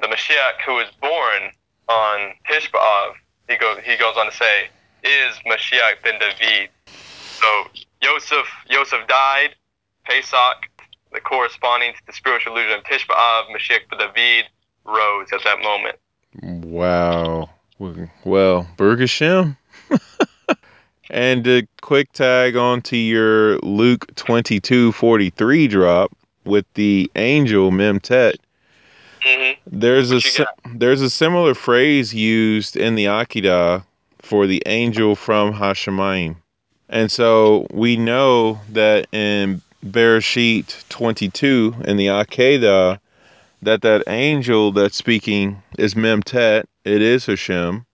the 0.00 0.06
Mashiach 0.08 0.60
who 0.64 0.74
was 0.74 0.88
born 1.00 1.52
on 1.88 2.34
Tisha 2.48 2.70
B'Av, 2.70 3.14
he, 3.48 3.56
go, 3.56 3.76
he 3.80 3.96
goes 3.96 4.16
on 4.16 4.26
to 4.26 4.32
say, 4.32 4.68
is 5.02 5.36
Mashiach 5.46 6.02
ben 6.04 6.18
David. 6.20 6.70
So 6.86 7.68
Yosef, 8.00 8.46
Yosef 8.70 9.06
died, 9.08 9.56
Pesach, 10.06 10.68
the 11.12 11.20
corresponding 11.20 11.92
to 11.94 12.00
the 12.06 12.12
spiritual 12.12 12.52
illusion 12.56 12.78
of 12.78 12.84
Tisha 12.84 13.06
B'Av, 13.08 13.48
Mashiach 13.50 13.88
ben 13.90 13.98
David 13.98 14.48
rose 14.84 15.32
at 15.32 15.42
that 15.42 15.60
moment. 15.60 15.98
Wow. 16.40 17.50
Well, 18.24 18.68
Baruch 18.76 19.00
Hashem. 19.00 19.56
And 21.12 21.46
a 21.46 21.66
quick 21.82 22.10
tag 22.12 22.56
on 22.56 22.82
to 22.82 22.96
your 22.96 23.58
Luke 23.58 24.12
twenty 24.16 24.58
two 24.58 24.92
forty 24.92 25.30
three 25.30 25.68
drop 25.68 26.10
with 26.44 26.64
the 26.74 27.10
angel 27.14 27.70
Memtet. 27.70 28.36
hmm 29.22 29.52
There's 29.66 30.10
a 30.10 30.16
What 30.16 30.22
si- 30.24 30.44
there's 30.74 31.02
a 31.02 31.10
similar 31.10 31.54
phrase 31.54 32.12
used 32.12 32.76
in 32.76 32.94
the 32.96 33.04
Akedah 33.04 33.84
for 34.20 34.46
the 34.46 34.62
angel 34.66 35.14
from 35.14 35.52
Hashemayim. 35.52 36.36
And 36.88 37.10
so 37.10 37.66
we 37.72 37.96
know 37.96 38.60
that 38.70 39.06
in 39.12 39.62
Bereshit 39.84 40.88
22 40.88 41.74
in 41.84 41.96
the 41.96 42.06
Akedah 42.06 42.98
that 43.62 43.82
that 43.82 44.02
angel 44.08 44.72
that's 44.72 44.96
speaking 44.96 45.62
is 45.78 45.94
Memtet. 45.94 46.64
It 46.84 47.00
is 47.00 47.26
Hashem. 47.26 47.86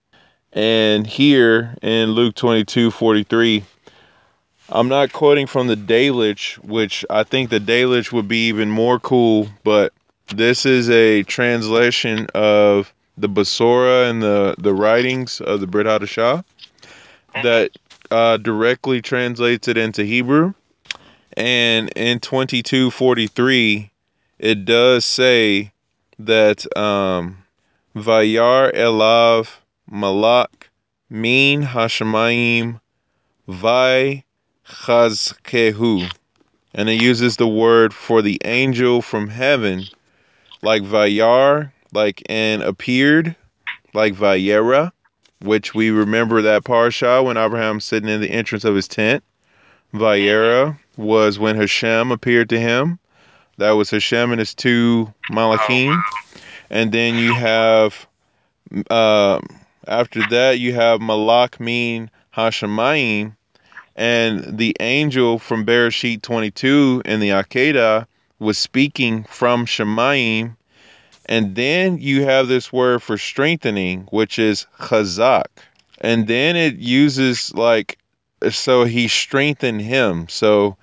And 0.52 1.06
here 1.06 1.74
in 1.82 2.12
Luke 2.12 2.34
22 2.34 2.90
43, 2.90 3.64
I'm 4.70 4.88
not 4.88 5.12
quoting 5.12 5.46
from 5.46 5.66
the 5.66 5.76
Delitzsch, 5.76 6.58
which 6.58 7.04
I 7.08 7.24
think 7.24 7.50
the 7.50 7.60
Delitzsch 7.60 8.12
would 8.12 8.28
be 8.28 8.48
even 8.48 8.70
more 8.70 8.98
cool, 8.98 9.48
but 9.64 9.92
this 10.28 10.66
is 10.66 10.90
a 10.90 11.22
translation 11.22 12.26
of 12.34 12.92
the 13.16 13.28
Besorah 13.28 14.10
and 14.10 14.22
the, 14.22 14.54
the 14.58 14.74
writings 14.74 15.40
of 15.40 15.60
the 15.60 15.66
Brit 15.66 15.86
Hadashah 15.86 16.44
that 17.42 17.70
uh, 18.10 18.36
directly 18.36 19.02
translates 19.02 19.68
it 19.68 19.76
into 19.76 20.04
Hebrew. 20.04 20.54
And 21.36 21.90
in 21.96 22.20
2243, 22.20 23.90
it 24.38 24.64
does 24.64 25.04
say 25.04 25.72
that 26.18 26.76
um, 26.76 27.38
Vayar 27.94 28.74
Elav 28.74 29.48
Malak 29.90 30.70
Min 31.10 31.62
Hashemayim 31.62 32.80
Vai 33.46 34.24
Chazkehu. 34.66 36.10
And 36.74 36.88
it 36.88 37.00
uses 37.00 37.36
the 37.36 37.48
word 37.48 37.94
for 37.94 38.22
the 38.22 38.40
angel 38.44 39.00
from 39.00 39.28
heaven, 39.28 39.84
like 40.62 40.82
Vayar, 40.82 41.72
like 41.92 42.22
and 42.28 42.62
appeared, 42.62 43.34
like 43.94 44.14
Vayera, 44.14 44.92
which 45.40 45.74
we 45.74 45.90
remember 45.90 46.42
that 46.42 46.64
parsha 46.64 47.24
when 47.24 47.36
Abraham's 47.36 47.84
sitting 47.84 48.08
in 48.08 48.20
the 48.20 48.30
entrance 48.30 48.64
of 48.64 48.74
his 48.74 48.88
tent. 48.88 49.24
Vayera 49.94 50.78
was 50.96 51.38
when 51.38 51.56
Hashem 51.56 52.12
appeared 52.12 52.50
to 52.50 52.60
him. 52.60 52.98
That 53.56 53.72
was 53.72 53.90
Hashem 53.90 54.30
and 54.30 54.38
his 54.38 54.54
two 54.54 55.12
Malachim. 55.30 56.00
And 56.70 56.92
then 56.92 57.16
you 57.16 57.32
have, 57.32 58.06
uh, 58.90 59.40
after 59.88 60.26
that, 60.28 60.58
you 60.58 60.74
have 60.74 61.00
Malak 61.00 61.58
mean 61.58 62.10
Hashemayim. 62.36 63.34
And 63.96 64.58
the 64.58 64.76
angel 64.78 65.38
from 65.38 65.66
Bereshit 65.66 66.22
22 66.22 67.02
in 67.04 67.18
the 67.20 67.30
Akedah 67.30 68.06
was 68.38 68.56
speaking 68.58 69.24
from 69.24 69.66
Shemayim. 69.66 70.56
And 71.26 71.56
then 71.56 71.98
you 71.98 72.24
have 72.24 72.48
this 72.48 72.72
word 72.72 73.02
for 73.02 73.18
strengthening, 73.18 74.06
which 74.10 74.38
is 74.38 74.66
chazak. 74.78 75.46
And 76.00 76.28
then 76.28 76.54
it 76.54 76.76
uses 76.76 77.52
like, 77.54 77.98
so 78.50 78.84
he 78.84 79.08
strengthened 79.08 79.80
him. 79.80 80.28
So 80.28 80.76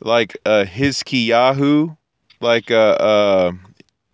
like 0.00 0.36
a 0.46 0.64
Hizkiyahu, 0.64 1.96
like 2.40 2.70
a 2.70 3.02
uh, 3.02 3.52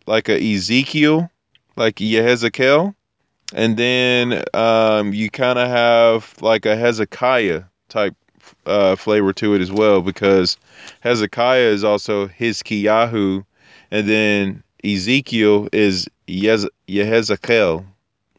like 0.07 0.29
a 0.29 0.55
Ezekiel, 0.55 1.31
like 1.77 1.97
Yehezekiel, 1.97 2.95
and 3.55 3.77
then 3.77 4.43
um, 4.55 5.13
you 5.13 5.31
kind 5.31 5.59
of 5.59 5.69
have 5.69 6.35
like 6.41 6.67
a 6.67 6.77
Hezekiah 6.77 7.65
type 7.89 8.15
uh, 8.67 8.97
flavor 8.97 9.33
to 9.35 9.55
it 9.55 9.61
as 9.61 9.73
well 9.73 10.01
because 10.03 10.57
Hezekiah 11.01 11.69
is 11.69 11.85
also 11.85 12.29
Hizkiyahu, 12.29 13.45
and 13.91 14.09
then 14.09 14.63
Ezekiel 14.85 15.69
is 15.73 16.09
Yez-. 16.27 16.69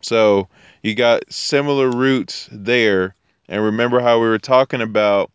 So 0.02 0.48
you 0.82 0.96
got 0.96 1.32
similar 1.32 1.90
roots 1.90 2.50
there. 2.52 3.16
And 3.50 3.64
remember 3.64 4.00
how 4.00 4.20
we 4.20 4.28
were 4.28 4.40
talking 4.40 4.82
about 4.82 5.32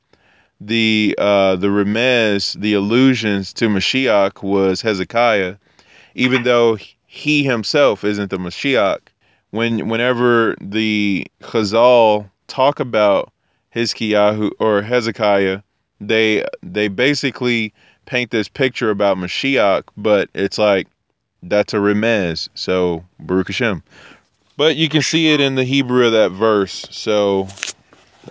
the 0.61 1.15
uh, 1.19 1.57
the 1.57 1.69
remez, 1.69 2.59
the 2.59 2.75
allusions 2.75 3.53
to 3.55 3.69
Mashiach 3.69 4.43
was 4.43 4.81
Hezekiah, 4.81 5.57
even 6.15 6.43
though 6.43 6.77
he 7.07 7.45
himself 7.45 8.03
isn't 8.03 8.31
the 8.31 8.39
Mashiach. 8.39 9.01
When 9.51 9.89
whenever 9.89 10.57
the 10.61 11.27
Chazal 11.41 12.31
talk 12.49 12.81
about 12.81 13.33
Hizkiyahu 13.75 14.51
or 14.59 14.83
Hezekiah, 14.83 15.63
they 16.01 16.45
they 16.63 16.89
basically 16.89 17.73
paint 18.07 18.31
this 18.31 18.49
picture 18.49 18.91
about 18.91 19.17
Mashiach, 19.17 19.85
but 19.97 20.29
it's 20.35 20.59
like 20.59 20.87
that's 21.43 21.73
a 21.73 21.79
remez. 21.79 22.49
So 22.55 23.05
Baruch 23.21 23.49
Hashem. 23.49 23.83
But 24.57 24.77
you 24.77 24.89
can 24.89 25.03
see 25.03 25.33
it 25.33 25.41
in 25.41 25.55
the 25.55 25.65
Hebrew 25.65 26.07
of 26.07 26.13
that 26.13 26.33
verse. 26.33 26.87
So 26.91 27.47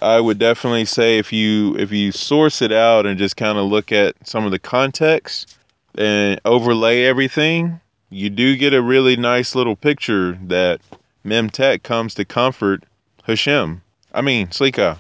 I 0.02 0.20
would 0.20 0.38
definitely 0.38 0.86
say 0.86 1.18
if 1.18 1.32
you 1.32 1.76
if 1.78 1.92
you 1.92 2.12
source 2.12 2.62
it 2.62 2.72
out 2.72 3.06
and 3.06 3.18
just 3.18 3.38
kind 3.38 3.58
of 3.58 3.66
look 3.66 3.92
at 3.92 4.16
some 4.28 4.46
of 4.46 4.52
the 4.52 4.60
context 4.60 5.58
and 5.98 6.40
overlay 6.46 7.06
everything, 7.06 7.80
you 8.10 8.30
do 8.30 8.56
get 8.56 8.74
a 8.74 8.82
really 8.82 9.16
nice 9.16 9.56
little 9.56 9.76
picture 9.76 10.38
that 10.44 10.82
Memtet 11.28 11.84
comes 11.84 12.14
to 12.16 12.24
comfort 12.24 12.86
Hashem. 13.24 13.82
I 14.14 14.22
mean, 14.22 14.48
Slika. 14.48 14.98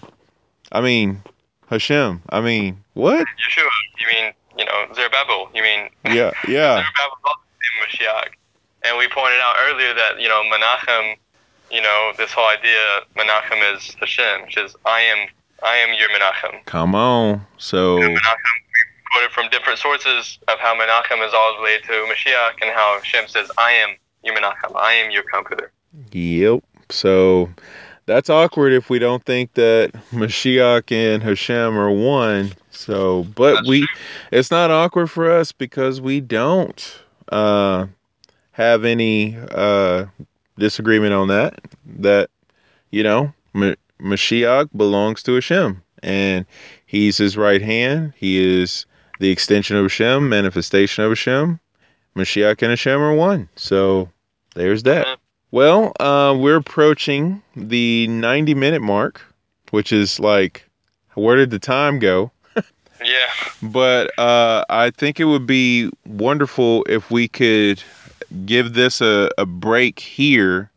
I 0.74 0.82
mean, 0.82 1.24
Hashem. 1.70 2.22
I 2.30 2.41
mean, 2.41 2.84
what? 2.94 3.26
Yeshua. 3.26 3.70
You 3.99 4.08
mean, 4.12 4.34
you 4.58 4.66
know, 4.66 4.88
Zerubbabel. 4.94 5.49
You 5.56 5.64
mean, 5.64 5.90
Yeah, 6.06 6.32
yeah. 6.48 6.84
Zerubbabel 6.84 7.18
also 7.24 7.40
named 7.64 7.88
Mashiach. 7.88 8.28
And 8.84 8.98
we 8.98 9.08
pointed 9.08 9.40
out 9.40 9.56
earlier 9.70 9.94
that, 9.94 10.20
you 10.20 10.28
know, 10.28 10.44
Menachem, 10.52 11.16
you 11.72 11.82
know, 11.82 12.12
this 12.18 12.32
whole 12.34 12.48
idea, 12.48 13.02
Menachem 13.16 13.76
is 13.76 13.95
Hashem, 13.99 14.44
which 14.44 14.58
is, 14.58 14.76
I 14.86 14.99
am, 14.99 15.30
I 15.64 15.78
am 15.78 15.98
your 15.98 16.10
Menachem. 16.10 16.66
Come 16.66 16.94
on. 16.94 17.45
So 17.58 17.99
Menachem, 17.99 18.12
we 18.12 19.12
quoted 19.14 19.32
from 19.32 19.49
different 19.49 19.80
sources 19.80 20.40
of 20.49 20.60
how 20.60 20.76
Menachem 20.76 21.26
is 21.26 21.34
all 21.34 21.58
related 21.60 21.86
to 21.86 21.94
Mashiach 22.12 22.62
and 22.62 22.72
how 22.72 22.99
Hashem 23.02 23.30
says, 23.30 23.49
I 23.58 23.72
am 23.72 23.95
your 24.24 24.36
Menachem, 24.36 24.76
I 24.76 24.91
am 24.94 25.10
your 25.12 25.24
comforter. 25.24 25.72
Yep. 26.11 26.64
So 26.90 27.49
that's 28.06 28.30
awkward 28.30 28.74
if 28.74 28.90
we 28.90 28.99
don't 28.99 29.24
think 29.26 29.53
that 29.53 29.91
Mashiach 30.11 30.91
and 30.91 31.22
Hashem 31.22 31.78
are 31.78 31.91
one. 31.91 32.53
So, 32.72 33.26
but 33.36 33.65
we, 33.65 33.88
it's 34.32 34.52
not 34.52 34.72
awkward 34.72 35.07
for 35.07 35.32
us 35.32 35.52
because 35.52 35.99
we 35.99 36.22
don't 36.22 36.99
uh, 37.30 37.88
have 38.52 38.86
any 38.86 39.38
uh, 39.52 40.06
disagreement 40.57 41.14
on 41.14 41.28
that. 41.28 41.60
That 41.86 42.30
you 42.91 43.03
know, 43.03 43.34
Ma- 43.53 43.76
Mashiach 43.99 44.69
belongs 44.76 45.24
to 45.24 45.34
Hashem, 45.34 45.82
and 46.03 46.45
he's 46.86 47.18
his 47.18 47.36
right 47.36 47.61
hand. 47.61 48.14
He 48.15 48.61
is 48.61 48.86
the 49.19 49.32
extension 49.32 49.76
of 49.76 49.84
Hashem, 49.84 50.30
manifestation 50.30 51.03
of 51.03 51.11
Hashem. 51.11 51.60
Mashiach 52.15 52.61
and 52.61 52.72
Hashem 52.72 53.02
are 53.02 53.14
one. 53.14 53.49
So 53.56 54.10
there's 54.56 54.84
that. 54.84 55.19
Well, 55.52 55.94
uh, 55.99 56.36
we're 56.38 56.57
approaching 56.57 57.41
the 57.56 58.07
90 58.07 58.53
minute 58.53 58.82
mark, 58.82 59.22
which 59.72 59.91
is 59.91 60.19
like, 60.19 60.68
where 61.14 61.36
did 61.36 61.52
the 61.52 61.60
time 61.60 61.99
go? 61.99 62.32
Yeah. 62.99 63.30
But 63.61 64.18
uh, 64.18 64.65
I 64.69 64.90
think 64.90 65.19
it 65.19 65.26
would 65.26 65.45
be 65.45 65.91
wonderful 66.07 66.84
if 66.90 67.11
we 67.11 67.28
could 67.28 67.84
give 68.48 68.74
this 68.74 69.02
a, 69.02 69.30
a 69.38 69.45
break 69.45 69.99
here 69.99 70.72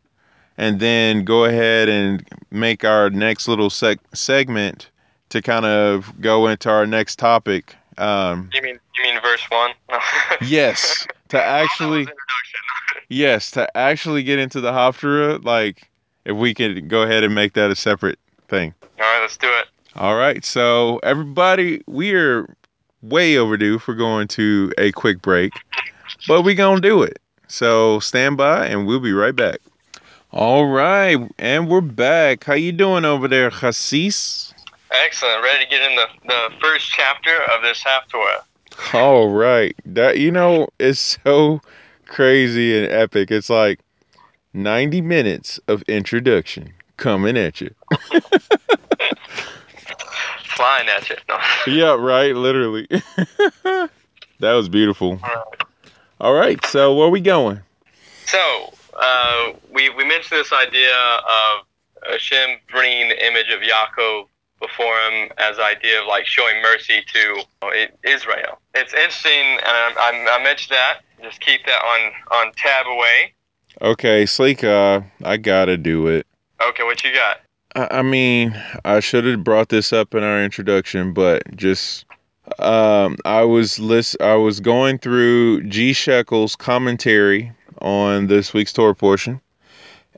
and 0.55 0.79
then 0.79 1.25
go 1.25 1.45
ahead 1.45 1.89
and 1.89 2.23
make 2.51 2.85
our 2.85 3.09
next 3.09 3.47
little 3.47 3.69
seg- 3.69 3.97
segment 4.13 4.91
to 5.29 5.41
kind 5.41 5.65
of 5.65 6.13
go 6.21 6.45
into 6.45 6.69
our 6.69 6.85
next 6.85 7.17
topic. 7.17 7.75
Um, 7.97 8.51
You 8.53 8.61
mean, 8.61 8.79
you 8.97 9.03
mean 9.03 9.19
verse 9.19 9.43
one? 9.49 9.71
yes, 10.41 11.07
to 11.29 11.41
actually. 11.43 12.07
Yes, 13.11 13.51
to 13.51 13.77
actually 13.77 14.23
get 14.23 14.39
into 14.39 14.61
the 14.61 14.71
Haftarah, 14.71 15.43
like 15.43 15.89
if 16.23 16.37
we 16.37 16.53
could 16.53 16.87
go 16.87 17.01
ahead 17.01 17.25
and 17.25 17.35
make 17.35 17.51
that 17.55 17.69
a 17.69 17.75
separate 17.75 18.17
thing. 18.47 18.73
All 18.81 19.05
right, 19.05 19.19
let's 19.19 19.35
do 19.35 19.49
it. 19.49 19.65
All 19.97 20.15
right, 20.15 20.45
so 20.45 20.97
everybody, 21.03 21.83
we're 21.87 22.55
way 23.01 23.37
overdue 23.37 23.79
for 23.79 23.95
going 23.95 24.29
to 24.29 24.71
a 24.77 24.93
quick 24.93 25.21
break, 25.21 25.51
but 26.25 26.43
we 26.43 26.55
gonna 26.55 26.79
do 26.79 27.03
it. 27.03 27.19
So 27.49 27.99
stand 27.99 28.37
by, 28.37 28.67
and 28.67 28.87
we'll 28.87 29.01
be 29.01 29.11
right 29.11 29.35
back. 29.35 29.59
All 30.31 30.67
right, 30.67 31.19
and 31.37 31.67
we're 31.67 31.81
back. 31.81 32.45
How 32.45 32.53
you 32.53 32.71
doing 32.71 33.03
over 33.03 33.27
there, 33.27 33.49
Hasis? 33.49 34.53
Excellent. 34.89 35.43
Ready 35.43 35.65
to 35.65 35.69
get 35.69 35.81
in 35.81 35.97
the, 35.97 36.05
the 36.27 36.49
first 36.61 36.89
chapter 36.89 37.41
of 37.53 37.61
this 37.61 37.83
Haftorah. 37.83 38.93
All 38.93 39.27
right, 39.27 39.75
that 39.85 40.17
you 40.17 40.31
know 40.31 40.69
is 40.79 41.17
so 41.25 41.59
crazy 42.11 42.77
and 42.77 42.91
epic. 42.91 43.31
It's 43.31 43.49
like 43.49 43.79
ninety 44.53 45.01
minutes 45.01 45.59
of 45.67 45.81
introduction 45.83 46.73
coming 46.97 47.37
at 47.37 47.61
you. 47.61 47.73
Flying 50.43 50.89
at 50.89 51.09
you. 51.09 51.15
No. 51.27 51.39
Yeah, 51.65 51.95
right. 51.95 52.35
Literally. 52.35 52.87
that 53.63 53.89
was 54.39 54.69
beautiful. 54.69 55.19
Alright. 56.19 56.63
So 56.65 56.93
where 56.93 57.07
are 57.07 57.11
we 57.11 57.21
going? 57.21 57.61
So, 58.25 58.73
uh, 58.99 59.53
we, 59.73 59.89
we 59.89 60.05
mentioned 60.05 60.39
this 60.39 60.53
idea 60.53 60.93
of 60.93 61.65
Hashem 62.11 62.59
bringing 62.71 63.09
the 63.09 63.25
image 63.25 63.49
of 63.49 63.61
Yaakov 63.61 64.27
before 64.59 64.93
him 65.09 65.31
as 65.39 65.57
the 65.57 65.63
idea 65.63 66.01
of 66.01 66.07
like 66.07 66.27
showing 66.27 66.61
mercy 66.61 67.03
to 67.13 67.43
Israel. 68.03 68.59
It's 68.75 68.93
interesting, 68.93 69.31
and 69.31 69.61
I, 69.63 69.93
I, 69.97 70.37
I 70.39 70.43
mentioned 70.43 70.75
that 70.75 71.01
Just 71.21 71.39
keep 71.41 71.65
that 71.65 71.81
on 71.83 72.11
on 72.31 72.53
tab 72.53 72.87
away. 72.87 73.33
Okay, 73.81 74.25
Sleek, 74.25 74.63
uh, 74.63 75.01
I 75.23 75.37
gotta 75.37 75.77
do 75.77 76.07
it. 76.07 76.27
Okay, 76.61 76.83
what 76.83 77.03
you 77.03 77.13
got? 77.13 77.41
I, 77.75 77.99
I 77.99 78.01
mean, 78.01 78.59
I 78.85 78.99
should 78.99 79.25
have 79.25 79.43
brought 79.43 79.69
this 79.69 79.93
up 79.93 80.13
in 80.13 80.23
our 80.23 80.43
introduction, 80.43 81.13
but 81.13 81.43
just 81.55 82.05
um, 82.59 83.17
I 83.25 83.43
was 83.43 83.79
list 83.79 84.17
I 84.21 84.35
was 84.35 84.59
going 84.59 84.97
through 84.97 85.63
G 85.63 85.93
Shekels 85.93 86.55
commentary 86.55 87.51
on 87.81 88.27
this 88.27 88.53
week's 88.53 88.73
Torah 88.73 88.95
portion, 88.95 89.41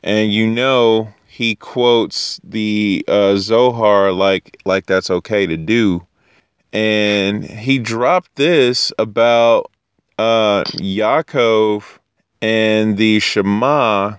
and 0.03 0.33
you 0.33 0.47
know 0.47 1.13
he 1.27 1.55
quotes 1.55 2.39
the 2.43 3.03
uh, 3.07 3.35
Zohar 3.37 4.11
like 4.11 4.57
like 4.65 4.85
that's 4.85 5.09
okay 5.09 5.45
to 5.45 5.57
do, 5.57 6.05
and 6.71 7.43
he 7.43 7.79
dropped 7.79 8.35
this 8.35 8.91
about 8.97 9.71
uh, 10.17 10.63
Yaakov 10.63 11.99
and 12.41 12.97
the 12.97 13.19
Shema 13.19 14.15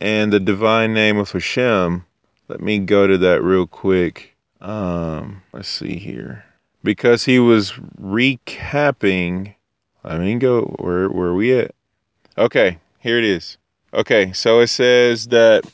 and 0.00 0.32
the 0.32 0.40
divine 0.40 0.94
name 0.94 1.18
of 1.18 1.30
Hashem. 1.30 2.04
Let 2.48 2.60
me 2.60 2.78
go 2.78 3.06
to 3.06 3.18
that 3.18 3.42
real 3.42 3.66
quick. 3.66 4.36
Um, 4.60 5.42
let's 5.52 5.68
see 5.68 5.96
here. 5.96 6.44
Because 6.82 7.24
he 7.24 7.38
was 7.38 7.72
recapping. 8.00 9.54
Let 10.02 10.20
me 10.20 10.36
go. 10.36 10.76
Where 10.78 11.08
where 11.08 11.28
are 11.28 11.34
we 11.34 11.58
at? 11.58 11.74
Okay, 12.36 12.78
here 13.00 13.18
it 13.18 13.24
is. 13.24 13.56
Okay, 13.94 14.32
so 14.32 14.60
it 14.60 14.66
says 14.66 15.28
that 15.28 15.64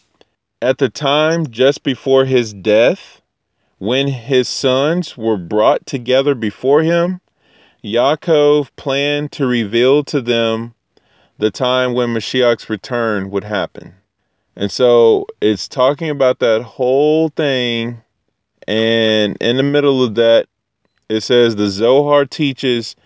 at 0.62 0.78
the 0.78 0.88
time 0.88 1.50
just 1.50 1.82
before 1.82 2.24
his 2.24 2.52
death, 2.52 3.20
when 3.78 4.06
his 4.06 4.48
sons 4.48 5.16
were 5.16 5.38
brought 5.38 5.86
together 5.86 6.34
before 6.34 6.82
him, 6.82 7.20
Yaakov 7.82 8.68
planned 8.76 9.32
to 9.32 9.46
reveal 9.46 10.04
to 10.04 10.20
them 10.20 10.74
the 11.38 11.50
time 11.50 11.94
when 11.94 12.12
Mashiach's 12.12 12.68
return 12.68 13.30
would 13.30 13.44
happen. 13.44 13.94
And 14.54 14.70
so 14.70 15.26
it's 15.40 15.66
talking 15.66 16.10
about 16.10 16.40
that 16.40 16.60
whole 16.60 17.30
thing. 17.30 18.02
And 18.68 19.38
in 19.40 19.56
the 19.56 19.62
middle 19.62 20.04
of 20.04 20.14
that, 20.16 20.46
it 21.08 21.22
says 21.22 21.56
the 21.56 21.70
Zohar 21.70 22.26
teaches 22.26 22.96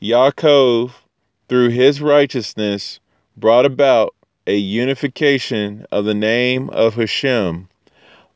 Yaakov 0.00 0.92
through 1.50 1.68
his 1.68 2.00
righteousness 2.00 3.00
brought 3.36 3.66
about 3.66 4.14
a 4.46 4.56
unification 4.56 5.84
of 5.92 6.06
the 6.06 6.14
name 6.14 6.70
of 6.70 6.94
Hashem, 6.94 7.68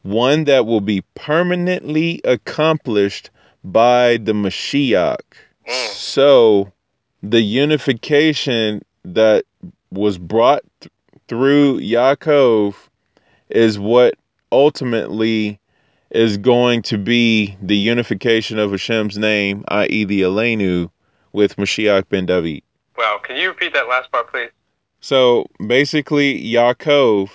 one 0.03 0.45
that 0.45 0.67
will 0.67 0.83
be 0.83 1.03
permanently 1.15 2.21
accomplished 2.25 3.31
by 3.65 4.19
the 4.19 4.33
Mashiach. 4.35 5.21
Mm. 5.69 5.89
So 5.91 6.73
the 7.23 7.41
unification 7.41 8.83
that 9.05 9.45
was 9.91 10.19
brought 10.19 10.63
th- 10.81 10.93
through 11.29 11.81
Yaakov 11.81 12.75
is 13.51 13.79
what 13.79 14.15
ultimately 14.51 15.61
is 16.11 16.39
going 16.39 16.83
to 16.83 16.97
be 16.97 17.57
the 17.61 17.77
unification 17.77 18.59
of 18.59 18.71
Hashem's 18.71 19.19
name, 19.19 19.65
i.e., 19.69 20.05
the 20.05 20.23
Elenu, 20.23 20.91
with 21.33 21.57
Mashiach 21.57 22.09
ben 22.09 22.27
David. 22.27 22.63
Wow, 22.97 23.21
can 23.23 23.37
you 23.37 23.49
repeat 23.49 23.75
that 23.75 23.89
last 23.89 24.11
part, 24.11 24.29
please? 24.31 24.51
So 25.01 25.47
basically, 25.67 26.43
Yaakov, 26.43 27.31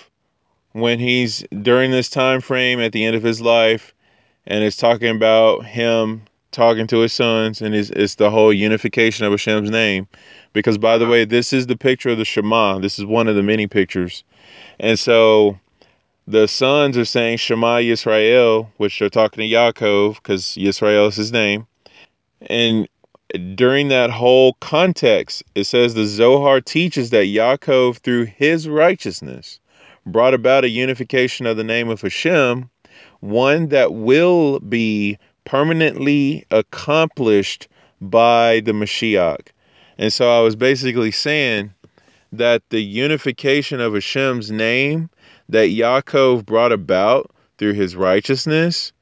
when 0.72 0.98
he's 0.98 1.44
during 1.62 1.92
this 1.92 2.10
time 2.10 2.40
frame 2.40 2.80
at 2.80 2.92
the 2.92 3.04
end 3.04 3.16
of 3.16 3.22
his 3.22 3.40
life, 3.40 3.94
and 4.46 4.62
it's 4.64 4.76
talking 4.76 5.14
about 5.14 5.64
him 5.64 6.22
talking 6.54 6.86
to 6.86 7.00
his 7.00 7.12
sons, 7.12 7.60
and 7.60 7.74
it's, 7.74 7.90
it's 7.90 8.14
the 8.14 8.30
whole 8.30 8.52
unification 8.52 9.26
of 9.26 9.32
Hashem's 9.32 9.70
name. 9.70 10.08
Because 10.52 10.78
by 10.78 10.96
the 10.96 11.06
way, 11.06 11.24
this 11.24 11.52
is 11.52 11.66
the 11.66 11.76
picture 11.76 12.10
of 12.10 12.18
the 12.18 12.24
Shema. 12.24 12.78
This 12.78 12.98
is 12.98 13.04
one 13.04 13.28
of 13.28 13.36
the 13.36 13.42
many 13.42 13.66
pictures, 13.66 14.24
and 14.80 14.98
so 14.98 15.58
the 16.26 16.46
sons 16.48 16.96
are 16.96 17.04
saying 17.04 17.38
Shema 17.38 17.78
Yisrael, 17.78 18.68
which 18.78 18.98
they're 18.98 19.10
talking 19.10 19.42
to 19.42 19.54
Yaakov 19.54 20.14
because 20.14 20.44
Yisrael 20.56 21.08
is 21.08 21.16
his 21.16 21.32
name, 21.32 21.66
and 22.42 22.88
during 23.54 23.88
that 23.88 24.10
whole 24.10 24.54
context, 24.60 25.42
it 25.54 25.64
says 25.64 25.94
the 25.94 26.06
Zohar 26.06 26.60
teaches 26.60 27.10
that 27.10 27.26
Yaakov, 27.26 27.98
through 27.98 28.24
his 28.26 28.68
righteousness, 28.68 29.58
brought 30.06 30.34
about 30.34 30.64
a 30.64 30.68
unification 30.68 31.46
of 31.46 31.56
the 31.56 31.64
name 31.64 31.88
of 31.88 32.00
Hashem, 32.02 32.70
one 33.20 33.68
that 33.68 33.94
will 33.94 34.60
be 34.60 35.18
permanently 35.44 36.44
accomplished 36.50 37.68
by 38.00 38.60
the 38.60 38.72
Mashiach. 38.72 39.48
And 39.98 40.12
so 40.12 40.30
I 40.30 40.40
was 40.42 40.56
basically 40.56 41.10
saying 41.10 41.72
that 42.32 42.62
the 42.70 42.82
unification 42.82 43.80
of 43.80 43.94
Hashem's 43.94 44.50
name 44.50 45.08
that 45.48 45.68
Yaakov 45.68 46.44
brought 46.44 46.72
about 46.72 47.30
through 47.58 47.74
his 47.74 47.94
righteousness 47.94 48.92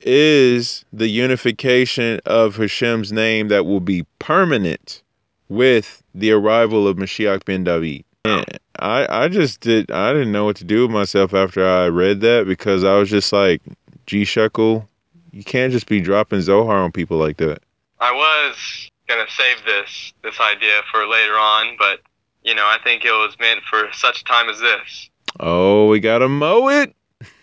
is 0.00 0.84
the 0.92 1.08
unification 1.08 2.20
of 2.26 2.56
Hashem's 2.56 3.12
name 3.12 3.48
that 3.48 3.66
will 3.66 3.80
be 3.80 4.04
permanent 4.18 5.02
with 5.48 6.02
the 6.14 6.30
arrival 6.32 6.86
of 6.86 6.96
Mashiach 6.96 7.44
ben 7.44 7.64
David. 7.64 8.04
And 8.24 8.44
I, 8.78 9.24
I 9.24 9.28
just 9.28 9.60
did 9.60 9.90
I 9.90 10.12
didn't 10.12 10.32
know 10.32 10.44
what 10.44 10.56
to 10.56 10.64
do 10.64 10.82
with 10.82 10.90
myself 10.90 11.32
after 11.32 11.66
I 11.66 11.86
read 11.88 12.20
that 12.20 12.46
because 12.46 12.84
I 12.84 12.98
was 12.98 13.08
just 13.08 13.32
like, 13.32 13.62
G 14.06 14.24
Shekel, 14.24 14.88
you 15.36 15.44
can't 15.44 15.70
just 15.70 15.86
be 15.86 16.00
dropping 16.00 16.40
Zohar 16.40 16.76
on 16.76 16.92
people 16.92 17.18
like 17.18 17.36
that. 17.36 17.62
I 18.00 18.10
was 18.10 18.90
gonna 19.06 19.26
save 19.28 19.64
this 19.66 20.14
this 20.22 20.40
idea 20.40 20.80
for 20.90 21.06
later 21.06 21.34
on, 21.34 21.76
but 21.78 22.00
you 22.42 22.54
know, 22.54 22.64
I 22.64 22.78
think 22.82 23.04
it 23.04 23.10
was 23.10 23.36
meant 23.38 23.60
for 23.68 23.88
such 23.92 24.24
time 24.24 24.48
as 24.48 24.58
this. 24.60 25.10
Oh, 25.38 25.88
we 25.88 26.00
gotta 26.00 26.28
mow 26.28 26.68
it. 26.68 26.94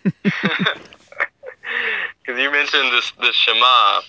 Because 2.20 2.40
you 2.40 2.50
mentioned 2.50 2.90
this 2.92 3.12
this 3.20 3.34
Shema 3.34 4.00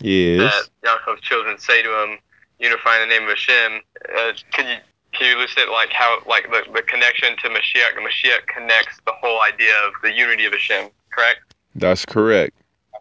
Yes. 0.00 0.68
that 0.82 0.88
Yaakov's 0.88 1.20
children 1.20 1.58
say 1.58 1.82
to 1.82 2.02
him, 2.02 2.18
unifying 2.58 3.06
the 3.08 3.14
name 3.14 3.24
of 3.24 3.30
Hashem. 3.30 3.80
Uh, 4.16 4.32
can 4.52 4.68
you 4.68 4.76
can 5.12 5.26
you 5.28 5.36
elucidate 5.36 5.68
like 5.68 5.90
how 5.90 6.20
like 6.26 6.50
the, 6.50 6.62
the 6.72 6.82
connection 6.82 7.36
to 7.36 7.48
Mashiach? 7.48 7.94
Mashiach 7.98 8.46
connects 8.46 8.98
the 9.04 9.12
whole 9.20 9.42
idea 9.42 9.74
of 9.86 9.92
the 10.02 10.12
unity 10.12 10.46
of 10.46 10.52
Hashem, 10.52 10.88
correct? 11.10 11.54
That's 11.74 12.06
correct. 12.06 12.57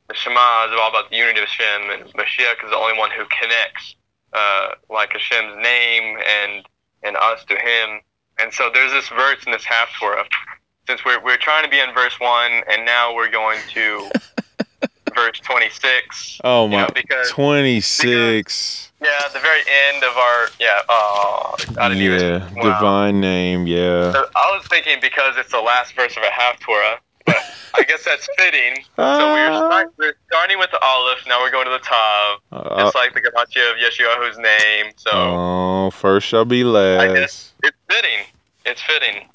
The 0.10 0.16
Shema 0.16 0.66
is 0.68 0.72
all 0.80 0.90
about 0.90 1.10
the 1.10 1.18
unity 1.18 1.40
of 1.42 1.48
Hashem, 1.48 1.90
and 1.92 2.14
Mashiach 2.14 2.64
is 2.64 2.70
the 2.70 2.76
only 2.78 2.98
one 2.98 3.12
who 3.12 3.26
connects 3.42 3.96
uh, 4.34 4.70
like 4.90 5.12
Hashem's 5.14 5.58
name 5.62 6.18
and 6.26 6.66
and 7.04 7.16
us 7.18 7.44
to 7.46 7.56
Him. 7.56 8.02
And 8.40 8.54
so 8.54 8.70
there's 8.74 8.92
this 8.92 9.10
verse 9.10 9.44
in 9.46 9.52
this 9.52 9.66
half 9.66 9.90
Torah. 10.00 10.26
Since 10.88 11.04
we're 11.04 11.22
we're 11.24 11.38
trying 11.38 11.64
to 11.66 11.70
be 11.70 11.80
in 11.80 11.94
verse 11.94 12.18
one, 12.20 12.52
and 12.72 12.86
now 12.86 13.14
we're 13.14 13.30
going 13.30 13.60
to 13.74 14.10
verse 15.16 15.40
26. 15.42 16.40
Oh 16.44 16.66
You 16.66 16.72
my 16.72 16.82
know, 16.84 16.90
because 16.94 17.30
26. 17.32 18.92
yeah, 19.04 19.10
the 19.34 19.40
very 19.40 19.62
end 19.90 20.04
of 20.04 20.16
our 20.16 20.48
yeah. 20.60 20.80
Oh, 20.88 21.56
I 21.78 21.90
didn't 21.90 22.04
Yeah, 22.04 22.36
even. 22.48 22.56
Wow. 22.56 22.78
divine 22.78 23.20
name, 23.20 23.68
yeah. 23.68 24.14
So 24.14 24.26
I 24.36 24.56
was 24.58 24.66
thinking 24.70 25.00
because 25.02 25.36
it's 25.38 25.52
the 25.52 25.60
last 25.60 25.94
verse 25.96 26.16
of 26.16 26.24
a 26.24 26.28
Haftorah, 26.28 26.98
I 27.78 27.84
guess 27.84 28.04
that's 28.04 28.28
fitting. 28.38 28.84
So 28.95 29.34
we're, 29.34 29.49
Ah. 29.49 29.68
start, 29.70 29.94
we're 29.98 30.16
starting 30.32 30.58
with 30.60 30.72
the 30.72 30.80
Aleph, 30.84 31.20
now 31.28 31.40
we're 31.41 31.52
going 31.52 31.66
to 31.66 31.72
the 31.72 31.80
Tav, 31.80 32.40
Uh, 32.52 32.84
just 32.84 32.95
like 32.95 33.14
the 33.14 33.22
Gamacha 33.22 33.72
of 33.72 33.78
Yeshuahu's 33.78 34.38
name. 34.38 34.94
So 34.98 35.12
oh, 35.14 35.91
first 35.91 36.28
shall 36.28 36.45
be 36.45 36.64
last. 36.64 37.02
I 37.02 37.14
guess 37.14 37.54
it's 37.64 37.78
fitting. 37.90 38.26
It's 38.66 38.82
fitting. 38.82 39.28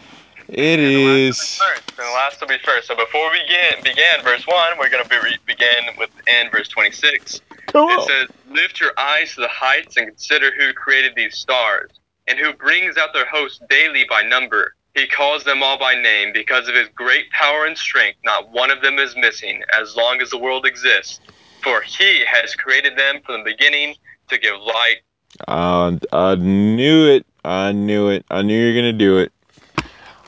It 0.49 0.81
And 0.81 1.29
is. 1.31 1.39
first, 1.59 1.83
and 1.99 2.09
the 2.09 2.13
last 2.13 2.41
will 2.41 2.49
be 2.49 2.59
first. 2.59 2.89
So 2.89 2.97
before 2.97 3.31
we 3.31 3.41
begin, 3.43 3.83
begin 3.85 4.23
verse 4.25 4.47
one, 4.47 4.77
we're 4.79 4.91
going 4.91 5.03
to 5.05 5.09
be 5.09 5.17
re- 5.17 5.39
begin 5.47 5.95
with 5.97 6.11
end 6.27 6.51
verse 6.51 6.69
26. 6.69 7.41
Come 7.69 7.89
It 7.91 8.03
says, 8.03 8.29
Lift 8.51 8.81
your 8.81 8.93
eyes 8.99 9.35
to 9.35 9.41
the 9.41 9.49
heights 9.49 9.97
and 9.97 10.07
consider 10.09 10.51
who 10.59 10.73
created 10.75 11.15
these 11.17 11.39
stars, 11.39 11.91
and 12.27 12.39
who 12.39 12.53
brings 12.53 12.97
out 12.99 13.15
their 13.15 13.25
hosts 13.27 13.61
daily 13.71 14.05
by 14.11 14.23
number. 14.23 14.75
He 14.95 15.07
calls 15.07 15.45
them 15.45 15.63
all 15.63 15.79
by 15.79 15.95
name 15.95 16.33
because 16.35 16.69
of 16.69 16.75
his 16.75 16.89
great 16.95 17.31
power 17.31 17.65
and 17.65 17.77
strength. 17.77 18.19
Not 18.25 18.51
one 18.51 18.71
of 18.71 18.83
them 18.83 18.99
is 18.99 19.17
missing 19.17 19.63
as 19.79 19.97
long 19.97 20.21
as 20.21 20.31
the 20.31 20.39
world 20.39 20.67
exists. 20.67 21.21
For 21.63 21.81
he 21.81 22.25
has 22.27 22.55
created 22.55 22.99
them 22.99 23.21
from 23.25 23.43
the 23.43 23.51
beginning 23.51 23.95
to 24.29 24.39
give 24.39 24.55
light. 24.61 24.99
I, 25.49 25.99
I 26.13 26.35
knew 26.35 27.09
it. 27.09 27.25
I 27.45 27.73
knew 27.73 28.09
it. 28.09 28.27
I 28.31 28.43
knew 28.43 28.59
you 28.59 28.75
were 28.75 28.81
going 28.81 28.93
to 28.93 28.99
do 28.99 29.19
it. 29.19 29.33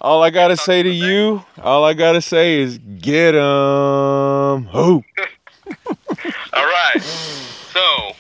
All 0.01 0.23
I 0.23 0.31
got 0.31 0.49
to 0.49 0.57
say 0.57 0.83
to 0.83 0.89
you, 0.91 1.45
all 1.63 1.85
I 1.85 1.95
got 1.95 2.13
to 2.13 2.21
say 2.21 2.61
is 2.61 2.79
get 2.79 3.35
'em. 3.35 4.65
Who? 4.67 5.03
All 6.53 6.67
right. 6.67 7.01
So, 7.73 8.13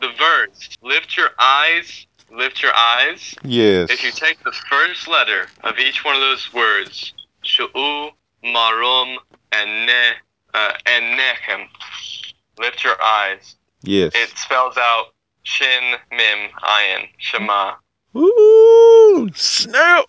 the 0.00 0.12
verse 0.18 0.76
Lift 0.82 1.16
your 1.16 1.30
eyes, 1.38 2.06
lift 2.36 2.62
your 2.62 2.74
eyes. 2.74 3.34
Yes. 3.42 3.90
If 3.90 4.02
you 4.04 4.10
take 4.10 4.42
the 4.44 4.52
first 4.70 5.08
letter 5.08 5.46
of 5.62 5.78
each 5.78 6.04
one 6.04 6.14
of 6.14 6.20
those 6.20 6.52
words, 6.52 7.12
shu'u, 7.44 8.10
marum, 8.44 9.16
and 9.52 9.86
ne, 9.86 10.10
uh, 10.54 10.72
and 10.86 11.18
nechem, 11.18 11.66
lift 12.58 12.84
your 12.84 13.00
eyes. 13.02 13.56
Yes. 13.82 14.12
It 14.14 14.30
spells 14.36 14.76
out 14.76 15.06
shin, 15.42 15.94
mim, 16.10 16.50
ayin, 16.62 17.08
shema. 17.18 17.74
Ooh, 18.16 19.30
snap. 19.34 20.06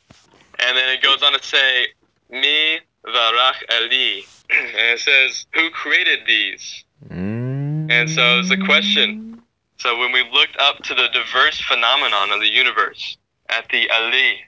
And 0.59 0.77
then 0.77 0.89
it 0.89 1.01
goes 1.01 1.21
on 1.21 1.33
to 1.33 1.43
say, 1.43 1.87
Mi 2.29 2.79
varach 3.05 3.61
Eli. 3.71 4.21
And 4.47 4.93
it 4.93 4.99
says, 4.99 5.47
Who 5.53 5.69
created 5.71 6.19
these? 6.27 6.85
And 7.09 8.09
so 8.09 8.39
it's 8.39 8.51
a 8.51 8.57
question. 8.57 9.34
So 9.77 9.97
when 9.97 10.11
we 10.11 10.23
looked 10.31 10.57
up 10.57 10.77
to 10.83 10.95
the 10.95 11.09
diverse 11.13 11.59
phenomenon 11.61 12.31
of 12.31 12.39
the 12.39 12.47
universe 12.47 13.17
at 13.49 13.67
the 13.69 13.89
Ali, 13.89 14.39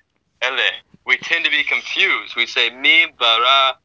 Ele, 0.42 0.72
we 1.06 1.18
tend 1.18 1.46
to 1.46 1.52
be 1.52 1.64
confused. 1.64 2.36
We 2.36 2.46
say, 2.46 2.70
Mi 2.70 3.08
bara 3.20 3.78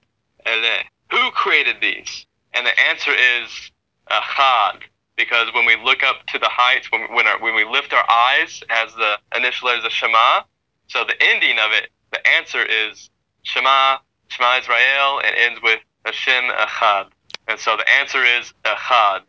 Ele. 0.46 0.82
Who 1.10 1.30
created 1.32 1.76
these? 1.80 2.26
And 2.54 2.66
the 2.66 2.80
answer 2.88 3.12
is 3.12 3.70
uh, 4.10 4.20
Achad. 4.20 4.80
Because 5.16 5.52
when 5.54 5.66
we 5.66 5.76
look 5.84 6.02
up 6.02 6.26
to 6.28 6.38
the 6.38 6.48
heights, 6.48 6.90
when, 6.90 7.02
when, 7.14 7.26
our, 7.26 7.38
when 7.38 7.54
we 7.54 7.64
lift 7.64 7.92
our 7.92 8.08
eyes 8.10 8.62
as 8.70 8.94
the 8.94 9.18
initial 9.36 9.68
letters 9.68 9.84
of 9.84 9.92
Shema, 9.92 10.42
so 10.88 11.04
the 11.04 11.14
ending 11.20 11.58
of 11.58 11.70
it, 11.72 11.90
the 12.12 12.26
answer 12.28 12.64
is 12.64 13.10
Shema, 13.42 13.98
Shema 14.28 14.58
Israel, 14.58 15.20
and 15.24 15.36
ends 15.36 15.60
with 15.62 15.80
Hashem 16.04 16.44
Echad. 16.50 17.08
And 17.46 17.58
so 17.58 17.76
the 17.76 17.88
answer 18.00 18.24
is 18.24 18.52
Echad. 18.64 19.22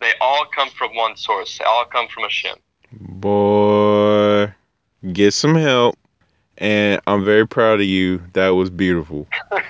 They 0.00 0.12
all 0.20 0.46
come 0.46 0.70
from 0.70 0.94
one 0.94 1.16
source. 1.16 1.58
They 1.58 1.64
all 1.64 1.84
come 1.84 2.08
from 2.08 2.24
a 2.24 2.26
Hashem. 2.26 2.56
Boy, 2.92 4.52
get 5.12 5.32
some 5.32 5.54
help. 5.54 5.96
And 6.58 7.00
I'm 7.06 7.24
very 7.24 7.46
proud 7.46 7.80
of 7.80 7.86
you. 7.86 8.22
That 8.34 8.50
was 8.50 8.70
beautiful. 8.70 9.26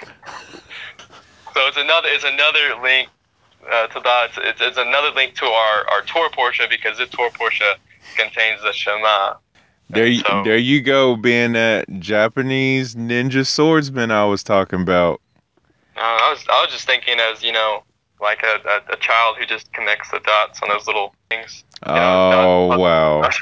So 1.52 1.66
it's 1.66 1.76
another 1.76 2.08
it's 2.10 2.24
another 2.24 2.80
link 2.82 3.08
uh, 3.70 3.86
to 3.88 4.00
that. 4.00 4.28
It's, 4.28 4.38
it's, 4.38 4.60
it's 4.60 4.78
another 4.78 5.10
link 5.10 5.34
to 5.34 5.44
our 5.46 5.90
our 5.90 6.02
Torah 6.02 6.30
portion 6.30 6.66
because 6.70 6.96
this 6.96 7.08
Torah 7.10 7.30
portion 7.32 7.66
contains 8.16 8.62
the 8.62 8.72
Shema. 8.72 9.34
There, 9.90 10.06
you 10.06 10.20
so- 10.20 10.42
there 10.44 10.56
you 10.56 10.80
go, 10.80 11.16
being 11.16 11.52
that 11.52 11.86
Japanese 11.98 12.94
ninja 12.94 13.44
swordsman 13.46 14.10
I 14.12 14.24
was 14.24 14.42
talking 14.44 14.80
about. 14.80 15.20
Uh, 15.96 16.00
I 16.00 16.30
was 16.30 16.44
I 16.48 16.62
was 16.62 16.72
just 16.72 16.86
thinking 16.86 17.18
as 17.18 17.42
you 17.42 17.52
know 17.52 17.82
like 18.20 18.42
a, 18.42 18.60
a, 18.68 18.94
a 18.94 18.96
child 18.96 19.36
who 19.38 19.46
just 19.46 19.72
connects 19.72 20.10
the 20.10 20.20
dots 20.20 20.60
on 20.62 20.68
those 20.68 20.86
little 20.86 21.14
things. 21.30 21.64
Oh 21.84 22.68
dot- 22.68 22.78
wow, 22.78 23.22
That's. 23.22 23.38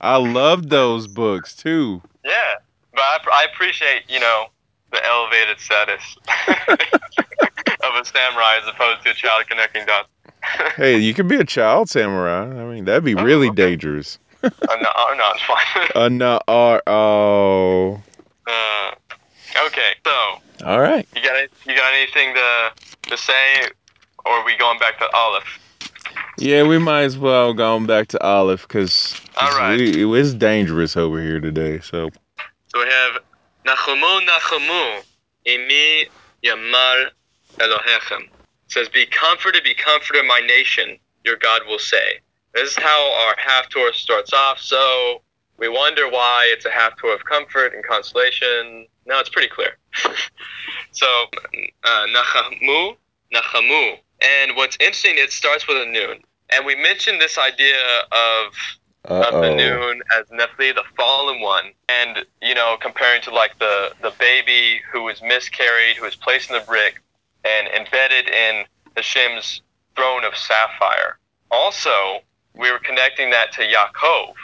I 0.00 0.16
love 0.16 0.68
those 0.68 1.06
books 1.08 1.54
too. 1.56 2.00
Yeah, 2.24 2.54
but 2.92 3.00
I, 3.00 3.18
I 3.32 3.46
appreciate 3.52 4.02
you 4.08 4.20
know 4.20 4.46
the 4.92 5.04
elevated 5.06 5.58
status 5.60 6.02
of 6.68 7.94
a 7.94 8.04
samurai 8.04 8.58
as 8.62 8.68
opposed 8.68 9.02
to 9.04 9.10
a 9.10 9.14
child 9.14 9.46
connecting 9.48 9.86
dots. 9.86 10.08
Hey, 10.76 10.96
you 10.98 11.12
could 11.12 11.28
be 11.28 11.36
a 11.36 11.44
child 11.44 11.90
samurai. 11.90 12.42
I 12.44 12.64
mean, 12.64 12.84
that'd 12.86 13.04
be 13.04 13.14
Oh, 13.14 13.22
really 13.22 13.48
okay. 13.48 13.56
dangerous. 13.70 14.18
oh, 14.42 14.48
no, 14.80 14.88
oh, 14.96 15.14
no, 15.18 15.30
it's 15.34 15.42
fine. 15.42 15.88
Uh, 15.94 16.08
no, 16.08 16.40
uh, 16.48 16.80
oh, 16.86 18.00
uh, 18.46 18.90
okay, 19.66 19.92
so 20.04 20.12
all 20.64 20.80
right. 20.80 21.06
you 21.14 21.22
got 21.22 21.42
you 21.66 21.76
got 21.76 21.92
anything 21.92 22.34
to 22.34 22.72
to 23.10 23.16
say, 23.18 23.68
or 24.24 24.32
are 24.32 24.44
we 24.44 24.56
going 24.56 24.78
back 24.78 24.98
to 24.98 25.08
Olive? 25.14 25.44
Yeah, 26.38 26.66
we 26.66 26.78
might 26.78 27.02
as 27.02 27.18
well 27.18 27.52
go 27.52 27.78
back 27.86 28.08
to 28.08 28.22
Olive 28.22 28.62
because 28.62 29.20
right. 29.40 29.80
it 29.80 30.06
was 30.06 30.34
dangerous 30.34 30.96
over 30.96 31.20
here 31.20 31.40
today. 31.40 31.80
So 31.80 32.10
So 32.68 32.78
we 32.78 32.86
have 32.86 33.22
Nachamu 33.66 34.26
Nachamu 34.26 35.02
Imi 35.46 36.08
Yamar 36.42 37.10
Elohechem. 37.58 38.22
It 38.22 38.72
says, 38.72 38.88
Be 38.88 39.06
comforted, 39.06 39.64
be 39.64 39.74
comforted, 39.74 40.24
my 40.26 40.40
nation, 40.40 40.98
your 41.24 41.36
God 41.36 41.62
will 41.66 41.78
say. 41.78 42.20
This 42.54 42.70
is 42.70 42.76
how 42.76 43.26
our 43.26 43.36
Haftorah 43.36 43.94
starts 43.94 44.32
off. 44.32 44.58
So 44.60 45.22
we 45.58 45.68
wonder 45.68 46.08
why 46.08 46.48
it's 46.52 46.64
a 46.64 46.70
Haftorah 46.70 47.14
of 47.14 47.24
comfort 47.24 47.74
and 47.74 47.84
consolation. 47.84 48.86
No, 49.06 49.18
it's 49.18 49.28
pretty 49.28 49.48
clear. 49.48 49.76
so 50.92 51.06
uh, 51.84 52.06
Nachamu, 52.06 52.96
Nachamu. 53.34 53.98
And 54.22 54.56
what's 54.56 54.76
interesting, 54.80 55.14
it 55.16 55.32
starts 55.32 55.66
with 55.66 55.76
a 55.76 55.86
noon. 55.86 56.22
And 56.52 56.66
we 56.66 56.74
mentioned 56.76 57.20
this 57.20 57.38
idea 57.38 57.76
of 58.12 58.52
of 59.04 59.42
the 59.42 59.54
noon 59.54 60.02
as 60.18 60.26
Nephi, 60.30 60.72
the 60.72 60.84
fallen 60.96 61.40
one, 61.40 61.72
and 61.88 62.24
you 62.42 62.54
know, 62.54 62.76
comparing 62.80 63.22
to 63.22 63.30
like 63.30 63.58
the 63.58 63.92
the 64.02 64.12
baby 64.18 64.80
who 64.92 65.02
was 65.02 65.22
miscarried, 65.22 65.96
who 65.96 66.04
was 66.04 66.16
placed 66.16 66.50
in 66.50 66.56
the 66.56 66.64
brick 66.64 67.00
and 67.44 67.68
embedded 67.68 68.28
in 68.28 68.64
Hashem's 68.96 69.62
throne 69.96 70.24
of 70.24 70.36
sapphire. 70.36 71.18
Also, 71.50 72.20
we 72.54 72.70
were 72.70 72.78
connecting 72.78 73.30
that 73.30 73.52
to 73.52 73.62
Yaakov, 73.62 74.34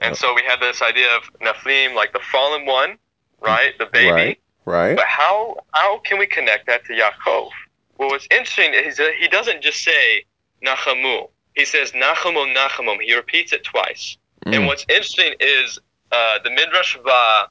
and 0.00 0.16
so 0.16 0.34
we 0.34 0.42
had 0.42 0.60
this 0.60 0.80
idea 0.80 1.08
of 1.16 1.22
Nephilim, 1.40 1.94
like 1.94 2.12
the 2.12 2.20
fallen 2.30 2.66
one, 2.66 2.96
right, 3.40 3.76
the 3.78 3.86
baby. 3.86 4.10
Right. 4.10 4.38
right? 4.64 4.96
But 4.96 5.06
how 5.06 5.56
how 5.72 5.98
can 5.98 6.18
we 6.18 6.26
connect 6.26 6.66
that 6.66 6.84
to 6.86 6.92
Yaakov? 6.92 7.50
Well, 7.98 8.08
what's 8.08 8.26
interesting 8.30 8.74
is 8.74 8.96
that 8.96 9.12
he 9.20 9.28
doesn't 9.28 9.62
just 9.62 9.82
say 9.82 10.24
Nachamu. 10.64 11.28
He 11.54 11.64
says 11.64 11.92
Nachamum 11.92 12.54
Nachamum. 12.54 13.00
He 13.00 13.14
repeats 13.14 13.52
it 13.52 13.64
twice. 13.64 14.16
And 14.46 14.54
Mm. 14.56 14.66
what's 14.66 14.84
interesting 14.88 15.34
is 15.40 15.78
uh, 16.12 16.38
the 16.44 16.50
Midrash 16.50 16.96
Va 17.04 17.48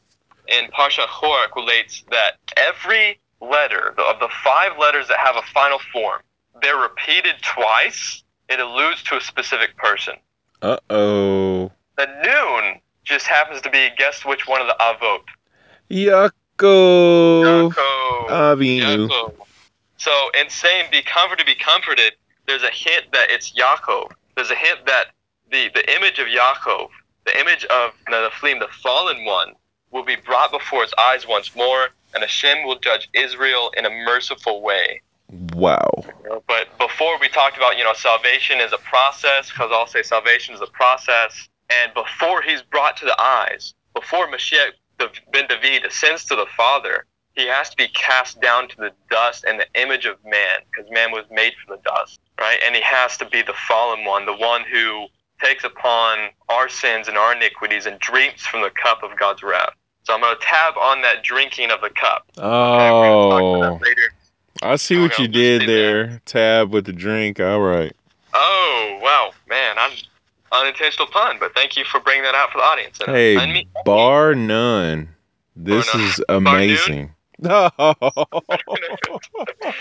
in 0.47 0.69
Parsha 0.71 1.05
Korach 1.07 1.55
relates 1.55 2.03
that 2.11 2.33
every 2.57 3.19
letter 3.41 3.93
of 3.99 4.19
the 4.19 4.29
five 4.43 4.77
letters 4.77 5.07
that 5.07 5.19
have 5.19 5.35
a 5.35 5.41
final 5.53 5.79
form, 5.91 6.21
they're 6.61 6.77
repeated 6.77 7.35
twice. 7.41 8.23
It 8.49 8.59
alludes 8.59 9.01
to 9.03 9.17
a 9.17 9.21
specific 9.21 9.75
person. 9.77 10.15
Uh 10.61 10.77
oh, 10.89 11.71
The 11.97 12.05
noon 12.23 12.79
just 13.03 13.25
happens 13.27 13.61
to 13.61 13.69
be 13.69 13.89
guess 13.97 14.23
which 14.23 14.47
one 14.47 14.61
of 14.61 14.67
the 14.67 14.75
Avot. 14.79 15.23
Yaakov 15.89 17.71
Yaakov. 17.73 18.29
Avinu. 18.29 19.07
Yaakov. 19.09 19.33
So 20.03 20.11
in 20.37 20.49
saying 20.49 20.87
be 20.91 21.01
comforted, 21.01 21.45
be 21.45 21.55
comforted, 21.55 22.11
there's 22.45 22.63
a 22.63 22.69
hint 22.71 23.05
that 23.13 23.31
it's 23.31 23.53
Yaakov. 23.53 24.11
There's 24.35 24.51
a 24.51 24.55
hint 24.55 24.85
that 24.85 25.05
the, 25.49 25.69
the 25.73 25.95
image 25.95 26.19
of 26.19 26.27
Yaakov, 26.27 26.89
the 27.25 27.39
image 27.39 27.63
of 27.65 27.93
the 28.07 28.29
Nephilim, 28.29 28.59
the 28.59 28.67
fallen 28.67 29.23
one, 29.23 29.53
will 29.91 30.03
be 30.03 30.17
brought 30.17 30.51
before 30.51 30.81
his 30.81 30.93
eyes 30.99 31.25
once 31.25 31.55
more, 31.55 31.87
and 32.13 32.21
Hashem 32.21 32.65
will 32.65 32.79
judge 32.79 33.07
Israel 33.13 33.71
in 33.77 33.85
a 33.85 33.89
merciful 33.89 34.61
way. 34.61 35.01
Wow. 35.53 35.89
But 36.49 36.77
before 36.77 37.17
we 37.19 37.29
talked 37.29 37.55
about, 37.55 37.77
you 37.77 37.85
know, 37.85 37.93
salvation 37.93 38.59
is 38.59 38.73
a 38.73 38.79
process. 38.79 39.47
because 39.51 39.69
I'll 39.71 39.87
say 39.87 40.03
salvation 40.03 40.53
is 40.53 40.59
a 40.59 40.67
process. 40.67 41.47
And 41.69 41.93
before 41.93 42.41
he's 42.41 42.61
brought 42.61 42.97
to 42.97 43.05
the 43.05 43.15
eyes, 43.21 43.73
before 43.95 44.27
Mashiach 44.27 44.71
the 44.99 45.09
ben 45.31 45.47
David 45.47 45.85
ascends 45.85 46.25
to 46.25 46.35
the 46.35 46.45
Father, 46.57 47.05
he 47.35 47.47
has 47.47 47.69
to 47.69 47.77
be 47.77 47.87
cast 47.89 48.39
down 48.41 48.67
to 48.69 48.77
the 48.77 48.91
dust 49.09 49.43
and 49.47 49.59
the 49.59 49.67
image 49.81 50.05
of 50.05 50.17
man, 50.23 50.59
because 50.69 50.89
man 50.91 51.11
was 51.11 51.25
made 51.31 51.53
from 51.63 51.75
the 51.75 51.89
dust, 51.89 52.19
right? 52.39 52.59
And 52.65 52.75
he 52.75 52.81
has 52.81 53.17
to 53.17 53.25
be 53.25 53.41
the 53.41 53.53
fallen 53.67 54.05
one, 54.05 54.25
the 54.25 54.35
one 54.35 54.63
who 54.71 55.07
takes 55.41 55.63
upon 55.63 56.29
our 56.49 56.69
sins 56.69 57.07
and 57.07 57.17
our 57.17 57.35
iniquities 57.35 57.85
and 57.85 57.99
drinks 57.99 58.45
from 58.45 58.61
the 58.61 58.69
cup 58.69 59.03
of 59.03 59.17
God's 59.17 59.43
wrath. 59.43 59.73
So 60.03 60.13
I'm 60.13 60.21
going 60.21 60.35
to 60.35 60.45
tab 60.45 60.77
on 60.77 61.01
that 61.01 61.23
drinking 61.23 61.71
of 61.71 61.81
the 61.81 61.89
cup. 61.89 62.25
Okay, 62.37 62.43
we're 62.43 63.29
gonna 63.29 63.41
talk 63.41 63.57
about 63.57 63.81
Oh. 63.81 64.09
I 64.61 64.75
see 64.75 64.99
what 64.99 65.17
you 65.19 65.27
did 65.27 65.67
there. 65.67 66.21
Tab 66.25 66.71
with 66.71 66.85
the 66.85 66.93
drink. 66.93 67.39
All 67.39 67.59
right. 67.59 67.93
Oh 68.33 68.99
wow, 69.01 69.31
man! 69.47 69.75
I'm 69.77 69.91
unintentional 70.51 71.07
pun, 71.07 71.37
but 71.39 71.53
thank 71.53 71.75
you 71.75 71.83
for 71.83 71.99
bringing 71.99 72.23
that 72.23 72.33
out 72.33 72.51
for 72.51 72.59
the 72.59 72.63
audience. 72.63 72.99
And, 72.99 73.09
Hey, 73.09 73.67
bar 73.85 74.35
none. 74.35 75.09
This 75.55 75.93
none. 75.93 76.03
is 76.03 76.23
Bar 76.27 76.39
amazing. 77.45 77.93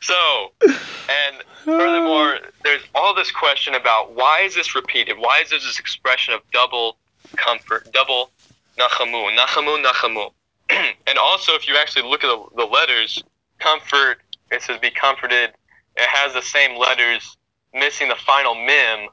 so, 0.00 0.52
and 0.62 1.36
furthermore, 1.64 2.38
there's 2.64 2.82
all 2.94 3.14
this 3.14 3.30
question 3.30 3.74
about 3.74 4.14
why 4.14 4.42
is 4.42 4.54
this 4.54 4.74
repeated? 4.74 5.18
Why 5.18 5.40
is 5.42 5.50
there 5.50 5.58
this 5.58 5.78
expression 5.78 6.34
of 6.34 6.40
double 6.52 6.96
comfort, 7.36 7.92
double 7.92 8.30
nachamu, 8.78 9.36
nachamu, 9.36 9.82
nachamu? 9.82 10.32
and 11.06 11.18
also, 11.18 11.54
if 11.54 11.66
you 11.68 11.76
actually 11.76 12.08
look 12.08 12.24
at 12.24 12.28
the, 12.28 12.56
the 12.56 12.64
letters, 12.64 13.22
comfort, 13.58 14.18
it 14.50 14.62
says 14.62 14.78
be 14.78 14.90
comforted. 14.90 15.50
It 15.96 16.08
has 16.08 16.32
the 16.34 16.42
same 16.42 16.78
letters, 16.78 17.36
missing 17.74 18.08
the 18.08 18.16
final 18.16 18.54
mem 18.54 19.08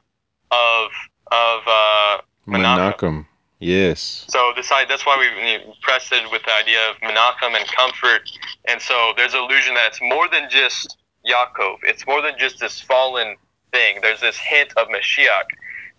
of 0.50 0.90
of 1.32 1.60
uh, 1.66 2.18
Menachem. 2.46 3.26
Yes. 3.58 4.26
So 4.28 4.52
this 4.54 4.68
that's 4.68 5.06
why 5.06 5.16
we 5.18 5.74
pressed 5.80 6.12
it 6.12 6.30
with 6.30 6.42
the 6.42 6.52
idea 6.52 6.90
of 6.90 6.96
Menachem 6.96 7.56
and 7.56 7.66
comfort. 7.68 8.28
And 8.66 8.80
so 8.80 9.12
there's 9.16 9.34
illusion 9.34 9.74
that 9.74 9.88
it's 9.88 10.00
more 10.02 10.28
than 10.28 10.50
just 10.50 10.98
Yaakov. 11.26 11.78
It's 11.82 12.06
more 12.06 12.20
than 12.20 12.34
just 12.38 12.60
this 12.60 12.80
fallen 12.80 13.36
thing. 13.72 13.98
There's 14.02 14.20
this 14.20 14.36
hint 14.36 14.72
of 14.76 14.88
Mashiach. 14.88 15.48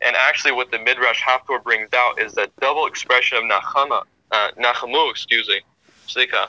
And 0.02 0.16
actually, 0.16 0.52
what 0.52 0.70
the 0.70 0.78
Midrash 0.78 1.24
Haftor 1.24 1.62
brings 1.64 1.90
out 1.94 2.22
is 2.22 2.34
that 2.34 2.56
double 2.62 2.86
expression 2.86 3.38
of 3.38 3.44
Nachama, 3.46 4.04
uh, 4.32 4.52
Nachamu, 4.60 5.10
excuse 5.10 5.48
me. 5.48 5.62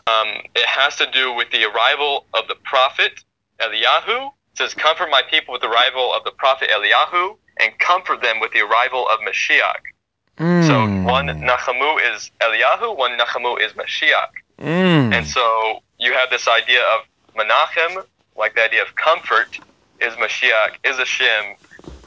Um, 0.07 0.29
it 0.55 0.67
has 0.67 0.97
to 0.97 1.11
do 1.11 1.33
with 1.33 1.51
the 1.51 1.65
arrival 1.65 2.27
of 2.35 2.47
the 2.49 2.55
prophet 2.65 3.25
Eliyahu. 3.61 4.27
It 4.53 4.59
says, 4.59 4.75
"Comfort 4.75 5.09
my 5.11 5.23
people 5.23 5.53
with 5.53 5.63
the 5.63 5.69
arrival 5.69 6.13
of 6.13 6.25
the 6.25 6.31
prophet 6.33 6.69
Eliyahu, 6.71 7.39
and 7.59 7.77
comfort 7.79 8.21
them 8.21 8.39
with 8.39 8.53
the 8.53 8.61
arrival 8.61 9.09
of 9.09 9.21
Mashiach." 9.21 9.81
So 10.39 10.45
Mm. 10.45 11.03
one 11.05 11.27
Nachamu 11.27 12.15
is 12.15 12.31
Eliyahu, 12.41 12.97
one 12.97 13.19
Nachamu 13.19 13.61
is 13.61 13.73
Mashiach. 13.73 14.31
Mm. 14.61 15.13
And 15.13 15.27
so 15.27 15.81
you 15.99 16.13
have 16.13 16.31
this 16.31 16.47
idea 16.47 16.81
of 16.95 17.01
Menachem, 17.37 18.05
like 18.37 18.55
the 18.55 18.63
idea 18.63 18.83
of 18.83 18.95
comfort, 18.95 19.59
is 20.01 20.15
Mashiach, 20.15 20.77
is 20.85 20.97
Hashem, 20.97 21.57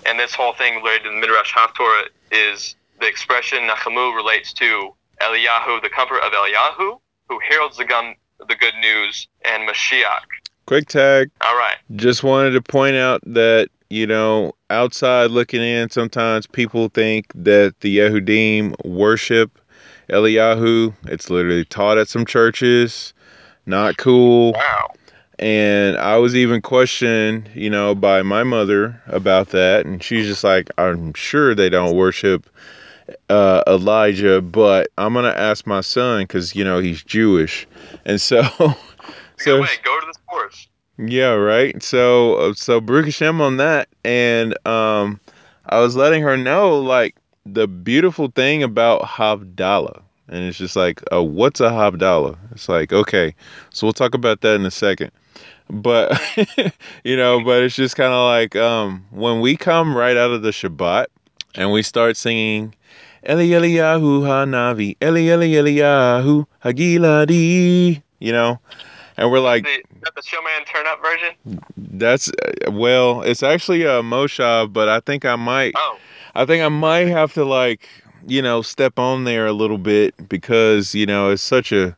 and 0.06 0.18
this 0.18 0.34
whole 0.34 0.54
thing 0.54 0.78
related 0.78 1.04
to 1.04 1.10
the 1.10 1.16
Midrash 1.16 1.54
Haftorah 1.54 2.08
is 2.32 2.76
the 3.02 3.08
expression 3.08 3.68
Nachamu 3.68 4.16
relates 4.16 4.54
to 4.54 4.96
Eliyahu, 5.22 5.82
the 5.82 5.90
comfort 5.90 6.20
of 6.24 6.32
Eliyahu, 6.32 7.00
who 7.28 7.40
heralds 7.50 7.78
the, 7.78 7.86
the 8.48 8.56
good 8.56 8.74
news, 8.80 9.28
and 9.44 9.68
Mashiach. 9.68 10.24
Quick 10.68 10.88
tag. 10.88 11.30
All 11.42 11.56
right. 11.58 11.76
Just 11.98 12.24
wanted 12.24 12.52
to 12.52 12.62
point 12.62 12.96
out 12.96 13.22
that, 13.26 13.70
you 13.92 14.08
know, 14.08 14.54
outside 14.70 15.32
looking 15.32 15.62
in, 15.62 15.90
sometimes 15.90 16.48
people 16.48 16.88
think 16.90 17.26
that 17.36 17.76
the 17.82 17.98
Yehudim 17.98 18.74
worship 18.86 19.60
Eliyahu. 20.10 20.94
It's 21.08 21.30
literally 21.30 21.66
taught 21.66 21.98
at 21.98 22.08
some 22.08 22.26
churches. 22.26 23.14
Not 23.66 23.98
cool. 23.98 24.54
Wow. 24.54 24.88
And 25.40 25.98
I 25.98 26.18
was 26.18 26.36
even 26.36 26.62
questioned, 26.62 27.50
you 27.54 27.70
know, 27.70 27.94
by 27.94 28.22
my 28.22 28.44
mother 28.44 29.02
about 29.08 29.50
that. 29.50 29.86
And 29.86 30.02
she's 30.02 30.26
just 30.26 30.44
like, 30.44 30.70
I'm 30.78 31.14
sure 31.14 31.54
they 31.54 31.70
don't 31.70 31.96
worship 31.96 32.50
uh, 33.30 33.64
Elijah, 33.68 34.42
but 34.42 34.88
I'm 34.98 35.14
going 35.14 35.26
to 35.26 35.38
ask 35.38 35.68
my 35.68 35.82
son 35.82 36.24
because, 36.24 36.56
you 36.56 36.64
know, 36.64 36.80
he's 36.80 37.04
Jewish. 37.04 37.68
And 38.06 38.22
so. 38.22 38.44
So 39.38 39.58
away. 39.58 39.70
Go 39.84 40.00
to 40.00 40.06
the 40.06 40.20
source. 40.30 40.68
Yeah, 40.98 41.34
right. 41.34 41.82
So 41.82 42.36
uh, 42.36 42.54
so 42.54 42.82
Baruch 42.82 43.22
on 43.22 43.58
that, 43.58 43.88
and 44.04 44.56
um, 44.68 45.20
I 45.68 45.80
was 45.80 45.96
letting 45.96 46.22
her 46.22 46.38
know 46.38 46.80
like 46.80 47.16
the 47.46 47.68
beautiful 47.68 48.30
thing 48.30 48.64
about 48.64 49.02
Havdalah, 49.04 50.02
and 50.28 50.44
it's 50.44 50.58
just 50.58 50.76
like, 50.76 51.02
oh, 51.12 51.24
what's 51.24 51.60
a 51.60 51.70
Havdalah? 51.70 52.38
It's 52.52 52.70
like, 52.70 52.94
okay, 52.94 53.34
so 53.72 53.88
we'll 53.88 53.94
talk 53.94 54.14
about 54.14 54.42
that 54.42 54.56
in 54.56 54.66
a 54.66 54.72
second, 54.72 55.12
but 55.70 56.20
you 57.04 57.18
know, 57.18 57.44
but 57.44 57.64
it's 57.64 57.76
just 57.76 57.96
kind 57.96 58.14
of 58.14 58.26
like 58.26 58.56
um, 58.56 59.06
when 59.12 59.42
we 59.42 59.56
come 59.56 59.96
right 59.96 60.18
out 60.18 60.32
of 60.32 60.42
the 60.42 60.52
Shabbat 60.52 61.08
and 61.56 61.72
we 61.72 61.84
start 61.84 62.18
singing. 62.18 62.76
Eli 63.30 63.50
Eliyahu 63.50 64.24
Hanavi, 64.24 64.98
Eli 65.00 65.30
Eli 65.30 65.50
Eliyahu 65.50 66.44
Hagiladi, 66.64 68.02
you 68.18 68.32
know, 68.32 68.60
and 69.16 69.32
we're 69.32 69.40
like, 69.40 69.68
that 70.04 70.16
the 70.16 70.22
Showman 70.22 70.66
Turn 70.66 70.86
Up 70.88 71.02
version? 71.02 71.62
that's 71.78 72.30
uh, 72.30 72.72
well, 72.72 73.22
it's 73.22 73.44
actually 73.44 73.84
a 73.84 74.02
Moshav, 74.02 74.74
but 74.74 74.90
I 74.90 75.00
think 75.00 75.26
I 75.26 75.36
might, 75.36 75.74
Oh, 75.78 75.98
I 76.36 76.46
think 76.46 76.64
I 76.64 76.70
might 76.70 77.08
have 77.08 77.34
to 77.34 77.46
like, 77.46 77.88
you 78.28 78.42
know, 78.42 78.62
step 78.62 79.00
on 79.00 79.24
there 79.24 79.46
a 79.48 79.54
little 79.54 79.78
bit 79.78 80.14
because 80.30 80.94
you 80.96 81.06
know 81.06 81.30
it's 81.30 81.44
such 81.44 81.72
a, 81.72 81.96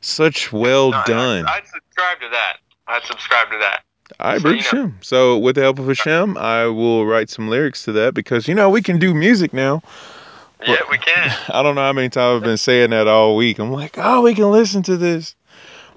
such 0.00 0.52
well 0.52 0.90
no, 0.90 1.02
done. 1.06 1.46
I, 1.46 1.56
I'd 1.56 1.66
subscribe 1.66 2.20
to 2.20 2.28
that. 2.30 2.56
I'd 2.86 3.04
subscribe 3.04 3.50
to 3.50 3.58
that. 3.58 3.82
I 4.20 4.38
so, 4.38 4.48
you 4.48 4.62
know- 4.72 4.92
So 5.02 5.36
with 5.38 5.56
the 5.56 5.60
help 5.62 5.78
of 5.78 5.86
Hashem, 5.86 6.38
I 6.38 6.64
will 6.66 7.04
write 7.06 7.28
some 7.28 7.48
lyrics 7.48 7.84
to 7.84 7.92
that 7.92 8.14
because 8.14 8.48
you 8.48 8.54
know 8.54 8.70
we 8.70 8.80
can 8.82 8.98
do 8.98 9.12
music 9.14 9.52
now. 9.52 9.82
Yeah, 10.66 10.76
we 10.90 10.98
can. 10.98 11.36
I 11.50 11.62
don't 11.62 11.74
know 11.76 11.82
how 11.82 11.92
many 11.92 12.08
times 12.08 12.38
I've 12.38 12.44
been 12.44 12.56
saying 12.56 12.90
that 12.90 13.06
all 13.06 13.36
week. 13.36 13.58
I'm 13.60 13.70
like, 13.70 13.96
oh, 13.98 14.22
we 14.22 14.34
can 14.34 14.50
listen 14.50 14.82
to 14.84 14.96
this. 14.96 15.36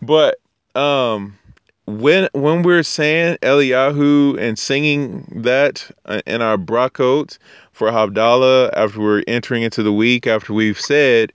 But 0.04 0.40
um, 0.76 1.38
when 1.86 2.30
when 2.34 2.64
we're 2.64 2.84
saying 2.84 3.38
Eliyahu 3.42 4.40
and 4.40 4.58
singing 4.58 5.28
that 5.44 5.90
uh, 6.06 6.22
in 6.26 6.42
our 6.42 6.58
brakot 6.58 7.38
for 7.72 7.90
Havdalah 7.90 8.72
after 8.74 9.00
we're 9.00 9.24
entering 9.28 9.64
into 9.64 9.84
the 9.84 9.94
week, 9.94 10.28
after 10.28 10.54
we've 10.54 10.80
said 10.80 11.34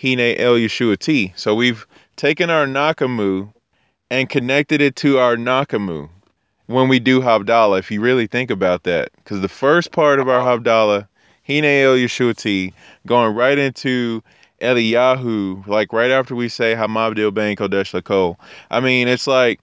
Hine 0.00 0.20
El 0.20 0.54
Yeshua 0.54 0.98
T. 0.98 1.32
So 1.36 1.54
we've 1.54 1.86
taken 2.16 2.50
our 2.50 2.66
Nachamu 2.66 3.52
and 4.10 4.28
connected 4.28 4.80
it 4.80 4.96
to 4.96 5.18
our 5.18 5.36
Nachamu 5.36 6.08
when 6.66 6.88
we 6.88 7.00
do 7.00 7.20
Havdalah, 7.20 7.78
if 7.78 7.90
you 7.90 8.00
really 8.00 8.26
think 8.26 8.50
about 8.50 8.84
that. 8.84 9.10
Because 9.16 9.40
the 9.40 9.48
first 9.48 9.90
part 9.90 10.20
of 10.20 10.28
our 10.28 10.40
Havdalah, 10.40 11.08
Hine 11.46 11.64
El 11.64 11.96
Yeshua 11.96 12.36
T, 12.36 12.72
going 13.06 13.34
right 13.34 13.58
into 13.58 14.22
Eliyahu, 14.60 15.66
like 15.66 15.92
right 15.92 16.10
after 16.10 16.34
we 16.34 16.48
say 16.48 16.74
Hamavdil 16.74 17.32
Ben 17.34 17.56
Kodesh 17.56 18.00
Lakol. 18.00 18.36
I 18.70 18.80
mean, 18.80 19.08
it's 19.08 19.26
like 19.26 19.60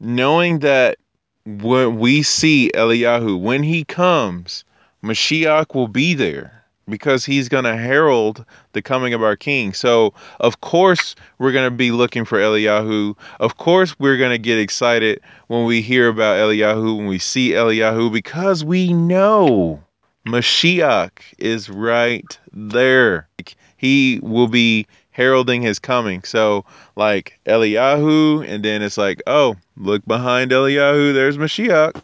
knowing 0.00 0.60
that 0.60 0.98
when 1.44 1.98
we 1.98 2.22
see 2.22 2.70
Eliyahu, 2.74 3.40
when 3.40 3.62
he 3.62 3.84
comes, 3.84 4.64
Mashiach 5.02 5.74
will 5.74 5.88
be 5.88 6.14
there 6.14 6.58
because 6.88 7.24
he's 7.24 7.48
going 7.48 7.64
to 7.64 7.76
herald 7.76 8.44
the 8.72 8.82
coming 8.82 9.14
of 9.14 9.22
our 9.22 9.36
king. 9.36 9.72
So, 9.72 10.14
of 10.40 10.60
course, 10.60 11.14
we're 11.38 11.52
going 11.52 11.70
to 11.70 11.76
be 11.76 11.90
looking 11.90 12.24
for 12.24 12.38
Eliyahu. 12.38 13.16
Of 13.40 13.56
course, 13.58 13.98
we're 13.98 14.16
going 14.16 14.30
to 14.30 14.38
get 14.38 14.58
excited 14.58 15.20
when 15.48 15.64
we 15.64 15.82
hear 15.82 16.08
about 16.08 16.38
Eliyahu, 16.38 16.96
when 16.96 17.06
we 17.06 17.18
see 17.18 17.50
Eliyahu, 17.50 18.12
because 18.12 18.64
we 18.64 18.92
know 18.92 19.82
Mashiach 20.26 21.20
is 21.38 21.68
right 21.70 22.38
there. 22.52 23.28
He 23.78 24.20
will 24.22 24.48
be 24.48 24.86
heralding 25.12 25.62
his 25.62 25.78
coming. 25.78 26.22
So, 26.24 26.64
like 26.94 27.40
Eliyahu, 27.46 28.46
and 28.46 28.64
then 28.64 28.82
it's 28.82 28.98
like, 28.98 29.22
oh, 29.26 29.56
look 29.76 30.04
behind 30.06 30.50
Eliyahu, 30.50 31.14
there's 31.14 31.38
Mashiach. 31.38 32.00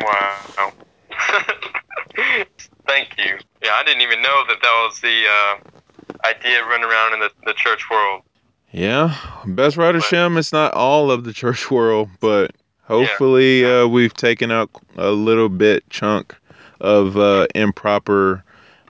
Wow. 0.00 0.72
Thank 2.86 3.16
you. 3.18 3.38
Yeah, 3.62 3.72
I 3.72 3.82
didn't 3.84 4.02
even 4.02 4.22
know 4.22 4.44
that 4.48 4.58
that 4.60 4.86
was 4.86 5.00
the 5.00 5.24
uh, 5.26 6.28
idea 6.28 6.64
running 6.64 6.84
around 6.84 7.14
in 7.14 7.20
the, 7.20 7.30
the 7.44 7.54
church 7.54 7.88
world. 7.90 8.22
Yeah, 8.70 9.16
best 9.46 9.76
writer 9.76 10.00
Shem. 10.00 10.36
It's 10.36 10.52
not 10.52 10.74
all 10.74 11.10
of 11.10 11.24
the 11.24 11.32
church 11.32 11.70
world, 11.72 12.08
but 12.20 12.52
hopefully 12.82 13.64
uh, 13.64 13.86
we've 13.86 14.14
taken 14.14 14.50
out 14.50 14.70
a 14.96 15.10
little 15.10 15.48
bit 15.48 15.88
chunk 15.90 16.36
of 16.80 17.16
uh, 17.16 17.46
improper 17.54 18.44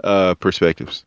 uh, 0.05 0.35
perspectives. 0.35 1.05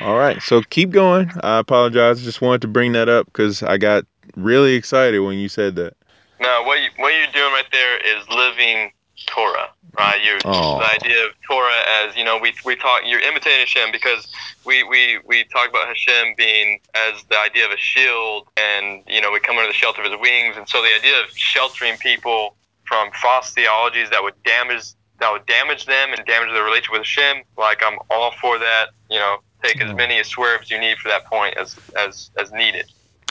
All 0.00 0.16
right, 0.16 0.40
so 0.42 0.62
keep 0.62 0.90
going. 0.90 1.30
I 1.42 1.58
apologize. 1.58 2.22
Just 2.22 2.40
wanted 2.40 2.62
to 2.62 2.68
bring 2.68 2.92
that 2.92 3.08
up 3.08 3.26
because 3.26 3.62
I 3.62 3.78
got 3.78 4.04
really 4.36 4.74
excited 4.74 5.20
when 5.20 5.38
you 5.38 5.48
said 5.48 5.74
that. 5.76 5.94
No, 6.40 6.62
what 6.64 6.80
you, 6.80 6.88
what 6.96 7.12
you're 7.14 7.32
doing 7.32 7.52
right 7.52 7.66
there 7.72 7.98
is 7.98 8.28
living 8.28 8.92
Torah, 9.26 9.70
right? 9.98 10.22
You're 10.24 10.38
the 10.38 10.88
idea 10.94 11.24
of 11.26 11.32
Torah 11.48 11.82
as 12.04 12.16
you 12.16 12.24
know 12.24 12.38
we 12.38 12.54
we 12.64 12.76
talk. 12.76 13.02
You're 13.04 13.20
imitating 13.20 13.60
Hashem 13.60 13.90
because 13.90 14.28
we 14.64 14.84
we 14.84 15.18
we 15.26 15.44
talk 15.44 15.68
about 15.68 15.88
Hashem 15.88 16.34
being 16.36 16.80
as 16.94 17.24
the 17.24 17.38
idea 17.38 17.66
of 17.66 17.72
a 17.72 17.76
shield, 17.76 18.46
and 18.56 19.02
you 19.08 19.20
know 19.20 19.32
we 19.32 19.40
come 19.40 19.56
under 19.56 19.68
the 19.68 19.74
shelter 19.74 20.02
of 20.02 20.10
His 20.10 20.20
wings, 20.20 20.56
and 20.56 20.68
so 20.68 20.80
the 20.82 20.94
idea 20.96 21.20
of 21.20 21.30
sheltering 21.36 21.96
people 21.98 22.54
from 22.84 23.10
false 23.20 23.50
theologies 23.50 24.10
that 24.10 24.22
would 24.22 24.40
damage 24.44 24.84
that 25.20 25.32
would 25.32 25.46
damage 25.46 25.86
them 25.86 26.12
and 26.12 26.24
damage 26.24 26.50
their 26.52 26.62
relationship 26.62 26.92
with 26.92 27.00
Hashem. 27.00 27.42
Like 27.56 27.82
I'm 27.84 27.98
all 28.10 28.32
for 28.40 28.58
that. 28.58 28.90
You 29.10 29.18
know, 29.18 29.38
take 29.62 29.80
as 29.82 29.94
many 29.94 30.22
swerves 30.24 30.70
you 30.70 30.78
need 30.78 30.98
for 30.98 31.08
that 31.08 31.24
point 31.26 31.56
as 31.56 31.76
as 31.98 32.30
as 32.38 32.50
needed. 32.52 32.86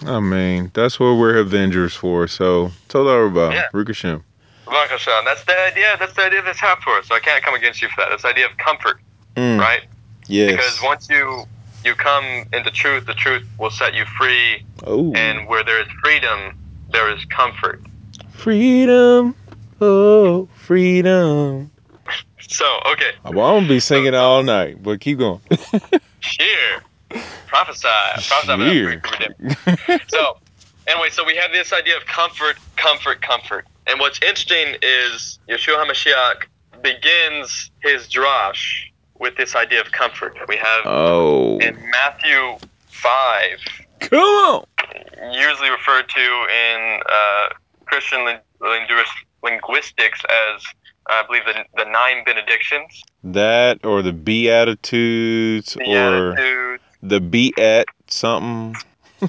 I 0.06 0.20
mean, 0.20 0.70
that's 0.74 1.00
what 1.00 1.14
we're 1.16 1.38
Avengers 1.38 1.96
for. 1.96 2.28
So, 2.28 2.72
Toda 2.88 3.20
Rabah, 3.24 3.54
Yeah. 3.56 3.64
Baruch 3.72 3.88
Hashem. 3.88 4.24
Baruch 4.66 4.92
Hashem. 4.92 5.26
That's 5.26 5.44
the 5.46 5.56
idea. 5.72 5.96
That's 6.00 6.14
the 6.14 6.22
idea 6.24 6.40
of 6.40 6.46
this 6.46 6.58
Haftorah. 6.58 7.04
So 7.04 7.16
I 7.16 7.20
can't 7.20 7.44
come 7.44 7.56
against 7.56 7.82
you 7.82 7.88
for 7.90 8.02
that. 8.02 8.10
That's 8.10 8.22
the 8.22 8.30
idea 8.30 8.46
of 8.46 8.56
comfort, 8.58 9.00
Mm, 9.36 9.60
right? 9.60 9.82
Yes. 10.28 10.52
Because 10.52 10.80
once 10.84 11.10
you 11.10 11.46
you 11.84 11.96
come 11.96 12.26
into 12.54 12.70
truth, 12.70 13.06
the 13.08 13.14
truth 13.14 13.48
will 13.58 13.70
set 13.72 13.94
you 13.96 14.04
free, 14.20 14.62
oh, 14.86 15.14
and 15.16 15.48
where 15.48 15.64
there 15.64 15.80
is 15.82 15.88
freedom, 16.04 16.56
there 16.92 17.10
is 17.16 17.24
comfort. 17.26 17.82
freedom. 18.30 19.36
Oh, 19.80 20.48
freedom. 20.56 21.72
So 22.40 22.66
okay, 22.92 23.12
Well, 23.24 23.46
I'm 23.48 23.56
gonna 23.62 23.68
be 23.68 23.80
singing 23.80 24.16
all 24.16 24.42
night, 24.44 24.82
but 24.82 25.00
keep 25.00 25.18
going. 25.20 25.42
cheer, 26.22 26.82
prophesy, 27.48 27.88
prophesy. 28.28 28.52
about 28.52 28.72
Cheer. 28.72 29.02
freedom. 29.06 30.00
So 30.10 30.38
anyway, 30.88 31.10
so 31.12 31.24
we 31.26 31.36
have 31.36 31.52
this 31.52 31.72
idea 31.74 31.98
of 31.98 32.06
comfort, 32.06 32.58
comfort, 32.76 33.22
comfort. 33.22 33.66
And 33.88 34.00
what's 34.00 34.22
interesting 34.22 34.76
is 34.82 35.40
Yeshua 35.50 35.84
HaMashiach 35.86 36.82
begins 36.84 37.72
his 37.82 38.08
drash 38.08 38.84
with 39.20 39.36
this 39.38 39.56
idea 39.56 39.82
of 39.82 39.92
comfort. 39.92 40.38
We 40.48 40.58
have 40.58 40.82
Oh, 40.86 41.58
in 41.60 41.76
Matthew 41.92 42.58
5, 42.90 43.42
come 44.02 44.20
on. 44.20 44.66
usually 45.34 45.70
referred 45.70 46.08
to 46.10 46.20
in 46.20 47.00
uh, 47.10 47.50
Christian 47.86 48.26
lin- 48.26 48.40
linguistics 49.42 50.20
as, 50.54 50.62
I 51.10 51.24
believe, 51.26 51.44
the, 51.46 51.64
the 51.76 51.90
nine 51.90 52.24
benedictions. 52.26 53.04
That 53.24 53.86
or 53.86 54.02
the 54.02 54.14
Beatitudes 54.14 55.78
or 55.86 56.80
the 57.02 57.22
Beat 57.22 57.56
something. 58.08 58.76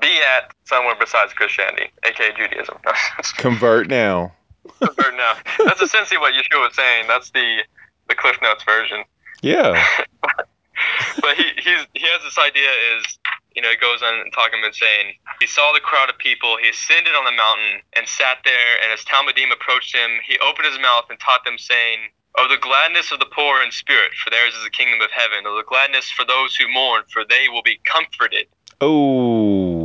be 0.00 0.18
at 0.36 0.54
somewhere 0.64 0.94
besides 0.98 1.32
Christianity, 1.32 1.90
aka 2.04 2.32
Judaism. 2.36 2.76
Convert 3.36 3.88
now. 3.88 4.32
Convert 4.78 5.16
now. 5.16 5.34
that's 5.64 5.80
essentially 5.80 6.18
what 6.18 6.34
Yeshua 6.34 6.66
was 6.66 6.74
saying. 6.74 7.06
That's 7.08 7.30
the 7.30 7.62
the 8.08 8.14
Cliff 8.14 8.36
Notes 8.42 8.64
version. 8.64 9.04
Yeah. 9.42 9.82
but 10.22 11.36
he 11.36 11.44
he's, 11.56 11.86
he 11.94 12.02
has 12.02 12.22
this 12.24 12.38
idea 12.38 12.68
is 12.96 13.18
you 13.54 13.62
know 13.62 13.70
he 13.70 13.76
goes 13.76 14.02
on 14.02 14.30
talking 14.32 14.60
and 14.64 14.74
saying 14.74 15.14
he 15.40 15.46
saw 15.46 15.72
the 15.72 15.80
crowd 15.80 16.10
of 16.10 16.18
people. 16.18 16.56
He 16.56 16.68
ascended 16.68 17.14
on 17.14 17.24
the 17.24 17.32
mountain 17.32 17.82
and 17.94 18.06
sat 18.08 18.38
there 18.44 18.80
and 18.82 18.92
as 18.92 19.04
talmudim 19.04 19.52
approached 19.52 19.94
him 19.94 20.20
he 20.26 20.38
opened 20.38 20.66
his 20.66 20.80
mouth 20.80 21.06
and 21.10 21.18
taught 21.18 21.44
them 21.44 21.58
saying 21.58 22.10
of 22.38 22.48
the 22.48 22.58
gladness 22.58 23.10
of 23.10 23.18
the 23.18 23.26
poor 23.26 23.62
in 23.62 23.72
spirit 23.72 24.12
for 24.14 24.30
theirs 24.30 24.54
is 24.54 24.62
the 24.62 24.70
kingdom 24.70 25.00
of 25.00 25.10
heaven. 25.10 25.46
Of 25.46 25.56
the 25.56 25.66
gladness 25.66 26.10
for 26.10 26.24
those 26.24 26.54
who 26.54 26.70
mourn 26.72 27.02
for 27.12 27.24
they 27.24 27.48
will 27.48 27.62
be 27.62 27.80
comforted 27.84 28.46
Oh, 28.80 29.79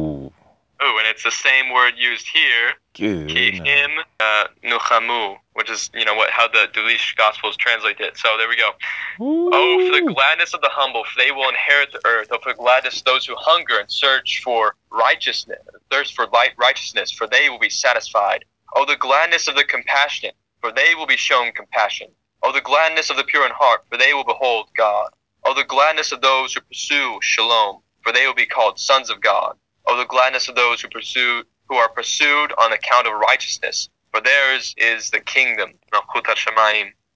and 0.99 1.07
it's 1.07 1.23
the 1.23 1.31
same 1.31 1.73
word 1.73 1.93
used 1.97 2.27
here 2.27 2.73
good. 2.95 3.27
Kihim 3.27 3.97
uh, 4.19 4.45
nuchamu, 4.63 5.37
which 5.53 5.69
is 5.69 5.89
you 5.93 6.05
know 6.05 6.15
what 6.15 6.31
how 6.31 6.47
the 6.47 6.67
Delitzsch 6.73 7.15
Gospels 7.15 7.57
translate 7.57 7.99
it. 7.99 8.17
So 8.17 8.37
there 8.37 8.47
we 8.47 8.57
go. 8.57 8.71
Oh, 9.19 9.85
for 9.85 10.05
the 10.05 10.13
gladness 10.13 10.53
of 10.53 10.61
the 10.61 10.69
humble, 10.71 11.03
for 11.03 11.19
they 11.19 11.31
will 11.31 11.49
inherit 11.49 11.91
the 11.91 12.01
earth. 12.05 12.29
Oh, 12.31 12.39
for 12.41 12.53
the 12.53 12.57
gladness 12.57 13.01
those 13.01 13.25
who 13.25 13.35
hunger 13.37 13.79
and 13.79 13.91
search 13.91 14.41
for 14.43 14.75
righteousness, 14.91 15.59
thirst 15.91 16.15
for 16.15 16.27
light 16.27 16.53
righteousness, 16.57 17.11
for 17.11 17.27
they 17.27 17.49
will 17.49 17.59
be 17.59 17.69
satisfied. 17.69 18.45
Oh, 18.75 18.85
the 18.85 18.97
gladness 18.97 19.47
of 19.47 19.55
the 19.55 19.63
compassionate, 19.63 20.35
for 20.61 20.71
they 20.71 20.95
will 20.95 21.07
be 21.07 21.17
shown 21.17 21.51
compassion. 21.51 22.07
Oh, 22.43 22.51
the 22.51 22.61
gladness 22.61 23.09
of 23.09 23.17
the 23.17 23.23
pure 23.23 23.45
in 23.45 23.51
heart, 23.53 23.85
for 23.89 23.97
they 23.97 24.13
will 24.13 24.25
behold 24.25 24.69
God. 24.75 25.09
Oh, 25.45 25.53
the 25.53 25.63
gladness 25.63 26.11
of 26.11 26.21
those 26.21 26.53
who 26.53 26.61
pursue 26.61 27.19
shalom, 27.21 27.81
for 28.01 28.11
they 28.11 28.25
will 28.25 28.33
be 28.33 28.45
called 28.45 28.79
sons 28.79 29.09
of 29.09 29.21
God. 29.21 29.55
Oh, 29.87 29.97
the 29.97 30.05
gladness 30.05 30.49
of 30.49 30.55
those 30.55 30.81
who 30.81 30.89
pursue 30.89 31.43
who 31.67 31.75
are 31.75 31.89
pursued 31.89 32.53
on 32.57 32.73
account 32.73 33.07
of 33.07 33.13
righteousness, 33.13 33.89
for 34.11 34.21
theirs 34.21 34.75
is 34.77 35.09
the 35.09 35.19
kingdom. 35.19 35.73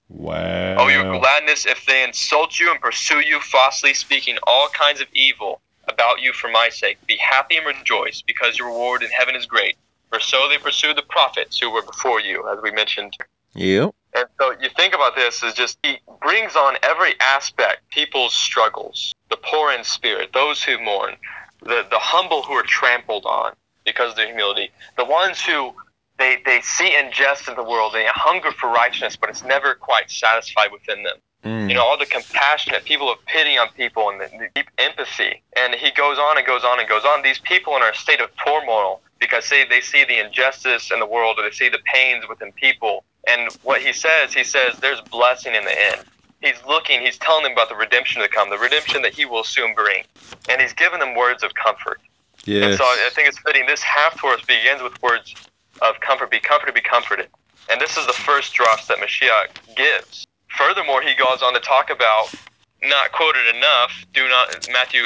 Wow. 0.10 0.76
Oh, 0.80 0.88
your 0.88 1.20
gladness 1.20 1.66
if 1.66 1.86
they 1.86 2.04
insult 2.04 2.60
you 2.60 2.72
and 2.72 2.82
pursue 2.82 3.20
you 3.20 3.40
falsely, 3.42 3.94
speaking 3.94 4.38
all 4.48 4.68
kinds 4.70 5.02
of 5.02 5.08
evil 5.14 5.62
about 5.88 6.22
you 6.22 6.34
for 6.34 6.50
my 6.50 6.70
sake. 6.70 6.98
Be 7.08 7.18
happy 7.18 7.58
and 7.58 7.66
rejoice, 7.66 8.24
because 8.26 8.58
your 8.58 8.70
reward 8.70 9.04
in 9.04 9.10
heaven 9.10 9.36
is 9.36 9.46
great. 9.46 9.78
For 10.10 10.20
so 10.20 10.48
they 10.50 10.58
pursued 10.58 10.98
the 10.98 11.04
prophets 11.04 11.60
who 11.60 11.70
were 11.70 11.84
before 11.84 12.20
you, 12.20 12.48
as 12.50 12.60
we 12.64 12.72
mentioned. 12.72 13.16
Yep. 13.54 13.94
And 14.16 14.26
so 14.40 14.56
you 14.60 14.70
think 14.76 14.96
about 14.96 15.16
this 15.16 15.44
is 15.44 15.54
just 15.54 15.78
he 15.84 15.98
brings 16.22 16.56
on 16.56 16.78
every 16.82 17.14
aspect 17.20 17.88
people's 17.92 18.34
struggles, 18.34 19.14
the 19.30 19.38
poor 19.38 19.72
in 19.72 19.84
spirit, 19.84 20.32
those 20.34 20.64
who 20.64 20.80
mourn, 20.84 21.16
the, 21.62 21.86
the 21.90 22.00
humble 22.00 22.44
who 22.44 22.54
are 22.54 22.64
trampled 22.64 23.26
on 23.26 23.54
because 23.86 24.12
of 24.12 24.16
their 24.16 24.28
humility, 24.28 24.72
the 24.98 25.06
ones 25.06 25.42
who 25.42 25.74
they, 26.18 26.38
they 26.46 26.62
see 26.62 26.96
injustice 26.96 27.48
in 27.48 27.56
the 27.56 27.64
world, 27.64 27.94
they 27.94 28.06
hunger 28.08 28.52
for 28.52 28.70
righteousness, 28.70 29.16
but 29.16 29.30
it's 29.30 29.44
never 29.44 29.74
quite 29.76 30.12
satisfied 30.12 30.72
within 30.72 31.04
them. 31.04 31.16
Mm. 31.44 31.70
You 31.70 31.76
know, 31.76 31.84
all 31.84 31.98
the 31.98 32.06
compassionate 32.06 32.84
people 32.84 33.10
of 33.10 33.18
pity 33.26 33.58
on 33.58 33.70
people 33.70 34.10
and 34.10 34.20
the, 34.20 34.26
the 34.26 34.50
deep 34.54 34.68
empathy. 34.78 35.42
And 35.56 35.74
he 35.74 35.92
goes 35.92 36.20
on 36.20 36.38
and 36.38 36.46
goes 36.46 36.66
on 36.66 36.80
and 36.80 36.90
goes 36.90 37.06
on. 37.06 37.22
These 37.24 37.40
people 37.40 37.74
are 37.74 37.88
in 37.88 37.94
a 37.94 37.98
state 37.98 38.20
of 38.20 38.30
turmoil 38.46 39.02
because 39.20 39.50
they, 39.50 39.64
they 39.66 39.80
see 39.80 40.04
the 40.04 40.20
injustice 40.20 40.92
in 40.92 41.00
the 41.00 41.06
world 41.06 41.40
or 41.40 41.44
they 41.44 41.52
see 41.52 41.70
the 41.70 41.80
pains 41.94 42.26
within 42.28 42.52
people. 42.52 43.06
And 43.28 43.52
what 43.64 43.82
he 43.82 43.94
says, 43.94 44.34
he 44.34 44.44
says, 44.44 44.78
there's 44.80 45.00
blessing 45.02 45.56
in 45.56 45.64
the 45.64 45.94
end. 45.94 46.02
He's 46.42 46.56
looking, 46.66 47.02
he's 47.02 47.18
telling 47.18 47.44
them 47.44 47.52
about 47.52 47.70
the 47.70 47.76
redemption 47.76 48.22
to 48.22 48.28
come, 48.30 48.50
the 48.50 48.58
redemption 48.58 49.02
that 49.02 49.14
he 49.14 49.26
will 49.26 49.44
soon 49.44 49.74
bring. 49.74 50.04
And 50.50 50.62
he's 50.62 50.74
giving 50.74 51.00
them 51.00 51.16
words 51.16 51.44
of 51.44 51.54
comfort. 51.54 52.00
yes. 52.46 52.64
And 52.64 52.78
so 52.78 52.84
I 52.86 53.10
think 53.14 53.28
it's 53.28 53.40
fitting. 53.40 53.66
This 53.66 53.82
Haftorah 53.82 54.46
begins 54.48 54.82
with 54.82 55.02
words 55.02 55.36
of 55.82 56.00
comfort. 56.00 56.32
Be 56.32 56.40
comforted, 56.40 56.76
be 56.76 56.82
comforted. 56.82 57.28
And 57.70 57.80
this 57.82 57.98
is 57.98 58.08
the 58.08 58.14
first 58.14 58.56
drash 58.56 58.88
that 58.88 59.00
Mashiach 59.00 59.76
gives. 59.76 60.26
Furthermore, 60.58 61.02
he 61.02 61.14
goes 61.14 61.44
on 61.44 61.54
to 61.54 61.60
talk 61.60 61.90
about, 61.90 62.34
not 62.82 63.12
quoted 63.12 63.56
enough, 63.56 64.06
do 64.14 64.28
not, 64.30 64.68
Matthew 64.72 65.04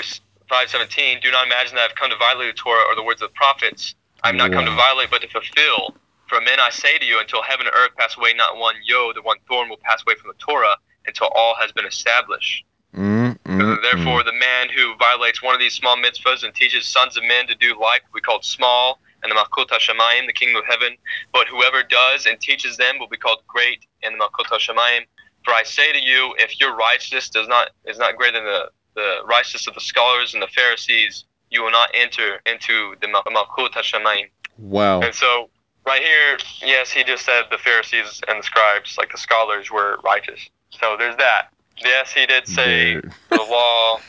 5.17, 0.49 1.21
do 1.21 1.31
not 1.31 1.45
imagine 1.47 1.75
that 1.75 1.89
I've 1.89 1.95
come 1.95 2.11
to 2.11 2.15
violate 2.15 2.55
the 2.55 2.61
Torah 2.61 2.83
or 2.87 2.95
the 2.95 3.03
words 3.03 3.21
of 3.21 3.29
the 3.29 3.33
prophets. 3.33 3.95
I've 4.23 4.35
not 4.35 4.51
come 4.51 4.65
to 4.65 4.71
violate, 4.71 5.09
but 5.11 5.21
to 5.21 5.27
fulfill. 5.27 5.95
For 6.27 6.39
men 6.39 6.59
I 6.59 6.69
say 6.69 6.97
to 6.97 7.05
you, 7.05 7.19
until 7.19 7.41
heaven 7.41 7.65
and 7.65 7.75
earth 7.75 7.91
pass 7.97 8.15
away, 8.15 8.33
not 8.33 8.57
one 8.57 8.75
yod, 8.85 9.15
the 9.15 9.21
one 9.21 9.37
thorn 9.47 9.67
will 9.67 9.81
pass 9.83 10.01
away 10.05 10.15
from 10.15 10.29
the 10.29 10.37
Torah 10.37 10.77
until 11.07 11.27
all 11.35 11.55
has 11.59 11.71
been 11.71 11.85
established. 11.85 12.65
Mm, 12.95 13.37
mm, 13.45 13.81
Therefore, 13.81 14.23
the 14.23 14.33
man 14.33 14.69
who 14.69 14.95
violates 14.97 15.41
one 15.41 15.55
of 15.55 15.59
these 15.59 15.73
small 15.73 15.97
mitzvahs 15.97 16.43
and 16.43 16.53
teaches 16.53 16.87
sons 16.87 17.17
of 17.17 17.23
men 17.23 17.47
to 17.47 17.55
do 17.55 17.69
like 17.79 18.03
will 18.03 18.19
be 18.19 18.21
called 18.21 18.45
small, 18.45 18.99
and 19.23 19.31
the 19.31 19.35
Malkut 19.35 19.69
HaShamayim, 19.69 20.27
the 20.27 20.33
kingdom 20.33 20.57
of 20.57 20.65
heaven. 20.65 20.95
But 21.31 21.47
whoever 21.47 21.81
does 21.81 22.25
and 22.25 22.39
teaches 22.39 22.77
them 22.77 22.99
will 22.99 23.07
be 23.07 23.17
called 23.17 23.39
great 23.47 23.85
in 24.03 24.17
the 24.17 24.19
Malkut 24.19 24.45
HaShamayim. 24.47 25.05
For 25.43 25.53
I 25.53 25.63
say 25.63 25.91
to 25.91 25.99
you, 26.01 26.35
if 26.37 26.59
your 26.59 26.75
righteousness 26.75 27.29
does 27.29 27.47
not 27.47 27.71
is 27.85 27.97
not 27.97 28.15
greater 28.15 28.37
than 28.39 28.45
the, 28.45 28.69
the 28.95 29.15
righteousness 29.25 29.67
of 29.67 29.73
the 29.73 29.81
scholars 29.81 30.33
and 30.33 30.43
the 30.43 30.47
Pharisees, 30.47 31.25
you 31.49 31.63
will 31.63 31.71
not 31.71 31.89
enter 31.93 32.41
into 32.45 32.95
the 33.01 33.07
Mal- 33.07 33.23
Malkut 33.23 33.71
HaShamayim. 33.71 34.25
mm. 34.25 34.29
Wow. 34.57 35.01
And 35.01 35.15
so, 35.15 35.49
right 35.85 36.01
here, 36.01 36.37
yes, 36.61 36.91
he 36.91 37.03
just 37.03 37.25
said 37.25 37.45
the 37.49 37.57
Pharisees 37.57 38.21
and 38.27 38.39
the 38.39 38.43
scribes, 38.43 38.97
like 38.97 39.11
the 39.11 39.17
scholars, 39.17 39.71
were 39.71 39.97
righteous. 40.03 40.47
So 40.79 40.95
there's 40.97 41.17
that. 41.17 41.49
Yes, 41.77 42.11
he 42.11 42.25
did 42.25 42.47
say 42.47 42.93
There- 42.93 43.01
the 43.29 43.43
law 43.43 43.99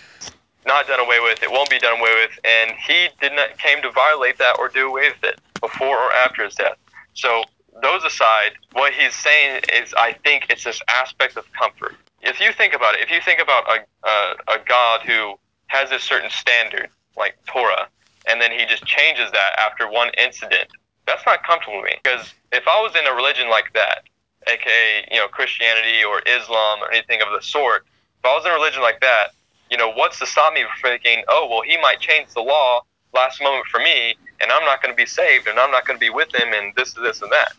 not 0.66 0.86
done 0.86 1.00
away 1.00 1.20
with. 1.20 1.42
It 1.42 1.50
won't 1.50 1.70
be 1.70 1.78
done 1.78 1.98
away 2.00 2.14
with, 2.14 2.38
and 2.44 2.72
he 2.72 3.08
did 3.20 3.32
not 3.32 3.58
came 3.58 3.82
to 3.82 3.90
violate 3.90 4.38
that 4.38 4.56
or 4.58 4.68
do 4.68 4.88
away 4.88 5.10
with 5.10 5.24
it 5.32 5.40
before 5.60 5.98
or 5.98 6.12
after 6.12 6.44
his 6.44 6.54
death. 6.54 6.76
So 7.14 7.44
those 7.82 8.02
aside, 8.04 8.52
what 8.72 8.92
he's 8.94 9.14
saying 9.14 9.62
is, 9.72 9.92
I 9.94 10.12
think 10.24 10.46
it's 10.48 10.64
this 10.64 10.80
aspect 10.88 11.36
of 11.36 11.50
comfort. 11.52 11.96
If 12.22 12.40
you 12.40 12.52
think 12.52 12.72
about 12.74 12.94
it, 12.94 13.02
if 13.02 13.10
you 13.10 13.20
think 13.20 13.40
about 13.40 13.64
a 13.68 14.08
a, 14.08 14.34
a 14.54 14.58
God 14.66 15.02
who 15.02 15.38
has 15.66 15.90
a 15.90 15.98
certain 15.98 16.30
standard 16.30 16.88
like 17.16 17.36
Torah, 17.46 17.88
and 18.28 18.40
then 18.40 18.50
he 18.52 18.64
just 18.66 18.84
changes 18.86 19.30
that 19.32 19.58
after 19.58 19.90
one 19.90 20.10
incident, 20.16 20.68
that's 21.06 21.24
not 21.26 21.44
comfortable 21.44 21.80
to 21.80 21.84
me. 21.84 21.96
Because 22.02 22.32
if 22.52 22.66
I 22.66 22.80
was 22.80 22.94
in 22.96 23.06
a 23.06 23.14
religion 23.14 23.50
like 23.50 23.72
that, 23.74 24.04
aka 24.46 25.08
you 25.10 25.18
know 25.18 25.28
Christianity 25.28 26.04
or 26.04 26.20
Islam 26.26 26.80
or 26.82 26.92
anything 26.92 27.20
of 27.22 27.28
the 27.32 27.42
sort, 27.42 27.84
if 28.18 28.24
I 28.24 28.34
was 28.34 28.44
in 28.44 28.50
a 28.50 28.54
religion 28.54 28.82
like 28.82 29.00
that, 29.00 29.32
you 29.70 29.76
know, 29.76 29.92
what's 29.92 30.18
to 30.20 30.26
stop 30.26 30.52
me 30.54 30.62
from 30.62 30.90
thinking, 30.90 31.24
oh, 31.28 31.48
well, 31.50 31.62
he 31.62 31.76
might 31.78 32.00
change 32.00 32.28
the 32.34 32.40
law 32.40 32.82
last 33.12 33.42
moment 33.42 33.66
for 33.66 33.80
me, 33.80 34.14
and 34.40 34.50
I'm 34.50 34.64
not 34.64 34.82
going 34.82 34.92
to 34.92 34.96
be 34.96 35.06
saved, 35.06 35.46
and 35.46 35.58
I'm 35.58 35.70
not 35.70 35.86
going 35.86 35.98
to 35.98 36.00
be 36.00 36.10
with 36.10 36.34
him, 36.34 36.52
and 36.52 36.74
this, 36.74 36.92
this, 36.94 37.22
and 37.22 37.32
that. 37.32 37.52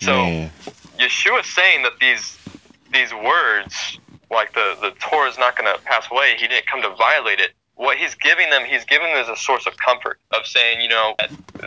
So 0.00 0.12
Man. 0.12 0.50
Yeshua 0.98 1.44
saying 1.44 1.82
that 1.82 1.98
these 2.00 2.38
these 2.92 3.12
words, 3.12 3.98
like 4.30 4.54
the 4.54 4.76
the 4.80 4.90
Torah 5.00 5.28
is 5.28 5.38
not 5.38 5.56
going 5.56 5.72
to 5.72 5.80
pass 5.82 6.06
away. 6.10 6.36
He 6.38 6.46
didn't 6.46 6.66
come 6.66 6.82
to 6.82 6.90
violate 6.90 7.40
it. 7.40 7.52
What 7.74 7.96
he's 7.96 8.14
giving 8.14 8.50
them, 8.50 8.64
he's 8.64 8.84
giving 8.84 9.08
them 9.08 9.18
as 9.18 9.28
a 9.28 9.36
source 9.36 9.66
of 9.66 9.76
comfort 9.76 10.18
of 10.32 10.46
saying, 10.46 10.80
you 10.80 10.88
know, 10.88 11.14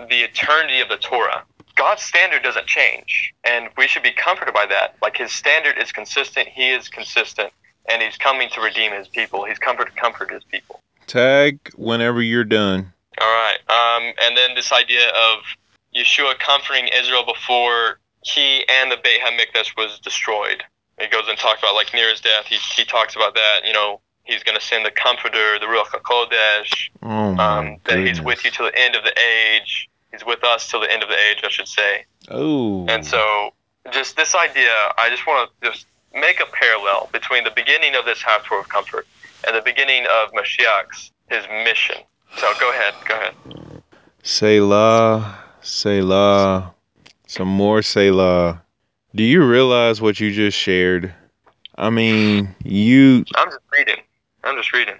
the 0.09 0.23
eternity 0.23 0.81
of 0.81 0.89
the 0.89 0.97
Torah. 0.97 1.43
God's 1.75 2.01
standard 2.01 2.43
doesn't 2.43 2.67
change, 2.67 3.33
and 3.43 3.69
we 3.77 3.87
should 3.87 4.03
be 4.03 4.11
comforted 4.11 4.53
by 4.53 4.65
that. 4.67 4.95
Like 5.01 5.17
his 5.17 5.31
standard 5.31 5.77
is 5.77 5.91
consistent, 5.91 6.47
he 6.47 6.69
is 6.69 6.87
consistent, 6.89 7.51
and 7.89 8.01
he's 8.01 8.17
coming 8.17 8.49
to 8.49 8.61
redeem 8.61 8.91
his 8.91 9.07
people. 9.07 9.45
He's 9.45 9.59
comfort 9.59 9.93
to 9.93 9.99
comfort 9.99 10.31
his 10.31 10.43
people. 10.43 10.79
Tag 11.07 11.59
whenever 11.75 12.21
you're 12.21 12.43
done. 12.43 12.93
All 13.19 13.27
right. 13.27 13.57
Um, 13.67 14.13
and 14.21 14.37
then 14.37 14.55
this 14.55 14.71
idea 14.71 15.07
of 15.09 15.43
Yeshua 15.95 16.39
comforting 16.39 16.87
Israel 16.87 17.25
before 17.25 17.99
he 18.23 18.65
and 18.67 18.91
the 18.91 18.97
Beit 19.03 19.21
HaMikdash 19.21 19.75
was 19.75 19.99
destroyed. 19.99 20.63
He 20.99 21.07
goes 21.07 21.27
and 21.27 21.37
talks 21.37 21.59
about, 21.59 21.75
like, 21.75 21.93
near 21.93 22.09
his 22.09 22.21
death, 22.21 22.45
he, 22.45 22.57
he 22.75 22.85
talks 22.85 23.15
about 23.15 23.33
that, 23.33 23.61
you 23.65 23.73
know, 23.73 23.99
he's 24.23 24.43
going 24.43 24.57
to 24.57 24.63
send 24.63 24.85
the 24.85 24.91
Comforter, 24.91 25.59
the 25.59 25.65
Ruach 25.65 25.87
HaKodesh, 25.87 26.89
Oh 27.01 27.37
um, 27.37 27.77
that 27.85 27.97
he's 27.97 28.21
with 28.21 28.45
you 28.45 28.51
till 28.51 28.67
the 28.67 28.77
end 28.77 28.95
of 28.95 29.03
the 29.03 29.13
age. 29.19 29.89
He's 30.11 30.25
with 30.25 30.43
us 30.43 30.69
till 30.69 30.81
the 30.81 30.91
end 30.91 31.03
of 31.03 31.09
the 31.09 31.15
age, 31.15 31.41
I 31.43 31.49
should 31.49 31.67
say. 31.67 32.05
Oh. 32.29 32.85
And 32.87 33.05
so, 33.05 33.53
just 33.91 34.17
this 34.17 34.35
idea, 34.35 34.73
I 34.97 35.09
just 35.09 35.25
want 35.25 35.49
to 35.61 35.71
just 35.71 35.85
make 36.13 36.39
a 36.41 36.45
parallel 36.51 37.09
between 37.13 37.43
the 37.43 37.51
beginning 37.51 37.95
of 37.95 38.05
this 38.05 38.21
Haftorah 38.21 38.61
of 38.61 38.69
comfort 38.69 39.07
and 39.47 39.55
the 39.55 39.61
beginning 39.61 40.05
of 40.05 40.31
Mashiach's 40.33 41.11
his 41.29 41.45
mission. 41.63 41.95
So 42.37 42.51
go 42.59 42.69
ahead, 42.71 42.93
go 43.07 43.15
ahead. 43.15 43.81
Selah, 44.23 45.39
Selah, 45.61 46.73
some 47.27 47.47
more 47.47 47.81
Selah. 47.81 48.61
Do 49.15 49.23
you 49.23 49.43
realize 49.45 50.01
what 50.01 50.19
you 50.19 50.31
just 50.31 50.57
shared? 50.57 51.13
I 51.75 51.89
mean, 51.89 52.53
you 52.63 53.25
I'm 53.35 53.49
just 53.49 53.63
reading. 53.77 54.01
I'm 54.43 54.57
just 54.57 54.73
reading. 54.73 54.95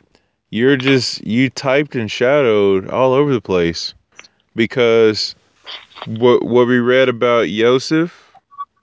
you're 0.50 0.78
just 0.78 1.26
you 1.26 1.50
typed 1.50 1.96
and 1.96 2.10
shadowed 2.10 2.90
all 2.90 3.14
over 3.14 3.34
the 3.34 3.42
place 3.42 3.94
because 4.56 5.36
what 6.06 6.44
what 6.44 6.68
we 6.68 6.80
read 6.80 7.10
about 7.10 7.50
Yosef 7.50 8.34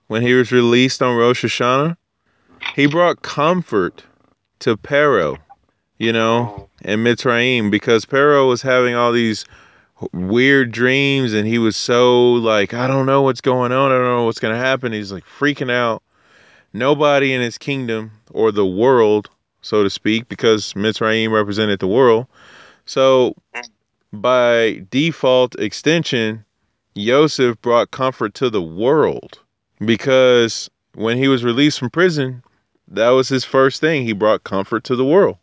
when 0.07 0.21
he 0.21 0.33
was 0.33 0.51
released 0.51 1.01
on 1.01 1.17
Rosh 1.17 1.45
Hashanah, 1.45 1.95
he 2.75 2.87
brought 2.87 3.21
comfort 3.21 4.03
to 4.59 4.77
Pharaoh, 4.77 5.37
you 5.97 6.11
know, 6.11 6.69
and 6.81 7.05
Mitzrayim 7.05 7.69
because 7.69 8.05
Pharaoh 8.05 8.47
was 8.47 8.61
having 8.61 8.95
all 8.95 9.11
these 9.11 9.45
weird 10.13 10.71
dreams 10.71 11.33
and 11.33 11.47
he 11.47 11.59
was 11.59 11.75
so 11.75 12.33
like 12.33 12.73
I 12.73 12.87
don't 12.87 13.05
know 13.05 13.21
what's 13.21 13.41
going 13.41 13.71
on, 13.71 13.91
I 13.91 13.95
don't 13.95 14.05
know 14.05 14.25
what's 14.25 14.39
going 14.39 14.53
to 14.53 14.59
happen. 14.59 14.93
He's 14.93 15.11
like 15.11 15.25
freaking 15.25 15.71
out. 15.71 16.01
Nobody 16.71 17.33
in 17.33 17.41
his 17.41 17.57
kingdom 17.57 18.11
or 18.31 18.51
the 18.51 18.65
world 18.65 19.29
so 19.61 19.83
to 19.83 19.89
speak, 19.89 20.27
because 20.29 20.73
Mitzrayim 20.73 21.31
represented 21.31 21.79
the 21.79 21.87
world. 21.87 22.27
So, 22.85 23.35
by 24.13 24.85
default 24.91 25.55
extension, 25.59 26.45
Yosef 26.95 27.61
brought 27.61 27.91
comfort 27.91 28.33
to 28.35 28.49
the 28.49 28.61
world 28.61 29.39
because 29.85 30.69
when 30.95 31.17
he 31.17 31.27
was 31.27 31.43
released 31.43 31.79
from 31.79 31.89
prison, 31.89 32.43
that 32.87 33.09
was 33.09 33.29
his 33.29 33.45
first 33.45 33.79
thing. 33.79 34.03
He 34.03 34.13
brought 34.13 34.43
comfort 34.43 34.83
to 34.85 34.95
the 34.95 35.05
world. 35.05 35.37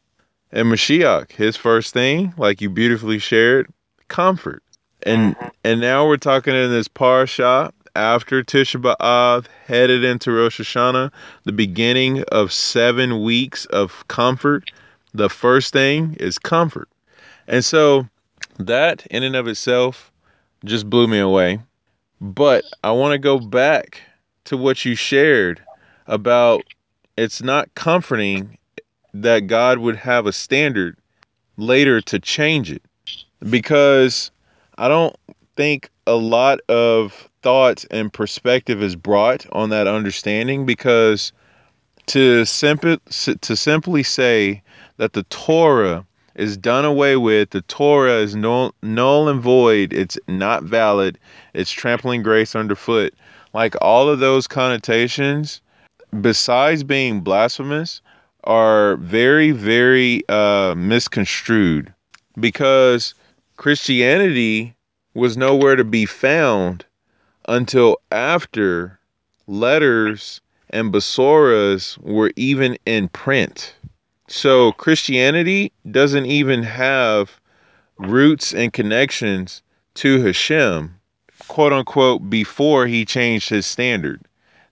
And 0.53 0.69
Mashiach, 0.71 1.33
his 1.33 1.57
first 1.57 1.93
thing, 1.93 2.35
like 2.37 2.61
you 2.61 2.71
beautifully 2.71 3.19
shared, 3.19 3.69
comfort. 4.09 4.63
And 5.03 5.37
Mhm. 5.37 5.51
and 5.65 5.81
now 5.81 6.07
we're 6.07 6.17
talking 6.17 6.55
in 6.55 6.71
this 6.71 6.89
parsha 6.89 7.71
after 7.95 8.43
Tisha 8.43 8.81
B'av, 8.81 9.47
headed 9.67 10.05
into 10.05 10.33
Rosh 10.33 10.61
Hashanah, 10.61 11.13
the 11.45 11.53
beginning 11.53 12.23
of 12.25 12.53
seven 12.53 13.23
weeks 13.23 13.65
of 13.67 14.07
comfort. 14.09 14.71
The 15.15 15.31
first 15.31 15.73
thing 15.73 16.17
is 16.21 16.39
comfort. 16.39 16.89
And 17.49 17.65
so 17.65 18.09
that 18.59 19.07
in 19.07 19.23
and 19.23 19.37
of 19.37 19.49
itself 19.49 20.13
just 20.65 20.89
blew 20.89 21.07
me 21.07 21.19
away. 21.19 21.61
But 22.21 22.65
I 22.83 22.93
want 22.93 23.13
to 23.13 23.19
go 23.19 23.39
back 23.39 24.01
to 24.45 24.57
what 24.57 24.85
you 24.85 24.95
shared 24.95 25.61
about 26.07 26.63
it's 27.17 27.43
not 27.43 27.75
comforting 27.75 28.59
that 29.13 29.47
God 29.47 29.79
would 29.79 29.97
have 29.97 30.27
a 30.27 30.33
standard 30.33 30.97
later 31.57 32.01
to 32.03 32.19
change 32.19 32.71
it 32.71 32.83
because 33.49 34.31
I 34.79 34.89
don't 34.89 35.17
think 35.57 35.91
a 36.07 36.15
lot 36.15 36.61
of 36.69 37.29
thought 37.43 37.85
and 37.91 38.13
perspective 38.13 38.83
is 38.83 38.97
brought 38.97 39.47
on 39.53 39.71
that 39.71 39.87
understanding 39.87 40.67
because 40.67 41.33
to 42.07 42.45
simply 42.45 42.99
to 43.41 43.57
simply 43.57 44.03
say 44.03 44.63
that 44.99 45.13
the 45.13 45.25
Torah 45.25 46.07
is 46.37 46.57
done 46.57 46.85
away 46.85 47.17
with, 47.17 47.51
the 47.51 47.63
Torah 47.63 48.19
is 48.19 48.37
null, 48.37 48.75
null 48.83 49.29
and 49.29 49.41
void, 49.41 49.93
it's 49.93 50.19
not 50.29 50.63
valid, 50.63 51.19
it's 51.55 51.71
trampling 51.71 52.23
grace 52.23 52.55
underfoot. 52.55 53.15
Like 53.55 53.75
all 53.81 54.09
of 54.09 54.19
those 54.19 54.47
connotations, 54.47 55.61
besides 56.21 56.85
being 56.85 57.21
blasphemous, 57.21 58.03
are 58.45 58.97
very, 58.97 59.51
very 59.51 60.23
uh, 60.29 60.75
misconstrued 60.77 61.93
because 62.39 63.15
Christianity 63.57 64.75
was 65.15 65.37
nowhere 65.37 65.77
to 65.77 65.85
be 65.85 66.05
found 66.05 66.85
until 67.49 67.97
after 68.13 68.99
letters 69.47 70.41
and 70.71 70.93
besoras 70.93 71.97
were 71.99 72.33
even 72.37 72.77
in 72.85 73.09
print. 73.09 73.75
So 74.29 74.73
Christianity 74.73 75.73
doesn't 75.91 76.27
even 76.27 76.63
have 76.63 77.41
roots 77.99 78.53
and 78.53 78.73
connections 78.73 79.63
to 79.95 80.21
Hashem, 80.23 80.95
quote 81.49 81.73
unquote, 81.73 82.29
before 82.29 82.87
he 82.87 83.05
changed 83.05 83.49
his 83.49 83.67
standard. 83.67 84.21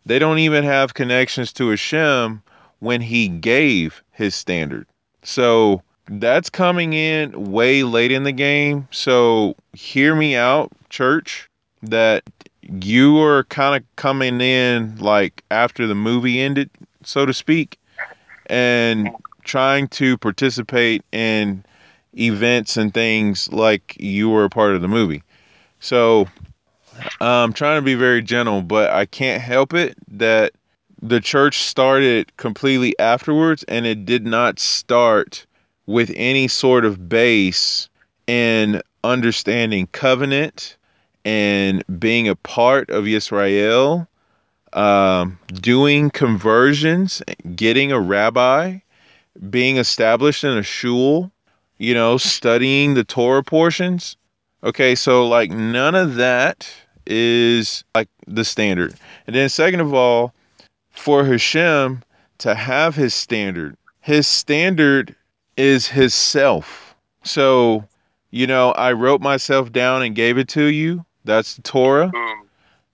They 0.07 0.19
don't 0.19 0.39
even 0.39 0.65
have 0.65 0.95
connections 0.95 1.53
to 1.55 1.71
Hashem 1.71 2.43
when 2.81 3.01
he 3.01 3.29
gave 3.29 4.03
his 4.13 4.35
standard. 4.35 4.87
So 5.23 5.83
that's 6.09 6.51
coming 6.51 6.93
in 6.93 7.51
way 7.51 7.83
late 7.83 8.13
in 8.13 8.25
the 8.25 8.33
game. 8.33 8.87
So 8.91 9.57
hear 9.73 10.15
me 10.15 10.37
out, 10.37 10.71
church, 10.91 11.49
that 11.83 12.25
you 12.61 13.19
are 13.21 13.45
kind 13.45 13.77
of 13.77 13.97
coming 13.97 14.41
in 14.41 14.97
like 14.99 15.43
after 15.51 15.87
the 15.87 15.95
movie 15.95 16.41
ended, 16.41 16.71
so 17.03 17.25
to 17.25 17.33
speak, 17.33 17.79
and 18.47 19.11
trying 19.45 19.89
to 19.89 20.19
participate 20.19 21.05
in 21.13 21.65
events 22.19 22.77
and 22.77 22.93
things 22.93 23.51
like 23.53 23.97
you 23.99 24.31
were 24.31 24.45
a 24.45 24.51
part 24.51 24.75
of 24.75 24.83
the 24.83 24.89
movie. 24.89 25.23
So 25.81 26.29
I'm 27.21 27.53
trying 27.53 27.79
to 27.79 27.85
be 27.85 27.95
very 27.95 28.23
gentle, 28.23 28.63
but 28.63 28.91
I 28.91 29.07
can't 29.07 29.43
help 29.43 29.75
it 29.75 29.97
that 30.09 30.53
the 31.03 31.21
church 31.21 31.59
started 31.59 32.35
completely 32.37 32.99
afterwards 32.99 33.65
and 33.65 33.87
it 33.87 34.05
did 34.07 34.25
not 34.25 34.59
start 34.59 35.47
with 35.87 36.11
any 36.17 36.49
sort 36.49 36.85
of 36.85 37.09
base 37.09 37.89
in 38.27 38.81
understanding 39.03 39.87
covenant 39.89 40.77
and 41.25 41.85
being 41.99 42.29
a 42.29 42.37
part 42.37 42.89
of 42.91 43.07
Israel, 43.07 44.09
um, 44.73 45.39
doing 45.53 46.11
conversions, 46.11 47.23
getting 47.55 47.93
a 47.93 48.01
rabbi, 48.01 48.79
being 49.51 49.77
established 49.79 50.45
in 50.45 50.57
a 50.57 50.63
shul, 50.63 51.31
you 51.79 51.95
know, 51.95 52.17
studying 52.17 52.95
the 52.95 53.05
Torah 53.05 53.43
portions. 53.43 54.17
Okay, 54.63 54.95
so 54.95 55.27
like 55.27 55.51
none 55.51 55.95
of 55.95 56.15
that 56.15 56.69
is 57.07 57.85
like 57.95 58.09
the 58.27 58.45
standard. 58.45 58.95
And 59.27 59.37
then 59.37 59.49
second 59.49 59.81
of 59.81 59.93
all, 59.93 60.33
for 60.91 61.25
Hashem 61.25 62.03
to 62.39 62.55
have 62.55 62.95
his 62.95 63.15
standard, 63.15 63.77
his 64.01 64.27
standard 64.27 65.15
is 65.57 65.87
his 65.87 66.15
self. 66.15 66.95
So, 67.25 67.85
you 68.31 68.47
know, 68.47 68.73
I 68.73 68.93
wrote 68.93 69.21
myself 69.21 69.73
down 69.73 70.03
and 70.03 70.15
gave 70.15 70.39
it 70.39 70.49
to 70.49 70.65
you. 70.65 71.05
That's 71.25 71.57
the 71.57 71.63
Torah. 71.63 72.11
Mm. 72.15 72.43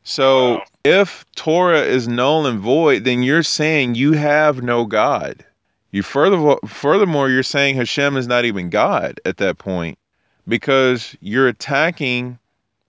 So 0.02 0.54
Wow. 0.54 0.64
if 0.84 1.24
Torah 1.36 1.82
is 1.82 2.08
null 2.08 2.46
and 2.46 2.58
void, 2.58 3.04
then 3.04 3.22
you're 3.22 3.42
saying 3.42 3.94
you 3.94 4.12
have 4.12 4.62
no 4.62 4.86
God. 4.86 5.44
You 5.92 6.02
further 6.02 6.56
furthermore, 6.66 7.30
you're 7.30 7.42
saying 7.42 7.76
Hashem 7.76 8.16
is 8.16 8.26
not 8.26 8.44
even 8.44 8.70
God 8.70 9.20
at 9.24 9.38
that 9.38 9.58
point 9.58 9.98
because 10.46 11.16
you're 11.20 11.48
attacking 11.48 12.38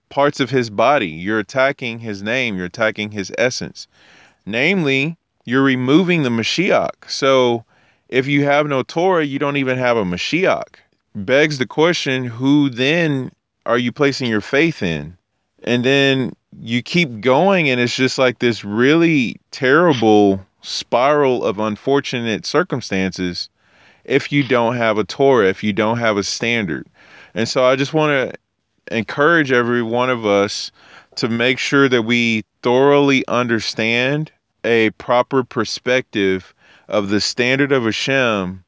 parts 0.09 0.39
of 0.39 0.49
his 0.49 0.69
body. 0.69 1.07
You're 1.07 1.39
attacking 1.39 1.99
his 1.99 2.21
name. 2.21 2.55
You're 2.55 2.65
attacking 2.67 3.11
his 3.11 3.31
essence. 3.37 3.87
Namely, 4.45 5.17
you're 5.45 5.63
removing 5.63 6.23
the 6.23 6.29
Mashiach. 6.29 7.09
So 7.09 7.65
if 8.09 8.27
you 8.27 8.43
have 8.43 8.67
no 8.67 8.83
Torah, 8.83 9.25
you 9.25 9.39
don't 9.39 9.57
even 9.57 9.77
have 9.77 9.97
a 9.97 10.03
Mashiach. 10.03 10.75
Begs 11.15 11.57
the 11.57 11.65
question, 11.65 12.25
who 12.25 12.69
then 12.69 13.31
are 13.65 13.77
you 13.77 13.91
placing 13.91 14.29
your 14.29 14.41
faith 14.41 14.83
in? 14.83 15.17
And 15.63 15.83
then 15.83 16.33
you 16.59 16.81
keep 16.81 17.21
going, 17.21 17.69
and 17.69 17.79
it's 17.79 17.95
just 17.95 18.17
like 18.17 18.39
this 18.39 18.63
really 18.63 19.39
terrible 19.51 20.45
spiral 20.61 21.43
of 21.43 21.59
unfortunate 21.59 22.45
circumstances 22.45 23.49
if 24.05 24.31
you 24.31 24.43
don't 24.43 24.75
have 24.75 24.97
a 24.97 25.03
Torah, 25.03 25.47
if 25.47 25.63
you 25.63 25.73
don't 25.73 25.97
have 25.97 26.17
a 26.17 26.23
standard. 26.23 26.87
And 27.33 27.47
so 27.47 27.63
I 27.63 27.75
just 27.75 27.93
want 27.93 28.11
to 28.11 28.95
encourage 28.95 29.51
every 29.51 29.83
one 29.83 30.09
of 30.09 30.25
us 30.25 30.71
to 31.15 31.29
make 31.29 31.59
sure 31.59 31.87
that 31.89 32.03
we 32.03 32.43
thoroughly 32.61 33.25
understand 33.27 34.31
a 34.63 34.89
proper 34.91 35.43
perspective 35.43 36.53
of 36.87 37.09
the 37.09 37.21
standard 37.21 37.71
of 37.71 37.83
Hashem. 37.83 38.63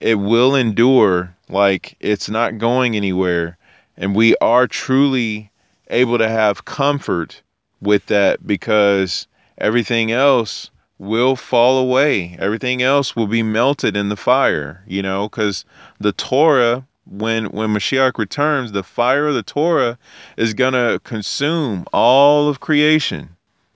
It 0.00 0.16
will 0.16 0.54
endure, 0.54 1.34
like 1.48 1.96
it's 2.00 2.28
not 2.28 2.58
going 2.58 2.96
anywhere. 2.96 3.56
And 3.96 4.14
we 4.14 4.36
are 4.40 4.66
truly 4.66 5.50
able 5.90 6.18
to 6.18 6.28
have 6.28 6.64
comfort 6.64 7.42
with 7.80 8.06
that 8.06 8.46
because 8.46 9.26
everything 9.58 10.12
else 10.12 10.70
will 10.98 11.36
fall 11.36 11.78
away. 11.78 12.36
Everything 12.38 12.82
else 12.82 13.14
will 13.14 13.26
be 13.26 13.42
melted 13.42 13.96
in 13.96 14.08
the 14.08 14.16
fire, 14.16 14.82
you 14.86 15.02
know, 15.02 15.28
because 15.28 15.64
the 16.00 16.12
Torah, 16.12 16.84
when 17.06 17.46
when 17.46 17.70
Mashiach 17.70 18.18
returns, 18.18 18.72
the 18.72 18.82
fire 18.82 19.28
of 19.28 19.34
the 19.34 19.42
Torah 19.42 19.98
is 20.36 20.54
gonna 20.54 20.98
consume 21.04 21.86
all 21.92 22.48
of 22.48 22.60
creation. 22.60 23.30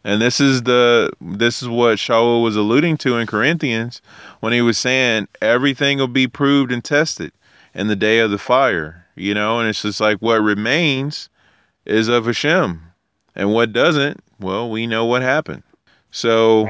And 0.04 0.20
this 0.20 0.40
is 0.40 0.64
the 0.64 1.12
this 1.20 1.62
is 1.62 1.68
what 1.68 1.98
Shaul 1.98 2.42
was 2.42 2.56
alluding 2.56 2.96
to 2.98 3.16
in 3.16 3.26
Corinthians 3.26 4.02
when 4.40 4.52
he 4.52 4.60
was 4.60 4.76
saying 4.76 5.28
everything 5.40 5.98
will 5.98 6.08
be 6.08 6.26
proved 6.26 6.72
and 6.72 6.84
tested 6.84 7.32
in 7.74 7.86
the 7.86 7.96
day 7.96 8.18
of 8.18 8.30
the 8.30 8.38
fire, 8.38 9.06
you 9.14 9.32
know, 9.32 9.60
and 9.60 9.68
it's 9.68 9.82
just 9.82 10.00
like 10.00 10.18
what 10.18 10.42
remains 10.42 11.30
is 11.86 12.08
of 12.08 12.26
Hashem. 12.26 12.82
And 13.34 13.52
what 13.54 13.72
doesn't, 13.72 14.22
well, 14.40 14.68
we 14.68 14.86
know 14.86 15.06
what 15.06 15.22
happened. 15.22 15.62
So. 16.10 16.66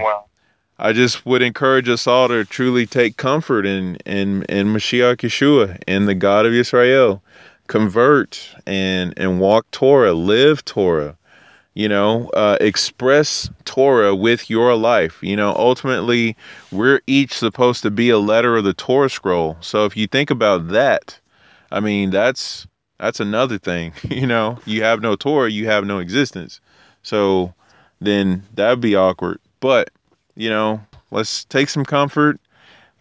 I 0.84 0.92
just 0.92 1.24
would 1.24 1.42
encourage 1.42 1.88
us 1.88 2.08
all 2.08 2.26
to 2.26 2.44
truly 2.44 2.86
take 2.86 3.16
comfort 3.16 3.64
in 3.64 3.94
in 4.04 4.42
in 4.48 4.66
Mashiach 4.66 5.18
Yeshua 5.18 5.80
and 5.86 6.08
the 6.08 6.14
God 6.14 6.44
of 6.44 6.52
Israel. 6.52 7.22
Convert 7.68 8.52
and 8.66 9.14
and 9.16 9.38
walk 9.38 9.70
Torah, 9.70 10.12
live 10.12 10.64
Torah. 10.64 11.16
You 11.74 11.88
know, 11.88 12.30
uh, 12.30 12.58
express 12.60 13.48
Torah 13.64 14.16
with 14.16 14.50
your 14.50 14.74
life. 14.74 15.22
You 15.22 15.36
know, 15.36 15.54
ultimately, 15.56 16.36
we're 16.72 17.00
each 17.06 17.32
supposed 17.32 17.84
to 17.84 17.90
be 17.92 18.10
a 18.10 18.18
letter 18.18 18.56
of 18.56 18.64
the 18.64 18.74
Torah 18.74 19.08
scroll. 19.08 19.56
So 19.60 19.86
if 19.86 19.96
you 19.96 20.08
think 20.08 20.30
about 20.30 20.68
that, 20.68 21.16
I 21.70 21.78
mean, 21.78 22.10
that's 22.10 22.66
that's 22.98 23.20
another 23.20 23.56
thing. 23.56 23.92
You 24.10 24.26
know, 24.26 24.58
you 24.66 24.82
have 24.82 25.00
no 25.00 25.14
Torah, 25.14 25.48
you 25.48 25.66
have 25.66 25.84
no 25.84 26.00
existence. 26.00 26.60
So 27.04 27.54
then 28.00 28.42
that'd 28.54 28.80
be 28.80 28.96
awkward. 28.96 29.38
But 29.60 29.90
you 30.36 30.48
know, 30.50 30.80
let's 31.10 31.44
take 31.44 31.68
some 31.68 31.84
comfort. 31.84 32.40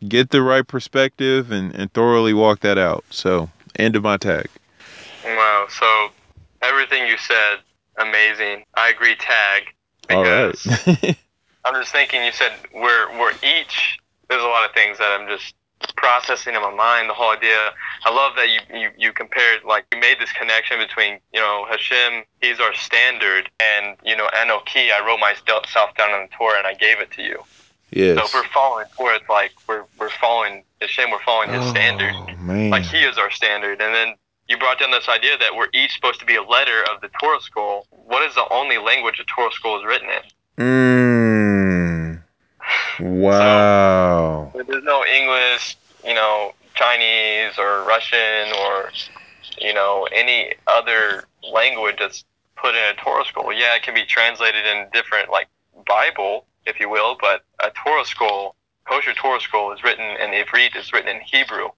get 0.08 0.30
the 0.30 0.42
right 0.42 0.68
perspective 0.68 1.52
and, 1.52 1.74
and 1.76 1.92
thoroughly 1.94 2.34
walk 2.34 2.62
that 2.62 2.78
out. 2.78 3.04
So, 3.10 3.50
end 3.78 3.96
of 3.96 4.04
my 4.04 4.18
tag. 4.18 4.48
Wow. 5.26 5.68
So 5.70 6.10
everything 6.62 7.08
you 7.08 7.18
said, 7.18 7.58
amazing. 7.98 8.66
I 8.76 8.90
agree. 8.90 9.16
Tag. 9.16 9.64
All 10.10 10.24
right. 10.24 10.52
Because 10.52 11.16
I'm 11.66 11.76
just 11.76 11.92
thinking. 11.92 12.24
You 12.24 12.32
said 12.32 12.52
we're 12.74 13.20
we're 13.20 13.32
each. 13.44 14.00
There's 14.30 14.44
a 14.44 14.48
lot 14.48 14.68
of 14.68 14.74
things 14.74 14.98
that 14.98 15.20
I'm 15.20 15.28
just 15.28 15.54
processing 15.96 16.56
in 16.56 16.62
my 16.62 16.74
mind. 16.74 17.10
The 17.10 17.14
whole 17.14 17.32
idea. 17.32 17.72
I 18.06 18.14
love 18.14 18.34
that 18.36 18.50
you 18.50 18.60
you 18.80 18.90
you 18.98 19.14
compared 19.14 19.64
like 19.64 19.86
you 19.94 20.00
made 20.00 20.18
this 20.20 20.32
connection 20.34 20.78
between 20.80 21.20
you 21.34 21.40
know 21.40 21.66
Hashem. 21.70 22.24
He's 22.42 22.60
our 22.60 22.74
standard, 22.74 23.50
and 23.60 23.98
you 24.04 24.16
know 24.16 24.28
Anoki. 24.36 24.92
I 24.92 25.06
wrote 25.06 25.20
myself 25.20 25.96
down 25.98 26.12
on 26.12 26.28
the 26.30 26.36
Torah 26.36 26.58
and 26.58 26.68
I 26.68 26.74
gave 26.74 27.00
it 27.00 27.12
to 27.12 27.22
you. 27.22 27.44
yes. 27.92 28.18
So 28.18 28.26
if 28.26 28.34
we're 28.34 28.50
following 28.54 28.86
Torah, 28.98 29.16
it's 29.16 29.30
like 29.30 29.52
we're 29.68 29.86
we're 30.00 30.10
following 30.10 30.64
Hashem. 30.82 31.12
We're 31.12 31.24
following 31.24 31.50
His 31.50 31.70
standard. 31.70 32.14
Oh, 32.16 32.28
man. 32.42 32.70
like 32.70 32.84
he 32.84 32.98
is 33.00 33.18
our 33.18 33.32
standard. 33.32 33.82
And 33.82 33.94
then 33.94 34.16
you 34.50 34.58
brought 34.58 34.80
down 34.80 34.92
this 34.92 35.08
idea 35.08 35.38
that 35.38 35.56
we're 35.56 35.70
each 35.74 35.94
supposed 35.94 36.20
to 36.20 36.26
be 36.26 36.36
a 36.36 36.44
letter 36.44 36.84
of 36.94 37.00
the 37.02 37.10
Torah 37.22 37.40
scroll. 37.42 37.86
What 37.92 38.28
is 38.28 38.36
the 38.36 38.46
only 38.52 38.78
language 38.80 39.20
a 39.20 39.24
Torah 39.24 39.52
scroll 39.52 39.80
is 39.80 39.86
written 39.86 40.10
in? 40.10 40.22
Mm. 40.66 41.91
Wow. 43.02 44.52
There's 44.54 44.84
no 44.84 45.04
English, 45.06 45.78
you 46.06 46.14
know, 46.14 46.54
Chinese 46.76 47.58
or 47.58 47.84
Russian 47.84 48.54
or 48.60 48.92
you 49.60 49.74
know 49.74 50.08
any 50.12 50.54
other 50.68 51.26
language 51.52 51.98
that's 52.00 52.24
put 52.56 52.76
in 52.76 52.84
a 52.84 52.94
Torah 52.94 53.26
scroll. 53.26 53.52
Yeah, 53.52 53.76
it 53.76 53.84
can 53.84 53.94
be 53.94 54.06
translated 54.06 54.66
in 54.66 54.88
different 54.94 55.30
like 55.30 55.48
Bible, 55.88 56.46
if 56.66 56.80
you 56.80 56.90
will, 56.90 57.18
but 57.20 57.44
a 57.64 57.72
Torah 57.72 58.06
scroll, 58.06 58.56
kosher 58.88 59.14
Torah 59.14 59.40
scroll, 59.40 59.72
is 59.74 59.84
written 59.84 60.06
in 60.06 60.30
Ivrit. 60.30 60.76
It's 60.76 60.94
written 60.94 61.10
in 61.10 61.22
Hebrew. 61.22 61.70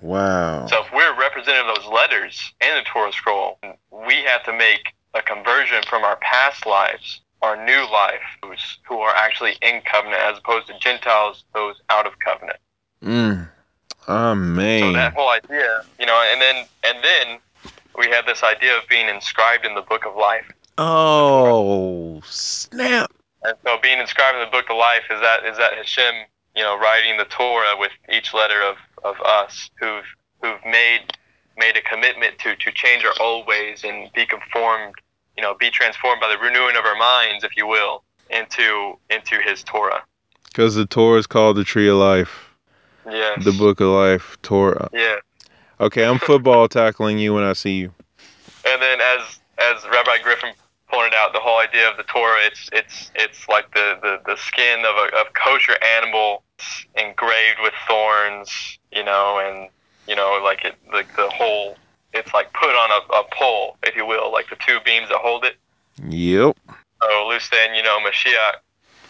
Wow. 0.00 0.66
So 0.66 0.82
if 0.82 0.92
we're 0.94 1.18
representative 1.18 1.68
of 1.68 1.76
those 1.76 1.92
letters 1.92 2.52
in 2.60 2.74
the 2.74 2.82
Torah 2.82 3.12
scroll, 3.12 3.58
we 3.90 4.14
have 4.24 4.42
to 4.44 4.52
make 4.52 4.94
a 5.14 5.20
conversion 5.20 5.82
from 5.88 6.04
our 6.04 6.16
past 6.16 6.64
lives, 6.64 7.20
our 7.42 7.56
new 7.64 7.90
life, 7.90 8.20
who's, 8.42 8.78
who 8.86 8.98
are 8.98 9.14
actually 9.16 9.56
in 9.62 9.80
covenant, 9.82 10.20
as 10.22 10.38
opposed 10.38 10.66
to 10.68 10.78
Gentiles, 10.78 11.44
those 11.54 11.76
out 11.88 12.06
of 12.06 12.12
covenant. 12.18 12.58
Mm. 13.02 13.48
Oh, 14.08 14.34
So 14.80 14.92
that 14.92 15.14
whole 15.14 15.30
idea, 15.30 15.84
you 15.98 16.06
know, 16.06 16.20
and 16.32 16.40
then 16.40 16.66
and 16.84 16.98
then 17.04 17.38
we 17.96 18.08
have 18.08 18.26
this 18.26 18.42
idea 18.42 18.76
of 18.76 18.86
being 18.88 19.08
inscribed 19.08 19.64
in 19.64 19.74
the 19.74 19.82
book 19.82 20.04
of 20.06 20.16
life. 20.16 20.50
oh, 20.78 22.20
snap. 22.24 23.12
And 23.42 23.54
so 23.64 23.78
being 23.82 23.98
inscribed 23.98 24.36
in 24.36 24.44
the 24.44 24.50
book 24.50 24.66
of 24.70 24.76
life 24.76 25.04
is 25.10 25.20
that 25.20 25.44
is 25.44 25.56
that 25.58 25.74
Hashem, 25.74 26.14
you 26.56 26.62
know, 26.62 26.78
writing 26.78 27.16
the 27.18 27.24
Torah 27.26 27.76
with 27.78 27.92
each 28.12 28.34
letter 28.34 28.60
of, 28.62 28.76
of 29.04 29.20
us 29.24 29.70
who've 29.78 30.04
who've 30.42 30.64
made 30.64 31.16
made 31.56 31.76
a 31.76 31.82
commitment 31.82 32.38
to 32.40 32.56
to 32.56 32.72
change 32.72 33.04
our 33.04 33.14
old 33.20 33.46
ways 33.46 33.84
and 33.84 34.12
be 34.12 34.26
conformed, 34.26 34.94
you 35.40 35.46
know, 35.46 35.54
be 35.54 35.70
transformed 35.70 36.20
by 36.20 36.28
the 36.28 36.36
renewing 36.36 36.76
of 36.76 36.84
our 36.84 36.96
minds, 36.96 37.44
if 37.44 37.56
you 37.56 37.66
will, 37.66 38.04
into 38.28 38.98
into 39.08 39.38
his 39.42 39.64
Torah. 39.64 40.02
Because 40.44 40.74
the 40.74 40.84
Torah 40.84 41.18
is 41.18 41.26
called 41.26 41.56
the 41.56 41.64
Tree 41.64 41.88
of 41.88 41.96
Life, 41.96 42.50
Yeah. 43.06 43.36
the 43.42 43.52
Book 43.52 43.80
of 43.80 43.86
Life, 43.88 44.36
Torah. 44.42 44.90
Yeah. 44.92 45.16
Okay, 45.80 46.04
I'm 46.04 46.18
football 46.18 46.68
tackling 46.80 47.16
you 47.16 47.32
when 47.32 47.42
I 47.44 47.54
see 47.54 47.76
you. 47.78 47.94
And 48.66 48.82
then 48.82 49.00
as 49.00 49.40
as 49.56 49.82
Rabbi 49.90 50.18
Griffin 50.22 50.52
pointed 50.90 51.14
out, 51.14 51.32
the 51.32 51.40
whole 51.40 51.58
idea 51.58 51.90
of 51.90 51.96
the 51.96 52.02
Torah, 52.02 52.40
it's 52.44 52.68
it's 52.74 53.10
it's 53.14 53.48
like 53.48 53.72
the, 53.72 53.98
the, 54.02 54.20
the 54.26 54.36
skin 54.36 54.80
of 54.80 54.94
a 54.94 55.20
of 55.20 55.32
kosher 55.32 55.78
animal 55.96 56.42
engraved 56.96 57.60
with 57.62 57.72
thorns, 57.88 58.78
you 58.92 59.04
know, 59.04 59.38
and 59.38 59.70
you 60.06 60.16
know, 60.16 60.38
like 60.44 60.66
it 60.66 60.74
like 60.92 61.16
the 61.16 61.30
whole 61.30 61.78
it's 62.12 62.32
like 62.34 62.52
put 62.52 62.70
on 62.70 62.90
a, 62.90 63.20
a 63.20 63.24
pole, 63.32 63.76
if 63.82 63.96
you 63.96 64.06
will, 64.06 64.32
like 64.32 64.48
the 64.50 64.56
two 64.56 64.78
beams 64.84 65.08
that 65.08 65.18
hold 65.18 65.44
it. 65.44 65.56
Yep. 66.08 66.56
So 67.02 67.26
loose 67.28 67.48
you 67.74 67.82
know, 67.82 67.98
Mashiach, 68.00 68.60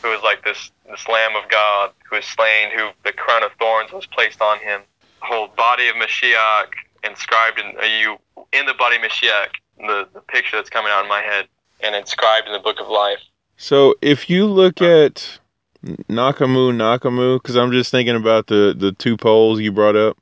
who 0.02 0.12
is 0.12 0.22
like 0.22 0.44
this 0.44 0.70
this 0.88 1.06
Lamb 1.08 1.36
of 1.36 1.48
God 1.50 1.90
who 2.08 2.16
is 2.16 2.24
slain, 2.24 2.70
who 2.76 2.90
the 3.04 3.12
crown 3.12 3.42
of 3.42 3.52
thorns 3.58 3.92
was 3.92 4.06
placed 4.06 4.40
on 4.40 4.58
him. 4.58 4.80
The 5.20 5.26
whole 5.26 5.48
body 5.48 5.88
of 5.88 5.96
Mashiach 5.96 6.72
inscribed 7.04 7.58
in 7.58 7.76
are 7.78 7.86
you 7.86 8.18
in 8.52 8.66
the 8.66 8.74
body 8.74 8.96
of 8.96 9.02
Mashiach, 9.02 9.48
the, 9.78 10.08
the 10.12 10.20
picture 10.20 10.56
that's 10.56 10.70
coming 10.70 10.90
out 10.92 11.02
in 11.02 11.08
my 11.08 11.20
head, 11.20 11.46
and 11.80 11.94
inscribed 11.94 12.46
in 12.46 12.52
the 12.52 12.58
book 12.58 12.80
of 12.80 12.88
life. 12.88 13.20
So 13.56 13.94
if 14.00 14.30
you 14.30 14.46
look 14.46 14.80
at 14.80 15.38
Nachamu 15.84 16.72
Nachamu, 16.72 17.36
because 17.36 17.56
I'm 17.56 17.72
just 17.72 17.90
thinking 17.90 18.16
about 18.16 18.46
the 18.46 18.74
the 18.76 18.92
two 18.92 19.16
poles 19.16 19.60
you 19.60 19.72
brought 19.72 19.96
up, 19.96 20.18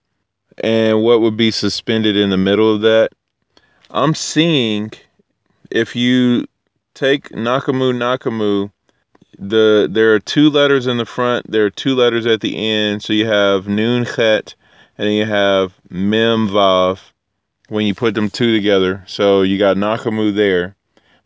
and 0.62 1.02
what 1.02 1.20
would 1.20 1.36
be 1.36 1.50
suspended 1.50 2.16
in 2.16 2.30
the 2.30 2.36
middle 2.36 2.74
of 2.74 2.80
that, 2.82 3.10
I'm 3.90 4.14
seeing 4.14 4.92
if 5.70 5.96
you 5.96 6.46
take 6.94 7.30
Nachamu 7.30 7.92
Nachamu, 7.92 8.70
the 9.38 9.88
there 9.90 10.14
are 10.14 10.20
two 10.20 10.50
letters 10.50 10.86
in 10.86 10.96
the 10.96 11.06
front, 11.06 11.50
there 11.50 11.64
are 11.64 11.70
two 11.70 11.94
letters 11.94 12.26
at 12.26 12.40
the 12.40 12.56
end, 12.56 13.02
so 13.02 13.12
you 13.12 13.26
have 13.26 13.68
Nun 13.68 14.04
Chet, 14.04 14.54
and 14.96 15.14
you 15.14 15.24
have 15.24 15.74
Mem 15.90 16.48
Vav 16.48 17.00
when 17.68 17.86
you 17.86 17.94
put 17.94 18.14
them 18.14 18.30
two 18.30 18.54
together. 18.54 19.04
So 19.06 19.42
you 19.42 19.58
got 19.58 19.76
Nachamu 19.76 20.34
there. 20.34 20.74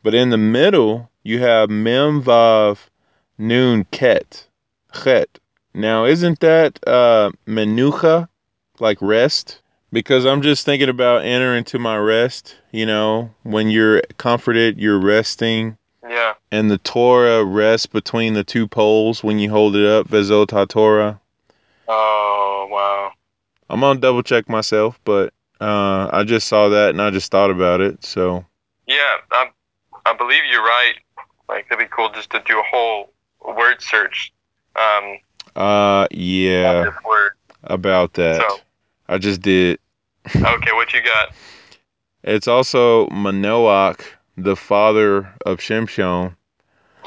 But 0.02 0.14
in 0.14 0.30
the 0.30 0.38
middle, 0.38 1.10
you 1.22 1.38
have 1.40 1.70
Mem 1.70 2.22
Vav 2.22 2.78
Nun 3.38 3.84
Ket. 3.90 4.46
Chet. 4.92 5.38
Now, 5.74 6.04
isn't 6.04 6.40
that 6.40 6.78
uh, 6.86 7.30
Menucha, 7.46 8.28
like 8.82 8.98
rest? 9.00 9.60
Because 9.92 10.26
I'm 10.26 10.42
just 10.42 10.66
thinking 10.66 10.88
about 10.88 11.24
enter 11.24 11.54
into 11.54 11.78
my 11.78 11.96
rest. 11.96 12.56
You 12.70 12.84
know, 12.84 13.30
when 13.44 13.70
you're 13.70 14.02
comforted, 14.18 14.78
you're 14.78 14.98
resting. 14.98 15.78
Yeah. 16.06 16.34
And 16.50 16.70
the 16.70 16.78
Torah 16.78 17.44
rests 17.44 17.86
between 17.86 18.34
the 18.34 18.44
two 18.44 18.66
poles 18.66 19.22
when 19.22 19.38
you 19.38 19.48
hold 19.48 19.76
it 19.76 19.86
up, 19.86 20.08
Vezot 20.08 20.68
Torah. 20.68 21.20
Oh 21.88 22.68
wow. 22.70 23.12
I'm 23.70 23.80
gonna 23.80 24.00
double 24.00 24.22
check 24.22 24.48
myself, 24.48 25.00
but 25.04 25.32
uh, 25.60 26.10
I 26.12 26.24
just 26.24 26.48
saw 26.48 26.68
that 26.70 26.90
and 26.90 27.00
I 27.00 27.10
just 27.10 27.30
thought 27.30 27.50
about 27.50 27.80
it. 27.80 28.04
So 28.04 28.44
Yeah, 28.86 29.16
I 29.30 29.50
I 30.04 30.14
believe 30.14 30.42
you're 30.50 30.62
right. 30.62 30.94
Like 31.48 31.68
that'd 31.68 31.86
be 31.86 31.94
cool 31.94 32.10
just 32.10 32.30
to 32.30 32.42
do 32.46 32.58
a 32.58 32.62
whole 32.62 33.12
word 33.46 33.80
search. 33.80 34.32
Um, 34.74 35.18
uh, 35.54 36.08
yeah, 36.10 36.90
about 37.64 38.14
that. 38.14 38.40
So 38.40 38.58
I 39.12 39.18
just 39.18 39.42
did. 39.42 39.78
okay, 40.34 40.72
what 40.72 40.94
you 40.94 41.02
got? 41.02 41.34
It's 42.24 42.48
also 42.48 43.08
Manoach, 43.08 44.00
the 44.38 44.56
father 44.56 45.30
of 45.44 45.58
Shimshon, 45.58 46.34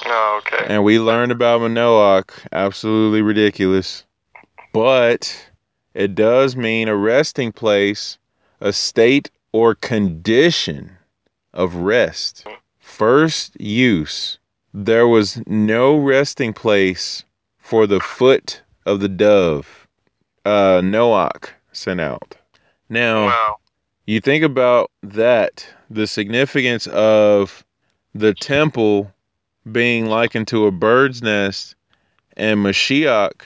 Oh, 0.05 0.41
okay. 0.45 0.67
and 0.71 0.83
we 0.83 0.99
learned 0.99 1.31
about 1.31 1.61
Manoach. 1.61 2.29
Absolutely 2.51 3.23
ridiculous, 3.23 4.05
but 4.71 5.35
it 5.95 6.13
does 6.13 6.55
mean 6.55 6.89
a 6.89 6.95
resting 6.95 7.51
place, 7.51 8.19
a 8.61 8.71
state 8.71 9.31
or 9.51 9.73
condition 9.73 10.95
of 11.55 11.73
rest. 11.73 12.45
First 12.77 13.59
use. 13.59 14.37
There 14.75 15.07
was 15.07 15.41
no 15.47 15.97
resting 15.97 16.53
place 16.53 17.25
for 17.57 17.87
the 17.87 17.99
foot 17.99 18.61
of 18.85 18.99
the 18.99 19.09
dove. 19.09 19.87
Uh, 20.45 20.81
Noach 20.81 21.49
sent 21.75 22.01
out. 22.01 22.35
Now, 22.89 23.25
Wow. 23.25 23.55
you 24.05 24.19
think 24.21 24.43
about 24.43 24.91
that, 25.03 25.67
the 25.89 26.07
significance 26.07 26.87
of 26.87 27.63
the 28.13 28.33
temple 28.33 29.11
being 29.71 30.05
likened 30.05 30.47
to 30.49 30.67
a 30.67 30.71
bird's 30.71 31.21
nest 31.21 31.75
and 32.37 32.59
Mashiach 32.63 33.41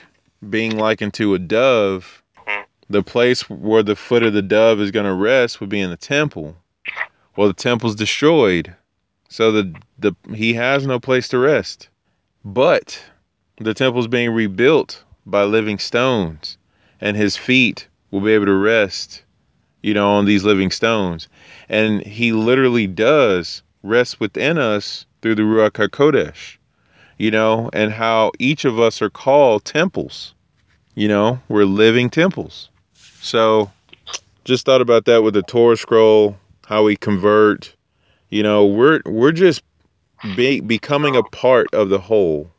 being 0.48 0.76
likened 0.76 1.14
to 1.14 1.34
a 1.34 1.38
dove, 1.38 2.22
Mhm. 2.46 2.64
the 2.88 3.02
place 3.02 3.48
where 3.48 3.82
the 3.82 3.96
foot 3.96 4.22
of 4.22 4.32
the 4.32 4.42
dove 4.42 4.80
is 4.80 4.90
going 4.90 5.06
to 5.06 5.12
rest 5.14 5.60
would 5.60 5.70
be 5.70 5.80
in 5.80 5.90
the 5.90 5.96
temple. 5.96 6.56
Well, 7.36 7.48
the 7.48 7.54
temple's 7.54 7.94
destroyed. 7.94 8.74
So 9.28 9.52
the, 9.52 9.74
the 9.98 10.14
he 10.34 10.54
has 10.54 10.86
no 10.86 10.98
place 10.98 11.28
to 11.28 11.38
rest. 11.38 11.88
But 12.44 13.00
the 13.58 13.74
temple's 13.74 14.08
being 14.08 14.30
rebuilt 14.30 15.04
by 15.26 15.44
living 15.44 15.78
stones 15.78 16.58
and 17.00 17.16
his 17.16 17.36
feet 17.36 17.86
will 18.10 18.20
be 18.20 18.32
able 18.32 18.46
to 18.46 18.54
rest 18.54 19.22
you 19.82 19.94
know, 19.94 20.12
on 20.12 20.24
these 20.24 20.44
living 20.44 20.70
stones. 20.70 21.28
And 21.68 22.02
he 22.02 22.32
literally 22.32 22.86
does 22.86 23.62
rest 23.82 24.20
within 24.20 24.58
us 24.58 25.06
through 25.22 25.36
the 25.36 25.42
Ruach 25.42 25.72
HaKodesh, 25.72 26.56
you 27.18 27.30
know, 27.30 27.70
and 27.72 27.92
how 27.92 28.32
each 28.38 28.64
of 28.64 28.78
us 28.78 29.00
are 29.00 29.10
called 29.10 29.64
temples. 29.64 30.34
You 30.94 31.08
know, 31.08 31.40
we're 31.48 31.64
living 31.64 32.10
temples. 32.10 32.68
So 33.20 33.70
just 34.44 34.66
thought 34.66 34.80
about 34.80 35.04
that 35.06 35.22
with 35.22 35.34
the 35.34 35.42
Torah 35.42 35.76
scroll, 35.76 36.36
how 36.66 36.84
we 36.84 36.96
convert. 36.96 37.74
You 38.28 38.42
know, 38.42 38.66
we're 38.66 39.00
we're 39.06 39.32
just 39.32 39.62
be, 40.36 40.60
becoming 40.60 41.16
a 41.16 41.22
part 41.22 41.68
of 41.72 41.88
the 41.88 41.98
whole. 41.98 42.50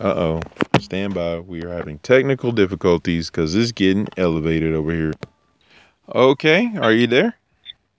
Uh 0.00 0.04
oh. 0.04 0.40
Stand 0.80 1.14
by. 1.14 1.40
We 1.40 1.62
are 1.64 1.72
having 1.72 1.98
technical 2.00 2.52
difficulties 2.52 3.30
because 3.30 3.54
it's 3.54 3.72
getting 3.72 4.06
elevated 4.16 4.74
over 4.74 4.92
here. 4.92 5.14
Okay, 6.14 6.70
are 6.80 6.92
you 6.92 7.06
there? 7.06 7.34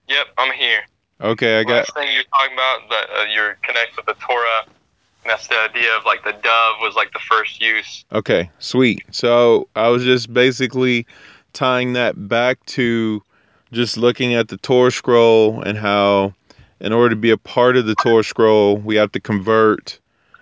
Yep, 0.07 0.27
I'm 0.37 0.53
here. 0.53 0.81
Okay, 1.19 1.59
I 1.59 1.63
got. 1.63 1.77
Last 1.77 1.93
thing 1.95 2.13
you're 2.13 2.23
talking 2.23 2.53
about, 2.53 2.89
that 2.89 3.07
uh, 3.19 3.23
you're 3.33 3.57
connected 3.63 3.97
with 3.97 4.05
the 4.05 4.25
Torah. 4.25 4.65
And 5.23 5.31
that's 5.31 5.47
the 5.47 5.55
idea 5.55 5.97
of 5.97 6.05
like 6.05 6.23
the 6.23 6.31
dove 6.31 6.75
was 6.79 6.95
like 6.95 7.11
the 7.11 7.19
first 7.19 7.59
use. 7.59 8.05
Okay, 8.13 8.49
sweet. 8.59 9.03
So 9.11 9.67
I 9.75 9.89
was 9.89 10.03
just 10.03 10.31
basically 10.31 11.05
tying 11.53 11.93
that 11.93 12.29
back 12.29 12.63
to 12.67 13.21
just 13.73 13.97
looking 13.97 14.35
at 14.35 14.47
the 14.47 14.57
Torah 14.57 14.91
scroll 14.91 15.61
and 15.63 15.77
how, 15.77 16.33
in 16.79 16.93
order 16.93 17.09
to 17.09 17.15
be 17.15 17.31
a 17.31 17.37
part 17.37 17.75
of 17.75 17.87
the 17.87 17.95
Torah 17.95 18.23
scroll, 18.23 18.77
we 18.77 18.95
have 18.95 19.11
to 19.13 19.19
convert, 19.19 19.99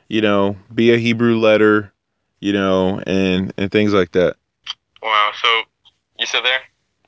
you 0.07 0.22
know, 0.22 0.56
be 0.73 0.94
a 0.94 0.98
Hebrew 0.98 1.38
letter, 1.38 1.91
you 2.40 2.53
know, 2.53 3.02
and 3.06 3.53
and 3.57 3.72
things 3.72 3.94
like 3.94 4.11
that. 4.14 4.36
Wow. 5.02 5.32
So 5.41 5.48
you 6.19 6.26
still 6.26 6.44
there? 6.44 6.60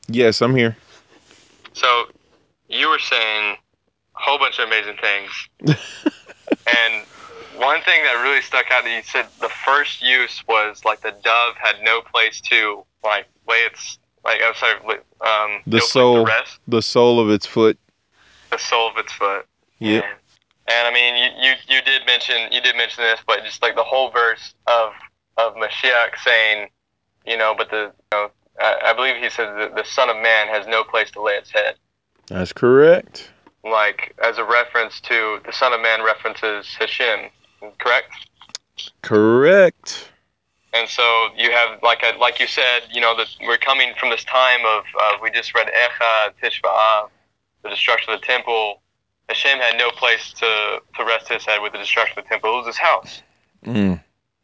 Yes, 0.09 0.41
I'm 0.41 0.55
here. 0.55 0.77
So 1.73 2.05
you 2.69 2.89
were 2.89 2.99
saying 2.99 3.55
a 4.15 4.19
whole 4.19 4.39
bunch 4.39 4.59
of 4.59 4.67
amazing 4.67 4.97
things, 5.01 5.49
and 6.67 7.05
one 7.55 7.81
thing 7.81 8.03
that 8.03 8.21
really 8.23 8.41
stuck 8.41 8.65
out 8.71 8.83
that 8.83 8.95
you 8.95 9.01
said 9.03 9.27
the 9.41 9.49
first 9.65 10.01
use 10.01 10.43
was 10.47 10.83
like 10.85 11.01
the 11.01 11.13
dove 11.23 11.55
had 11.55 11.75
no 11.83 12.01
place 12.01 12.39
to 12.41 12.83
like 13.03 13.25
lay 13.47 13.57
its 13.57 13.99
like 14.23 14.39
I'm 14.43 14.55
sorry, 14.55 14.75
um, 15.21 15.61
The 15.67 15.77
no 15.77 15.85
sole. 15.85 16.25
rest 16.25 16.59
The 16.67 16.81
sole 16.81 17.19
of 17.19 17.29
its 17.29 17.45
foot. 17.45 17.77
the 18.51 18.57
sole 18.57 18.89
of 18.89 18.97
its 18.97 19.11
foot. 19.13 19.45
Yep. 19.79 20.03
And, 20.69 20.87
I 20.87 20.91
mean, 20.93 21.15
you, 21.15 21.49
you 21.49 21.53
you 21.75 21.81
did 21.81 22.05
mention 22.05 22.51
you 22.51 22.61
did 22.61 22.75
mention 22.75 23.03
this, 23.03 23.19
but 23.25 23.43
just 23.45 23.61
like 23.61 23.75
the 23.75 23.83
whole 23.83 24.09
verse 24.11 24.53
of 24.67 24.91
of 25.37 25.55
Mashiach 25.55 26.17
saying, 26.23 26.69
you 27.25 27.37
know, 27.37 27.53
but 27.57 27.69
the 27.69 27.91
you 27.95 28.17
know, 28.17 28.31
I, 28.59 28.79
I 28.87 28.93
believe 28.93 29.15
he 29.21 29.29
said 29.29 29.55
that 29.59 29.75
the 29.75 29.83
Son 29.85 30.09
of 30.09 30.17
Man 30.17 30.47
has 30.47 30.67
no 30.67 30.83
place 30.83 31.09
to 31.11 31.21
lay 31.21 31.33
its 31.33 31.51
head. 31.51 31.75
That's 32.27 32.51
correct. 32.51 33.31
like 33.63 34.13
as 34.23 34.37
a 34.37 34.43
reference 34.43 34.99
to 35.01 35.39
the 35.45 35.51
Son 35.53 35.73
of 35.73 35.81
Man 35.81 36.03
references 36.03 36.67
Hashem, 36.79 37.29
correct? 37.79 38.11
Correct. 39.01 40.09
And 40.73 40.87
so 40.89 41.29
you 41.35 41.51
have, 41.51 41.81
like 41.81 42.03
I, 42.03 42.15
like 42.17 42.39
you 42.39 42.47
said, 42.47 42.81
you 42.91 43.01
know 43.01 43.15
that 43.17 43.27
we're 43.41 43.57
coming 43.57 43.93
from 43.99 44.09
this 44.09 44.23
time 44.25 44.59
of 44.65 44.83
uh, 45.01 45.13
we 45.23 45.31
just 45.31 45.55
read 45.55 45.67
Eichah 45.67 46.33
Tishba'av, 46.43 47.09
the 47.63 47.69
destruction 47.69 48.13
of 48.13 48.19
the 48.19 48.25
temple. 48.25 48.81
Hashem 49.29 49.59
had 49.59 49.77
no 49.77 49.89
place 49.91 50.33
to 50.33 50.81
to 50.95 51.05
rest 51.05 51.29
his 51.29 51.45
head 51.45 51.61
with 51.61 51.73
the 51.73 51.79
destruction 51.79 52.17
of 52.19 52.25
the 52.25 52.29
temple. 52.29 52.53
It 52.53 52.57
was 52.57 52.67
his 52.67 52.77
house, 52.77 53.21
Mm. 53.65 54.01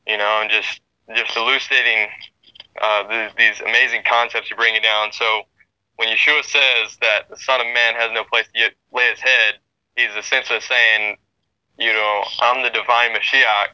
you 0.07 0.17
know, 0.17 0.41
and 0.41 0.49
just 0.49 0.81
just 1.15 1.35
elucidating 1.37 2.09
uh, 2.81 3.03
these, 3.07 3.31
these 3.37 3.61
amazing 3.61 4.01
concepts 4.07 4.49
you're 4.49 4.57
bringing 4.57 4.81
down. 4.81 5.11
So 5.11 5.43
when 5.97 6.09
Yeshua 6.09 6.43
says 6.43 6.97
that 7.01 7.29
the 7.29 7.37
Son 7.37 7.61
of 7.61 7.67
Man 7.67 7.95
has 7.95 8.11
no 8.13 8.23
place 8.23 8.47
to 8.47 8.53
get, 8.53 8.73
lay 8.91 9.09
his 9.11 9.19
head, 9.19 9.55
he's 9.95 10.09
essentially 10.17 10.59
saying, 10.59 11.17
you 11.77 11.93
know, 11.93 12.23
I'm 12.41 12.63
the 12.63 12.69
divine 12.69 13.11
Mashiach, 13.11 13.73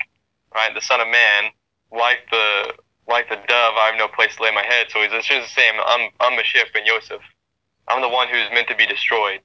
right? 0.53 0.73
The 0.73 0.81
Son 0.81 0.99
of 0.99 1.07
Man, 1.07 1.45
like 1.91 2.19
the 2.31 2.73
like 3.07 3.29
the 3.29 3.37
dove, 3.47 3.73
I 3.77 3.87
have 3.87 3.97
no 3.97 4.07
place 4.07 4.35
to 4.35 4.43
lay 4.43 4.51
my 4.51 4.63
head. 4.63 4.87
So 4.89 5.01
he's 5.01 5.11
essentially 5.11 5.47
saying, 5.47 5.73
I'm 5.83 6.09
I'm 6.19 6.37
Mashiach 6.37 6.73
ben 6.73 6.85
Yosef. 6.85 7.21
I'm 7.87 8.01
the 8.01 8.09
one 8.09 8.27
who's 8.27 8.49
meant 8.53 8.67
to 8.67 8.75
be 8.75 8.85
destroyed. 8.85 9.39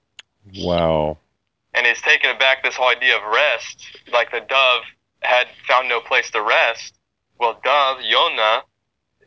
Wow. 0.58 1.16
And 1.74 1.86
he's 1.86 2.00
taken 2.00 2.36
back 2.38 2.62
this 2.62 2.76
whole 2.76 2.88
idea 2.88 3.16
of 3.16 3.22
rest, 3.24 3.84
like 4.12 4.30
the 4.30 4.40
dove 4.40 4.82
had 5.20 5.46
found 5.66 5.88
no 5.88 6.00
place 6.00 6.30
to 6.30 6.42
rest. 6.42 6.98
Well, 7.38 7.60
dove 7.64 7.98
Yonah 8.02 8.62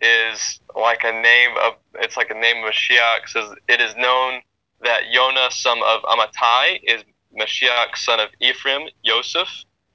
is 0.01 0.59
like 0.75 1.03
a 1.03 1.11
name 1.11 1.51
of 1.63 1.73
it's 1.95 2.15
like 2.15 2.29
a 2.29 2.33
name 2.33 2.63
of 2.63 2.71
Mashiach. 2.71 3.27
Says 3.27 3.49
it 3.67 3.81
is 3.81 3.95
known 3.95 4.41
that 4.81 5.11
Yonah, 5.11 5.51
son 5.51 5.79
of 5.85 6.01
Amittai, 6.03 6.79
is 6.83 7.03
Mashiach, 7.37 7.95
son 7.95 8.19
of 8.19 8.29
Ephraim, 8.39 8.89
Yosef, 9.03 9.47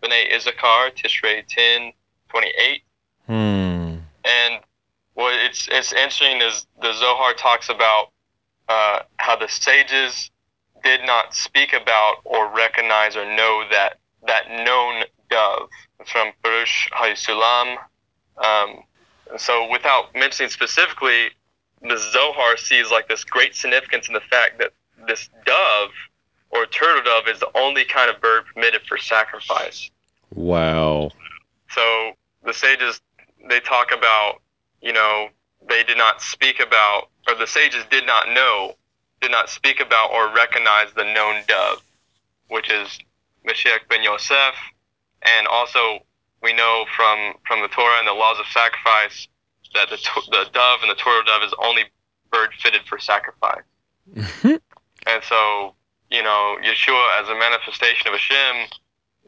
Bnei 0.03 0.35
Issachar, 0.35 0.91
Tishrei 0.91 1.45
10, 1.49 1.93
28. 2.29 2.83
Hmm. 3.27 3.97
And 4.25 4.61
what 5.15 5.35
it's 5.35 5.69
it's 5.71 5.93
interesting 5.93 6.41
is 6.41 6.67
the 6.81 6.93
Zohar 6.93 7.35
talks 7.35 7.69
about 7.69 8.09
uh, 8.69 9.01
how 9.17 9.37
the 9.37 9.49
sages 9.49 10.31
did 10.83 11.01
not 11.05 11.35
speak 11.35 11.73
about 11.73 12.17
or 12.25 12.49
recognize 12.55 13.17
or 13.17 13.25
know 13.25 13.65
that 13.71 13.99
that 14.27 14.49
known 14.51 15.05
dove. 15.31 15.69
It's 16.01 16.11
from 16.11 16.33
Baruch 16.43 16.69
HaYisulam. 16.93 17.77
Um, 18.39 18.83
so 19.37 19.69
without 19.71 20.15
mentioning 20.15 20.51
specifically, 20.51 21.31
the 21.81 21.99
Zohar 22.13 22.57
sees 22.57 22.91
like 22.91 23.09
this 23.09 23.25
great 23.25 23.55
significance 23.55 24.09
in 24.09 24.15
the 24.15 24.21
fact 24.21 24.59
that 24.59 24.73
this 25.07 25.29
dove 25.45 25.91
or 26.51 26.67
turtle 26.67 27.03
dove 27.03 27.29
is 27.29 27.41
the 27.41 27.51
only 27.57 27.85
kind 27.85 28.11
of 28.11 28.21
bird 28.21 28.45
permitted 28.53 28.83
for 28.83 28.99
sacrifice. 28.99 29.91
Wow. 30.35 31.11
So 31.71 32.13
the 32.45 32.53
sages 32.53 33.01
they 33.49 33.61
talk 33.61 33.91
about, 33.91 34.41
you 34.81 34.93
know, 34.93 35.29
they 35.69 35.83
did 35.83 35.99
not 35.99 36.23
speak 36.23 36.61
about, 36.61 37.09
or 37.29 37.35
the 37.35 37.47
sages 37.47 37.85
did 37.91 38.07
not 38.07 38.29
know, 38.29 38.75
did 39.23 39.31
not 39.31 39.49
speak 39.49 39.81
about 39.81 40.13
or 40.13 40.35
recognize 40.35 40.93
the 40.95 41.05
known 41.05 41.43
dove, 41.49 41.81
which 42.49 42.71
is 42.71 42.99
Mashiach 43.47 43.89
ben 43.89 44.03
Yosef, 44.03 44.55
and 45.23 45.47
also 45.47 46.01
we 46.43 46.53
know 46.53 46.85
from 46.95 47.35
from 47.47 47.63
the 47.63 47.69
Torah 47.69 47.99
and 47.99 48.07
the 48.07 48.13
laws 48.13 48.39
of 48.39 48.47
sacrifice 48.47 49.29
that 49.75 49.89
the 49.89 49.97
the 50.31 50.51
dove 50.53 50.81
and 50.83 50.91
the 50.91 50.97
Torah 50.97 51.25
dove 51.25 51.43
is 51.45 51.55
only 51.63 51.85
bird 52.31 52.51
fitted 52.59 52.83
for 52.87 52.99
sacrifice. 52.99 53.63
Mm-hmm. 54.13 54.57
And 55.07 55.23
so, 55.25 55.75
you 56.11 56.23
know, 56.23 56.57
Yeshua 56.63 57.21
as 57.21 57.29
a 57.29 57.35
manifestation 57.35 58.09
of 58.09 58.15
Hashem, 58.15 58.69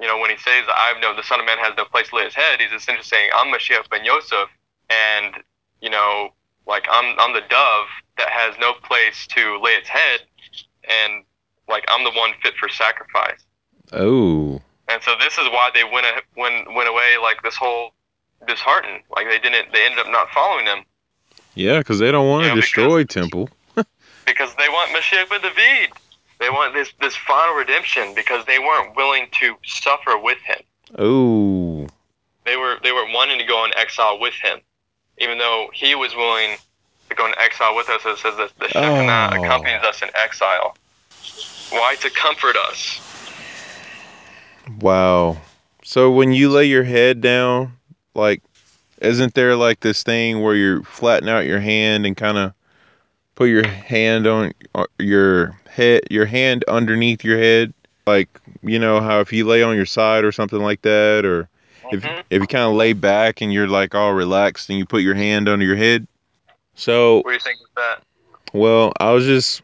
you 0.00 0.06
know, 0.06 0.18
when 0.18 0.30
he 0.30 0.36
says, 0.36 0.64
I've 0.74 1.00
no, 1.00 1.14
the 1.14 1.22
Son 1.22 1.38
of 1.38 1.46
Man 1.46 1.58
has 1.58 1.74
no 1.76 1.84
place 1.84 2.08
to 2.08 2.16
lay 2.16 2.24
his 2.24 2.34
head, 2.34 2.60
he's 2.60 2.72
essentially 2.72 3.04
saying, 3.04 3.30
I'm 3.34 3.52
Mashiach 3.52 3.88
ben 3.90 4.04
Yosef, 4.04 4.48
and, 4.90 5.34
you 5.80 5.90
know, 5.90 6.30
like 6.66 6.86
I'm 6.90 7.16
I'm 7.18 7.32
the 7.34 7.42
dove 7.48 7.86
that 8.18 8.28
has 8.30 8.54
no 8.60 8.72
place 8.74 9.26
to 9.28 9.58
lay 9.62 9.72
its 9.72 9.88
head, 9.88 10.20
and 10.88 11.24
like 11.68 11.84
I'm 11.88 12.04
the 12.04 12.10
one 12.12 12.32
fit 12.42 12.54
for 12.56 12.68
sacrifice. 12.68 13.40
oh. 13.92 14.60
And 14.86 15.02
so 15.02 15.14
this 15.18 15.38
is 15.38 15.46
why 15.48 15.70
they 15.72 15.82
went 15.84 16.04
a- 16.06 16.22
went 16.40 16.74
went 16.74 16.88
away 16.88 17.16
like 17.20 17.42
this 17.42 17.56
whole 17.56 17.92
disheartened. 18.46 19.00
Like 19.10 19.28
they 19.28 19.38
didn't 19.38 19.72
they 19.72 19.84
ended 19.84 19.98
up 20.00 20.10
not 20.10 20.28
following 20.30 20.66
them. 20.66 20.84
Yeah, 21.54 21.78
because 21.78 21.98
they 22.00 22.10
don't 22.12 22.28
want 22.28 22.42
to 22.44 22.48
Yeah, 22.48 22.54
because- 22.56 22.64
destroy 22.66 23.04
temple. 23.04 23.48
because 24.26 24.54
they 24.56 24.68
want 24.68 24.90
Mashiach 24.90 25.30
ben 25.30 25.40
David. 25.40 25.90
They 26.38 26.50
want 26.50 26.74
this 26.74 26.92
this 27.00 27.16
final 27.16 27.54
redemption 27.54 28.14
because 28.14 28.44
they 28.44 28.58
weren't 28.58 28.94
willing 28.94 29.28
to 29.40 29.56
suffer 29.64 30.18
with 30.18 30.38
him. 30.38 30.58
Oh. 30.98 31.86
They 32.44 32.56
were 32.56 32.76
they 32.82 32.92
were 32.92 33.06
wanting 33.10 33.38
to 33.38 33.44
go 33.46 33.64
in 33.64 33.70
exile 33.76 34.18
with 34.20 34.34
him, 34.34 34.60
even 35.18 35.38
though 35.38 35.68
he 35.72 35.94
was 35.94 36.14
willing 36.14 36.56
to 37.10 37.14
go 37.14 37.26
into 37.26 37.40
exile 37.40 37.74
with 37.74 37.88
us. 37.88 38.02
It 38.04 38.18
says 38.18 38.36
that 38.36 38.50
the 38.58 38.68
Shekinah 38.68 39.30
Oh. 39.32 39.44
accompanies 39.44 39.82
us 39.82 40.02
in 40.02 40.10
exile. 40.14 40.76
Why 41.70 41.96
to 41.96 42.10
comfort 42.10 42.56
us? 42.56 43.00
Wow. 44.80 45.38
So 45.82 46.10
when 46.10 46.32
you 46.32 46.50
lay 46.50 46.64
your 46.64 46.84
head 46.84 47.20
down, 47.20 47.72
like, 48.14 48.42
isn't 49.00 49.34
there 49.34 49.56
like 49.56 49.80
this 49.80 50.02
thing 50.02 50.40
where 50.42 50.54
you 50.54 50.82
flatten 50.84 51.28
out 51.28 51.46
your 51.46 51.60
hand 51.60 52.06
and 52.06 52.16
kind 52.16 52.38
of 52.38 52.52
put 53.34 53.46
your 53.48 53.66
hand 53.66 54.26
on 54.26 54.52
uh, 54.74 54.86
your 54.98 55.60
head, 55.68 56.02
your 56.10 56.26
hand 56.26 56.64
underneath 56.64 57.24
your 57.24 57.38
head? 57.38 57.74
Like, 58.06 58.28
you 58.62 58.78
know 58.78 59.00
how 59.00 59.20
if 59.20 59.32
you 59.32 59.46
lay 59.46 59.62
on 59.62 59.76
your 59.76 59.86
side 59.86 60.24
or 60.24 60.32
something 60.32 60.60
like 60.60 60.82
that, 60.82 61.24
or 61.24 61.48
if 61.90 62.02
Mhm. 62.02 62.22
if 62.30 62.40
you 62.40 62.46
kind 62.46 62.64
of 62.64 62.74
lay 62.74 62.92
back 62.92 63.40
and 63.40 63.52
you're 63.52 63.68
like 63.68 63.94
all 63.94 64.12
relaxed 64.12 64.68
and 64.70 64.78
you 64.78 64.86
put 64.86 65.02
your 65.02 65.14
hand 65.14 65.48
under 65.48 65.64
your 65.64 65.76
head. 65.76 66.06
So 66.74 67.16
What 67.16 67.26
do 67.26 67.32
you 67.32 67.38
think 67.40 67.60
of 67.60 67.68
that? 67.76 68.02
Well, 68.52 68.92
I 69.00 69.12
was 69.12 69.24
just 69.24 69.62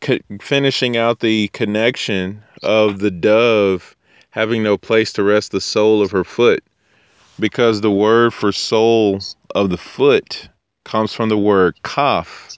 co- 0.00 0.18
finishing 0.40 0.96
out 0.96 1.20
the 1.20 1.48
connection 1.48 2.42
of 2.62 2.98
the 2.98 3.10
dove 3.10 3.96
having 4.30 4.62
no 4.62 4.76
place 4.78 5.12
to 5.14 5.22
rest 5.22 5.52
the 5.52 5.60
sole 5.60 6.02
of 6.02 6.10
her 6.10 6.24
foot 6.24 6.62
because 7.38 7.80
the 7.80 7.90
word 7.90 8.32
for 8.32 8.52
sole 8.52 9.20
of 9.54 9.70
the 9.70 9.76
foot 9.78 10.48
comes 10.84 11.12
from 11.12 11.28
the 11.28 11.38
word 11.38 11.80
kaf. 11.82 12.50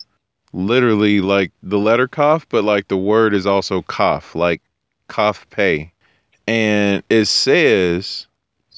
Literally 0.53 1.21
like 1.21 1.51
the 1.63 1.79
letter 1.79 2.07
kaf, 2.07 2.47
but 2.49 2.65
like 2.65 2.89
the 2.89 2.97
word 2.97 3.35
is 3.35 3.47
also 3.47 3.83
kaf, 3.83 4.35
like 4.35 4.63
kaf 5.09 5.49
pay. 5.51 5.93
And 6.47 7.03
it 7.11 7.25
says 7.27 8.27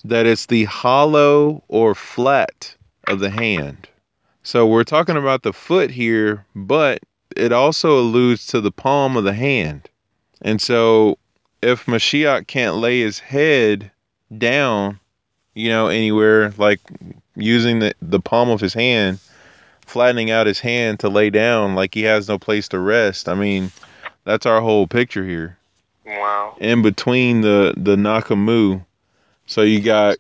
that 0.09 0.27
it's 0.27 0.47
the 0.47 0.65
hollow 0.65 1.63
or 1.69 1.95
flat 1.95 2.75
of 3.09 3.21
the 3.21 3.31
hand. 3.31 3.89
So 4.43 4.67
we're 4.67 4.85
talking 4.85 5.17
about 5.17 5.43
the 5.43 5.53
foot 5.53 5.91
here, 5.91 6.45
but 6.55 7.01
it 7.37 7.53
also 7.53 7.99
alludes 7.99 8.47
to 8.49 8.61
the 8.61 8.71
palm 8.71 9.17
of 9.17 9.25
the 9.25 9.33
hand. 9.33 9.89
And 10.43 10.61
so 10.61 11.19
if 11.63 11.87
Mashiach 11.87 12.47
can't 12.47 12.77
lay 12.77 13.01
his 13.01 13.19
head 13.19 13.91
down 14.37 15.01
you 15.57 15.71
know, 15.71 15.89
anywhere, 15.89 16.53
like 16.59 16.81
using 17.35 17.79
the, 17.79 17.95
the 18.03 18.21
palm 18.21 18.51
of 18.51 18.61
his 18.61 18.75
hand, 18.75 19.19
flattening 19.87 20.31
out 20.31 20.47
his 20.47 20.61
hand 20.61 21.01
to 21.01 21.09
lay 21.09 21.31
down 21.31 21.75
like 21.75 21.95
he 21.95 22.03
has 22.03 22.29
no 22.29 22.39
place 22.39 22.69
to 22.69 22.79
rest. 22.79 23.27
I 23.27 23.35
mean, 23.35 23.73
that's 24.25 24.45
our 24.45 24.61
whole 24.61 24.87
picture 24.87 25.25
here. 25.25 25.57
Wow. 26.05 26.57
In 26.61 26.83
between 26.83 27.41
the 27.41 27.75
the 27.77 27.97
Nachamu, 27.97 28.85
so 29.47 29.63
you 29.63 29.81
got 29.81 30.17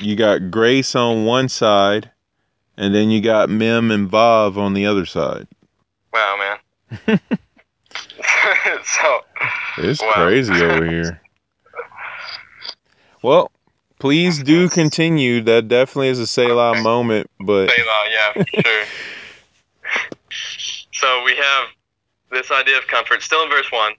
you 0.00 0.16
got 0.16 0.50
Grace 0.50 0.94
on 0.94 1.24
one 1.24 1.48
side, 1.48 2.10
and 2.76 2.94
then 2.94 3.10
you 3.10 3.20
got 3.20 3.48
Mem 3.50 3.90
and 3.90 4.10
Bob 4.10 4.58
on 4.58 4.74
the 4.74 4.86
other 4.86 5.06
side. 5.06 5.46
Wow, 6.12 6.36
man. 6.38 7.20
so 8.84 9.20
It's 9.78 10.00
Wow. 10.00 10.12
crazy 10.14 10.52
over 10.52 10.84
here. 10.90 11.20
Well, 13.22 13.50
please 13.98 14.42
do 14.42 14.68
continue. 14.68 15.40
That 15.42 15.68
definitely 15.68 16.08
is 16.08 16.18
a 16.18 16.26
Selah 16.26 16.82
moment, 16.82 17.30
but 17.40 17.70
Selah, 17.70 18.04
yeah, 18.10 18.32
for 18.32 18.62
sure. 18.62 18.84
so 20.92 21.22
we 21.24 21.34
have 21.36 21.68
this 22.30 22.50
idea 22.50 22.76
of 22.78 22.86
comfort 22.86 23.22
still 23.22 23.42
in 23.44 23.48
verse 23.50 23.70
one. 23.72 23.92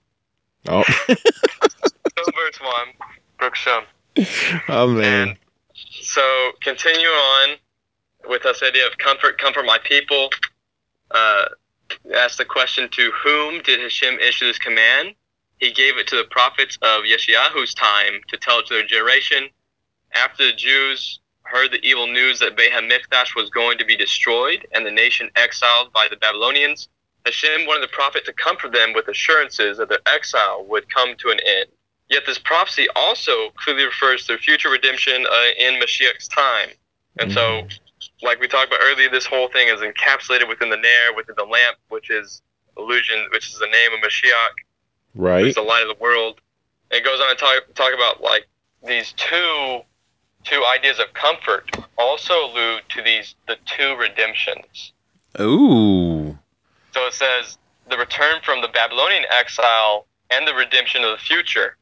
oh, 0.68 0.84
Still 0.84 1.16
in 2.28 2.34
verse 2.36 2.60
one. 2.62 2.88
Baruch 3.40 3.56
Hashem. 3.58 3.84
oh 4.70 4.88
man, 4.88 5.30
And 5.30 5.38
so 6.02 6.52
continue 6.62 7.08
on 7.08 7.58
with 8.28 8.44
this 8.44 8.64
idea 8.64 8.88
of 8.88 8.98
comfort, 8.98 9.38
comfort 9.38 9.66
my 9.66 9.78
people. 9.84 10.30
Uh, 11.12 11.46
ask 12.16 12.38
the 12.38 12.46
question 12.46 12.90
to 12.92 13.12
whom 13.24 13.62
did 13.62 13.80
Hashem 13.80 14.20
issue 14.20 14.48
this 14.48 14.58
command? 14.58 15.16
He 15.58 15.72
gave 15.72 15.98
it 15.98 16.08
to 16.08 16.16
the 16.16 16.26
prophets 16.26 16.78
of 16.82 17.04
Yeshayahu's 17.04 17.74
time 17.74 18.22
to 18.28 18.38
tell 18.38 18.60
it 18.60 18.68
to 18.68 18.74
their 18.76 18.86
generation. 18.86 19.50
After 20.14 20.46
the 20.46 20.54
Jews 20.54 21.20
heard 21.44 21.72
the 21.72 21.86
evil 21.86 22.08
news 22.08 22.40
that 22.40 22.58
Beit 22.58 22.72
HaMikdash 22.72 23.36
was 23.36 23.50
going 23.50 23.78
to 23.78 23.86
be 23.86 23.96
destroyed 23.96 24.68
and 24.74 24.86
the 24.86 24.92
nation 24.92 25.30
exiled 25.36 25.94
by 25.94 26.08
the 26.10 26.18
Babylonians, 26.18 26.90
Hashem 27.26 27.66
wanted 27.66 27.84
the 27.84 27.94
prophet 27.94 28.26
to 28.26 28.34
comfort 28.34 28.72
them 28.72 28.94
with 28.94 29.08
assurances 29.08 29.78
that 29.78 29.90
their 29.90 30.00
exile 30.06 30.66
would 30.68 30.94
come 30.94 31.16
to 31.18 31.30
an 31.30 31.40
end. 31.46 31.70
Yet 32.10 32.24
this 32.28 32.38
prophecy 32.38 32.88
also 32.96 33.50
clearly 33.56 33.86
refers 33.86 34.28
to 34.28 34.38
future 34.38 34.70
redemption 34.70 35.26
uh, 35.26 35.46
in 35.58 35.80
Mashiach's 35.82 36.28
time. 36.28 36.70
And 37.20 37.32
so, 37.32 37.68
like 38.22 38.40
we 38.40 38.48
talked 38.48 38.68
about 38.68 38.82
earlier, 38.84 39.10
this 39.10 39.26
whole 39.26 39.48
thing 39.48 39.70
is 39.70 39.80
encapsulated 39.80 40.48
within 40.48 40.70
the 40.70 40.78
ner, 40.78 41.16
within 41.16 41.36
the 41.38 41.46
lamp, 41.46 41.78
which 41.90 42.10
is 42.12 42.42
illusion, 42.78 43.28
which 43.32 43.50
is 43.50 43.58
the 43.58 43.68
name 43.68 43.92
of 43.94 44.00
Mashiach, 44.02 44.54
right? 45.16 45.46
who's 45.46 45.56
the 45.56 45.62
light 45.62 45.82
of 45.82 45.98
the 45.98 46.02
world. 46.04 46.42
And 46.92 47.00
it 47.00 47.04
goes 47.04 47.20
on 47.20 47.30
to 47.30 47.36
talk, 47.36 47.74
talk 47.74 47.94
about 47.94 48.22
like 48.22 48.48
these 48.86 49.14
two 49.14 49.82
two 50.44 50.64
ideas 50.66 51.00
of 51.00 51.12
comfort 51.14 51.76
also 51.98 52.34
allude 52.46 52.84
to 52.90 53.02
these 53.02 53.36
the 53.48 53.58
two 53.66 53.96
redemptions. 53.96 54.94
Ooh, 55.42 56.38
So 56.94 57.08
it 57.08 57.14
says 57.14 57.58
the 57.90 57.98
return 57.98 58.42
from 58.44 58.62
the 58.62 58.68
Babylonian 58.68 59.26
exile 59.32 60.06
and 60.30 60.48
the 60.48 60.54
redemption 60.54 61.04
of 61.04 61.12
the 61.12 61.18
future. 61.18 61.78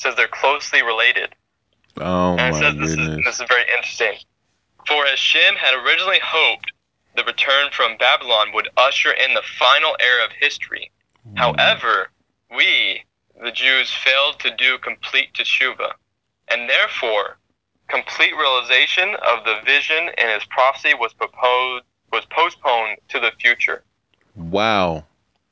Says 0.00 0.16
they're 0.16 0.28
closely 0.28 0.82
related. 0.82 1.34
oh 1.98 2.34
And 2.38 2.54
my 2.54 2.58
says 2.58 2.74
this 2.76 2.90
is, 2.90 2.96
goodness. 2.96 3.24
this 3.26 3.40
is 3.40 3.46
very 3.48 3.64
interesting. 3.76 4.14
For 4.86 5.04
Hashem 5.04 5.56
had 5.56 5.74
originally 5.84 6.20
hoped 6.24 6.72
the 7.16 7.24
return 7.24 7.68
from 7.70 7.98
Babylon 7.98 8.48
would 8.54 8.70
usher 8.78 9.12
in 9.12 9.34
the 9.34 9.42
final 9.58 9.94
era 10.00 10.24
of 10.24 10.32
history. 10.32 10.90
Hmm. 11.28 11.36
However, 11.36 12.10
we, 12.56 13.02
the 13.42 13.52
Jews, 13.52 13.90
failed 13.90 14.40
to 14.40 14.56
do 14.56 14.78
complete 14.78 15.34
teshuva, 15.34 15.92
and 16.48 16.66
therefore, 16.70 17.36
complete 17.88 18.32
realization 18.34 19.14
of 19.16 19.44
the 19.44 19.60
vision 19.66 20.08
and 20.16 20.30
his 20.30 20.44
prophecy 20.48 20.94
was 20.94 21.12
proposed 21.12 21.84
was 22.10 22.24
postponed 22.30 22.96
to 23.08 23.20
the 23.20 23.32
future. 23.38 23.82
Wow. 24.34 25.04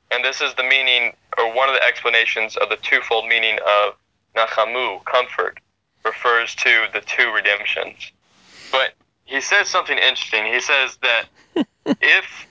And 0.09 0.25
this 0.25 0.41
is 0.41 0.55
the 0.55 0.63
meaning, 0.63 1.13
or 1.37 1.53
one 1.53 1.69
of 1.69 1.75
the 1.75 1.83
explanations 1.83 2.57
of 2.57 2.69
the 2.69 2.77
twofold 2.77 3.27
meaning 3.27 3.59
of 3.59 3.93
Nachamu, 4.35 5.03
comfort, 5.05 5.59
refers 6.05 6.55
to 6.55 6.87
the 6.93 7.01
two 7.01 7.31
redemptions. 7.31 8.11
But 8.71 8.93
he 9.25 9.41
says 9.41 9.67
something 9.67 9.97
interesting. 9.97 10.45
He 10.45 10.59
says 10.59 10.97
that 11.01 11.25
if, 12.01 12.47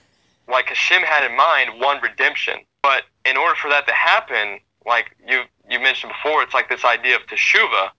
like 0.47 0.67
Hashem 0.67 1.01
had 1.01 1.29
in 1.29 1.35
mind, 1.35 1.79
one 1.79 2.01
redemption, 2.01 2.55
but 2.81 3.03
in 3.25 3.37
order 3.37 3.55
for 3.55 3.69
that 3.69 3.87
to 3.87 3.93
happen, 3.93 4.59
like 4.85 5.15
you 5.27 5.43
you 5.69 5.79
mentioned 5.79 6.11
before, 6.11 6.41
it's 6.41 6.53
like 6.53 6.69
this 6.69 6.83
idea 6.83 7.15
of 7.15 7.21
teshuva. 7.27 7.89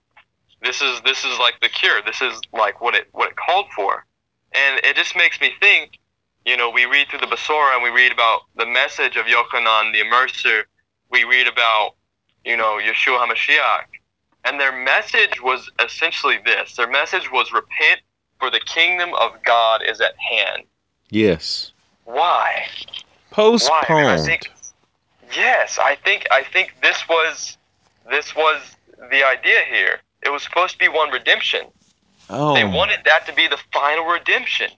This 0.62 0.82
is 0.82 1.00
this 1.02 1.24
is 1.24 1.38
like 1.38 1.60
the 1.60 1.68
cure. 1.68 2.02
This 2.02 2.20
is 2.20 2.40
like 2.52 2.80
what 2.80 2.94
it 2.94 3.08
what 3.12 3.30
it 3.30 3.36
called 3.36 3.66
for, 3.74 4.04
and 4.52 4.80
it 4.84 4.96
just 4.96 5.16
makes 5.16 5.40
me 5.40 5.52
think. 5.60 5.98
You 6.46 6.56
know, 6.56 6.70
we 6.70 6.86
read 6.86 7.08
through 7.08 7.18
the 7.18 7.26
Besorah 7.26 7.74
and 7.74 7.82
we 7.82 7.90
read 7.90 8.12
about 8.12 8.40
the 8.56 8.64
message 8.64 9.16
of 9.16 9.26
Yochanan 9.26 9.92
the 9.92 10.00
Immerser. 10.00 10.62
We 11.10 11.24
read 11.24 11.46
about, 11.46 11.96
you 12.44 12.56
know, 12.56 12.78
Yeshua 12.82 13.26
HaMashiach. 13.26 13.84
And 14.44 14.58
their 14.58 14.72
message 14.72 15.42
was 15.42 15.70
essentially 15.84 16.38
this. 16.44 16.76
Their 16.76 16.88
message 16.88 17.30
was 17.30 17.52
repent 17.52 18.00
for 18.38 18.50
the 18.50 18.60
kingdom 18.60 19.12
of 19.14 19.32
God 19.44 19.82
is 19.86 20.00
at 20.00 20.14
hand. 20.18 20.62
Yes. 21.10 21.72
Why? 22.04 22.66
Postponed. 23.30 23.84
Why? 23.88 24.14
I 24.14 24.18
think 24.18 24.50
yes, 25.36 25.78
I 25.78 25.96
think 25.96 26.26
I 26.30 26.42
think 26.42 26.74
this 26.82 27.08
was 27.08 27.58
this 28.10 28.34
was 28.34 28.62
the 29.10 29.24
idea 29.24 29.60
here. 29.70 30.00
It 30.22 30.30
was 30.30 30.42
supposed 30.42 30.72
to 30.72 30.78
be 30.78 30.88
one 30.88 31.10
redemption. 31.10 31.66
oh. 32.28 32.54
They 32.54 32.64
wanted 32.64 33.00
that 33.04 33.26
to 33.26 33.34
be 33.34 33.46
the 33.46 33.58
final 33.72 34.04
redemption. 34.06 34.70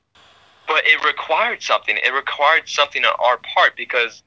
But 0.69 0.85
it 0.87 1.05
required 1.05 1.63
something. 1.63 1.97
It 1.97 2.13
required 2.13 2.69
something 2.69 3.05
on 3.05 3.15
our 3.19 3.39
part 3.55 3.77
because 3.77 4.23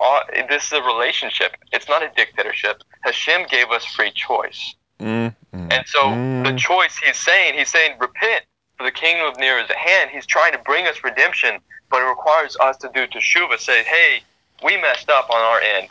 uh, 0.00 0.20
this 0.48 0.66
is 0.66 0.72
a 0.72 0.82
relationship. 0.82 1.52
It's 1.72 1.88
not 1.88 2.02
a 2.02 2.10
dictatorship. 2.16 2.82
Hashem 3.02 3.46
gave 3.50 3.70
us 3.70 3.84
free 3.84 4.10
choice. 4.12 4.74
Mm, 4.98 5.34
mm, 5.54 5.72
And 5.72 5.86
so 5.86 6.10
the 6.10 6.52
mm. 6.54 6.58
choice 6.58 6.96
he's 6.98 7.16
saying, 7.16 7.58
he's 7.58 7.70
saying, 7.70 7.96
repent, 8.00 8.44
for 8.76 8.84
the 8.84 8.90
kingdom 8.90 9.26
of 9.26 9.38
near 9.38 9.58
is 9.58 9.68
at 9.70 9.76
hand. 9.76 10.10
He's 10.10 10.26
trying 10.26 10.52
to 10.52 10.58
bring 10.58 10.86
us 10.86 11.02
redemption, 11.04 11.58
but 11.90 12.02
it 12.02 12.06
requires 12.06 12.56
us 12.60 12.76
to 12.78 12.90
do 12.94 13.06
teshuva. 13.06 13.58
Say, 13.58 13.82
hey, 13.84 14.22
we 14.64 14.80
messed 14.80 15.10
up 15.10 15.28
on 15.30 15.38
our 15.38 15.60
end. 15.60 15.88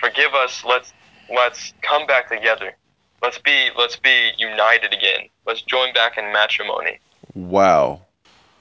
Forgive 0.00 0.34
us. 0.34 0.64
Let's 0.64 0.92
let's 1.32 1.72
come 1.82 2.06
back 2.06 2.28
together. 2.28 2.74
Let's 3.22 3.38
be 3.38 3.70
let's 3.78 3.96
be 3.96 4.30
united 4.38 4.92
again. 4.92 5.28
Let's 5.46 5.62
join 5.62 5.92
back 5.94 6.18
in 6.18 6.32
matrimony. 6.32 6.98
wow. 7.34 8.00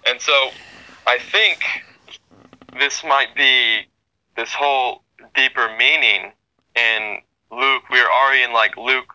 And 0.08 0.20
so 0.22 0.50
I 1.08 1.18
think 1.20 1.64
this 2.80 3.04
might 3.04 3.36
be 3.36 3.86
this 4.36 4.54
whole 4.54 5.04
deeper 5.36 5.70
meaning 5.78 6.32
in 6.76 7.18
Luke. 7.52 7.84
We're 7.90 8.10
already 8.10 8.44
in 8.44 8.54
like 8.54 8.78
Luke 8.78 9.14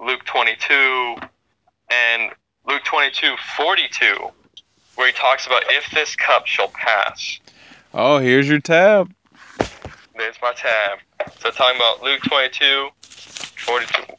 Luke 0.00 0.24
22 0.24 1.16
and 1.90 2.32
Luke 2.66 2.84
22 2.84 3.34
42 3.56 4.30
where 4.94 5.06
he 5.06 5.12
talks 5.12 5.46
about 5.46 5.62
if 5.68 5.90
this 5.92 6.16
cup 6.16 6.46
shall 6.46 6.68
pass. 6.68 7.40
Oh, 7.94 8.18
here's 8.18 8.48
your 8.48 8.60
tab. 8.60 9.12
There's 10.16 10.36
my 10.42 10.52
tab. 10.52 10.98
So 11.40 11.50
talking 11.50 11.76
about 11.76 12.02
Luke 12.02 12.20
22 12.22 12.88
42 13.56 14.14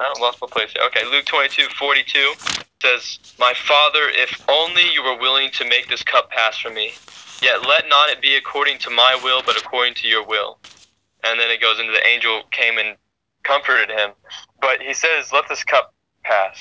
I 0.00 0.20
lost 0.20 0.40
my 0.40 0.46
place 0.48 0.72
here. 0.72 0.82
Okay, 0.86 1.04
Luke 1.10 1.24
22 1.24 1.68
42 1.76 2.32
says, 2.82 3.18
My 3.38 3.52
Father, 3.54 4.08
if 4.10 4.40
only 4.48 4.82
you 4.92 5.02
were 5.02 5.18
willing 5.18 5.50
to 5.52 5.64
make 5.68 5.88
this 5.88 6.02
cup 6.02 6.30
pass 6.30 6.58
from 6.58 6.74
me, 6.74 6.92
yet 7.42 7.66
let 7.66 7.88
not 7.88 8.10
it 8.10 8.20
be 8.20 8.36
according 8.36 8.78
to 8.78 8.90
my 8.90 9.18
will, 9.22 9.42
but 9.44 9.56
according 9.56 9.94
to 9.94 10.08
your 10.08 10.24
will. 10.24 10.58
And 11.24 11.38
then 11.38 11.50
it 11.50 11.60
goes 11.60 11.78
into 11.80 11.92
the 11.92 12.06
angel 12.06 12.42
came 12.50 12.78
and 12.78 12.96
comforted 13.42 13.90
him. 13.90 14.10
But 14.60 14.80
he 14.80 14.94
says, 14.94 15.32
Let 15.32 15.48
this 15.48 15.64
cup 15.64 15.94
pass. 16.24 16.58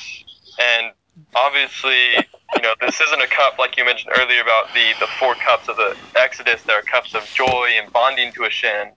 And 0.60 0.92
obviously, 1.36 2.16
you 2.56 2.62
know, 2.62 2.74
this 2.82 3.00
isn't 3.02 3.22
a 3.22 3.28
cup 3.28 3.60
like 3.60 3.78
you 3.78 3.86
mentioned 3.86 4.14
earlier 4.18 4.42
about 4.42 4.74
the, 4.74 4.94
the 5.00 5.08
four 5.20 5.36
cups 5.36 5.68
of 5.68 5.76
the 5.78 5.96
Exodus 6.16 6.64
that 6.64 6.74
are 6.74 6.82
cups 6.82 7.14
of 7.14 7.24
joy 7.26 7.70
and 7.82 7.92
bonding 7.92 8.32
to 8.34 8.44
a 8.44 8.46
Hashem. 8.46 8.94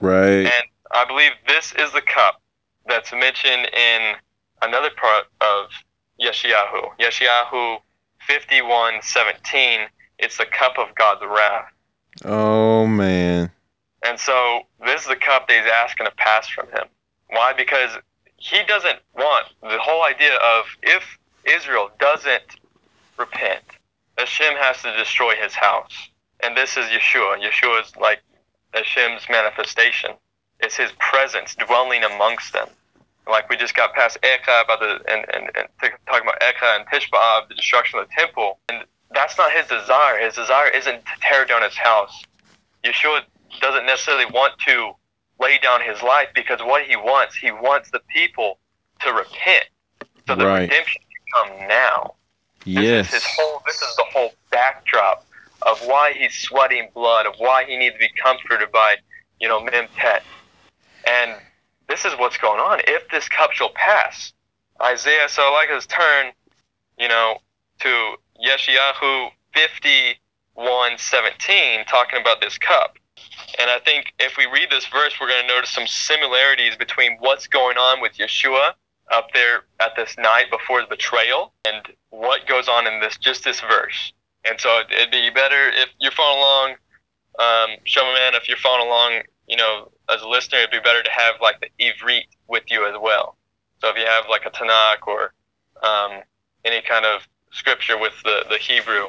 Right. 0.00 0.46
And 0.46 0.64
I 0.92 1.04
believe 1.04 1.32
this 1.46 1.72
is 1.78 1.92
the 1.92 2.02
cup 2.02 2.40
that's 2.86 3.12
mentioned 3.12 3.68
in 3.72 4.14
another 4.62 4.90
part 4.96 5.26
of 5.40 5.70
Yeshayahu. 6.20 6.96
Yeshayahu 7.00 7.78
51:17. 8.28 9.86
It's 10.18 10.38
the 10.38 10.46
cup 10.46 10.78
of 10.78 10.94
God's 10.94 11.22
wrath. 11.24 11.70
Oh 12.24 12.86
man. 12.86 13.50
And 14.04 14.18
so 14.18 14.60
this 14.84 15.02
is 15.02 15.08
the 15.08 15.16
cup 15.16 15.48
that 15.48 15.62
he's 15.62 15.72
asking 15.72 16.06
to 16.06 16.12
pass 16.12 16.48
from 16.48 16.68
him. 16.68 16.84
Why? 17.30 17.52
Because 17.52 17.90
he 18.36 18.62
doesn't 18.68 18.98
want 19.16 19.48
the 19.62 19.78
whole 19.80 20.04
idea 20.04 20.36
of 20.36 20.66
if 20.82 21.18
Israel 21.44 21.90
doesn't 21.98 22.56
repent, 23.18 23.64
Hashem 24.18 24.54
has 24.56 24.82
to 24.82 24.96
destroy 24.96 25.34
his 25.34 25.54
house. 25.54 26.08
And 26.42 26.56
this 26.56 26.76
is 26.76 26.86
Yeshua. 26.86 27.40
Yeshua 27.40 27.82
is 27.82 27.96
like 27.96 28.20
Hashem's 28.74 29.26
manifestation. 29.30 30.10
It's 30.60 30.76
his 30.76 30.92
presence 30.98 31.54
dwelling 31.54 32.04
amongst 32.04 32.52
them. 32.52 32.68
Like 33.26 33.48
we 33.48 33.56
just 33.56 33.74
got 33.74 33.94
past 33.94 34.18
Eichah 34.22 34.64
about 34.64 34.80
the 34.80 35.00
and, 35.08 35.24
and, 35.34 35.50
and 35.56 35.68
talking 36.06 36.28
about 36.28 36.40
Eichah 36.40 36.76
and 36.76 36.86
Tishba 36.86 37.48
the 37.48 37.54
destruction 37.54 37.98
of 37.98 38.06
the 38.08 38.14
temple, 38.14 38.58
and 38.68 38.84
that's 39.12 39.36
not 39.38 39.52
his 39.52 39.66
desire. 39.66 40.18
His 40.18 40.34
desire 40.34 40.68
isn't 40.68 41.04
to 41.04 41.12
tear 41.20 41.44
down 41.44 41.62
his 41.62 41.76
house. 41.76 42.26
Yeshua 42.84 43.22
doesn't 43.60 43.86
necessarily 43.86 44.26
want 44.26 44.54
to 44.66 44.92
lay 45.40 45.58
down 45.58 45.80
his 45.82 46.02
life 46.02 46.28
because 46.34 46.60
what 46.60 46.84
he 46.84 46.96
wants, 46.96 47.36
he 47.36 47.50
wants 47.50 47.90
the 47.90 48.00
people 48.12 48.58
to 49.00 49.12
repent, 49.12 49.64
so 50.28 50.34
the 50.36 50.46
Right. 50.46 50.70
redemption 50.70 51.02
can 51.02 51.48
come 51.58 51.68
now. 51.68 52.14
This 52.74 52.84
Yes. 52.84 53.06
is 53.06 53.12
his 53.12 53.24
whole. 53.24 53.62
This 53.66 53.76
is 53.76 53.94
the 53.96 54.04
whole 54.12 54.36
backdrop 54.50 55.26
of 55.62 55.80
why 55.82 56.12
he's 56.12 56.34
sweating 56.34 56.90
blood, 56.94 57.26
of 57.26 57.34
why 57.38 57.64
he 57.64 57.76
needs 57.76 57.94
to 57.94 57.98
be 57.98 58.10
comforted 58.22 58.70
by, 58.72 58.96
you 59.40 59.48
know, 59.48 59.60
Memtet. 59.60 60.22
And 61.06 61.40
this 61.88 62.04
is 62.04 62.14
what's 62.18 62.38
going 62.38 62.60
on. 62.60 62.80
If 62.86 63.08
this 63.10 63.28
cup 63.28 63.52
shall 63.52 63.70
pass, 63.74 64.32
Isaiah. 64.82 65.28
So 65.28 65.52
like 65.52 65.70
his 65.70 65.86
turn, 65.86 66.32
you 66.98 67.08
know, 67.08 67.38
to 67.80 68.14
Yeshayahu 68.42 69.28
fifty-one 69.52 70.98
seventeen, 70.98 71.84
talking 71.86 72.20
about 72.20 72.40
this 72.40 72.58
cup. 72.58 72.96
And 73.58 73.70
I 73.70 73.78
think 73.78 74.12
if 74.18 74.36
we 74.36 74.46
read 74.46 74.70
this 74.70 74.86
verse, 74.86 75.14
we're 75.20 75.28
going 75.28 75.46
to 75.46 75.54
notice 75.54 75.70
some 75.70 75.86
similarities 75.86 76.76
between 76.76 77.16
what's 77.20 77.46
going 77.46 77.76
on 77.76 78.00
with 78.00 78.14
Yeshua 78.14 78.72
up 79.12 79.28
there 79.32 79.64
at 79.80 79.94
this 79.96 80.16
night 80.18 80.50
before 80.50 80.80
the 80.80 80.88
betrayal 80.88 81.52
and 81.64 81.86
what 82.10 82.46
goes 82.46 82.68
on 82.68 82.86
in 82.86 83.00
this 83.00 83.16
just 83.18 83.44
this 83.44 83.60
verse. 83.60 84.12
And 84.44 84.60
so 84.60 84.80
it- 84.80 84.90
it'd 84.90 85.10
be 85.10 85.30
better 85.30 85.68
if 85.70 85.90
you're 85.98 86.10
following 86.10 86.40
along, 86.40 86.70
um, 87.38 87.76
Shomer 87.84 88.14
Man, 88.14 88.34
if 88.34 88.48
you're 88.48 88.56
following 88.56 88.88
along, 88.88 89.22
you 89.46 89.56
know, 89.56 89.92
as 90.08 90.22
a 90.22 90.28
listener, 90.28 90.58
it'd 90.58 90.70
be 90.70 90.80
better 90.80 91.02
to 91.02 91.10
have 91.10 91.40
like 91.40 91.60
the 91.60 91.70
Ivrit 91.78 92.26
with 92.48 92.64
you 92.70 92.86
as 92.86 92.96
well. 92.98 93.36
So 93.80 93.88
if 93.90 93.96
you 93.96 94.06
have 94.06 94.28
like 94.28 94.46
a 94.46 94.50
Tanakh 94.50 95.06
or 95.06 95.32
um, 95.82 96.22
any 96.64 96.80
kind 96.80 97.04
of 97.04 97.28
scripture 97.54 97.98
with 97.98 98.12
the, 98.24 98.44
the 98.48 98.58
Hebrew. 98.58 99.08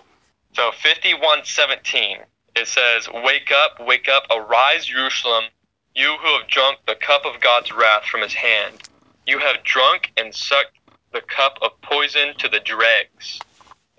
So 0.53 0.71
5117, 0.71 2.19
it 2.55 2.67
says, 2.67 3.09
Wake 3.13 3.51
up, 3.51 3.85
wake 3.85 4.07
up, 4.07 4.23
arise, 4.31 4.85
Jerusalem, 4.85 5.45
you 5.93 6.15
who 6.21 6.39
have 6.39 6.47
drunk 6.47 6.77
the 6.87 6.95
cup 6.95 7.25
of 7.25 7.41
God's 7.41 7.71
wrath 7.71 8.05
from 8.05 8.21
his 8.21 8.33
hand. 8.33 8.87
You 9.25 9.39
have 9.39 9.63
drunk 9.63 10.11
and 10.17 10.33
sucked 10.33 10.77
the 11.11 11.21
cup 11.21 11.57
of 11.61 11.71
poison 11.81 12.35
to 12.37 12.47
the 12.47 12.59
dregs. 12.59 13.39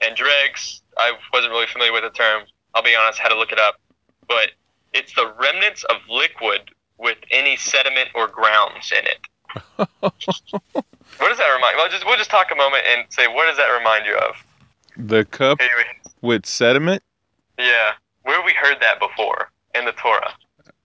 And 0.03 0.15
dregs, 0.15 0.83
I 0.99 1.13
wasn't 1.33 1.53
really 1.53 1.67
familiar 1.67 1.93
with 1.93 2.05
the 2.05 2.11
term. 2.11 2.45
I'll 2.75 2.83
be 2.83 2.95
honest, 2.95 3.19
had 3.19 3.31
to 3.31 3.39
look 3.39 3.53
it 3.53 3.59
up. 3.59 3.81
But 4.29 4.51
it's 4.93 5.15
the 5.15 5.33
remnants 5.41 5.85
of 5.85 5.97
liquid 6.09 6.71
with 6.99 7.19
any 7.31 7.57
sediment 7.57 8.11
or 8.15 8.29
grounds 8.29 8.93
in 8.93 9.07
it. 9.07 10.85
what 11.19 11.29
does 11.29 11.39
that 11.39 11.53
remind? 11.55 11.77
Well, 11.77 11.89
just 11.89 12.05
we'll 12.07 12.17
just 12.17 12.31
talk 12.31 12.49
a 12.53 12.57
moment 12.57 12.83
and 12.91 13.05
say, 13.11 13.27
what 13.29 13.47
does 13.47 13.57
that 13.57 13.69
remind 13.69 14.07
you 14.07 14.17
of? 14.19 14.35
The 14.97 15.25
cup 15.27 15.61
Anyway, 15.61 15.85
with 16.23 16.47
sediment. 16.47 17.03
yeah, 17.59 17.93
where 18.23 18.43
we 18.45 18.53
heard 18.55 18.77
that 18.81 18.99
before 18.99 19.51
in 19.75 19.85
the 19.85 19.93
Torah. 19.93 20.33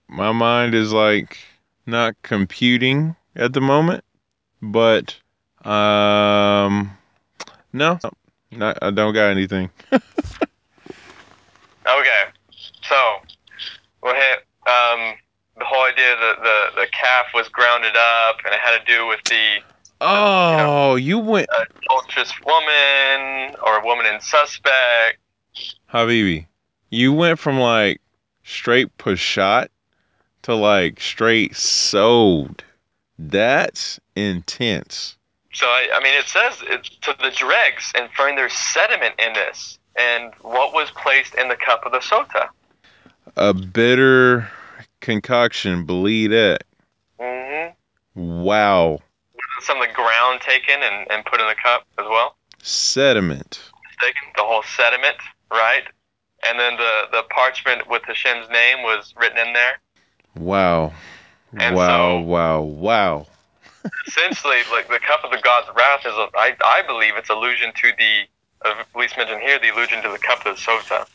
My 0.08 0.32
mind 0.32 0.76
is 0.76 0.92
like 0.92 1.38
not 1.86 2.16
computing 2.22 3.16
at 3.36 3.54
the 3.54 3.62
moment, 3.62 4.04
but 4.62 5.16
um, 5.66 6.98
no, 7.72 8.00
not, 8.52 8.78
I 8.82 8.92
don't 8.92 9.14
got 9.14 9.30
anything. 9.32 9.70
Okay, 11.84 12.22
so 12.84 12.96
we'll 14.04 14.14
hit 14.14 14.40
um, 14.68 15.16
the 15.58 15.66
whole 15.66 15.84
idea 15.86 16.16
that 16.16 16.36
the 16.44 16.82
the 16.82 16.88
calf 16.92 17.26
was 17.34 17.50
grounded 17.50 17.96
up, 17.96 18.38
and 18.46 18.54
it 18.54 18.60
had 18.60 18.78
to 18.78 18.86
do 18.86 19.08
with 19.08 19.20
the 19.24 19.58
Oh, 20.04 20.96
you 20.96 21.20
went, 21.20 21.48
adulterous 21.84 22.34
woman 22.44 23.56
or 23.64 23.78
a 23.78 23.86
woman 23.86 24.08
in 24.08 24.20
suspect. 24.20 25.20
Habibi. 25.94 26.48
You 26.90 27.14
went 27.14 27.38
from 27.38 27.60
like 27.60 28.02
straight 28.44 28.98
pushat 28.98 29.68
to 30.42 30.56
like 30.56 31.00
straight 31.00 31.56
sold. 31.56 32.64
That's 33.20 34.00
intense. 34.16 35.18
So 35.54 35.68
I, 35.68 35.90
I 35.94 36.04
mean, 36.04 36.18
it 36.18 36.26
says 36.26 36.58
it's 36.64 36.90
to 36.90 37.16
the 37.22 37.30
dregs, 37.30 37.92
and 37.96 38.10
find 38.14 38.38
there's 38.38 38.54
sediment 38.54 39.16
in 39.20 39.34
this, 39.34 39.78
and 39.98 40.34
what 40.42 40.74
was 40.74 40.90
placed 40.92 41.36
in 41.36 41.48
the 41.48 41.58
cup 41.58 41.86
of 41.86 41.92
the 41.92 42.00
sota. 42.00 42.50
A 43.36 43.54
bitter 43.54 44.50
concoction, 45.00 45.86
believe 45.86 46.32
that. 46.32 46.64
Mm-hmm. 47.20 48.42
Wow. 48.42 49.00
Some 49.64 49.82
of 49.82 49.88
the 49.88 49.94
ground 49.94 50.42
taken 50.42 50.82
and, 50.82 51.10
and 51.12 51.26
put 51.26 51.40
in 51.40 51.48
the 51.48 51.56
cup 51.56 51.86
as 52.00 52.06
well. 52.10 52.36
Sediment. 52.62 53.62
Taken 54.02 54.30
the 54.36 54.44
whole 54.44 54.64
sediment, 54.64 55.18
right? 55.52 55.84
And 56.48 56.60
then 56.60 56.78
the 56.78 57.04
the 57.12 57.24
parchment 57.30 57.88
with 57.90 58.04
Hashem's 58.06 58.50
name 58.50 58.84
was 58.84 59.14
written 59.20 59.38
in 59.38 59.54
there. 59.54 59.80
Wow. 60.36 60.94
And 61.58 61.76
wow, 61.76 62.18
so- 62.18 62.20
wow, 62.22 62.62
wow. 62.62 63.28
essentially, 64.08 64.58
like 64.72 64.88
the 64.90 65.00
cup 65.00 65.24
of 65.24 65.32
the 65.32 65.40
God's 65.44 65.68
wrath 65.76 66.02
is, 66.06 66.14
a, 66.14 66.28
I, 66.36 66.56
I 66.64 66.82
believe, 66.86 67.14
it's 67.16 67.30
allusion 67.30 67.72
to 67.76 67.92
the, 67.98 68.22
uh, 68.64 68.76
at 68.80 68.96
least 68.96 69.18
mentioned 69.18 69.42
here, 69.42 69.60
the 69.60 69.70
allusion 69.74 70.02
to 70.04 70.10
the 70.10 70.20
cup 70.20 70.46
of 70.46 70.56
the 70.56 70.62
sota. 70.62 71.08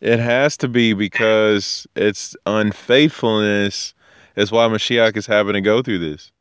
It 0.00 0.18
has 0.18 0.56
to 0.58 0.68
be 0.68 0.94
because 0.94 1.86
it's 1.94 2.34
unfaithfulness 2.46 3.92
is 4.36 4.50
why 4.50 4.66
Mashiach 4.66 5.16
is 5.16 5.26
having 5.26 5.52
to 5.54 5.60
go 5.60 5.82
through 5.82 5.98
this. 5.98 6.32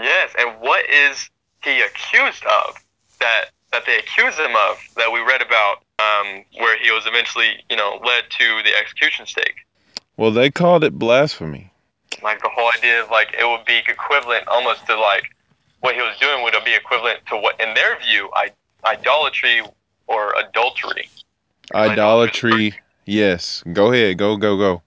Yes, 0.00 0.32
and 0.38 0.60
what 0.60 0.88
is 0.88 1.30
he 1.62 1.80
accused 1.80 2.44
of? 2.44 2.82
That 3.20 3.46
that 3.72 3.86
they 3.86 3.98
accuse 3.98 4.36
him 4.36 4.54
of 4.54 4.78
that 4.96 5.10
we 5.12 5.20
read 5.20 5.42
about, 5.42 5.82
um, 5.98 6.44
where 6.58 6.78
he 6.78 6.90
was 6.92 7.06
eventually, 7.06 7.64
you 7.68 7.76
know, 7.76 8.00
led 8.04 8.24
to 8.30 8.62
the 8.62 8.70
execution 8.78 9.26
stake. 9.26 9.66
Well, 10.16 10.30
they 10.30 10.50
called 10.50 10.84
it 10.84 10.96
blasphemy. 10.96 11.72
Like 12.22 12.40
the 12.40 12.48
whole 12.48 12.70
idea 12.76 13.02
of 13.02 13.10
like 13.10 13.34
it 13.38 13.44
would 13.44 13.64
be 13.64 13.80
equivalent 13.88 14.46
almost 14.46 14.86
to 14.86 14.98
like 14.98 15.24
what 15.80 15.94
he 15.94 16.00
was 16.00 16.16
doing 16.18 16.42
would 16.42 16.54
be 16.64 16.74
equivalent 16.74 17.20
to 17.26 17.36
what, 17.36 17.60
in 17.60 17.74
their 17.74 17.98
view, 18.00 18.30
I, 18.34 18.50
idolatry 18.86 19.62
or 20.06 20.34
adultery. 20.38 21.10
Idolatry. 21.74 22.74
Yes. 23.04 23.62
Go 23.72 23.92
ahead. 23.92 24.16
Go, 24.16 24.36
go, 24.36 24.56
go. 24.56 24.82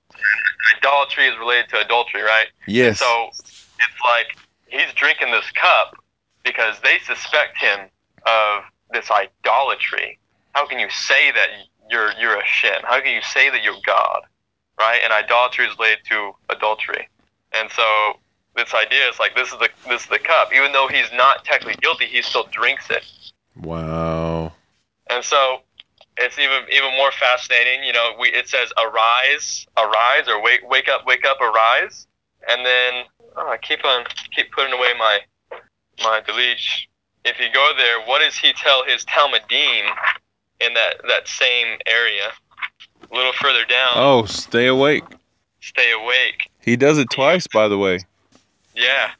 Idolatry 0.77 1.25
is 1.25 1.37
related 1.37 1.69
to 1.69 1.85
adultery, 1.85 2.21
right? 2.23 2.47
Yes. 2.67 2.99
So 2.99 3.29
it's 3.29 4.01
like 4.03 4.37
he's 4.67 4.93
drinking 4.95 5.31
this 5.31 5.49
cup 5.51 5.95
because 6.43 6.75
they 6.83 6.99
suspect 6.99 7.57
him 7.57 7.89
of 8.25 8.63
this 8.91 9.09
idolatry. 9.11 10.19
How 10.53 10.65
can 10.67 10.79
you 10.79 10.89
say 10.89 11.31
that 11.31 11.47
you're 11.89 12.11
you're 12.19 12.37
a 12.39 12.45
Shem? 12.45 12.81
How 12.83 12.99
can 13.01 13.13
you 13.13 13.21
say 13.21 13.49
that 13.49 13.63
you're 13.63 13.79
God? 13.85 14.21
Right? 14.79 14.99
And 15.03 15.11
idolatry 15.11 15.65
is 15.65 15.77
related 15.77 15.99
to 16.09 16.33
adultery. 16.49 17.07
And 17.53 17.69
so 17.71 18.19
this 18.55 18.73
idea 18.73 19.07
is 19.09 19.19
like 19.19 19.35
this 19.35 19.51
is 19.51 19.59
the 19.59 19.69
this 19.87 20.03
is 20.03 20.07
the 20.07 20.19
cup. 20.19 20.49
Even 20.53 20.71
though 20.71 20.87
he's 20.87 21.11
not 21.13 21.45
technically 21.45 21.75
guilty, 21.81 22.05
he 22.05 22.21
still 22.21 22.47
drinks 22.51 22.89
it. 22.89 23.03
Wow. 23.61 24.53
And 25.09 25.23
so 25.23 25.61
it's 26.17 26.37
even 26.37 26.63
even 26.71 26.91
more 26.97 27.11
fascinating. 27.11 27.83
You 27.83 27.93
know, 27.93 28.13
we 28.19 28.29
it 28.29 28.49
says 28.49 28.71
arise, 28.77 29.65
arise, 29.77 30.27
or 30.27 30.41
wake 30.41 30.67
wake 30.69 30.89
up, 30.89 31.05
wake 31.05 31.25
up, 31.25 31.39
arise, 31.39 32.07
and 32.49 32.65
then 32.65 33.03
oh, 33.37 33.49
I 33.49 33.57
keep 33.57 33.83
on 33.85 34.05
keep 34.35 34.51
putting 34.51 34.73
away 34.73 34.89
my 34.97 35.19
my 36.03 36.21
Delitzsch. 36.27 36.87
If 37.25 37.39
you 37.39 37.47
go 37.53 37.71
there, 37.77 38.01
what 38.05 38.19
does 38.19 38.35
he 38.37 38.53
tell 38.53 38.83
his 38.85 39.03
Talmidim 39.05 39.85
in 40.59 40.73
that 40.73 40.95
that 41.07 41.27
same 41.27 41.77
area? 41.85 42.31
A 43.11 43.15
little 43.15 43.33
further 43.33 43.63
down, 43.65 43.91
Oh, 43.95 44.25
stay 44.25 44.67
awake. 44.67 45.03
stay 45.61 45.91
awake. 45.91 46.49
He 46.61 46.75
does 46.75 46.97
it 46.97 47.09
twice, 47.09 47.47
by 47.47 47.67
the 47.67 47.77
way. 47.77 47.99
Yeah, 48.75 49.11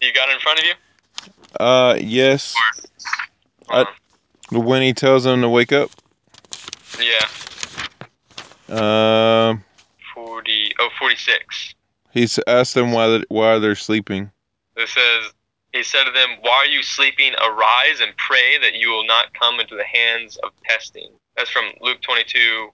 you 0.00 0.12
got 0.12 0.28
it 0.28 0.34
in 0.34 0.40
front 0.40 0.58
of 0.58 0.64
you. 0.64 0.74
Uh, 1.64 1.96
yes. 2.00 2.54
I- 3.68 3.86
When 4.50 4.82
he 4.82 4.92
tells 4.94 5.24
them 5.24 5.42
to 5.42 5.48
wake 5.48 5.72
up. 5.72 5.90
yeah, 7.00 7.26
Um, 9.48 9.64
40, 10.14 10.72
oh, 10.78 10.88
46. 10.98 11.74
He's 12.16 12.38
asked 12.46 12.72
them 12.72 12.92
why 12.92 13.20
why 13.28 13.58
they're 13.58 13.74
sleeping. 13.74 14.30
It 14.74 14.88
says, 14.88 15.34
He 15.74 15.82
said 15.82 16.04
to 16.04 16.12
them, 16.12 16.30
Why 16.40 16.50
are 16.64 16.64
you 16.66 16.82
sleeping? 16.82 17.34
Arise 17.34 18.00
and 18.00 18.16
pray 18.16 18.56
that 18.62 18.72
you 18.72 18.88
will 18.88 19.06
not 19.06 19.34
come 19.38 19.60
into 19.60 19.76
the 19.76 19.84
hands 19.84 20.38
of 20.42 20.48
testing. 20.64 21.10
That's 21.36 21.50
from 21.50 21.66
Luke 21.82 22.00
22, 22.00 22.70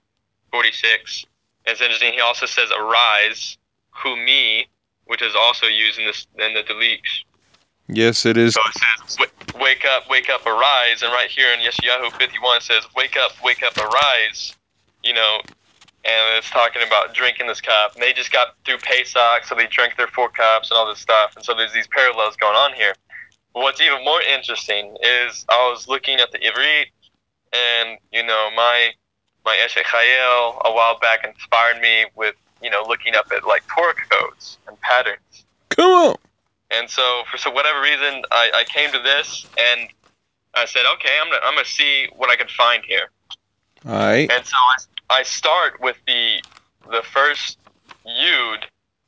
46. 0.49 1.25
And 1.65 1.73
it's 1.73 1.81
interesting. 1.81 2.13
He 2.13 2.21
also 2.21 2.45
says, 2.45 2.69
Arise, 2.71 3.57
kumi, 4.01 4.69
which 5.07 5.21
is 5.21 5.35
also 5.35 5.65
used 5.65 5.99
in 5.99 6.05
this 6.05 6.25
in 6.39 6.53
the 6.53 6.63
Delitzsch. 6.63 7.25
Yes, 7.89 8.25
it 8.25 8.37
is. 8.37 8.53
So 8.53 8.61
it 8.65 9.07
says, 9.09 9.17
"Wa- 9.19 9.59
Wake 9.61 9.83
up, 9.85 10.09
wake 10.09 10.29
up, 10.29 10.45
arise. 10.45 11.03
And 11.03 11.11
right 11.11 11.29
here 11.29 11.53
in 11.53 11.59
Yeshayahu 11.59 12.13
51 12.17 12.57
it 12.57 12.63
says, 12.63 12.83
Wake 12.95 13.17
up, 13.17 13.33
wake 13.43 13.61
up, 13.61 13.75
arise. 13.77 14.55
You 15.03 15.13
know, 15.13 15.41
and 16.05 16.37
it's 16.37 16.49
talking 16.49 16.81
about 16.85 17.13
drinking 17.13 17.47
this 17.47 17.61
cup. 17.61 17.93
And 17.93 18.03
they 18.03 18.13
just 18.13 18.31
got 18.31 18.55
through 18.65 18.79
Pesach, 18.79 19.45
so 19.45 19.55
they 19.55 19.67
drank 19.67 19.95
their 19.95 20.07
four 20.07 20.29
cups 20.29 20.69
and 20.69 20.77
all 20.77 20.87
this 20.87 20.99
stuff. 20.99 21.35
And 21.35 21.45
so 21.45 21.53
there's 21.53 21.73
these 21.73 21.87
parallels 21.87 22.35
going 22.35 22.55
on 22.55 22.73
here. 22.73 22.93
what's 23.53 23.79
even 23.79 24.03
more 24.03 24.21
interesting 24.21 24.95
is 25.01 25.45
I 25.49 25.69
was 25.69 25.87
looking 25.87 26.19
at 26.19 26.31
the 26.31 26.39
Ivrit, 26.39 26.85
and 27.53 27.97
you 28.11 28.23
know 28.23 28.49
my 28.55 28.91
my 29.45 29.57
Eshet 29.65 29.83
Chayil 29.83 30.61
a 30.65 30.73
while 30.73 30.99
back 30.99 31.25
inspired 31.25 31.81
me 31.81 32.05
with 32.15 32.35
you 32.61 32.69
know 32.69 32.83
looking 32.87 33.15
up 33.15 33.31
at 33.35 33.45
like 33.45 33.63
Torah 33.73 33.93
codes 34.09 34.57
and 34.67 34.79
patterns. 34.81 35.45
Cool. 35.69 36.19
And 36.71 36.89
so 36.89 37.23
for 37.31 37.37
so 37.37 37.51
whatever 37.51 37.81
reason, 37.81 38.23
I, 38.31 38.51
I 38.55 38.63
came 38.63 38.91
to 38.91 38.99
this 38.99 39.45
and 39.57 39.89
I 40.55 40.65
said, 40.65 40.83
okay, 40.95 41.09
I'm 41.21 41.29
gonna 41.29 41.41
I'm 41.43 41.53
gonna 41.53 41.65
see 41.65 42.07
what 42.15 42.29
I 42.29 42.35
can 42.35 42.47
find 42.47 42.83
here. 42.85 43.09
All 43.85 43.93
right. 43.93 44.31
And 44.31 44.45
so 44.45 44.55
I, 44.55 44.83
I 45.09 45.23
start 45.23 45.79
with 45.79 45.97
the 46.07 46.41
the 46.89 47.01
first 47.11 47.57
yud 48.05 48.63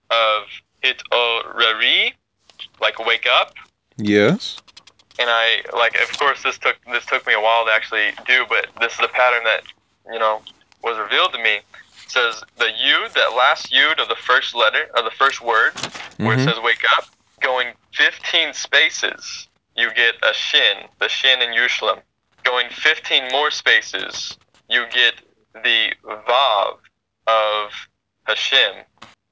of 0.10 0.44
hit 0.82 1.02
o 1.12 1.42
rari, 1.56 2.16
like 2.80 3.00
wake 3.06 3.28
up. 3.28 3.56
Yes. 3.98 4.58
And 5.18 5.30
I 5.30 5.62
like 5.74 5.96
of 6.02 6.18
course 6.18 6.44
this 6.44 6.58
took 6.58 6.78
this 6.92 7.06
took 7.06 7.26
me 7.26 7.34
a 7.34 7.42
while 7.42 7.66
to 7.66 7.72
actually 7.72 8.12
do, 8.28 8.46
but 8.48 8.68
this 8.80 8.94
is 8.94 9.00
the 9.00 9.08
pattern 9.08 9.44
that 9.46 9.64
you 10.12 10.20
know 10.20 10.42
was 10.84 10.98
revealed 10.98 11.34
to 11.34 11.40
me. 11.40 11.56
It 11.56 12.12
says 12.12 12.44
the 12.58 12.66
yud, 12.66 13.14
that 13.14 13.34
last 13.36 13.72
yud 13.72 14.00
of 14.00 14.08
the 14.08 14.16
first 14.16 14.54
letter 14.56 14.88
of 14.96 15.06
the 15.06 15.12
first 15.12 15.42
word, 15.42 15.74
where 16.18 16.38
Mhm. 16.38 16.40
it 16.40 16.44
says 16.46 16.60
wake 16.60 16.84
up, 16.98 17.08
going 17.42 17.74
15 17.94 18.54
spaces, 18.54 19.48
you 19.76 19.92
get 19.94 20.16
a 20.24 20.34
shin, 20.34 20.88
the 21.00 21.10
shin 21.10 21.42
in 21.42 21.52
Yerushalayim. 21.52 22.02
Going 22.44 22.70
15 22.70 23.30
more 23.32 23.50
spaces, 23.50 24.38
you 24.70 24.86
get 24.88 25.16
the 25.64 25.94
vav 26.06 26.78
of 27.28 27.72
Hashem. 28.24 28.84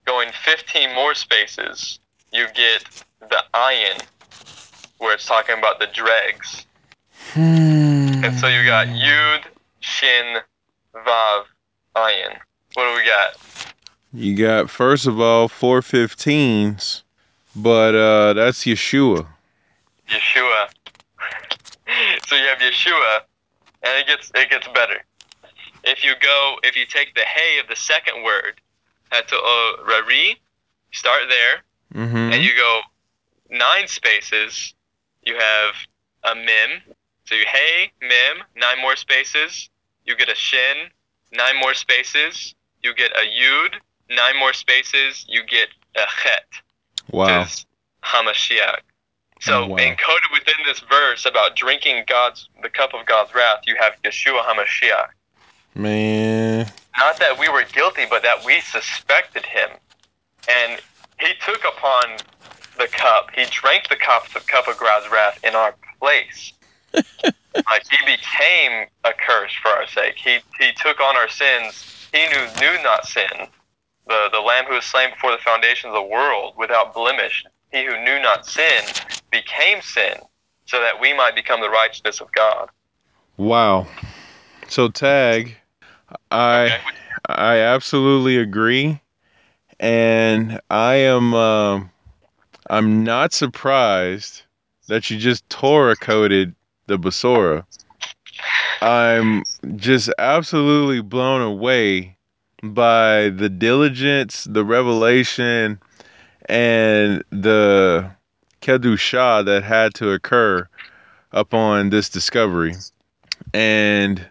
Going 0.06 0.30
15 0.44 0.94
more 0.94 1.16
spaces, 1.16 2.00
you 2.32 2.46
get 2.54 3.04
the 3.22 3.44
ayin, 3.54 4.02
where 4.98 5.14
it's 5.14 5.26
talking 5.26 5.58
about 5.58 5.80
the 5.80 5.88
dregs. 5.88 6.66
Hmm. 7.32 8.24
And 8.24 8.38
so 8.38 8.48
you 8.48 8.66
got 8.66 8.88
yud, 8.88 9.44
shin, 9.80 10.40
vav, 10.94 11.44
ayin. 11.96 12.38
What 12.74 12.90
do 12.90 12.96
we 12.96 13.06
got? 13.06 13.38
You 14.14 14.36
got 14.36 14.70
first 14.70 15.08
of 15.08 15.20
all 15.20 15.48
four 15.48 15.82
15s, 15.82 17.04
but 17.56 17.96
uh 17.96 18.34
that's 18.34 18.66
Yeshua. 18.66 19.26
Yeshua. 20.10 20.68
so 22.28 22.36
you 22.36 22.46
have 22.46 22.60
Yeshua, 22.60 23.20
and 23.84 24.00
it 24.00 24.08
gets 24.08 24.32
it 24.36 24.50
gets 24.50 24.68
better. 24.68 25.04
If 25.84 26.04
you 26.04 26.14
go, 26.22 26.56
if 26.64 26.76
you 26.76 26.86
take 26.86 27.14
the 27.16 27.22
hey 27.22 27.60
of 27.60 27.68
the 27.68 27.76
second 27.76 28.24
word, 28.24 28.62
rari, 29.86 30.40
start 30.92 31.24
there, 31.30 31.64
Mm-hmm. 31.94 32.34
and 32.34 32.44
you 32.44 32.56
go 32.58 32.82
nine 33.52 33.88
spaces. 33.88 34.74
You 35.22 35.36
have 35.36 35.76
a 36.24 36.34
mim. 36.34 36.82
So 37.26 37.36
you 37.36 37.46
hey 37.48 37.92
mim, 38.02 38.44
nine 38.56 38.82
more 38.82 38.96
spaces. 38.96 39.70
You 40.06 40.16
get 40.16 40.28
a 40.28 40.34
shin, 40.36 40.90
nine 41.32 41.58
more 41.60 41.76
spaces. 41.76 42.56
You 42.82 42.96
get 42.96 43.12
a 43.12 43.22
yud, 43.30 43.76
nine 44.10 44.38
more 44.40 44.54
spaces. 44.54 45.24
You 45.30 45.44
get 45.46 45.70
a 45.96 46.06
chet. 46.24 46.46
wow. 47.12 47.46
Hamashiach. 48.04 48.80
So 49.40 49.64
Oh, 49.64 49.68
wow. 49.68 49.78
encoded 49.78 50.32
within 50.34 50.56
this 50.66 50.80
verse 50.80 51.26
about 51.28 51.56
drinking 51.56 52.06
God's 52.08 52.50
the 52.64 52.70
cup 52.70 52.94
of 52.96 53.06
God's 53.06 53.36
wrath, 53.36 53.60
you 53.68 53.76
have 53.80 53.94
Yeshua 54.04 54.44
Hamashiach. 54.46 55.10
Man. 55.76 56.72
Not 56.98 57.20
that 57.20 57.40
we 57.40 57.50
were 57.50 57.64
guilty, 57.74 58.06
but 58.10 58.24
that 58.24 58.46
we 58.46 58.62
suspected 58.62 59.46
him. 59.46 59.70
And 60.48 60.82
he 61.20 61.34
took 61.46 61.62
upon 61.64 62.20
the 62.78 62.88
cup. 62.88 63.30
He 63.34 63.46
drank 63.50 63.90
the 63.90 63.96
cup, 63.96 64.24
the 64.34 64.42
cup 64.42 64.68
of 64.68 64.78
God's 64.78 65.10
wrath 65.12 65.40
in 65.44 65.56
our 65.56 65.76
place. 66.00 66.54
like 67.70 67.84
he 67.90 67.98
became 68.06 68.88
a 69.04 69.12
curse 69.14 69.52
for 69.62 69.70
our 69.70 69.88
sake. 69.88 70.16
He 70.24 70.40
he 70.60 70.72
took 70.74 71.00
on 71.00 71.16
our 71.16 71.30
sins. 71.30 71.86
He 72.12 72.28
knew 72.28 72.48
knew 72.58 72.84
not 72.84 73.06
sin. 73.06 73.48
The 74.08 74.30
the 74.32 74.40
Lamb 74.40 74.66
who 74.66 74.76
was 74.76 74.86
slain 74.86 75.12
before 75.12 75.32
the 75.32 75.38
foundation 75.38 75.90
of 75.90 75.96
the 75.96 76.04
world, 76.04 76.54
without 76.58 76.94
blemish. 76.94 77.44
He 77.72 77.86
who 77.86 78.04
knew 78.04 78.20
not 78.22 78.46
sin 78.46 78.86
became 79.32 79.82
sin, 79.82 80.16
so 80.66 80.80
that 80.80 81.00
we 81.02 81.14
might 81.14 81.36
become 81.36 81.62
the 81.62 81.70
righteousness 81.70 82.22
of 82.22 82.32
God. 82.34 82.70
Wow. 83.38 83.88
So 84.68 84.90
tag, 84.90 85.56
I 86.32 86.80
I 87.28 87.58
absolutely 87.58 88.38
agree, 88.38 89.02
and 89.80 90.60
I 90.70 90.96
am 90.96 91.34
um 91.34 91.92
I'm 92.70 93.04
not 93.04 93.34
surprised 93.34 94.44
that 94.88 95.10
you 95.10 95.18
just 95.18 95.48
Torah 95.50 95.96
coded 95.96 96.56
the 96.88 96.98
Besorah. 96.98 97.66
I'm 98.82 99.44
just 99.76 100.10
absolutely 100.18 101.02
blown 101.02 101.42
away 101.42 102.18
by 102.62 103.30
the 103.30 103.50
diligence, 103.50 104.46
the 104.46 104.66
revelation, 104.66 105.80
and 106.48 107.24
the 107.30 108.12
kedusha 108.62 109.46
that 109.46 109.64
had 109.64 109.94
to 109.96 110.12
occur 110.12 110.68
upon 111.32 111.90
this 111.90 112.10
discovery. 112.10 112.76
And 113.54 114.26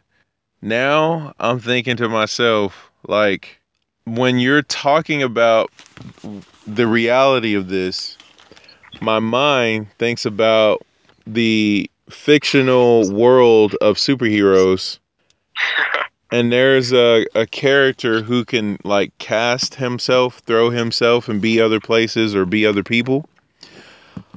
now 0.62 1.34
I'm 1.40 1.58
thinking 1.60 1.96
to 1.98 2.08
myself, 2.08 2.90
like, 3.06 3.58
when 4.04 4.38
you're 4.38 4.62
talking 4.62 5.22
about 5.22 5.70
the 6.66 6.86
reality 6.86 7.54
of 7.54 7.68
this, 7.68 8.16
my 9.00 9.18
mind 9.18 9.88
thinks 9.98 10.24
about 10.24 10.82
the 11.26 11.90
fictional 12.10 13.10
world 13.10 13.74
of 13.80 13.96
superheroes. 13.96 14.98
And 16.32 16.50
there's 16.50 16.94
a, 16.94 17.26
a 17.34 17.46
character 17.46 18.22
who 18.22 18.46
can 18.46 18.78
like 18.84 19.12
cast 19.18 19.74
himself, 19.74 20.38
throw 20.38 20.70
himself, 20.70 21.28
and 21.28 21.42
be 21.42 21.60
other 21.60 21.78
places 21.78 22.34
or 22.34 22.46
be 22.46 22.64
other 22.64 22.82
people. 22.82 23.28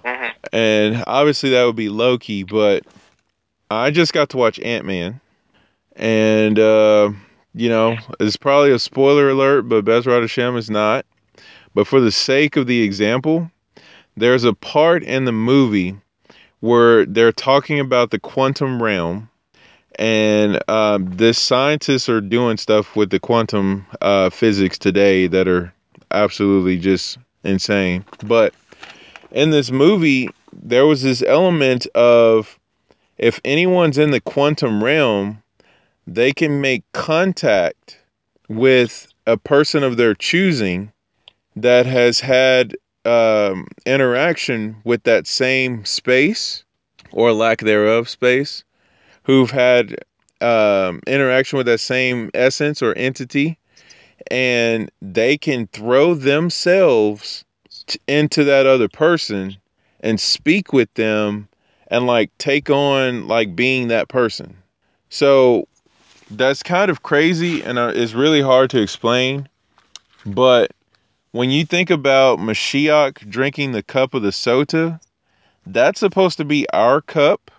hmm 0.03 0.25
And 0.51 1.05
obviously 1.07 1.51
that 1.51 1.63
would 1.63 1.77
be 1.77 1.87
Loki, 1.87 2.43
but 2.43 2.83
I 3.71 3.91
just 3.91 4.11
got 4.11 4.29
to 4.31 4.37
watch 4.37 4.59
Ant 4.59 4.85
Man. 4.85 5.21
And 5.95 6.59
uh, 6.59 7.11
you 7.53 7.69
know, 7.69 7.97
it's 8.19 8.37
probably 8.37 8.71
a 8.71 8.79
spoiler 8.79 9.29
alert, 9.29 9.63
but 9.63 9.85
Bezrat 9.85 10.21
Hashem 10.21 10.57
is 10.57 10.69
not. 10.69 11.05
But 11.73 11.87
for 11.87 11.99
the 11.99 12.11
sake 12.11 12.55
of 12.55 12.67
the 12.67 12.81
example, 12.83 13.49
there's 14.17 14.43
a 14.43 14.53
part 14.53 15.03
in 15.03 15.25
the 15.25 15.31
movie 15.31 15.95
where 16.59 17.05
they're 17.05 17.31
talking 17.31 17.79
about 17.79 18.11
the 18.11 18.19
quantum 18.19 18.81
realm, 18.81 19.29
and 19.97 20.59
um, 20.69 21.15
the 21.15 21.33
scientists 21.33 22.09
are 22.09 22.21
doing 22.21 22.57
stuff 22.57 22.95
with 22.95 23.09
the 23.09 23.19
quantum 23.19 23.85
uh, 24.01 24.29
physics 24.29 24.77
today 24.77 25.27
that 25.27 25.47
are 25.47 25.73
absolutely 26.11 26.77
just 26.77 27.17
insane. 27.43 28.03
But 28.25 28.53
in 29.31 29.51
this 29.51 29.71
movie, 29.71 30.29
there 30.53 30.85
was 30.85 31.03
this 31.03 31.21
element 31.21 31.87
of 31.95 32.57
if 33.17 33.39
anyone's 33.45 33.97
in 33.97 34.11
the 34.11 34.21
quantum 34.21 34.83
realm, 34.83 35.41
they 36.07 36.31
can 36.31 36.61
make 36.61 36.83
contact 36.93 37.99
with 38.47 39.07
a 39.25 39.37
person 39.37 39.83
of 39.83 39.97
their 39.97 40.13
choosing 40.13 40.91
that 41.55 41.85
has 41.85 42.19
had 42.19 42.75
um, 43.05 43.67
interaction 43.85 44.75
with 44.83 45.03
that 45.03 45.27
same 45.27 45.85
space 45.85 46.63
or 47.11 47.31
lack 47.31 47.59
thereof 47.59 48.09
space, 48.09 48.63
who've 49.23 49.51
had 49.51 49.95
um, 50.41 51.01
interaction 51.07 51.57
with 51.57 51.65
that 51.65 51.79
same 51.79 52.29
essence 52.33 52.81
or 52.81 52.93
entity, 52.97 53.57
and 54.29 54.91
they 55.01 55.37
can 55.37 55.67
throw 55.67 56.13
themselves 56.13 57.45
t- 57.87 57.99
into 58.07 58.43
that 58.43 58.65
other 58.65 58.89
person 58.89 59.55
and 60.01 60.19
speak 60.19 60.73
with 60.73 60.93
them 60.95 61.47
and 61.87 62.05
like 62.05 62.35
take 62.37 62.69
on 62.69 63.27
like 63.27 63.55
being 63.55 63.87
that 63.87 64.09
person. 64.09 64.57
So 65.09 65.67
that's 66.37 66.63
kind 66.63 66.91
of 66.91 67.03
crazy 67.03 67.61
and 67.61 67.77
uh, 67.77 67.91
it's 67.95 68.13
really 68.13 68.41
hard 68.41 68.69
to 68.71 68.81
explain. 68.81 69.47
But 70.25 70.71
when 71.31 71.49
you 71.49 71.65
think 71.65 71.89
about 71.89 72.39
Mashiach 72.39 73.29
drinking 73.29 73.71
the 73.73 73.83
cup 73.83 74.13
of 74.13 74.21
the 74.21 74.29
sota, 74.29 74.99
that's 75.65 75.99
supposed 75.99 76.37
to 76.37 76.45
be 76.45 76.67
our 76.71 77.01
cup. 77.01 77.51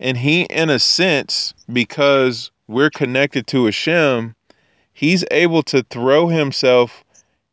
And 0.00 0.16
he, 0.16 0.42
in 0.42 0.70
a 0.70 0.78
sense, 0.78 1.54
because 1.72 2.50
we're 2.68 2.90
connected 2.90 3.46
to 3.48 3.64
Hashem, 3.64 4.34
he's 4.92 5.24
able 5.30 5.62
to 5.64 5.82
throw 5.90 6.28
himself 6.28 7.04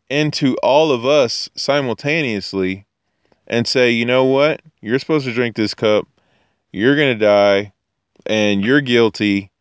into 0.10 0.56
all 0.62 0.92
of 0.92 1.06
us 1.06 1.50
simultaneously 1.56 2.86
and 3.48 3.68
say, 3.68 3.92
you 3.92 4.06
know 4.06 4.26
what? 4.26 4.62
You're 4.82 5.00
supposed 5.00 5.26
to 5.26 5.34
drink 5.34 5.56
this 5.56 5.74
cup. 5.74 6.08
You're 6.72 6.96
going 6.96 7.18
to 7.18 7.26
die 7.26 7.74
and 8.26 8.64
you're 8.64 8.82
guilty, 8.82 9.52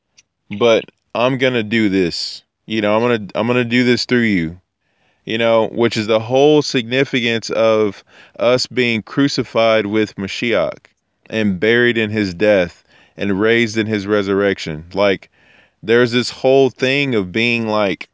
but 0.59 0.85
I'm 1.15 1.39
going 1.39 1.55
to 1.55 1.63
do 1.63 1.89
this. 1.89 2.43
You 2.67 2.81
know, 2.81 2.97
I'm 2.97 3.03
going 3.03 3.29
to 3.29 3.39
I'm 3.39 3.47
going 3.47 3.63
to 3.63 3.65
do 3.65 3.85
this 3.85 4.05
through 4.05 4.23
you. 4.23 4.61
You 5.25 5.39
know, 5.39 5.69
which 5.69 5.97
is 5.97 6.07
the 6.07 6.21
whole 6.21 6.61
significance 6.61 7.49
of 7.51 8.05
us 8.39 8.67
being 8.67 9.03
crucified 9.03 9.87
with 9.87 10.17
Mashiach. 10.17 10.87
and 11.31 11.59
buried 11.59 11.97
in 11.97 12.11
his 12.11 12.35
death 12.35 12.85
and 13.17 13.41
raised 13.41 13.79
in 13.79 13.87
his 13.87 14.07
resurrection. 14.07 14.85
Like 14.93 15.31
there's 15.83 16.13
this 16.13 16.31
whole 16.31 16.71
thing 16.71 17.15
of 17.15 17.33
being 17.33 17.67
like 17.69 18.09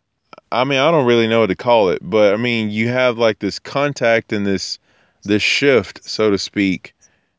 I 0.52 0.64
mean, 0.64 0.78
I 0.78 0.90
don't 0.90 1.06
really 1.06 1.28
know 1.28 1.40
what 1.40 1.46
to 1.48 1.56
call 1.56 1.90
it, 1.90 2.00
but 2.02 2.34
I 2.34 2.36
mean, 2.36 2.70
you 2.70 2.88
have 2.88 3.18
like 3.18 3.38
this 3.38 3.58
contact 3.58 4.32
and 4.32 4.46
this 4.46 4.78
this 5.22 5.42
shift, 5.42 6.04
so 6.04 6.30
to 6.30 6.38
speak, 6.38 6.94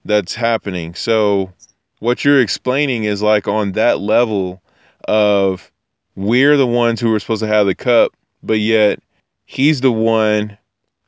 that's 0.06 0.36
happening. 0.36 0.94
So 0.96 1.52
what 2.00 2.24
you're 2.24 2.42
explaining 2.42 3.04
is 3.06 3.22
like 3.22 3.48
on 3.48 3.74
that 3.74 4.00
level 4.00 4.62
of 5.06 5.72
we're 6.16 6.58
the 6.58 6.68
ones 6.68 7.00
who 7.00 7.12
were 7.12 7.20
supposed 7.20 7.42
to 7.42 7.48
have 7.48 7.66
the 7.66 7.76
cup, 7.76 8.12
but 8.44 8.60
yet 8.60 9.00
he's 9.46 9.82
the 9.82 9.92
one 9.92 10.58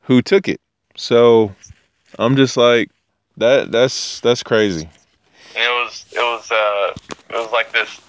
who 0.02 0.22
took 0.22 0.48
it. 0.48 0.60
So 0.96 1.54
I'm 2.18 2.36
just 2.36 2.56
like 2.56 2.90
that 3.36 3.72
that's 3.72 4.20
that's 4.20 4.42
crazy. 4.42 4.88
And 5.56 5.64
it 5.64 5.84
was 5.84 6.04
it 6.12 6.18
was 6.18 6.50
uh 6.50 6.94
it 7.30 7.36
was 7.36 7.50
like 7.52 7.72
this 7.72 8.00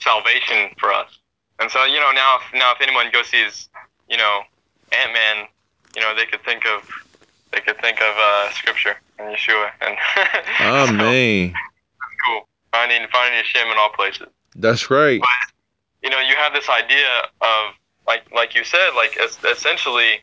salvation 0.00 0.70
for 0.78 0.92
us. 0.92 1.18
And 1.58 1.70
so 1.70 1.84
you 1.84 2.00
know 2.00 2.12
now 2.12 2.36
if 2.36 2.58
now 2.58 2.72
if 2.72 2.80
anyone 2.80 3.06
goes 3.12 3.26
sees 3.26 3.68
you 4.08 4.16
know 4.16 4.42
Ant 4.92 5.12
Man, 5.12 5.46
you 5.94 6.00
know 6.00 6.14
they 6.14 6.26
could 6.26 6.42
think 6.44 6.64
of 6.66 6.88
they 7.52 7.60
could 7.60 7.80
think 7.80 8.00
of 8.00 8.14
uh, 8.16 8.50
scripture 8.52 8.96
and 9.18 9.34
Yeshua 9.34 9.70
and 9.80 9.96
Ah 10.60 10.86
so, 10.86 10.94
cool 12.26 12.46
finding 12.72 13.06
finding 13.12 13.36
Hashem 13.36 13.68
in 13.68 13.78
all 13.78 13.90
places. 13.90 14.28
That's 14.56 14.90
right. 14.90 15.20
But 15.20 15.28
you 16.02 16.10
know 16.10 16.20
you 16.20 16.34
have 16.36 16.52
this 16.52 16.68
idea 16.68 17.06
of 17.40 17.74
like 18.06 18.22
like 18.34 18.54
you 18.54 18.64
said 18.64 18.90
like 18.96 19.16
es- 19.18 19.38
essentially 19.44 20.20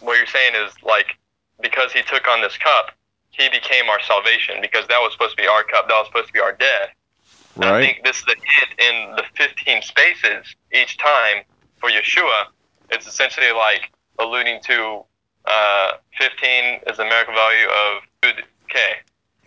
what 0.00 0.16
you're 0.16 0.26
saying 0.26 0.54
is 0.54 0.72
like 0.82 1.16
because 1.60 1.92
he 1.92 2.02
took 2.02 2.26
on 2.28 2.40
this 2.40 2.56
cup 2.56 2.92
he 3.30 3.48
became 3.48 3.88
our 3.88 4.00
salvation 4.02 4.56
because 4.60 4.86
that 4.88 4.98
was 4.98 5.12
supposed 5.12 5.36
to 5.36 5.42
be 5.42 5.46
our 5.46 5.62
cup 5.62 5.86
that 5.88 5.94
was 5.94 6.06
supposed 6.08 6.26
to 6.26 6.32
be 6.32 6.40
our 6.40 6.52
death 6.52 6.90
and 7.56 7.64
I 7.64 7.80
think 7.80 8.04
this 8.04 8.18
is 8.18 8.24
the 8.24 8.34
hint 8.36 8.80
in 8.80 9.16
the 9.16 9.24
15 9.36 9.82
spaces 9.82 10.54
each 10.72 10.96
time 10.98 11.42
for 11.78 11.90
Yeshua. 11.90 12.46
It's 12.90 13.06
essentially 13.06 13.52
like 13.52 13.90
alluding 14.18 14.60
to 14.64 15.04
uh, 15.46 15.92
15 16.18 16.80
is 16.86 16.96
the 16.96 17.04
numerical 17.04 17.34
value 17.34 17.66
of 17.68 18.02
Yud 18.22 18.42
K, 18.68 18.78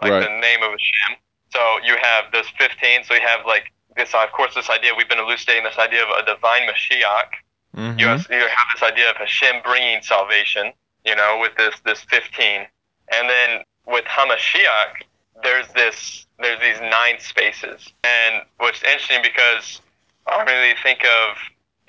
like 0.01 0.11
Right. 0.11 0.19
the 0.23 0.29
name 0.41 0.61
of 0.63 0.71
Hashem. 0.71 1.17
So 1.51 1.79
you 1.85 1.95
have 2.01 2.31
this 2.31 2.45
15. 2.59 3.03
So 3.05 3.13
you 3.15 3.21
have 3.21 3.45
like 3.47 3.71
this, 3.95 4.13
of 4.13 4.31
course, 4.31 4.55
this 4.55 4.69
idea 4.69 4.91
we've 4.95 5.09
been 5.09 5.19
elucidating 5.19 5.63
this 5.63 5.77
idea 5.77 6.03
of 6.03 6.09
a 6.09 6.25
divine 6.25 6.67
Mashiach. 6.67 7.29
Mhm. 7.75 7.99
You, 7.99 8.07
have, 8.07 8.27
you 8.29 8.39
have 8.39 8.67
this 8.73 8.83
idea 8.83 9.09
of 9.09 9.17
Hashem 9.17 9.61
bringing 9.63 10.01
salvation, 10.03 10.73
you 11.05 11.15
know, 11.15 11.39
with 11.41 11.55
this 11.57 11.79
this 11.81 12.01
15, 12.03 12.67
and 13.11 13.29
then 13.29 13.63
with 13.85 14.05
Hamashiach, 14.05 15.03
there's 15.43 15.67
this 15.69 16.25
there's 16.39 16.59
these 16.59 16.79
nine 16.81 17.19
spaces, 17.19 17.91
and 18.03 18.43
what's 18.57 18.81
interesting 18.83 19.21
because 19.23 19.81
I 20.27 20.43
really 20.43 20.75
think 20.83 21.03
of 21.03 21.37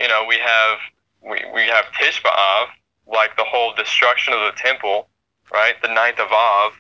you 0.01 0.09
know 0.09 0.25
we 0.27 0.39
have 0.39 0.79
we, 1.21 1.39
we 1.55 1.63
have 1.63 1.85
Tisha 2.01 2.23
B'Av, 2.23 2.67
like 3.07 3.37
the 3.37 3.45
whole 3.45 3.75
destruction 3.75 4.33
of 4.33 4.41
the 4.41 4.53
temple, 4.61 5.09
right? 5.53 5.75
The 5.83 5.89
ninth 5.89 6.19
of 6.19 6.33
Av. 6.33 6.73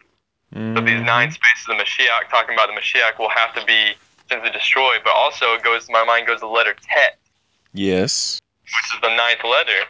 So 0.54 0.80
these 0.80 1.00
Mhm. 1.00 1.04
nine 1.06 1.30
spaces 1.32 1.68
of 1.68 1.76
Mashiach, 1.76 2.28
talking 2.30 2.54
about 2.54 2.68
the 2.68 2.74
Mashiach, 2.80 3.18
will 3.18 3.28
have 3.30 3.54
to 3.54 3.64
be 3.64 3.94
essentially 4.34 4.52
destroyed. 4.52 5.00
But 5.04 5.12
also, 5.12 5.54
it 5.54 5.62
goes 5.62 5.86
my 5.90 6.04
mind 6.04 6.26
goes 6.26 6.36
to 6.36 6.46
the 6.46 6.46
letter 6.46 6.74
Tet, 6.74 7.18
Yes. 7.72 8.40
which 8.62 8.94
is 8.94 9.00
the 9.02 9.14
ninth 9.14 9.44
letter 9.44 9.80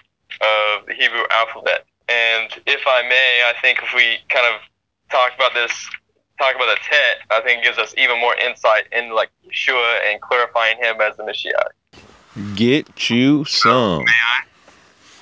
of 0.41 0.87
the 0.87 0.95
Hebrew 0.95 1.25
alphabet. 1.31 1.85
And 2.09 2.51
if 2.67 2.83
I 2.87 3.03
may, 3.09 3.43
I 3.49 3.55
think 3.61 3.79
if 3.83 3.95
we 3.95 4.19
kind 4.29 4.47
of 4.55 4.61
talk 5.11 5.33
about 5.37 5.55
this, 5.55 5.73
talk 6.39 6.55
about 6.55 6.77
the 6.77 6.81
Tet, 6.83 7.19
I 7.31 7.41
think 7.41 7.61
it 7.61 7.65
gives 7.65 7.79
us 7.79 7.95
even 7.97 8.21
more 8.21 8.35
insight 8.37 8.85
into 8.93 9.15
like 9.15 9.31
Yeshua 9.47 10.11
and 10.11 10.21
clarifying 10.21 10.77
him 10.79 11.01
as 11.01 11.17
the 11.17 11.23
Mashiach. 11.23 12.55
Get 12.57 13.09
you 13.11 13.45
some. 13.45 14.05
May 14.05 14.11
I? 14.11 14.45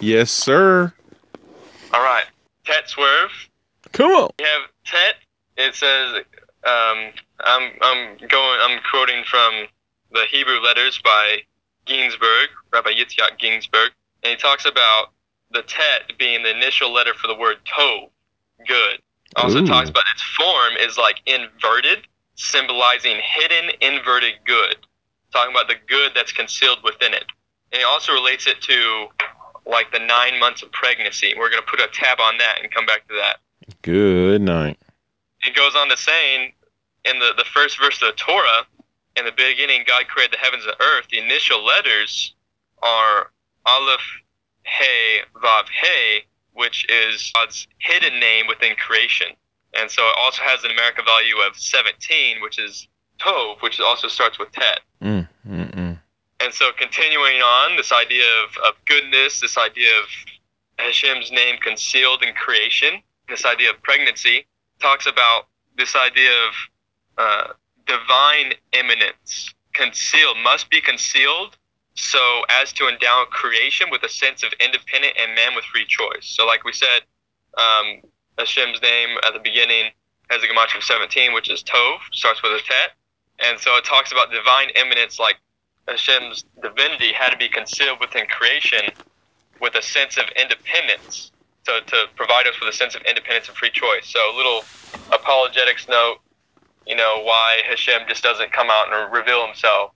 Yes, 0.00 0.30
sir. 0.30 0.92
All 1.92 2.02
right, 2.02 2.24
Tet 2.64 2.88
swerve. 2.88 3.30
Come 3.92 4.10
on. 4.12 4.30
We 4.38 4.44
have 4.46 4.62
Tet. 4.84 5.14
It 5.58 5.74
says, 5.74 6.24
um, 6.64 7.12
I'm 7.40 7.72
I'm 7.80 8.16
going 8.28 8.58
I'm 8.60 8.80
quoting 8.88 9.24
from 9.24 9.66
the 10.12 10.24
Hebrew 10.30 10.60
letters 10.60 11.00
by 11.02 11.38
Ginsburgh, 11.86 12.50
Rabbi 12.72 12.90
Yitzhak 12.90 13.38
Ginsburgh, 13.38 13.90
and 14.22 14.30
he 14.30 14.36
talks 14.36 14.64
about 14.64 15.12
the 15.50 15.62
Tet 15.62 16.12
being 16.18 16.42
the 16.42 16.50
initial 16.50 16.92
letter 16.92 17.14
for 17.14 17.26
the 17.26 17.34
word 17.34 17.56
Tov, 17.64 18.10
good. 18.66 19.00
Also 19.36 19.62
Ooh. 19.62 19.66
talks 19.66 19.90
about 19.90 20.04
its 20.14 20.22
form 20.22 20.74
is 20.78 20.96
like 20.96 21.20
inverted, 21.26 22.06
symbolizing 22.34 23.18
hidden 23.20 23.70
inverted 23.80 24.34
good. 24.44 24.76
Talking 25.32 25.54
about 25.54 25.68
the 25.68 25.76
good 25.88 26.12
that's 26.14 26.32
concealed 26.32 26.78
within 26.84 27.14
it. 27.14 27.24
And 27.72 27.78
he 27.78 27.84
also 27.84 28.12
relates 28.12 28.46
it 28.46 28.60
to 28.62 29.08
like 29.64 29.90
the 29.92 29.98
nine 29.98 30.38
months 30.38 30.62
of 30.62 30.70
pregnancy. 30.72 31.34
We're 31.36 31.50
gonna 31.50 31.62
put 31.62 31.80
a 31.80 31.88
tab 31.88 32.20
on 32.20 32.38
that 32.38 32.58
and 32.62 32.70
come 32.70 32.86
back 32.86 33.08
to 33.08 33.14
that 33.14 33.38
Good 33.82 34.42
night. 34.42 34.78
It 35.44 35.54
goes 35.54 35.74
on 35.74 35.88
to 35.88 35.96
saying 35.96 36.52
in 37.04 37.18
the, 37.18 37.32
the 37.36 37.44
first 37.44 37.78
verse 37.78 38.00
of 38.02 38.08
the 38.08 38.16
Torah, 38.16 38.66
in 39.16 39.24
the 39.24 39.32
beginning, 39.32 39.84
God 39.86 40.08
created 40.08 40.34
the 40.34 40.38
heavens 40.38 40.64
and 40.64 40.74
earth. 40.80 41.06
The 41.10 41.18
initial 41.18 41.64
letters 41.64 42.34
are 42.82 43.30
Aleph, 43.66 44.00
He, 44.64 45.20
Vav, 45.42 45.64
He, 45.68 46.20
which 46.54 46.86
is 46.90 47.30
God's 47.34 47.66
hidden 47.78 48.18
name 48.20 48.46
within 48.46 48.74
creation. 48.76 49.28
And 49.74 49.90
so 49.90 50.02
it 50.02 50.14
also 50.18 50.42
has 50.42 50.64
a 50.64 50.68
numerical 50.68 51.04
value 51.04 51.36
of 51.46 51.56
17, 51.56 52.42
which 52.42 52.58
is 52.58 52.88
Tov, 53.18 53.60
which 53.62 53.80
also 53.80 54.08
starts 54.08 54.38
with 54.38 54.52
Tet. 54.52 54.80
Mm, 55.02 55.28
mm, 55.48 55.74
mm. 55.74 55.98
And 56.40 56.52
so 56.52 56.70
continuing 56.78 57.36
on, 57.36 57.76
this 57.76 57.92
idea 57.92 58.24
of, 58.44 58.56
of 58.68 58.74
goodness, 58.84 59.40
this 59.40 59.56
idea 59.56 59.90
of 59.98 60.06
Hashem's 60.78 61.30
name 61.30 61.56
concealed 61.58 62.22
in 62.22 62.34
creation, 62.34 63.02
this 63.28 63.44
idea 63.44 63.70
of 63.70 63.82
pregnancy, 63.82 64.46
talks 64.80 65.06
about 65.06 65.46
this 65.76 65.94
idea 65.96 66.30
of 66.46 66.54
uh, 67.18 67.52
divine 67.86 68.54
immanence, 68.72 69.54
concealed, 69.72 70.36
must 70.42 70.70
be 70.70 70.80
concealed 70.80 71.56
so 71.94 72.42
as 72.48 72.72
to 72.72 72.88
endow 72.88 73.24
creation 73.30 73.88
with 73.90 74.02
a 74.02 74.08
sense 74.08 74.42
of 74.42 74.52
independent 74.60 75.14
and 75.20 75.34
man 75.34 75.54
with 75.54 75.64
free 75.64 75.84
choice. 75.86 76.22
So 76.24 76.46
like 76.46 76.64
we 76.64 76.72
said, 76.72 77.00
um, 77.58 78.00
Hashem's 78.38 78.80
name 78.80 79.18
at 79.26 79.34
the 79.34 79.40
beginning 79.40 79.92
has 80.30 80.42
a 80.42 80.46
gematria 80.46 80.78
of 80.78 80.84
17, 80.84 81.34
which 81.34 81.50
is 81.50 81.62
Tov, 81.62 81.98
starts 82.12 82.42
with 82.42 82.52
a 82.52 82.60
tet. 82.64 82.92
And 83.40 83.58
so 83.58 83.76
it 83.76 83.84
talks 83.84 84.12
about 84.12 84.30
divine 84.30 84.70
immanence 84.70 85.18
like 85.18 85.36
Hashem's 85.86 86.44
divinity 86.62 87.12
had 87.12 87.30
to 87.30 87.36
be 87.36 87.48
concealed 87.48 88.00
within 88.00 88.26
creation 88.26 88.88
with 89.60 89.74
a 89.74 89.82
sense 89.82 90.16
of 90.16 90.24
independence 90.36 91.31
to, 91.64 91.80
to 91.86 92.04
provide 92.16 92.46
us 92.46 92.54
with 92.60 92.68
a 92.68 92.76
sense 92.76 92.94
of 92.94 93.02
independence 93.02 93.48
and 93.48 93.56
free 93.56 93.70
choice. 93.70 94.04
So 94.06 94.18
a 94.18 94.34
little 94.36 94.68
apologetics 95.10 95.88
note, 95.88 96.18
you 96.86 96.96
know, 96.96 97.20
why 97.22 97.60
Hashem 97.68 98.02
just 98.08 98.22
doesn't 98.22 98.52
come 98.52 98.68
out 98.70 98.92
and 98.92 99.12
reveal 99.12 99.46
himself, 99.46 99.92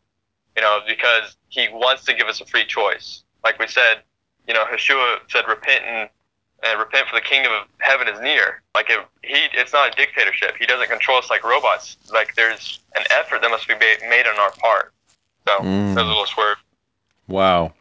you 0.56 0.62
know, 0.62 0.80
because 0.86 1.36
he 1.48 1.68
wants 1.72 2.04
to 2.04 2.14
give 2.14 2.28
us 2.28 2.40
a 2.40 2.46
free 2.46 2.64
choice. 2.66 3.24
Like 3.44 3.58
we 3.58 3.66
said, 3.66 4.02
you 4.46 4.54
know, 4.54 4.64
Yeshua 4.64 5.18
said, 5.28 5.44
repent 5.48 5.84
and, 5.84 6.08
and 6.64 6.78
repent 6.78 7.08
for 7.08 7.16
the 7.16 7.20
kingdom 7.20 7.52
of 7.52 7.66
heaven 7.78 8.08
is 8.08 8.20
near. 8.20 8.62
Like 8.74 8.88
it, 8.90 9.00
he, 9.22 9.46
it's 9.52 9.72
not 9.72 9.92
a 9.92 9.96
dictatorship. 9.96 10.54
He 10.58 10.66
doesn't 10.66 10.88
control 10.88 11.18
us 11.18 11.30
like 11.30 11.44
robots. 11.44 11.98
Like 12.12 12.34
there's 12.36 12.80
an 12.94 13.04
effort 13.10 13.42
that 13.42 13.50
must 13.50 13.66
be 13.68 13.74
made 13.74 14.26
on 14.26 14.38
our 14.38 14.52
part. 14.52 14.92
So 15.46 15.60
Mm. 15.60 15.92
a 15.96 16.02
little 16.04 16.26
swerve. 16.26 16.56
Wow. 17.28 17.72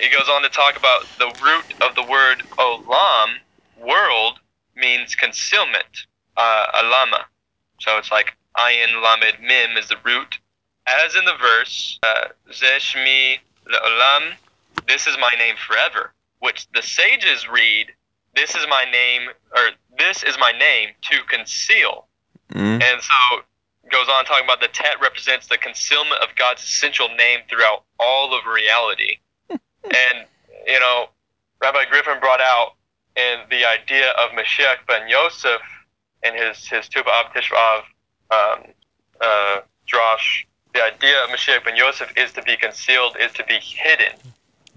He 0.00 0.08
goes 0.08 0.28
on 0.28 0.42
to 0.42 0.48
talk 0.48 0.76
about 0.76 1.06
the 1.18 1.32
root 1.42 1.74
of 1.80 1.94
the 1.94 2.02
word 2.02 2.42
olam, 2.58 3.34
world, 3.80 4.40
means 4.76 5.14
concealment, 5.14 6.06
uh, 6.36 6.66
alama. 6.74 7.26
So 7.80 7.96
it's 7.98 8.10
like 8.10 8.36
ayin 8.56 9.02
lamed 9.02 9.40
mim 9.40 9.76
is 9.76 9.88
the 9.88 9.96
root. 10.04 10.38
As 10.86 11.14
in 11.14 11.24
the 11.24 11.36
verse, 11.40 11.98
uh, 12.02 12.28
zeshmi 12.50 13.38
leolam, 13.70 14.32
this 14.86 15.06
is 15.06 15.16
my 15.18 15.30
name 15.38 15.54
forever, 15.56 16.12
which 16.40 16.66
the 16.74 16.82
sages 16.82 17.48
read, 17.48 17.86
this 18.34 18.54
is 18.54 18.66
my 18.68 18.84
name, 18.90 19.28
or 19.54 19.70
this 19.96 20.22
is 20.22 20.36
my 20.38 20.52
name 20.52 20.90
to 21.10 21.22
conceal. 21.28 22.06
Mm. 22.52 22.82
And 22.82 23.00
so 23.00 23.42
goes 23.90 24.08
on 24.08 24.24
talking 24.24 24.44
about 24.44 24.60
the 24.60 24.68
tet 24.68 24.96
represents 25.00 25.46
the 25.46 25.58
concealment 25.58 26.20
of 26.22 26.34
God's 26.36 26.62
essential 26.62 27.08
name 27.16 27.40
throughout 27.48 27.84
all 28.00 28.36
of 28.36 28.46
reality. 28.46 29.18
And 29.84 30.26
you 30.66 30.80
know, 30.80 31.06
Rabbi 31.60 31.84
Griffin 31.90 32.20
brought 32.20 32.40
out 32.40 32.74
in 33.16 33.40
the 33.50 33.64
idea 33.64 34.10
of 34.12 34.30
Mashiach 34.30 34.86
ben 34.86 35.08
Yosef 35.08 35.60
and 36.22 36.36
his 36.36 36.66
his 36.66 36.88
Tuba 36.88 37.10
Ab 37.10 37.32
Tishrav 37.32 37.82
um, 38.30 38.72
uh, 39.20 39.60
Drosh. 39.86 40.44
The 40.72 40.82
idea 40.82 41.22
of 41.22 41.30
Mashiach 41.30 41.64
ben 41.64 41.76
Yosef 41.76 42.12
is 42.16 42.32
to 42.32 42.42
be 42.42 42.56
concealed, 42.56 43.16
is 43.20 43.32
to 43.32 43.44
be 43.44 43.58
hidden. 43.60 44.18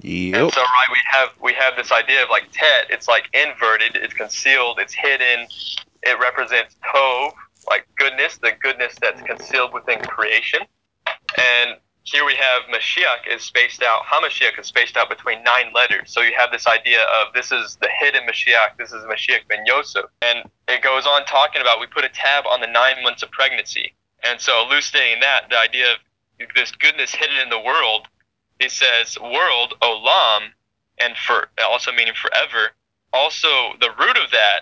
Yep. 0.01 0.41
And 0.41 0.53
so, 0.53 0.61
right, 0.61 0.87
we 0.89 1.01
have 1.05 1.29
we 1.41 1.53
have 1.53 1.75
this 1.75 1.91
idea 1.91 2.23
of 2.23 2.29
like 2.29 2.49
tet. 2.51 2.87
It's 2.89 3.07
like 3.07 3.29
inverted. 3.33 3.95
It's 3.95 4.13
concealed. 4.13 4.79
It's 4.79 4.93
hidden. 4.93 5.47
It 6.03 6.19
represents 6.19 6.75
tov, 6.93 7.33
like 7.67 7.87
goodness, 7.97 8.37
the 8.37 8.51
goodness 8.61 8.95
that's 9.01 9.21
concealed 9.23 9.73
within 9.73 9.99
creation. 10.01 10.61
And 11.37 11.77
here 12.07 12.23
we 12.23 12.35
have 12.35 12.63
Mashiach 12.73 13.35
is 13.35 13.43
spaced 13.43 13.83
out, 13.83 14.03
Hamashiach 14.05 14.57
is 14.57 14.67
spaced 14.67 14.95
out 14.95 15.09
between 15.09 15.43
nine 15.43 15.73
letters. 15.75 16.09
So 16.09 16.21
you 16.21 16.31
have 16.37 16.53
this 16.53 16.65
idea 16.65 17.01
of 17.01 17.33
this 17.33 17.51
is 17.51 17.77
the 17.81 17.89
hidden 17.99 18.21
Mashiach, 18.25 18.77
this 18.77 18.93
is 18.93 19.03
Mashiach 19.03 19.45
ben 19.49 19.65
Yosef. 19.65 20.05
And 20.21 20.49
it 20.69 20.81
goes 20.81 21.05
on 21.05 21.25
talking 21.25 21.61
about 21.61 21.81
we 21.81 21.85
put 21.85 22.05
a 22.05 22.09
tab 22.09 22.45
on 22.47 22.61
the 22.61 22.67
nine 22.67 23.03
months 23.03 23.23
of 23.23 23.31
pregnancy. 23.31 23.93
And 24.23 24.39
so 24.39 24.65
elucidating 24.65 25.19
that, 25.19 25.49
the 25.49 25.59
idea 25.59 25.91
of 25.91 25.97
this 26.55 26.71
goodness 26.71 27.13
hidden 27.13 27.35
in 27.43 27.49
the 27.49 27.59
world, 27.59 28.07
he 28.57 28.69
says 28.69 29.17
world, 29.19 29.73
olam, 29.81 30.51
and 30.99 31.13
for 31.17 31.49
also 31.61 31.91
meaning 31.91 32.13
forever. 32.13 32.71
Also 33.11 33.49
the 33.81 33.91
root 33.99 34.15
of 34.15 34.31
that, 34.31 34.61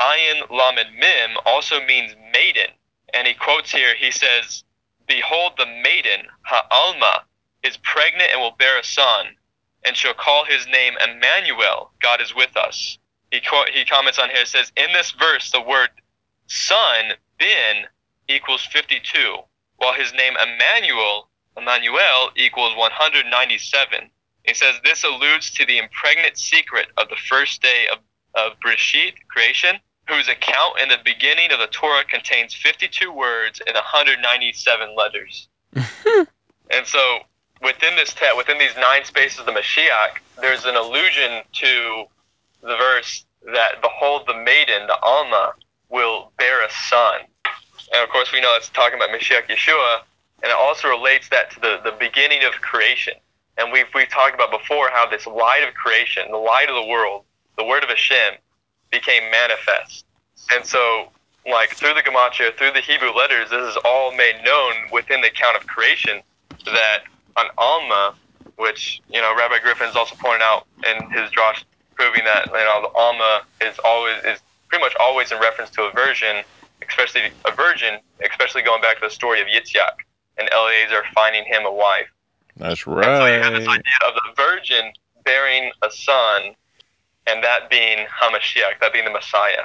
ayin 0.00 0.50
lamed 0.50 0.98
mim, 0.98 1.38
also 1.46 1.78
means 1.86 2.16
maiden. 2.32 2.74
And 3.14 3.28
he 3.28 3.34
quotes 3.34 3.70
here, 3.70 3.94
he 3.94 4.10
says, 4.10 4.64
Behold, 5.06 5.52
the 5.58 5.66
maiden, 5.66 6.26
Ha'alma, 6.42 7.24
is 7.62 7.76
pregnant 7.78 8.30
and 8.32 8.40
will 8.40 8.56
bear 8.58 8.78
a 8.78 8.84
son, 8.84 9.26
and 9.84 9.96
shall 9.96 10.14
call 10.14 10.44
his 10.44 10.66
name 10.66 10.94
Emmanuel, 11.02 11.92
God 12.00 12.20
is 12.20 12.34
with 12.34 12.56
us. 12.56 12.98
He, 13.30 13.40
co- 13.40 13.66
he 13.72 13.84
comments 13.84 14.18
on 14.18 14.30
here, 14.30 14.44
says, 14.44 14.72
In 14.76 14.92
this 14.92 15.12
verse, 15.12 15.50
the 15.50 15.60
word 15.60 15.90
son, 16.46 17.12
bin, 17.38 17.84
equals 18.28 18.64
52, 18.66 19.38
while 19.76 19.94
his 19.94 20.12
name 20.12 20.34
Emmanuel, 20.42 21.28
Emmanuel, 21.56 22.30
equals 22.36 22.76
197. 22.76 24.10
He 24.44 24.54
says 24.54 24.74
this 24.84 25.04
alludes 25.04 25.50
to 25.52 25.66
the 25.66 25.78
impregnate 25.78 26.36
secret 26.38 26.88
of 26.96 27.08
the 27.08 27.16
first 27.28 27.62
day 27.62 27.86
of, 27.92 27.98
of 28.34 28.58
Breshit, 28.60 29.14
creation, 29.30 29.76
whose 30.08 30.28
account 30.28 30.80
in 30.80 30.88
the 30.88 30.98
beginning 31.04 31.52
of 31.52 31.58
the 31.58 31.68
Torah 31.68 32.04
contains 32.04 32.54
52 32.54 33.12
words 33.12 33.60
and 33.66 33.74
197 33.74 34.96
letters. 34.96 35.48
Hmm. 35.74 36.24
and 36.70 36.86
so 36.86 37.20
within 37.62 37.96
this 37.96 38.12
te- 38.12 38.36
within 38.36 38.58
these 38.58 38.76
nine 38.76 39.04
spaces 39.04 39.40
of 39.40 39.46
the 39.46 39.52
Mashiach, 39.52 40.18
there's 40.40 40.64
an 40.64 40.76
allusion 40.76 41.42
to 41.52 42.04
the 42.60 42.76
verse 42.76 43.24
that 43.52 43.80
behold 43.80 44.24
the 44.26 44.34
maiden, 44.34 44.86
the 44.86 44.98
Alma, 45.02 45.52
will 45.88 46.32
bear 46.38 46.64
a 46.64 46.70
son. 46.70 47.20
And 47.94 48.02
of 48.02 48.08
course 48.10 48.32
we 48.32 48.40
know 48.40 48.54
it's 48.56 48.68
talking 48.70 48.96
about 48.96 49.10
Mashiach 49.10 49.48
Yeshua, 49.48 50.02
and 50.42 50.50
it 50.50 50.56
also 50.56 50.88
relates 50.88 51.28
that 51.28 51.50
to 51.52 51.60
the, 51.60 51.80
the 51.84 51.92
beginning 51.98 52.44
of 52.44 52.52
creation. 52.60 53.14
And 53.58 53.72
we've 53.72 53.86
we've 53.94 54.08
talked 54.08 54.34
about 54.34 54.50
before 54.50 54.90
how 54.90 55.08
this 55.08 55.26
light 55.26 55.62
of 55.66 55.74
creation, 55.74 56.30
the 56.30 56.38
light 56.38 56.68
of 56.68 56.74
the 56.74 56.86
world, 56.86 57.24
the 57.56 57.64
word 57.64 57.82
of 57.82 57.90
Hashem, 57.90 58.34
became 58.92 59.28
manifest. 59.30 60.04
And 60.54 60.64
so, 60.64 61.08
like 61.50 61.70
through 61.70 61.94
the 61.94 62.02
Gematria, 62.02 62.56
through 62.56 62.72
the 62.72 62.80
Hebrew 62.80 63.10
letters, 63.10 63.50
this 63.50 63.74
is 63.74 63.76
all 63.84 64.14
made 64.14 64.36
known 64.44 64.74
within 64.92 65.20
the 65.20 65.28
account 65.28 65.56
of 65.56 65.66
creation 65.66 66.20
that 66.66 67.02
on 67.36 67.46
Alma, 67.58 68.14
which 68.56 69.00
you 69.08 69.20
know 69.20 69.34
Rabbi 69.36 69.58
Griffin's 69.58 69.96
also 69.96 70.14
pointed 70.16 70.42
out 70.42 70.66
in 70.86 71.10
his 71.10 71.30
Josh, 71.30 71.64
proving 71.94 72.22
that 72.24 72.46
you 72.46 72.52
know 72.52 72.82
the 72.82 72.96
Alma 72.96 73.42
is 73.60 73.76
always 73.84 74.18
is 74.24 74.38
pretty 74.68 74.84
much 74.84 74.94
always 75.00 75.32
in 75.32 75.40
reference 75.40 75.70
to 75.70 75.82
a 75.82 75.92
virgin, 75.92 76.44
especially 76.88 77.32
a 77.44 77.52
virgin, 77.52 77.98
especially 78.28 78.62
going 78.62 78.80
back 78.80 79.00
to 79.00 79.06
the 79.06 79.10
story 79.10 79.40
of 79.40 79.48
Yitzhak 79.48 80.04
and 80.38 80.48
Eliezer 80.52 81.02
finding 81.14 81.44
him 81.44 81.64
a 81.66 81.72
wife. 81.72 82.08
That's 82.56 82.86
And 82.86 83.04
so 83.04 83.26
you 83.26 83.42
have 83.42 83.52
this 83.52 83.68
idea 83.68 83.98
of 84.06 84.14
the 84.14 84.42
virgin 84.42 84.92
bearing 85.24 85.70
a 85.82 85.90
son, 85.90 86.54
and 87.26 87.42
that 87.42 87.70
being 87.70 88.06
Hamashiach, 88.06 88.80
that 88.80 88.92
being 88.92 89.04
the 89.04 89.10
Messiah. 89.10 89.64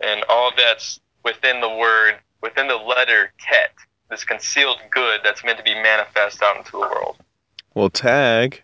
And 0.00 0.24
all 0.28 0.52
that's 0.56 1.00
within 1.24 1.60
the 1.60 1.68
word, 1.68 2.16
within 2.42 2.68
the 2.68 2.76
letter 2.76 3.32
Tet, 3.38 3.72
this 4.10 4.24
concealed 4.24 4.78
good 4.90 5.20
that's 5.24 5.44
meant 5.44 5.58
to 5.58 5.64
be 5.64 5.74
manifest 5.74 6.42
out 6.42 6.56
into 6.56 6.72
the 6.72 6.80
world. 6.80 7.16
Well, 7.74 7.90
tag, 7.90 8.62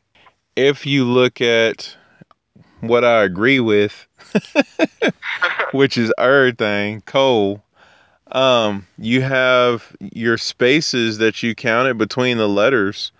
if 0.56 0.86
you 0.86 1.04
look 1.04 1.40
at 1.40 1.96
what 2.80 3.04
I 3.04 3.22
agree 3.22 3.60
with, 3.60 4.06
which 5.72 5.98
is 5.98 6.12
everything, 6.18 7.00
coal, 7.02 7.62
um, 8.32 8.86
you 8.98 9.22
have 9.22 9.94
your 10.00 10.38
spaces 10.38 11.18
that 11.18 11.42
you 11.42 11.54
counted 11.54 11.98
between 11.98 12.38
the 12.38 12.48
letters. 12.48 13.12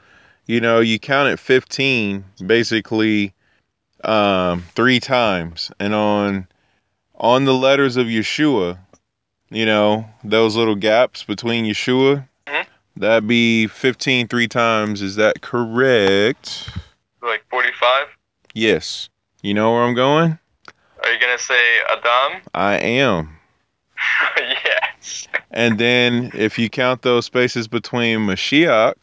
You 0.47 0.61
know, 0.61 0.81
you 0.81 0.99
counted 0.99 1.41
15 1.41 2.25
basically 2.47 3.35
um, 4.05 4.65
three 4.75 5.01
times. 5.01 5.70
And 5.81 5.95
on 5.95 6.47
on 7.17 7.45
the 7.45 7.55
letters 7.55 7.97
of 7.97 8.07
Yeshua, 8.07 8.79
you 9.51 9.67
know, 9.67 10.07
those 10.25 10.57
little 10.57 10.75
gaps 10.75 11.23
between 11.23 11.65
Yeshua, 11.67 12.27
Mhm. 12.47 12.67
that'd 12.97 13.29
be 13.29 13.67
15 13.67 14.27
three 14.29 14.49
times. 14.49 15.03
Is 15.03 15.17
that 15.17 15.43
correct? 15.43 16.70
Like 17.23 17.45
45? 17.51 18.07
Yes. 18.55 19.11
You 19.43 19.53
know 19.55 19.73
where 19.73 19.83
I'm 19.83 19.95
going? 19.95 20.39
Are 21.03 21.12
you 21.12 21.19
going 21.20 21.37
to 21.37 21.43
say 21.43 21.79
Adam? 21.91 22.43
I 22.55 22.75
am. 22.77 23.37
yes. 24.39 25.29
And 25.51 25.79
then 25.79 26.31
if 26.35 26.59
you 26.59 26.69
count 26.70 27.03
those 27.03 27.27
spaces 27.27 27.69
between 27.69 28.20
Mashiach, 28.20 28.95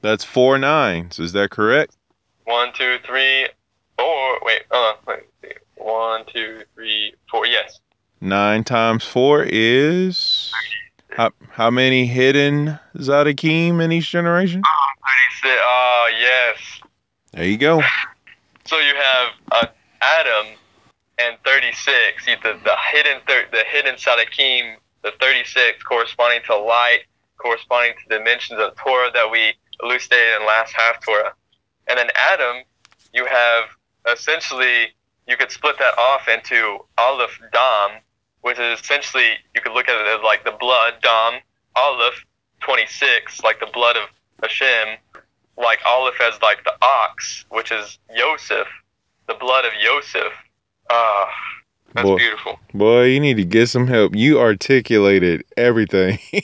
that's 0.00 0.24
four 0.24 0.58
nines. 0.58 1.18
Is 1.18 1.32
that 1.32 1.50
correct? 1.50 1.96
One, 2.44 2.72
two, 2.74 2.98
three, 3.06 3.48
four. 3.98 4.38
Wait, 4.42 4.62
uh, 4.70 4.92
wait. 5.06 5.58
One, 5.76 6.24
two, 6.26 6.62
three, 6.74 7.14
four. 7.30 7.46
Yes. 7.46 7.80
Nine 8.20 8.64
times 8.64 9.04
four 9.04 9.44
is 9.46 10.52
how, 11.10 11.30
how 11.50 11.70
many 11.70 12.06
hidden 12.06 12.78
Zadikim 12.96 13.82
in 13.82 13.92
each 13.92 14.10
generation? 14.10 14.62
Oh, 15.46 16.10
yes. 16.18 16.58
There 17.32 17.44
you 17.44 17.56
go. 17.56 17.82
So 18.64 18.78
you 18.78 18.94
have 18.94 19.28
uh, 19.52 19.66
Adam 20.00 20.46
and 21.18 21.36
36. 21.44 22.26
You, 22.26 22.36
the, 22.42 22.58
the 22.64 22.76
hidden 22.92 23.20
thir- 23.26 23.48
the 23.52 23.64
hidden 23.70 23.96
Tzadikim, 23.96 24.76
the 25.02 25.12
36 25.20 25.82
corresponding 25.82 26.40
to 26.46 26.56
light, 26.56 27.00
corresponding 27.38 27.92
to 27.92 28.08
the 28.08 28.18
dimensions 28.18 28.58
of 28.58 28.74
Torah 28.76 29.10
that 29.12 29.30
we 29.30 29.54
elucidated 29.82 30.40
in 30.40 30.46
last 30.46 30.74
Haftorah. 30.74 31.32
And 31.88 31.98
then 31.98 32.08
Adam, 32.16 32.62
you 33.12 33.26
have 33.26 33.64
essentially 34.10 34.88
you 35.26 35.36
could 35.36 35.50
split 35.50 35.78
that 35.78 35.96
off 35.98 36.28
into 36.28 36.78
Aleph 36.98 37.40
Dam, 37.52 38.00
which 38.42 38.58
is 38.58 38.80
essentially 38.80 39.32
you 39.54 39.60
could 39.60 39.72
look 39.72 39.88
at 39.88 40.00
it 40.00 40.06
as 40.06 40.22
like 40.22 40.44
the 40.44 40.52
blood 40.52 40.94
Dam, 41.02 41.40
Aleph 41.76 42.24
26, 42.60 43.42
like 43.42 43.60
the 43.60 43.68
blood 43.72 43.96
of 43.96 44.08
Hashem, 44.42 44.98
like 45.56 45.78
Aleph 45.86 46.20
as 46.20 46.40
like 46.42 46.62
the 46.64 46.74
ox, 46.82 47.44
which 47.50 47.72
is 47.72 47.98
Yosef, 48.14 48.66
the 49.28 49.34
blood 49.34 49.64
of 49.64 49.72
Yosef. 49.80 50.32
Ah, 50.90 51.30
that's 51.94 52.08
Boy. 52.08 52.16
beautiful. 52.18 52.58
Boy, 52.74 53.04
you 53.04 53.20
need 53.20 53.36
to 53.36 53.44
get 53.44 53.68
some 53.68 53.86
help. 53.86 54.14
You 54.14 54.40
articulated 54.40 55.44
everything. 55.56 56.18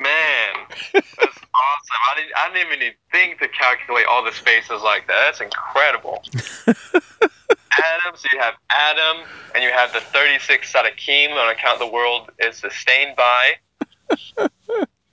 Man, 0.00 0.54
that's 0.92 1.06
awesome. 1.16 2.00
I 2.10 2.14
didn't, 2.16 2.32
I 2.36 2.52
didn't 2.52 2.82
even 2.82 2.94
think 3.10 3.38
to 3.40 3.48
calculate 3.48 4.06
all 4.06 4.24
the 4.24 4.32
spaces 4.32 4.82
like 4.82 5.06
that. 5.08 5.22
That's 5.26 5.40
incredible. 5.40 6.22
Adam, 6.66 8.16
so 8.16 8.28
you 8.32 8.38
have 8.40 8.54
Adam, 8.70 9.24
and 9.54 9.64
you 9.64 9.70
have 9.70 9.92
the 9.92 10.00
36 10.00 10.72
Tzadikim 10.72 11.32
on 11.32 11.50
account 11.50 11.78
the 11.78 11.86
world 11.86 12.30
is 12.38 12.56
sustained 12.56 13.16
by. 13.16 13.52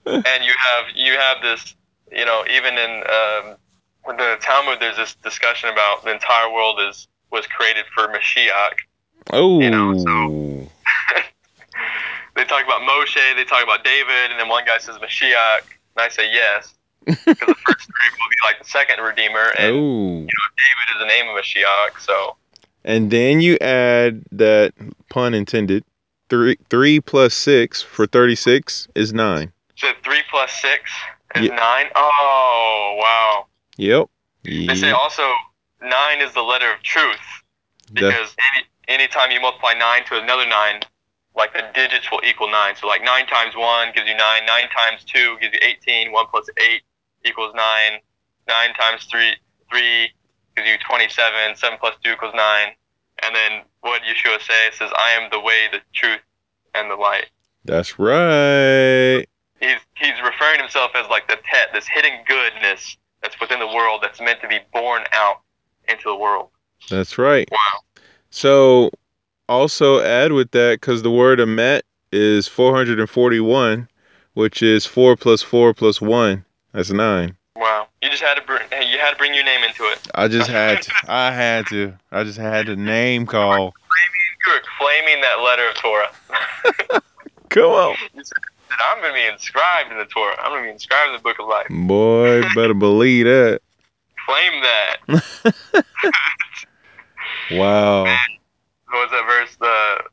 and 0.06 0.44
you 0.44 0.54
have 0.58 0.86
you 0.96 1.14
have 1.14 1.42
this, 1.42 1.76
you 2.12 2.26
know, 2.26 2.44
even 2.52 2.78
in 2.78 3.04
um, 3.08 3.56
the 4.18 4.38
Talmud, 4.42 4.80
there's 4.80 4.98
this 4.98 5.16
discussion 5.24 5.70
about 5.70 6.04
the 6.04 6.12
entire 6.12 6.52
world 6.52 6.80
is 6.90 7.08
was 7.32 7.46
created 7.48 7.86
for 7.94 8.08
Mashiach. 8.08 8.74
oh. 9.32 9.60
You 9.60 9.70
know, 9.70 9.98
so- 9.98 10.70
They 12.40 12.46
talk 12.46 12.64
about 12.64 12.84
Moshe, 12.84 13.36
they 13.36 13.44
talk 13.44 13.66
about 13.66 13.84
David, 13.84 14.32
and 14.32 14.40
then 14.40 14.48
one 14.48 14.64
guy 14.66 14.78
says 14.78 14.96
Mashiach, 14.96 15.60
and 15.60 15.98
I 15.98 16.08
say 16.08 16.32
yes, 16.32 16.74
because 17.06 17.26
the 17.26 17.36
first 17.36 17.86
three 17.86 18.10
will 18.14 18.30
be 18.30 18.48
like 18.48 18.60
the 18.60 18.70
second 18.70 19.04
Redeemer, 19.04 19.52
and 19.60 19.76
oh. 19.76 20.20
David 20.20 20.88
is 20.96 21.00
the 21.02 21.06
name 21.06 21.28
of 21.28 21.36
Mashiach. 21.36 22.00
So 22.00 22.38
And 22.86 23.12
then 23.12 23.42
you 23.42 23.58
add 23.60 24.24
that 24.32 24.72
pun 25.10 25.34
intended. 25.34 25.84
Three 26.30 26.56
three 26.70 27.02
plus 27.02 27.34
six 27.34 27.82
for 27.82 28.08
thirty 28.08 28.36
six 28.36 28.88
is 28.96 29.12
nine. 29.12 29.52
so 29.76 29.90
three 30.02 30.22
plus 30.32 30.54
six 30.62 30.90
is 31.36 31.50
Yeah. 31.50 31.56
nine. 31.56 31.88
Oh 31.98 32.96
wow! 33.02 33.48
Yep. 33.76 34.08
They 34.46 34.76
say 34.76 34.92
also 34.92 35.30
nine 35.82 36.22
is 36.22 36.32
the 36.34 36.44
letter 36.44 36.72
of 36.72 36.82
truth 36.84 37.20
because 37.92 38.34
any 38.56 38.66
anytime 38.88 39.32
you 39.32 39.42
multiply 39.42 39.74
nine 39.74 40.06
to 40.06 40.22
another 40.22 40.46
nine, 40.48 40.82
like 41.36 41.54
the 41.54 41.64
digits 41.74 42.10
will 42.12 42.22
equal 42.24 42.50
nine. 42.50 42.76
So 42.76 42.88
like 42.88 43.04
nine 43.04 43.28
times 43.28 43.56
one 43.56 43.90
gives 43.94 44.08
you 44.08 44.16
nine. 44.16 44.46
Nine 44.46 44.70
times 44.70 45.04
two 45.04 45.38
gives 45.42 45.54
you 45.54 45.60
eighteen. 45.62 46.12
One 46.12 46.26
plus 46.28 46.48
eight 46.58 46.82
equals 47.26 47.54
nine. 47.56 48.00
Nine 48.48 48.74
times 48.74 49.06
three 49.06 49.34
three 49.72 50.10
gives 50.56 50.68
you 50.68 50.78
twenty-seven. 50.88 51.56
Seven 51.56 51.78
plus 51.80 51.96
two 52.04 52.12
equals 52.12 52.34
nine. 52.36 52.74
And 53.24 53.36
then 53.36 53.62
what 53.82 54.02
Yeshua 54.04 54.40
says 54.42 54.78
says, 54.78 54.92
"I 54.98 55.12
am 55.12 55.30
the 55.32 55.40
way, 55.40 55.68
the 55.72 55.80
truth, 55.94 56.22
and 56.76 56.90
the 56.90 56.96
light." 56.96 57.30
That's 57.66 58.00
right. 58.00 59.26
He's 59.60 59.80
he's 59.96 60.22
referring 60.24 60.58
to 60.58 60.64
himself 60.64 60.92
as 60.96 61.08
like 61.10 61.28
the 61.28 61.38
tet, 61.52 61.70
this 61.74 61.88
hidden 61.88 62.20
goodness 62.28 62.98
that's 63.22 63.40
within 63.40 63.60
the 63.60 63.68
world 63.68 64.00
that's 64.02 64.22
meant 64.22 64.42
to 64.42 64.48
be 64.48 64.60
born 64.74 65.04
out 65.12 65.42
into 65.90 66.04
the 66.06 66.16
world. 66.16 66.50
That's 66.90 67.18
right. 67.18 67.48
Wow. 67.52 67.82
So 68.30 68.92
also 69.50 70.00
add 70.00 70.32
with 70.32 70.52
that 70.52 70.80
because 70.80 71.02
the 71.02 71.12
word 71.12 71.40
emet 71.40 71.82
is 72.12 72.48
441, 72.48 73.90
which 74.36 74.62
is 74.62 74.86
four 74.86 75.18
plus 75.18 75.42
four 75.42 75.74
plus 75.74 76.00
one. 76.00 76.46
That's 76.72 76.92
nine. 76.92 77.36
Wow. 77.56 77.88
You 78.02 78.10
just 78.10 78.22
had 78.22 78.36
to 78.36 78.42
bring 78.44 78.62
you 78.72 78.98
had 79.00 79.12
to 79.12 79.18
bring 79.18 79.34
your 79.34 79.44
name 79.44 79.64
into 79.64 79.84
it. 79.84 80.00
I 80.16 80.28
just 80.28 80.50
had 80.52 80.84
to. 80.84 80.92
I 81.08 81.32
had 81.32 81.68
to. 81.68 81.94
I 82.12 82.24
just 82.24 82.38
had 82.38 82.68
to 82.68 82.76
name 82.76 83.26
call. 83.26 83.74
You 84.48 84.54
were 84.54 84.62
claiming 84.78 85.22
that 85.22 85.42
letter 85.42 85.68
of 85.68 85.76
Torah. 85.76 87.02
Come 87.50 87.72
on. 87.72 87.96
I'm 88.82 89.02
going 89.02 89.14
to 89.14 89.20
be 89.20 89.34
inscribed 89.34 89.92
in 89.92 89.98
the 89.98 90.06
Torah. 90.06 90.36
I'm 90.40 90.52
going 90.52 90.64
to 90.64 90.68
be 90.68 90.72
inscribed 90.72 91.10
in 91.10 91.14
the 91.14 91.22
book 91.24 91.40
of 91.40 91.48
life. 91.48 91.68
Boy, 91.70 92.44
better 92.54 92.76
believe 92.76 93.26
that. 93.26 93.62
Claim 94.26 94.62
that. 94.62 95.84
Wow. 97.52 98.06
What 98.90 99.10
was 99.10 99.12
that 99.12 99.26
verse? 99.26 99.56
The 99.60 100.04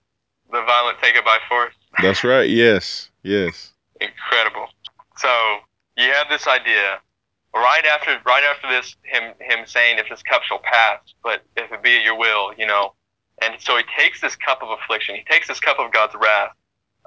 the 0.52 0.64
violent 0.64 0.98
take 1.00 1.16
it 1.16 1.24
by 1.24 1.38
force. 1.48 1.74
That's 2.02 2.22
right. 2.24 2.48
Yes. 2.48 3.10
Yes. 3.22 3.72
Incredible. 4.00 4.68
So 5.16 5.58
you 5.96 6.12
have 6.12 6.28
this 6.28 6.46
idea. 6.46 6.98
Right 7.54 7.84
after 7.86 8.18
right 8.26 8.44
after 8.44 8.68
this 8.68 8.96
him 9.02 9.32
him 9.40 9.66
saying 9.66 9.98
if 9.98 10.08
this 10.10 10.22
cup 10.22 10.42
shall 10.42 10.60
pass, 10.60 11.00
but 11.22 11.42
if 11.56 11.72
it 11.72 11.82
be 11.82 11.96
at 11.96 12.04
your 12.04 12.18
will, 12.18 12.52
you 12.58 12.66
know. 12.66 12.92
And 13.42 13.54
so 13.58 13.76
he 13.76 13.82
takes 13.98 14.20
this 14.20 14.36
cup 14.36 14.62
of 14.62 14.68
affliction, 14.70 15.14
he 15.14 15.24
takes 15.24 15.48
this 15.48 15.60
cup 15.60 15.78
of 15.78 15.92
God's 15.92 16.14
wrath 16.14 16.52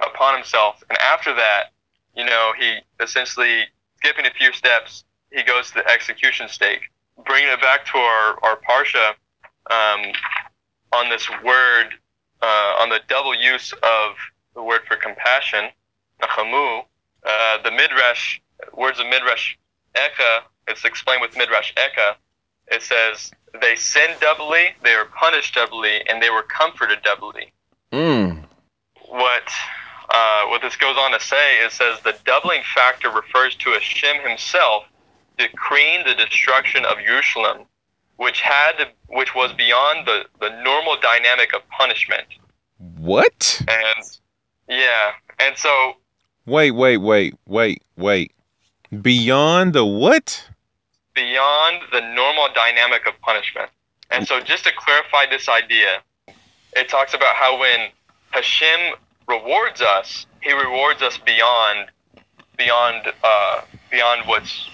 upon 0.02 0.36
himself, 0.36 0.84
and 0.90 0.98
after 1.00 1.34
that, 1.36 1.72
you 2.16 2.26
know, 2.26 2.54
he 2.58 2.80
essentially 3.00 3.64
skipping 3.98 4.26
a 4.26 4.32
few 4.32 4.54
steps, 4.54 5.04
he 5.32 5.44
goes 5.44 5.68
to 5.70 5.76
the 5.76 5.88
execution 5.88 6.48
stake. 6.50 6.82
Bringing 7.26 7.50
it 7.50 7.62
back 7.62 7.86
to 7.86 7.98
our, 7.98 8.40
our 8.44 8.60
Parsha, 8.60 9.10
um, 9.70 10.12
on 10.94 11.10
this 11.10 11.30
word, 11.44 11.94
uh, 12.42 12.76
on 12.80 12.90
the 12.90 13.00
double 13.08 13.36
use 13.36 13.74
of 13.74 14.16
the 14.56 14.64
word 14.64 14.82
for 14.88 14.96
compassion, 14.96 15.70
nachamu, 16.22 16.84
uh, 17.26 17.62
the 17.64 17.72
midrash, 17.72 18.40
words 18.74 19.00
of 19.00 19.06
midrash 19.08 19.58
Eichah, 19.96 20.42
it's 20.68 20.86
explained 20.86 21.22
with 21.22 21.36
midrash 21.38 21.74
Eichah, 21.76 22.16
it 22.72 22.84
says, 22.84 23.32
they 23.62 23.76
sinned 23.76 24.20
doubly, 24.20 24.70
they 24.84 24.96
were 24.96 25.06
punished 25.06 25.56
doubly, 25.56 26.02
and 26.08 26.22
they 26.22 26.30
were 26.30 26.44
comforted 26.44 27.02
doubly. 27.04 27.52
Mm. 27.92 28.46
What 29.08 29.50
uh, 30.12 30.46
what 30.48 30.62
this 30.62 30.76
goes 30.76 30.96
on 30.98 31.12
to 31.12 31.20
say, 31.20 31.64
it 31.64 31.72
says 31.72 32.00
the 32.02 32.16
doubling 32.26 32.62
factor 32.76 33.10
refers 33.10 33.56
to 33.56 33.72
Hashem 33.72 34.28
himself 34.28 34.86
decreeing 35.38 36.06
the 36.06 36.16
destruction 36.16 36.84
of 36.86 36.98
Jerusalem, 37.06 37.66
which 38.20 38.42
had 38.42 38.88
which 39.08 39.34
was 39.34 39.52
beyond 39.54 40.08
the, 40.08 40.26
the 40.40 40.50
normal 40.64 40.96
dynamic 41.02 41.54
of 41.54 41.62
punishment. 41.70 42.28
What? 42.98 43.62
And 43.68 44.20
yeah, 44.68 45.12
and 45.40 45.58
so 45.58 45.94
Wait, 46.46 46.72
wait, 46.72 46.98
wait, 46.98 47.36
wait, 47.46 47.84
wait. 47.96 48.32
Beyond 49.02 49.74
the 49.74 49.86
what? 49.86 50.50
beyond 51.20 51.82
the 51.92 52.02
normal 52.14 52.48
dynamic 52.56 53.06
of 53.06 53.20
punishment. 53.22 53.70
And 54.10 54.28
so 54.28 54.40
just 54.40 54.64
to 54.64 54.72
clarify 54.76 55.26
this 55.30 55.50
idea, 55.50 56.02
it 56.76 56.90
talks 56.90 57.14
about 57.14 57.36
how 57.36 57.60
when 57.60 57.90
Hashem 58.32 58.96
rewards 59.28 59.82
us, 59.82 60.26
he 60.42 60.54
rewards 60.54 61.02
us 61.02 61.18
beyond 61.18 61.90
beyond 62.58 63.14
uh, 63.24 63.62
beyond 63.92 64.28
what's 64.28 64.70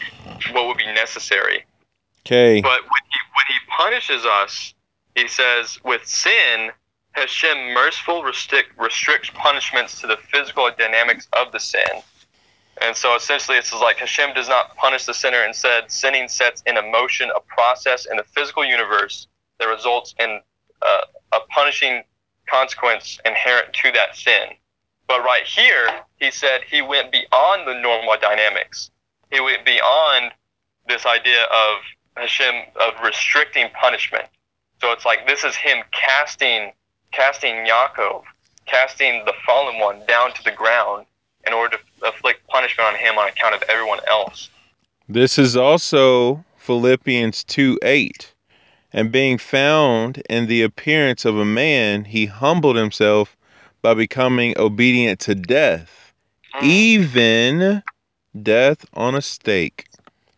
what 0.52 0.68
would 0.68 0.78
be 0.78 0.92
necessary. 0.94 1.66
Okay. 2.26 2.62
But 2.62 2.82
when 2.82 3.04
he 3.12 3.20
when 3.34 3.46
he 3.50 3.60
punishes 3.70 4.26
us, 4.26 4.74
he 5.16 5.28
says 5.28 5.80
with 5.84 6.06
sin, 6.06 6.72
Hashem 7.12 7.74
merciful 7.74 8.24
restrict, 8.24 8.78
restricts 8.78 9.30
punishments 9.34 10.02
to 10.02 10.08
the 10.08 10.18
physical 10.18 10.70
dynamics 10.78 11.28
of 11.34 11.52
the 11.52 11.60
sin. 11.60 12.02
And 12.82 12.96
so 12.96 13.16
essentially, 13.16 13.58
it's 13.58 13.74
like 13.74 13.98
Hashem 13.98 14.34
does 14.34 14.50
not 14.50 14.76
punish 14.76 15.06
the 15.06 15.14
sinner. 15.14 15.44
Instead, 15.46 15.90
sinning 15.90 16.28
sets 16.28 16.62
in 16.66 16.76
motion 16.92 17.30
a 17.36 17.40
process 17.40 18.06
in 18.06 18.18
the 18.18 18.24
physical 18.24 18.66
universe 18.66 19.28
that 19.60 19.66
results 19.66 20.14
in 20.20 20.42
uh, 20.82 21.02
a 21.34 21.40
punishing 21.52 22.04
consequence 22.50 23.20
inherent 23.26 23.72
to 23.74 23.92
that 23.94 24.16
sin. 24.16 24.50
But 25.08 25.24
right 25.24 25.46
here, 25.46 25.88
he 26.18 26.32
said 26.32 26.62
he 26.70 26.82
went 26.82 27.12
beyond 27.12 27.68
the 27.68 27.80
normal 27.80 28.16
dynamics. 28.20 28.92
He 29.32 29.40
went 29.40 29.64
beyond 29.64 30.32
this 30.88 31.06
idea 31.06 31.44
of 31.44 31.78
Hashem 32.16 32.56
of 32.80 32.94
restricting 33.04 33.70
punishment. 33.80 34.26
So 34.82 34.92
it's 34.92 35.06
like 35.06 35.28
this 35.28 35.44
is 35.44 35.56
him 35.56 35.84
casting 35.92 36.72
casting 37.12 37.66
Yaakov, 37.66 38.24
casting 38.66 39.24
the 39.26 39.34
fallen 39.46 39.80
one 39.80 40.02
down 40.08 40.34
to 40.34 40.44
the 40.44 40.52
ground 40.52 41.06
in 41.48 41.54
order 41.54 41.78
to 41.78 42.08
afflict 42.10 42.46
punishment 42.48 42.90
on 42.90 42.96
him 42.96 43.18
on 43.18 43.28
account 43.28 43.56
of 43.56 43.64
everyone 43.70 44.00
else. 44.10 44.50
This 45.08 45.38
is 45.38 45.56
also 45.56 46.44
Philippians 46.58 47.44
2 47.44 47.80
8. 47.84 48.34
And 48.92 49.12
being 49.12 49.38
found 49.38 50.24
in 50.30 50.48
the 50.48 50.62
appearance 50.62 51.26
of 51.26 51.38
a 51.38 51.46
man, 51.46 52.06
he 52.06 52.26
humbled 52.28 52.78
himself 52.78 53.36
by 53.82 53.94
becoming 53.94 54.58
obedient 54.58 55.20
to 55.22 55.36
death, 55.36 56.14
Mm. 56.56 56.64
even 56.64 57.84
death 58.42 58.86
on 58.94 59.16
a 59.16 59.22
stake. 59.22 59.86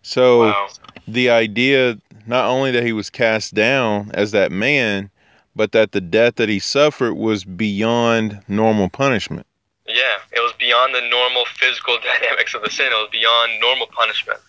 So 0.02 0.40
Wow. 0.40 0.68
The 1.08 1.30
idea 1.30 1.98
not 2.26 2.46
only 2.46 2.72
that 2.72 2.84
he 2.84 2.94
was 2.94 3.10
cast 3.10 3.54
down 3.54 4.12
as 4.14 4.32
that 4.32 4.52
man, 4.52 5.10
but 5.56 5.72
that 5.72 5.92
the 5.92 6.02
death 6.02 6.36
that 6.36 6.50
he 6.50 6.60
suffered 6.60 7.16
was 7.16 7.44
beyond 7.44 8.42
normal 8.48 8.90
punishment. 8.90 9.48
Yeah, 9.88 10.18
it 10.32 10.40
was 10.40 10.54
beyond 10.60 10.94
the 10.94 11.02
normal 11.10 11.46
physical 11.46 11.98
dynamics 12.22 12.54
of 12.54 12.62
the 12.64 12.70
sin. 12.70 12.88
It 12.88 12.96
was 12.96 13.10
beyond 13.12 13.60
normal 13.60 13.88
punishment. 13.88 14.40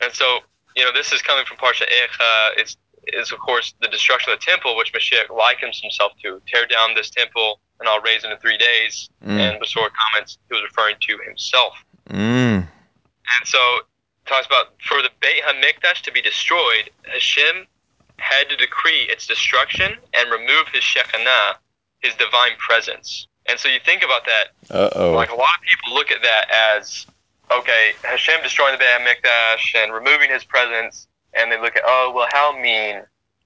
And 0.00 0.12
so, 0.12 0.40
you 0.76 0.84
know, 0.84 0.92
this 0.92 1.12
is 1.12 1.20
coming 1.22 1.44
from 1.44 1.56
Parsha 1.58 1.82
Eichah. 1.82 2.58
It's 2.58 2.76
is 3.08 3.32
of 3.32 3.38
course 3.38 3.74
the 3.82 3.88
destruction 3.88 4.32
of 4.32 4.40
the 4.40 4.44
temple, 4.44 4.76
which 4.76 4.92
Mashiach 4.92 5.34
likens 5.34 5.80
himself 5.80 6.12
to. 6.22 6.40
Tear 6.46 6.66
down 6.66 6.94
this 6.94 7.10
temple, 7.10 7.60
and 7.80 7.88
I'll 7.88 8.00
raise 8.00 8.24
it 8.24 8.30
in 8.30 8.38
three 8.38 8.56
days. 8.56 9.10
Mm. 9.24 9.38
And 9.38 9.62
Besor 9.62 9.90
comments 9.92 10.38
he 10.48 10.54
was 10.54 10.62
referring 10.62 10.96
to 11.00 11.18
himself. 11.26 11.74
Mm. 12.08 12.66
And 12.66 13.44
so 13.44 13.58
talks 14.26 14.46
about 14.46 14.74
for 14.86 15.02
the 15.02 15.10
Beit 15.20 15.42
Hamikdash 15.44 16.02
to 16.02 16.12
be 16.12 16.22
destroyed, 16.22 16.90
Hashem 17.04 17.66
had 18.18 18.48
to 18.48 18.56
decree 18.56 19.06
its 19.08 19.26
destruction 19.26 19.92
and 20.14 20.30
remove 20.30 20.68
his 20.72 20.84
Shekinah, 20.84 21.58
his 22.00 22.14
divine 22.14 22.52
presence. 22.58 23.26
And 23.46 23.58
so 23.58 23.68
you 23.68 23.78
think 23.84 24.02
about 24.02 24.22
that, 24.24 24.74
Uh 24.74 24.90
oh. 24.96 25.12
like 25.12 25.30
a 25.30 25.34
lot 25.34 25.48
of 25.58 25.62
people 25.62 25.94
look 25.94 26.10
at 26.10 26.22
that 26.22 26.50
as 26.78 27.06
okay, 27.50 27.92
Hashem 28.02 28.42
destroying 28.42 28.72
the 28.72 28.78
Beit 28.78 29.00
Hamikdash 29.00 29.74
and 29.82 29.92
removing 29.92 30.30
his 30.30 30.44
presence, 30.44 31.06
and 31.34 31.52
they 31.52 31.60
look 31.60 31.76
at 31.76 31.82
oh 31.84 32.12
well, 32.14 32.28
how 32.32 32.58
mean, 32.60 33.02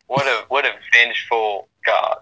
what 0.07 0.27
a 0.27 0.45
what 0.49 0.65
a 0.65 0.73
vengeful 0.93 1.69
God, 1.85 2.19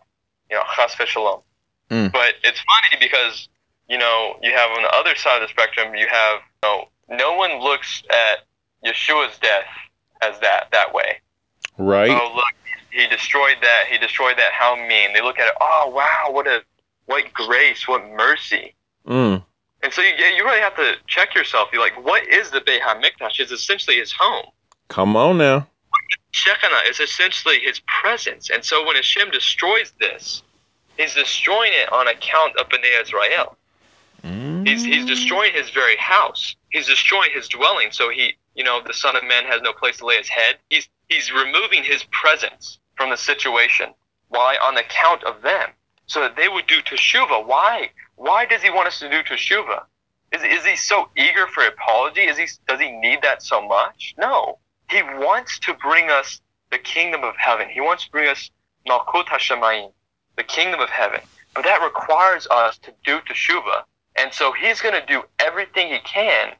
you 0.51 0.57
know, 0.57 0.63
chas 0.75 0.95
v'shalom. 0.95 1.43
Mm. 1.91 2.11
But 2.13 2.35
it's 2.43 2.61
funny 2.61 3.05
because 3.07 3.49
you 3.89 3.99
know 3.99 4.37
you 4.43 4.53
have 4.53 4.71
on 4.71 4.83
the 4.83 4.91
other 4.95 5.15
side 5.17 5.43
of 5.43 5.49
the 5.49 5.53
spectrum, 5.53 5.95
you 5.95 6.07
have 6.09 6.41
you 6.63 6.69
know, 6.69 6.89
no 7.09 7.35
one 7.35 7.61
looks 7.61 8.03
at 8.11 8.45
Yeshua's 8.85 9.39
death 9.39 9.67
as 10.23 10.39
that 10.41 10.69
that 10.73 10.93
way. 10.93 11.21
Right? 11.79 12.11
Oh 12.11 12.33
look, 12.35 12.45
he 12.91 13.07
destroyed 13.09 13.57
that. 13.63 13.85
He 13.91 13.99
destroyed 13.99 14.37
that. 14.39 14.53
How 14.53 14.77
mean? 14.77 15.13
They 15.13 15.23
look 15.23 15.39
at 15.39 15.49
it. 15.49 15.55
Oh 15.61 15.93
wow, 15.95 16.33
what 16.33 16.47
a 16.47 16.63
what 17.07 17.33
grace, 17.33 17.87
what 17.87 18.09
mercy. 18.11 18.75
Mm. 19.07 19.43
And 19.83 19.93
so 19.93 20.03
you 20.03 20.15
you 20.37 20.45
really 20.45 20.61
have 20.61 20.77
to 20.77 20.95
check 21.07 21.35
yourself. 21.35 21.69
You're 21.73 21.83
like, 21.83 22.05
what 22.05 22.27
is 22.27 22.51
the 22.51 22.61
Beit 22.61 22.83
Hamikdash? 22.83 23.39
It's 23.39 23.53
essentially 23.53 23.97
his 23.97 24.13
home. 24.13 24.47
Come 24.89 25.17
on 25.17 25.39
now. 25.39 25.67
Shekinah 26.31 26.89
is 26.89 27.01
essentially 27.01 27.61
his 27.61 27.81
presence. 27.87 28.51
And 28.51 28.65
so 28.65 28.85
when 28.85 28.97
Hashem 28.97 29.31
destroys 29.31 29.93
this, 29.99 30.43
he's 30.99 31.15
destroying 31.15 31.73
it 31.73 31.91
on 31.93 32.09
account 32.09 32.57
of 32.59 32.69
Bnei 32.69 33.01
Israel. 33.01 33.57
Mm. 34.23 34.67
He's 34.69 34.85
he's 34.85 35.07
destroying 35.07 35.53
his 35.55 35.71
very 35.71 35.97
house. 35.97 36.57
He's 36.77 36.87
destroying 36.87 37.31
his 37.33 37.49
dwelling. 37.49 37.89
So 37.91 38.11
he, 38.11 38.37
you 38.55 38.63
know, 38.63 38.83
the 38.87 38.93
Son 38.93 39.17
of 39.17 39.25
Man 39.25 39.47
has 39.47 39.63
no 39.63 39.73
place 39.73 39.97
to 39.97 40.05
lay 40.05 40.19
his 40.19 40.29
head. 40.29 40.57
He's 40.69 40.87
he's 41.09 41.33
removing 41.33 41.83
his 41.83 42.05
presence 42.11 42.81
from 42.97 43.09
the 43.09 43.17
situation. 43.17 43.95
Why? 44.29 44.59
On 44.63 44.77
account 44.77 45.25
of 45.25 45.41
them, 45.41 45.71
so 46.05 46.21
that 46.21 46.37
they 46.37 46.49
would 46.49 46.67
do 46.67 46.83
teshuva. 46.83 47.47
Why? 47.47 47.93
Why 48.17 48.45
does 48.45 48.61
he 48.63 48.69
want 48.69 48.89
us 48.89 48.99
to 48.99 49.09
do 49.09 49.23
teshuva? 49.23 49.85
Is 50.33 50.43
is 50.43 50.67
he 50.67 50.77
so 50.77 51.09
eager 51.17 51.47
for 51.47 51.65
apology? 51.65 52.25
Is 52.25 52.37
he 52.37 52.47
does 52.69 52.79
he 52.79 52.91
need 52.91 53.23
that 53.23 53.43
so 53.43 53.67
much? 53.67 54.15
No. 54.19 54.59
He 54.91 55.01
wants 55.03 55.59
to 55.61 55.73
bring 55.73 56.11
us 56.11 56.43
the 56.71 56.79
kingdom 56.79 57.25
of 57.25 57.37
heaven. 57.39 57.71
He 57.71 57.81
wants 57.81 58.05
to 58.05 58.11
bring 58.11 58.29
us 58.29 58.51
Malkut 58.87 59.29
Hashemayim, 59.29 59.93
the 60.37 60.45
kingdom 60.45 60.81
of 60.81 60.91
heaven. 60.91 61.21
But 61.55 61.65
that 61.65 61.81
requires 61.83 62.47
us 62.49 62.77
to 62.81 62.93
do 63.03 63.21
teshuva. 63.21 63.85
And 64.15 64.35
so 64.35 64.53
he's 64.53 64.83
going 64.83 64.95
to 64.95 65.07
do 65.07 65.23
everything 65.39 65.91
he 65.91 66.01
can 66.01 66.53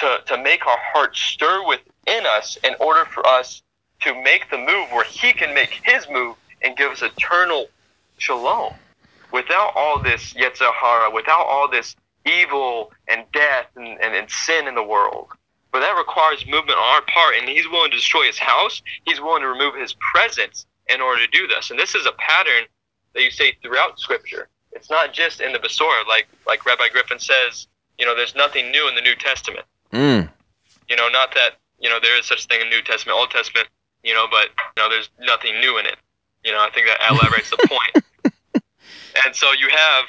to, 0.00 0.20
to 0.26 0.42
make 0.42 0.66
our 0.66 0.78
hearts 0.92 1.20
stir 1.20 1.66
within 1.66 2.26
us 2.26 2.58
in 2.64 2.74
order 2.80 3.04
for 3.06 3.26
us 3.26 3.62
to 4.00 4.14
make 4.22 4.50
the 4.50 4.58
move 4.58 4.90
where 4.92 5.04
he 5.04 5.32
can 5.32 5.54
make 5.54 5.80
his 5.84 6.08
move 6.10 6.36
and 6.62 6.76
give 6.76 6.90
us 6.90 7.02
eternal 7.02 7.68
shalom. 8.18 8.72
Without 9.32 9.72
all 9.76 10.02
this 10.02 10.32
Yetzer 10.34 10.72
Hara, 10.72 11.10
without 11.10 11.46
all 11.46 11.70
this 11.70 11.94
evil 12.26 12.92
and 13.08 13.24
death 13.32 13.66
and, 13.76 14.00
and, 14.00 14.14
and 14.14 14.30
sin 14.30 14.66
in 14.66 14.74
the 14.74 14.82
world. 14.82 15.28
But 15.72 15.80
that 15.80 15.96
requires 15.96 16.44
movement 16.46 16.78
on 16.78 16.94
our 16.94 17.02
part, 17.02 17.36
and 17.38 17.48
he's 17.48 17.68
willing 17.68 17.92
to 17.92 17.96
destroy 17.96 18.26
his 18.26 18.38
house. 18.38 18.82
He's 19.04 19.20
willing 19.20 19.42
to 19.42 19.48
remove 19.48 19.76
his 19.76 19.94
presence 20.12 20.66
in 20.88 21.00
order 21.00 21.24
to 21.24 21.30
do 21.30 21.46
this. 21.46 21.70
And 21.70 21.78
this 21.78 21.94
is 21.94 22.06
a 22.06 22.12
pattern 22.12 22.64
that 23.14 23.22
you 23.22 23.30
see 23.30 23.52
throughout 23.62 24.00
Scripture. 24.00 24.48
It's 24.72 24.90
not 24.90 25.12
just 25.12 25.40
in 25.40 25.52
the 25.52 25.58
Besorah, 25.58 26.06
like 26.08 26.28
like 26.46 26.66
Rabbi 26.66 26.88
Griffin 26.88 27.18
says. 27.18 27.68
You 27.98 28.06
know, 28.06 28.16
there's 28.16 28.34
nothing 28.34 28.70
new 28.70 28.88
in 28.88 28.94
the 28.94 29.00
New 29.00 29.14
Testament. 29.14 29.66
Mm. 29.92 30.28
You 30.88 30.96
know, 30.96 31.08
not 31.08 31.34
that 31.34 31.58
you 31.78 31.88
know 31.88 31.98
there 32.00 32.18
is 32.18 32.26
such 32.26 32.46
thing 32.46 32.60
in 32.60 32.68
New 32.68 32.82
Testament, 32.82 33.18
Old 33.18 33.30
Testament. 33.30 33.68
You 34.02 34.14
know, 34.14 34.26
but 34.30 34.48
you 34.76 34.82
know, 34.82 34.88
there's 34.88 35.10
nothing 35.20 35.60
new 35.60 35.78
in 35.78 35.86
it. 35.86 35.96
You 36.44 36.52
know, 36.52 36.60
I 36.60 36.70
think 36.70 36.86
that 36.86 36.98
elaborates 37.10 37.50
the 37.50 37.56
point. 37.68 38.04
And 39.24 39.34
so 39.34 39.52
you 39.52 39.68
have 39.68 40.04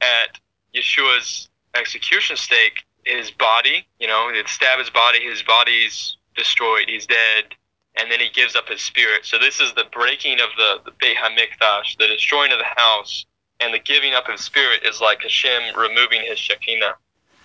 at 0.00 0.38
Yeshua's 0.74 1.48
execution 1.74 2.36
stake 2.36 2.84
his 3.04 3.30
body. 3.30 3.86
You 3.98 4.06
know, 4.06 4.30
they 4.32 4.42
stab 4.44 4.78
his 4.78 4.90
body. 4.90 5.20
His 5.20 5.42
body's 5.42 6.16
destroyed. 6.36 6.88
He's 6.88 7.06
dead. 7.06 7.54
And 7.96 8.10
then 8.10 8.20
he 8.20 8.30
gives 8.30 8.56
up 8.56 8.68
his 8.68 8.80
spirit. 8.80 9.24
So 9.24 9.38
this 9.38 9.60
is 9.60 9.74
the 9.74 9.84
breaking 9.92 10.40
of 10.40 10.48
the, 10.56 10.80
the 10.84 10.92
Beit 10.98 11.16
HaMikdash, 11.16 11.98
the 11.98 12.06
destroying 12.06 12.52
of 12.52 12.58
the 12.58 12.80
house, 12.80 13.26
and 13.60 13.72
the 13.74 13.78
giving 13.78 14.14
up 14.14 14.28
of 14.28 14.40
spirit 14.40 14.80
is 14.86 15.00
like 15.00 15.22
Hashem 15.22 15.78
removing 15.78 16.22
his 16.24 16.38
Shekinah 16.38 16.94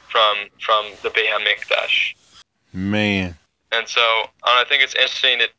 from 0.10 0.36
from 0.60 0.86
the 1.04 1.10
Beit 1.10 1.30
HaMikdash. 1.30 2.16
Man. 2.74 3.38
And 3.72 3.88
so 3.88 4.02
and 4.22 4.30
I 4.44 4.64
think 4.68 4.84
it's 4.84 4.96
interesting. 4.96 5.42
It 5.42 5.52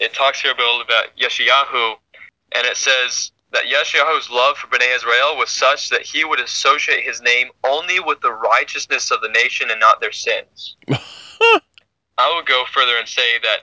it 0.00 0.12
talks 0.14 0.40
here 0.40 0.50
a 0.50 0.54
about 0.54 0.84
about 0.84 1.16
Yeshayahu, 1.16 1.94
and 2.54 2.66
it 2.66 2.76
says 2.76 3.32
that 3.52 3.64
Yeshayahu's 3.64 4.30
love 4.30 4.56
for 4.56 4.66
Bnei 4.66 4.94
Israel 4.96 5.36
was 5.36 5.50
such 5.50 5.90
that 5.90 6.02
he 6.02 6.24
would 6.24 6.40
associate 6.40 7.04
his 7.04 7.20
name 7.20 7.48
only 7.64 8.00
with 8.00 8.20
the 8.20 8.32
righteousness 8.32 9.10
of 9.10 9.20
the 9.20 9.28
nation 9.28 9.70
and 9.70 9.78
not 9.78 10.00
their 10.00 10.12
sins. 10.12 10.76
I 12.18 12.34
would 12.34 12.46
go 12.46 12.64
further 12.72 12.96
and 12.98 13.06
say 13.06 13.38
that 13.42 13.60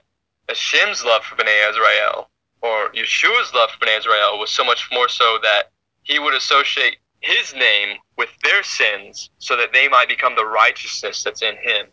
Hashem's 0.48 1.04
love 1.04 1.24
for 1.24 1.36
Bnei 1.36 1.70
Israel, 1.70 2.30
or 2.62 2.90
Yeshua's 2.92 3.54
love 3.54 3.72
for 3.72 3.86
Bnei 3.86 3.98
Israel, 3.98 4.40
was 4.40 4.52
so 4.52 4.64
much 4.64 4.88
more 4.92 5.10
so 5.10 5.40
that 5.44 5.72
he 6.04 6.20
would 6.20 6.34
associate 6.34 6.98
his 7.22 7.54
name 7.54 7.98
with 8.18 8.30
their 8.44 8.64
sins 8.64 9.30
so 9.40 9.58
that 9.58 9.74
they 9.74 9.88
might 9.88 10.08
become 10.08 10.36
the 10.36 10.46
righteousness 10.46 11.24
that's 11.24 11.42
in 11.42 11.56
him, 11.56 11.88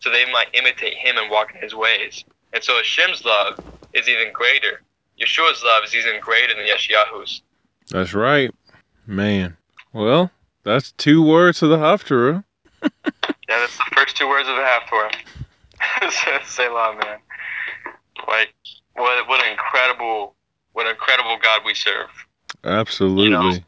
so 0.00 0.10
they 0.10 0.30
might 0.30 0.54
imitate 0.54 0.94
him 0.94 1.16
and 1.16 1.30
walk 1.30 1.54
in 1.54 1.60
his 1.60 1.74
ways. 1.74 2.24
And 2.52 2.62
so 2.62 2.76
Hashem's 2.76 3.24
love 3.24 3.58
is 3.92 4.08
even 4.08 4.32
greater. 4.32 4.82
Yeshua's 5.20 5.62
love 5.64 5.84
is 5.84 5.94
even 5.94 6.20
greater 6.20 6.54
than 6.54 6.66
Yeshayahu's. 6.66 7.42
That's 7.90 8.14
right. 8.14 8.50
Man. 9.06 9.56
Well, 9.92 10.30
that's 10.62 10.92
two 10.92 11.22
words 11.22 11.62
of 11.62 11.70
the 11.70 11.78
Haftarah. 11.78 12.44
Yeah, 13.48 13.60
that's 13.60 13.78
the 13.78 13.84
first 13.96 14.14
two 14.14 14.28
words 14.28 14.46
of 14.46 14.56
the 14.56 14.62
Haftorah. 14.62 16.44
Selah, 16.44 16.94
man. 17.02 17.18
Like, 18.26 18.52
what 18.94 19.26
what 19.26 19.42
an 19.42 19.50
incredible, 19.50 20.34
what 20.74 20.84
an 20.84 20.92
incredible 20.92 21.38
God 21.42 21.62
we 21.64 21.72
serve. 21.72 22.10
Absolutely. 22.62 23.24
You 23.24 23.30
know, 23.30 23.58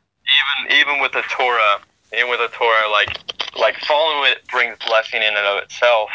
even 0.68 0.80
even 0.80 1.00
with 1.00 1.12
the 1.12 1.22
Torah, 1.30 1.80
even 2.16 2.30
with 2.30 2.40
the 2.40 2.56
Torah, 2.56 2.88
like 2.90 3.18
like 3.58 3.76
following 3.80 4.32
it 4.32 4.46
brings 4.48 4.76
blessing 4.86 5.22
in 5.22 5.28
and 5.28 5.46
of 5.46 5.62
itself, 5.62 6.10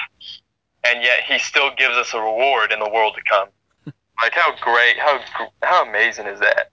and 0.85 1.01
yet 1.03 1.23
He 1.27 1.39
still 1.39 1.71
gives 1.77 1.95
us 1.95 2.13
a 2.13 2.19
reward 2.19 2.71
in 2.71 2.79
the 2.79 2.89
world 2.89 3.15
to 3.15 3.21
come. 3.29 3.49
Like 4.23 4.31
how 4.33 4.55
great, 4.61 4.97
how 4.97 5.19
how 5.61 5.85
amazing 5.85 6.25
is 6.25 6.39
that? 6.39 6.71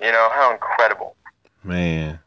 You 0.00 0.10
know 0.10 0.30
how 0.32 0.52
incredible, 0.52 1.16
Man. 1.62 2.18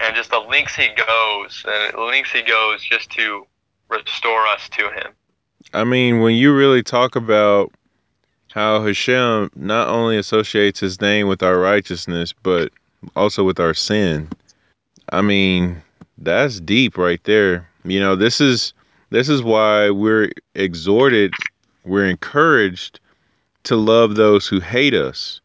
and 0.00 0.14
just 0.14 0.30
the 0.30 0.38
links 0.38 0.76
He 0.76 0.88
goes, 0.96 1.64
and 1.66 1.94
the 1.94 2.00
links 2.00 2.30
He 2.30 2.42
goes 2.42 2.84
just 2.84 3.10
to 3.10 3.44
restore 3.88 4.46
us 4.46 4.68
to 4.68 4.82
Him. 4.90 5.12
I 5.74 5.82
mean, 5.82 6.20
when 6.20 6.36
you 6.36 6.54
really 6.54 6.84
talk 6.84 7.16
about 7.16 7.72
how 8.52 8.82
Hashem 8.84 9.50
not 9.54 9.88
only 9.88 10.16
associates 10.16 10.80
his 10.80 11.00
name 11.00 11.28
with 11.28 11.42
our 11.42 11.58
righteousness, 11.58 12.32
but 12.42 12.72
also 13.16 13.44
with 13.44 13.60
our 13.60 13.74
sin, 13.74 14.28
I 15.12 15.22
mean, 15.22 15.82
that's 16.18 16.60
deep 16.60 16.98
right 16.98 17.22
there. 17.24 17.68
You 17.84 18.00
know, 18.00 18.16
this 18.16 18.40
is 18.40 18.72
this 19.10 19.28
is 19.28 19.42
why 19.42 19.90
we're 19.90 20.30
exhorted, 20.54 21.32
we're 21.84 22.06
encouraged 22.06 23.00
to 23.64 23.76
love 23.76 24.14
those 24.14 24.46
who 24.46 24.60
hate 24.60 24.94
us. 24.94 25.40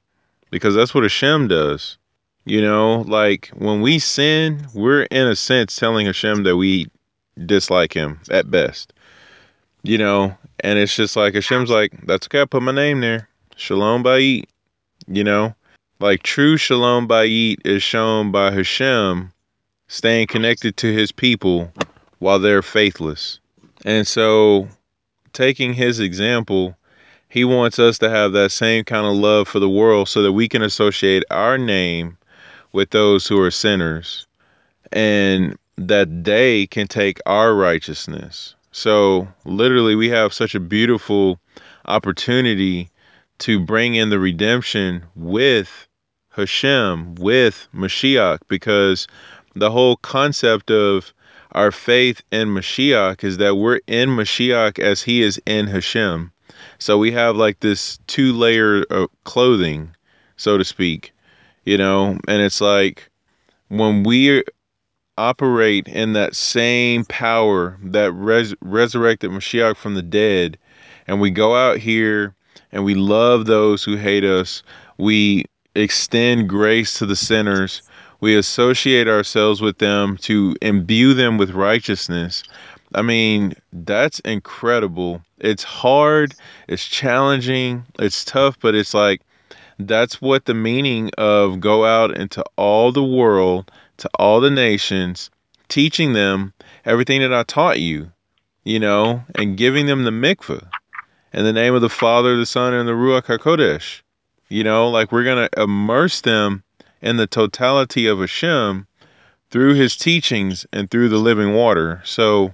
Because 0.52 0.76
that's 0.76 0.94
what 0.94 1.04
Hashem 1.04 1.48
does. 1.48 1.98
You 2.46 2.62
know, 2.62 3.02
like 3.08 3.50
when 3.56 3.82
we 3.82 4.00
sin, 4.00 4.68
we're 4.74 5.04
in 5.04 5.28
a 5.28 5.36
sense 5.36 5.76
telling 5.76 6.06
Hashem 6.06 6.44
that 6.44 6.58
we 6.58 6.88
dislike 7.46 7.94
him 7.94 8.20
at 8.30 8.52
best. 8.52 8.94
You 9.84 9.98
know, 9.98 10.38
and 10.60 10.78
it's 10.78 10.96
just 10.96 11.16
like 11.16 11.34
Hashem's 11.34 11.70
like, 11.70 11.92
that's 12.06 12.28
okay, 12.28 12.42
I 12.42 12.46
put 12.46 12.64
my 12.64 12.72
name 12.72 13.02
there. 13.02 13.30
Shalom 13.56 14.04
Bayit. 14.04 14.46
You 15.08 15.24
know? 15.24 15.56
Like 16.00 16.24
true 16.24 16.58
Shalom 16.58 17.08
Bayit 17.08 17.66
is 17.66 17.84
shown 17.84 18.32
by 18.32 18.52
Hashem 18.52 19.32
staying 19.88 20.28
connected 20.28 20.76
to 20.78 20.92
his 20.92 21.12
people 21.12 21.72
while 22.20 22.40
they're 22.40 22.64
faithless. 22.64 23.40
And 23.86 24.08
so 24.08 24.68
taking 25.34 25.74
his 25.74 26.00
example, 26.00 26.76
he 27.30 27.46
wants 27.46 27.80
us 27.80 28.00
to 28.00 28.10
have 28.10 28.32
that 28.34 28.52
same 28.52 28.84
kind 28.84 29.06
of 29.06 29.14
love 29.14 29.48
for 29.48 29.60
the 29.60 29.70
world 29.70 30.10
so 30.10 30.24
that 30.24 30.34
we 30.34 30.48
can 30.48 30.62
associate 30.62 31.24
our 31.30 31.58
name 31.58 32.18
with 32.72 32.90
those 32.90 33.28
who 33.28 33.40
are 33.40 33.52
sinners 33.52 34.26
and 34.92 35.58
that 35.78 36.24
they 36.24 36.68
can 36.68 36.88
take 36.88 37.20
our 37.26 37.54
righteousness. 37.54 38.56
So, 38.72 39.28
literally, 39.46 39.96
we 39.96 40.10
have 40.10 40.34
such 40.34 40.56
a 40.56 40.60
beautiful 40.60 41.40
opportunity 41.86 42.90
to 43.40 43.60
bring 43.60 43.96
in 43.96 44.10
the 44.10 44.20
redemption 44.20 45.04
with 45.16 45.88
Hashem, 46.30 47.16
with 47.16 47.68
Mashiach, 47.74 48.40
because 48.48 49.08
the 49.56 49.72
whole 49.72 49.98
concept 49.98 50.72
of 50.72 51.14
our 51.52 51.72
faith 51.72 52.22
in 52.32 52.50
Mashiach 52.50 53.24
is 53.24 53.38
that 53.38 53.56
we're 53.56 53.80
in 53.88 54.10
Mashiach 54.10 54.80
as 54.80 55.04
he 55.04 55.22
is 55.22 55.40
in 55.46 55.68
Hashem. 55.68 56.32
So 56.80 56.98
we 56.98 57.12
have 57.12 57.36
like 57.36 57.60
this 57.60 58.00
two 58.08 58.34
layer 58.34 58.84
of 58.90 59.10
clothing, 59.24 59.96
so 60.38 60.58
to 60.58 60.64
speak, 60.64 61.14
you 61.66 61.78
know, 61.78 62.18
and 62.28 62.42
it's 62.42 62.62
like 62.62 63.10
when 63.68 64.04
we 64.04 64.44
operate 65.18 65.88
in 65.88 66.14
that 66.14 66.36
same 66.36 67.06
power 67.06 67.78
that 67.84 68.12
res- 68.14 68.56
resurrected 68.62 69.30
Mashiach 69.30 69.78
from 69.78 69.94
the 69.94 70.02
dead, 70.02 70.58
and 71.08 71.22
we 71.22 71.30
go 71.30 71.56
out 71.56 71.78
here 71.78 72.36
and 72.74 72.84
we 72.84 72.96
love 72.96 73.46
those 73.46 73.84
who 73.84 73.96
hate 73.96 74.26
us, 74.26 74.64
we 74.98 75.46
extend 75.76 76.50
grace 76.50 76.98
to 76.98 77.06
the 77.06 77.16
sinners, 77.16 77.84
we 78.20 78.36
associate 78.36 79.08
ourselves 79.08 79.62
with 79.62 79.78
them 79.78 80.18
to 80.18 80.56
imbue 80.62 81.14
them 81.14 81.38
with 81.38 81.52
righteousness. 81.52 82.44
I 82.96 83.02
mean, 83.02 83.54
that's 83.72 84.20
incredible. 84.22 85.22
It's 85.40 85.64
hard, 85.64 86.34
it's 86.68 86.86
challenging, 86.86 87.86
it's 88.00 88.26
tough, 88.26 88.60
but 88.60 88.76
it's 88.76 88.94
like 88.94 89.22
that's 89.80 90.22
what 90.22 90.46
the 90.46 90.54
meaning 90.54 91.12
of 91.18 91.60
go 91.60 91.86
out 91.86 92.18
into 92.18 92.44
all 92.56 92.92
the 92.92 93.04
world, 93.04 93.72
to 93.98 94.10
all 94.18 94.42
the 94.42 94.52
nations, 94.52 95.30
teaching 95.70 96.14
them 96.14 96.54
everything 96.86 97.22
that 97.22 97.34
I 97.34 97.44
taught 97.44 97.80
you, 97.80 98.12
you 98.64 98.80
know, 98.80 99.24
and 99.36 99.58
giving 99.58 99.86
them 99.86 100.04
the 100.04 100.12
mikveh 100.12 100.66
in 101.34 101.44
the 101.44 101.54
name 101.54 101.74
of 101.74 101.82
the 101.82 101.90
Father, 101.90 102.38
the 102.38 102.46
Son, 102.46 102.74
and 102.74 102.88
the 102.88 102.94
Ruach 102.94 103.24
HaKodesh. 103.24 104.02
You 104.50 104.64
know, 104.64 104.90
like 104.90 105.12
we're 105.12 105.24
going 105.24 105.50
to 105.50 105.62
immerse 105.62 106.22
them 106.22 106.64
in 107.02 107.18
the 107.18 107.28
totality 107.28 108.06
of 108.06 108.20
Hashem 108.20 108.88
through 109.50 109.74
his 109.74 109.98
teachings 109.98 110.66
and 110.72 110.90
through 110.90 111.10
the 111.10 111.18
living 111.18 111.54
water. 111.54 112.02
So, 112.06 112.54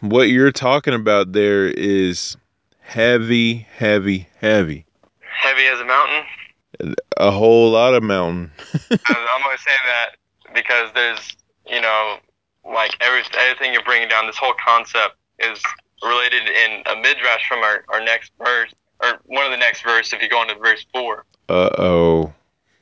what 0.00 0.28
you're 0.28 0.52
talking 0.52 0.94
about 0.94 1.32
there 1.32 1.66
is 1.68 2.36
heavy, 2.80 3.66
heavy, 3.76 4.28
heavy. 4.40 4.84
Heavy 5.20 5.66
as 5.66 5.80
a 5.80 5.84
mountain. 5.84 6.96
A 7.16 7.30
whole 7.30 7.70
lot 7.70 7.94
of 7.94 8.02
mountain. 8.02 8.50
I'm 8.90 9.44
only 9.44 9.58
saying 9.58 9.78
that 9.84 10.08
because 10.54 10.90
there's, 10.94 11.36
you 11.66 11.80
know, 11.80 12.18
like 12.64 12.96
every, 13.00 13.22
everything 13.36 13.72
you're 13.72 13.82
bringing 13.82 14.08
down, 14.08 14.26
this 14.26 14.36
whole 14.36 14.54
concept 14.64 15.16
is 15.40 15.60
related 16.02 16.48
in 16.48 16.82
a 16.86 16.96
midrash 16.96 17.46
from 17.48 17.60
our, 17.60 17.84
our 17.88 18.02
next 18.04 18.32
verse, 18.38 18.72
or 19.02 19.20
one 19.26 19.44
of 19.44 19.50
the 19.50 19.56
next 19.56 19.82
verse 19.82 20.12
if 20.12 20.22
you 20.22 20.28
go 20.28 20.42
into 20.42 20.54
verse 20.56 20.84
4. 20.92 21.24
Uh 21.48 21.70
oh. 21.78 22.32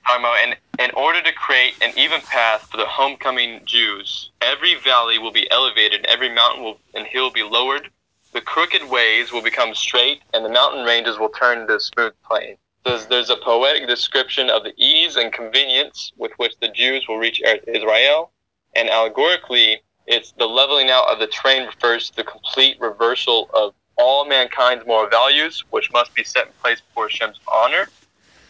talking 0.06 0.24
about 0.24 0.36
in, 0.44 0.84
in 0.84 0.90
order 0.92 1.22
to 1.22 1.32
create 1.32 1.74
an 1.82 1.92
even 1.96 2.20
path 2.22 2.68
for 2.70 2.76
the 2.76 2.86
homecoming 2.86 3.60
Jews, 3.64 4.30
every 4.40 4.74
valley 4.76 5.18
will 5.18 5.32
be 5.32 5.50
elevated, 5.50 6.04
every 6.06 6.32
mountain 6.32 6.64
will, 6.64 6.78
and 6.94 7.06
hill 7.06 7.24
will 7.24 7.32
be 7.32 7.42
lowered. 7.42 7.90
The 8.32 8.40
crooked 8.40 8.90
ways 8.90 9.32
will 9.32 9.42
become 9.42 9.74
straight, 9.74 10.20
and 10.34 10.44
the 10.44 10.50
mountain 10.50 10.84
ranges 10.84 11.18
will 11.18 11.30
turn 11.30 11.60
into 11.60 11.80
smooth 11.80 12.12
plain. 12.28 12.56
There's, 12.84 13.06
there's 13.06 13.30
a 13.30 13.36
poetic 13.36 13.88
description 13.88 14.50
of 14.50 14.62
the 14.62 14.74
ease 14.76 15.16
and 15.16 15.32
convenience 15.32 16.12
with 16.16 16.32
which 16.36 16.52
the 16.60 16.68
Jews 16.68 17.06
will 17.08 17.18
reach 17.18 17.42
Israel, 17.66 18.30
and 18.74 18.90
allegorically, 18.90 19.80
it's 20.06 20.32
the 20.32 20.46
leveling 20.46 20.90
out 20.90 21.08
of 21.08 21.18
the 21.18 21.26
terrain 21.26 21.66
refers 21.66 22.10
to 22.10 22.16
the 22.16 22.24
complete 22.24 22.80
reversal 22.80 23.50
of 23.54 23.74
all 23.98 24.26
mankind's 24.26 24.86
moral 24.86 25.08
values, 25.08 25.64
which 25.70 25.90
must 25.92 26.14
be 26.14 26.22
set 26.22 26.46
in 26.46 26.52
place 26.62 26.82
for 26.94 27.08
Hashem's 27.08 27.40
honor, 27.52 27.88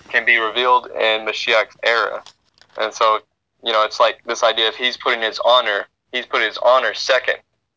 can 0.09 0.25
be 0.25 0.39
revealed 0.39 0.87
in 0.89 1.25
Mashiach's 1.25 1.77
era. 1.83 2.23
And 2.79 2.93
so, 2.93 3.21
you 3.63 3.73
know, 3.73 3.85
it's 3.85 4.01
like 4.01 4.23
this 4.25 4.43
idea 4.43 4.69
of 4.69 4.75
he's 4.75 4.97
putting 4.97 5.23
his 5.23 5.41
honor, 5.45 5.87
he's 6.13 6.27
putting 6.27 6.49
his 6.49 6.59
honor 6.59 6.95
second. 6.95 7.37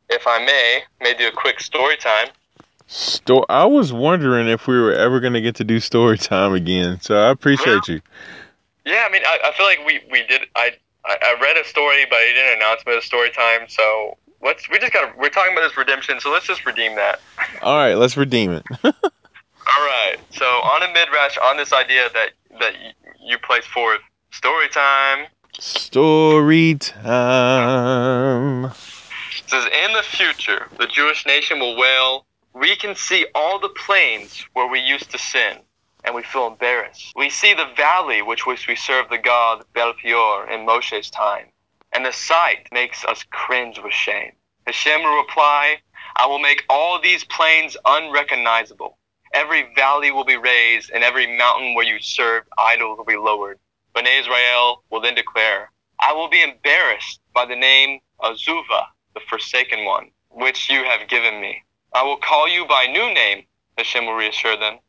If 0.10 0.26
I 0.26 0.44
may, 0.44 0.82
may 1.02 1.14
do 1.14 1.28
a 1.28 1.32
quick 1.32 1.60
story 1.60 1.96
time. 1.96 2.30
Sto- 2.88 3.46
I 3.48 3.66
was 3.66 3.94
wondering 3.94 4.48
if 4.48 4.68
we 4.68 4.80
were 4.80 4.94
ever 4.94 5.20
going 5.20 5.34
to 5.34 5.42
get 5.42 5.56
to 5.58 5.64
do 5.64 5.80
story 5.80 6.18
time 6.18 6.54
again, 6.54 7.00
so 7.02 7.16
I 7.16 7.30
appreciate 7.30 7.88
you. 7.88 8.02
Yeah, 8.84 9.06
I 9.08 9.12
mean, 9.12 9.22
I, 9.24 9.38
I 9.46 9.52
feel 9.56 9.68
like 9.68 9.86
we, 9.86 10.02
we 10.12 10.26
did. 10.26 10.42
I, 10.56 10.72
I 11.06 11.18
I 11.22 11.42
read 11.42 11.58
a 11.58 11.66
story, 11.66 12.06
but 12.10 12.18
I 12.18 12.32
didn't 12.34 12.58
announce 12.58 12.82
it 12.86 12.98
as 12.98 13.04
story 13.04 13.32
time. 13.32 13.68
So 13.68 14.18
let's. 14.42 14.70
We 14.70 14.80
just 14.80 14.94
got. 14.94 15.18
We're 15.18 15.30
talking 15.30 15.54
about 15.54 15.68
this 15.68 15.78
redemption, 15.78 16.20
so 16.20 16.32
let's 16.32 16.48
just 16.48 16.66
redeem 16.66 16.96
that. 16.96 17.20
All 17.62 17.78
right, 17.78 17.96
let's 17.96 18.18
redeem 18.18 18.52
it. 18.52 18.64
All 18.84 19.86
right. 19.86 20.18
So 20.32 20.46
on 20.46 20.84
a 20.84 20.88
midrash, 20.94 21.38
on 21.38 21.58
this 21.58 21.74
idea 21.74 22.10
that 22.14 22.32
that 22.60 22.74
you 23.22 23.38
place 23.38 23.66
forth 23.66 24.02
story 24.32 24.70
time 24.70 25.28
Story 25.60 26.76
time. 26.76 28.66
It 28.66 28.74
says 29.48 29.66
in 29.66 29.94
the 29.94 30.04
future 30.04 30.68
the 30.78 30.88
Jewish 30.88 31.26
nation 31.26 31.60
will 31.60 31.76
wail. 31.76 32.26
We 32.54 32.78
can 32.78 32.96
see 32.96 33.26
all 33.36 33.60
the 33.60 33.70
plains 33.70 34.46
where 34.54 34.68
we 34.68 34.80
used 34.80 35.12
to 35.12 35.18
sin, 35.18 35.58
and 36.04 36.16
we 36.16 36.24
feel 36.24 36.48
embarrassed. 36.48 37.14
We 37.16 37.30
see 37.30 37.54
the 37.54 37.72
valley 37.76 38.22
which 38.22 38.46
which 38.46 38.68
we 38.68 38.76
served 38.76 39.10
the 39.10 39.18
god 39.18 39.64
Baal 39.74 39.94
Peor 39.94 40.50
in 40.50 40.66
Moshe's 40.66 41.10
time, 41.10 41.48
and 41.92 42.06
the 42.06 42.12
sight 42.12 42.68
makes 42.72 43.04
us 43.06 43.24
cringe 43.32 43.80
with 43.80 43.94
shame. 43.94 44.34
Hashem 44.66 45.04
will 45.04 45.18
reply, 45.18 45.82
I 46.16 46.26
will 46.26 46.40
make 46.40 46.66
all 46.70 47.00
these 47.00 47.24
plains 47.24 47.78
unrecognizable. 47.86 48.98
Every 49.34 49.74
valley 49.76 50.12
will 50.12 50.26
be 50.26 50.38
raised, 50.38 50.92
and 50.92 51.04
every 51.04 51.38
mountain 51.38 51.76
where 51.76 51.86
you 51.86 52.00
served 52.00 52.50
idols 52.58 52.98
will 52.98 53.06
be 53.06 53.16
lowered. 53.16 53.60
Bnei 53.96 54.20
Israel 54.20 54.84
will 54.90 55.02
then 55.02 55.16
declare, 55.16 55.72
I 56.00 56.14
will 56.14 56.30
be 56.30 56.42
embarrassed 56.42 57.20
by 57.34 57.46
the 57.46 57.56
name 57.56 58.00
Azuva, 58.22 58.88
the 59.14 59.20
forsaken 59.30 59.86
one, 59.86 60.12
which 60.30 60.70
you 60.70 60.84
have 60.84 61.08
given 61.10 61.40
me. 61.42 61.64
I 61.94 62.04
will 62.04 62.18
call 62.18 62.48
you 62.48 62.66
by 62.66 62.86
new 62.86 63.14
name, 63.14 63.46
Hashem 63.78 64.06
will 64.06 64.14
reassure 64.14 64.58
them. 64.58 64.80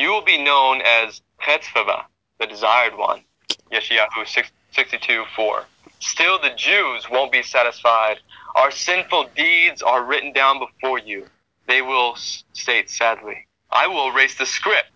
You 0.00 0.08
will 0.08 0.22
be 0.22 0.42
known 0.42 0.80
as 0.80 1.20
Cheftzibah, 1.46 2.04
the 2.38 2.46
desired 2.46 2.96
one. 2.96 3.22
Yeshayahu 3.70 4.26
6, 4.26 4.50
62 4.72 5.26
4. 5.36 5.64
Still, 5.98 6.40
the 6.40 6.54
Jews 6.56 7.10
won't 7.10 7.30
be 7.30 7.42
satisfied. 7.42 8.18
Our 8.54 8.70
sinful 8.70 9.28
deeds 9.36 9.82
are 9.82 10.02
written 10.02 10.32
down 10.32 10.58
before 10.58 10.98
you. 10.98 11.26
They 11.68 11.82
will 11.82 12.16
state 12.16 12.88
sadly, 12.88 13.46
I 13.70 13.88
will 13.88 14.10
erase 14.10 14.38
the 14.38 14.46
script. 14.46 14.90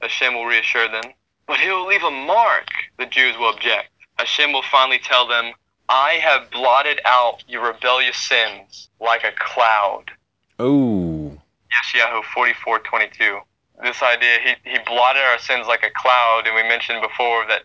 Hashem 0.00 0.32
will 0.32 0.46
reassure 0.46 0.88
them. 0.88 1.12
But 1.46 1.60
he 1.60 1.68
will 1.68 1.86
leave 1.86 2.02
a 2.02 2.10
mark, 2.10 2.68
the 2.96 3.04
Jews 3.04 3.36
will 3.36 3.50
object. 3.50 3.90
Hashem 4.18 4.54
will 4.54 4.64
finally 4.72 5.00
tell 5.00 5.28
them, 5.28 5.52
I 5.90 6.12
have 6.12 6.50
blotted 6.50 7.02
out 7.04 7.44
your 7.46 7.66
rebellious 7.66 8.16
sins 8.16 8.88
like 9.00 9.22
a 9.22 9.32
cloud. 9.38 10.12
Oh, 10.58 11.36
Yeshayahu 11.70 12.22
44:22. 12.34 13.42
This 13.82 14.02
idea, 14.02 14.38
he, 14.42 14.70
he 14.70 14.78
blotted 14.86 15.22
our 15.22 15.38
sins 15.38 15.66
like 15.66 15.82
a 15.82 15.90
cloud, 15.94 16.42
and 16.46 16.54
we 16.54 16.62
mentioned 16.62 17.02
before 17.02 17.44
that 17.48 17.62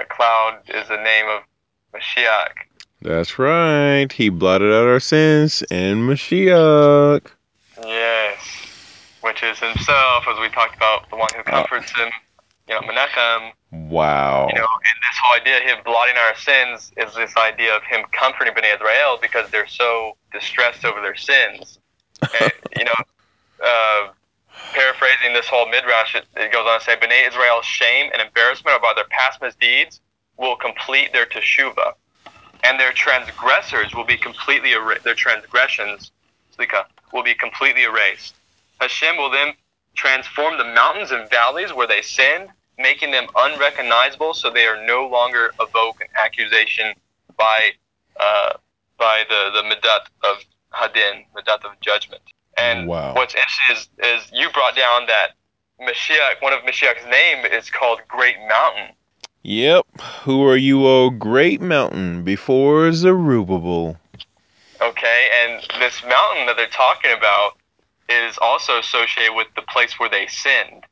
a 0.00 0.04
cloud 0.04 0.60
is 0.68 0.88
the 0.88 0.96
name 0.96 1.26
of 1.28 1.42
Mashiach. 1.94 2.52
that's 3.02 3.38
right. 3.38 4.10
He 4.10 4.28
blotted 4.28 4.72
out 4.72 4.86
our 4.86 5.00
sins 5.00 5.62
and 5.70 6.08
Mashiach. 6.08 7.26
Yes, 7.78 8.38
which 9.20 9.42
is 9.42 9.58
himself, 9.58 10.24
as 10.28 10.38
we 10.40 10.48
talked 10.50 10.76
about, 10.76 11.08
the 11.10 11.16
one 11.16 11.32
who 11.34 11.40
Oh. 11.40 11.50
comforts 11.66 11.92
him. 11.96 12.10
You 12.68 12.74
know, 12.76 12.80
Menachem. 12.82 13.52
Wow. 13.72 14.46
You 14.48 14.54
know, 14.54 14.60
and 14.66 14.96
this 15.02 15.18
whole 15.22 15.40
idea 15.40 15.56
of 15.58 15.62
him 15.64 15.78
blotting 15.84 16.16
our 16.16 16.36
sins 16.36 16.92
is 16.96 17.14
this 17.14 17.36
idea 17.36 17.74
of 17.76 17.82
him 17.84 18.04
comforting 18.12 18.54
Bnei 18.54 18.74
Israel 18.76 19.18
because 19.20 19.50
they're 19.50 19.66
so 19.66 20.16
distressed 20.32 20.84
over 20.84 21.00
their 21.00 21.16
sins. 21.16 21.78
And, 22.40 22.52
you 22.78 22.84
know, 22.84 22.94
uh, 23.64 24.08
paraphrasing 24.72 25.32
this 25.32 25.46
whole 25.48 25.68
midrash, 25.68 26.14
it, 26.14 26.24
it 26.36 26.52
goes 26.52 26.66
on 26.66 26.78
to 26.78 26.84
say, 26.84 26.96
Bnei 26.96 27.28
Israel's 27.28 27.64
shame 27.64 28.10
and 28.12 28.22
embarrassment 28.22 28.76
about 28.76 28.96
their 28.96 29.08
past 29.10 29.40
misdeeds 29.42 30.00
will 30.36 30.56
complete 30.56 31.12
their 31.12 31.26
teshuvah, 31.26 31.92
and 32.64 32.78
their 32.78 32.92
transgressors 32.92 33.94
will 33.94 34.04
be 34.04 34.16
completely 34.16 34.72
er- 34.72 34.98
their 35.04 35.14
transgressions, 35.14 36.12
slika, 36.56 36.86
will 37.12 37.22
be 37.22 37.34
completely 37.34 37.82
erased. 37.82 38.34
Hashem 38.80 39.16
will 39.16 39.30
then 39.30 39.52
transform 39.94 40.56
the 40.56 40.64
mountains 40.64 41.10
and 41.10 41.28
valleys 41.30 41.72
where 41.72 41.86
they 41.86 42.02
sinned, 42.02 42.48
making 42.78 43.10
them 43.10 43.26
unrecognizable, 43.36 44.32
so 44.32 44.50
they 44.50 44.66
are 44.66 44.82
no 44.86 45.06
longer 45.06 45.52
evoke 45.60 46.00
an 46.00 46.08
accusation 46.22 46.94
by 47.36 47.70
uh, 48.18 48.52
by 48.98 49.24
the 49.28 49.50
the 49.52 49.62
midat 49.62 50.06
of 50.24 50.44
hadin, 50.72 51.24
midat 51.36 51.64
of 51.64 51.78
judgment. 51.80 52.22
And 52.60 52.86
Wow. 52.86 53.14
what's 53.14 53.34
interesting 53.34 53.76
is, 53.76 54.22
is 54.22 54.30
you 54.32 54.50
brought 54.50 54.76
down 54.76 55.06
that 55.06 55.30
Mashiach, 55.80 56.40
one 56.40 56.52
of 56.52 56.60
Mashiach's 56.62 57.06
name 57.10 57.46
is 57.46 57.70
called 57.70 58.00
Great 58.08 58.36
Mountain. 58.48 58.94
Yep. 59.42 59.86
Who 60.24 60.46
are 60.46 60.56
you, 60.56 60.86
O 60.86 61.08
great 61.08 61.62
mountain, 61.62 62.22
before 62.22 62.92
Zerubbabel? 62.92 63.96
Okay, 64.82 65.28
and 65.42 65.62
this 65.78 66.02
mountain 66.02 66.46
that 66.46 66.56
they're 66.56 66.66
talking 66.68 67.12
about 67.16 67.52
is 68.08 68.36
also 68.40 68.78
associated 68.78 69.34
with 69.34 69.46
the 69.56 69.62
place 69.62 69.98
where 69.98 70.10
they 70.10 70.26
sinned. 70.26 70.84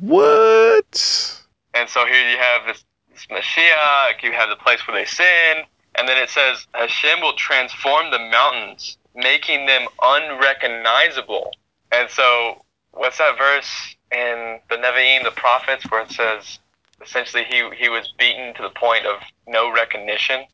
What? 0.00 1.42
And 1.74 1.88
so 1.88 2.04
here 2.06 2.30
you 2.30 2.36
have 2.38 2.66
this, 2.66 2.84
this 3.12 3.26
Mashiach, 3.26 4.22
you 4.22 4.32
have 4.32 4.48
the 4.48 4.56
place 4.56 4.86
where 4.86 4.96
they 4.96 5.04
sinned, 5.04 5.66
and 5.96 6.08
then 6.08 6.22
it 6.22 6.30
says 6.30 6.66
Hashem 6.74 7.20
will 7.20 7.34
transform 7.34 8.10
the 8.10 8.18
mountains, 8.18 8.96
making 9.18 9.66
them 9.66 9.86
unrecognizable. 10.02 11.50
And 11.92 12.08
so, 12.08 12.62
what's 12.92 13.18
that 13.18 13.36
verse 13.36 13.96
in 14.12 14.60
the 14.70 14.76
Nevi'im, 14.76 15.24
the 15.24 15.32
prophets, 15.32 15.84
where 15.90 16.02
it 16.02 16.10
says 16.10 16.58
essentially 17.04 17.44
he 17.44 17.68
he 17.76 17.88
was 17.88 18.12
beaten 18.18 18.54
to 18.54 18.62
the 18.62 18.70
point 18.70 19.06
of 19.06 19.20
no 19.46 19.72
recognition? 19.72 20.44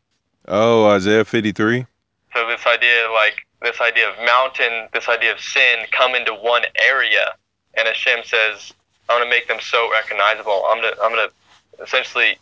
Oh, 0.48 0.86
Isaiah 0.86 1.24
53? 1.24 1.86
So 2.34 2.46
this 2.46 2.66
idea, 2.66 3.08
like 3.12 3.46
this 3.62 3.80
idea 3.80 4.10
of 4.10 4.16
mountain, 4.24 4.88
this 4.92 5.08
idea 5.08 5.32
of 5.32 5.40
sin, 5.40 5.86
come 5.92 6.14
into 6.14 6.34
one 6.34 6.62
area, 6.86 7.34
and 7.74 7.86
Hashem 7.86 8.24
says, 8.24 8.72
"I'm 9.08 9.18
going 9.18 9.30
to 9.30 9.30
make 9.30 9.48
them 9.48 9.60
so 9.60 9.90
recognizable. 9.92 10.64
I'm 10.68 10.80
going 10.80 10.94
to, 10.94 11.02
I'm 11.02 11.14
going 11.14 11.28
to 11.28 11.82
essentially 11.82 12.38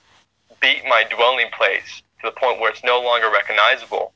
beat 0.60 0.82
my 0.88 1.04
dwelling 1.04 1.48
place 1.56 2.02
to 2.22 2.30
the 2.30 2.32
point 2.32 2.60
where 2.60 2.70
it's 2.70 2.84
no 2.84 3.00
longer 3.00 3.30
recognizable. 3.30 4.12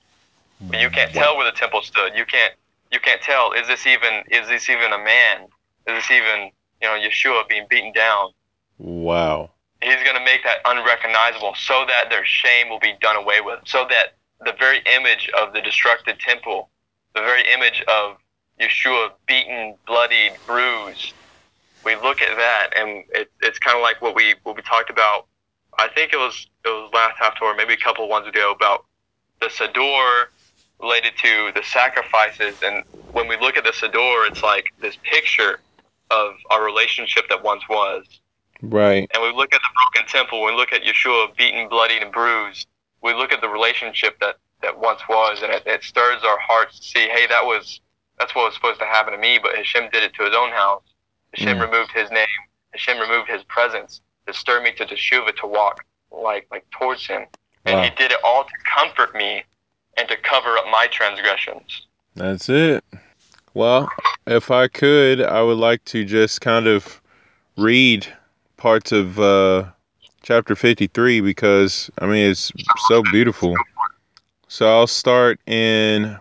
But 0.61 0.81
you 0.81 0.91
can't 0.91 1.11
mm. 1.11 1.15
tell 1.15 1.37
where 1.37 1.51
the 1.51 1.57
temple 1.57 1.83
stood. 1.83 2.13
You 2.17 2.25
can't, 2.25 2.55
you 2.91 3.01
can't 3.01 3.21
tell. 3.21 3.53
Is 3.53 3.67
this 3.67 3.87
even, 3.87 4.23
is 4.31 4.49
this 4.49 4.69
even 4.71 4.93
a 4.93 4.99
man? 4.99 5.43
Is 5.87 6.03
this 6.03 6.11
even, 6.11 6.51
you 6.81 6.89
know, 6.89 6.99
Yeshua 6.99 7.49
being 7.49 7.67
beaten 7.69 7.93
down? 7.93 8.31
Wow. 8.79 9.51
He's 9.83 10.03
going 10.03 10.17
to 10.17 10.25
make 10.25 10.43
that 10.45 10.59
unrecognizable 10.65 11.55
so 11.57 11.85
that 11.87 12.09
their 12.11 12.25
shame 12.25 12.71
will 12.71 12.81
be 12.81 12.95
done 13.01 13.17
away 13.17 13.41
with, 13.41 13.61
so 13.67 13.87
that 13.91 14.15
the 14.45 14.53
very 14.59 14.83
image 14.95 15.31
of 15.39 15.53
the 15.53 15.61
destructed 15.61 16.19
temple, 16.19 16.71
the 17.15 17.21
very 17.21 17.43
image 17.53 17.85
of 17.89 18.17
Yeshua 18.61 19.11
beaten, 19.27 19.75
bloodied, 19.87 20.33
bruised, 20.47 21.13
we 21.87 21.95
look 21.97 22.21
at 22.21 22.37
that 22.37 22.71
and 22.77 23.05
it, 23.11 23.31
it's 23.41 23.59
kind 23.61 23.77
of 23.77 23.83
like 23.83 24.03
what 24.03 24.15
we 24.15 24.35
what 24.43 24.57
we 24.57 24.63
talked 24.63 24.91
about. 24.91 25.27
I 25.79 25.89
think 25.89 26.13
it 26.13 26.17
was 26.17 26.49
it 26.65 26.69
was 26.69 26.91
last 26.93 27.17
Haftorah, 27.19 27.57
maybe 27.57 27.75
a 27.75 27.79
couple 27.79 28.05
of 28.05 28.11
ones 28.11 28.27
ago 28.27 28.53
about 28.53 28.85
the 29.41 29.47
Sador 29.47 30.27
related 30.81 31.13
to 31.23 31.53
the 31.55 31.63
sacrifices. 31.63 32.59
And 32.63 32.85
when 33.13 33.29
we 33.29 33.37
look 33.39 33.57
at 33.57 33.65
the 33.65 33.71
Sador, 33.71 34.27
it's 34.29 34.43
like 34.43 34.65
this 34.81 34.97
picture 35.11 35.61
of 36.11 36.35
our 36.51 36.65
relationship 36.65 37.25
that 37.29 37.43
once 37.43 37.63
was. 37.69 38.05
Right. 38.63 39.09
And 39.13 39.23
we 39.23 39.31
look 39.33 39.53
at 39.55 39.61
the 39.61 39.71
broken 39.95 40.09
temple, 40.09 40.43
we 40.45 40.53
look 40.53 40.73
at 40.73 40.83
Yeshua 40.83 41.37
beaten, 41.37 41.69
bloodied, 41.69 42.03
and 42.03 42.13
bruised. 42.13 42.67
We 43.03 43.15
look 43.15 43.33
at 43.33 43.41
the 43.41 43.49
relationship 43.49 44.19
that, 44.21 44.37
that 44.63 44.79
once 44.79 45.01
was, 45.09 45.43
and 45.43 45.53
it, 45.53 45.63
it 45.67 45.83
stirs 45.83 46.23
our 46.25 46.39
hearts 46.41 46.79
to 46.81 46.85
see, 46.87 47.09
hey, 47.09 47.27
that 47.29 47.45
was 47.45 47.81
that's 48.19 48.35
what 48.35 48.47
was 48.47 48.55
supposed 48.55 48.81
to 48.81 48.87
happen 48.87 49.13
to 49.13 49.19
me, 49.19 49.39
but 49.43 49.55
Hashem 49.55 49.91
did 49.93 50.03
it 50.03 50.15
to 50.15 50.25
his 50.25 50.35
own 50.35 50.51
house. 50.51 50.83
Hashem 51.35 51.59
Mm. 51.59 51.71
removed 51.71 51.93
his 51.93 52.11
name. 52.11 52.27
Hashem 52.73 52.99
removed 52.99 53.29
his 53.29 53.43
presence 53.45 54.01
to 54.27 54.33
stir 54.33 54.63
me 54.63 54.73
to 54.73 54.87
teshuva 54.87 55.37
to 55.37 55.47
walk 55.47 55.85
like 56.11 56.47
like 56.51 56.65
towards 56.71 57.07
him, 57.07 57.27
and 57.67 57.77
Wow. 57.77 57.83
he 57.85 57.91
did 57.91 58.13
it 58.13 58.19
all 58.25 58.45
to 58.45 58.51
comfort 58.75 59.15
me 59.15 59.45
and 59.97 60.09
to 60.09 60.17
cover 60.17 60.57
up 60.59 60.65
my 60.71 60.87
transgressions. 60.91 61.87
That's 62.15 62.49
it. 62.49 62.85
Well, 63.55 63.89
if 64.27 64.51
I 64.51 64.69
could, 64.69 65.23
I 65.23 65.43
would 65.43 65.59
like 65.59 65.85
to 65.87 66.05
just 66.05 66.41
kind 66.41 66.67
of 66.67 67.01
read 67.57 68.07
parts 68.57 68.93
of 68.93 69.19
uh, 69.19 69.65
chapter 70.23 70.55
53 70.55 71.21
because, 71.21 71.91
I 71.99 72.07
mean, 72.07 72.31
it's 72.31 72.53
so 72.89 73.03
beautiful. 73.13 73.55
So 74.49 74.69
I'll 74.69 74.87
start 74.87 75.41
in 75.47 76.19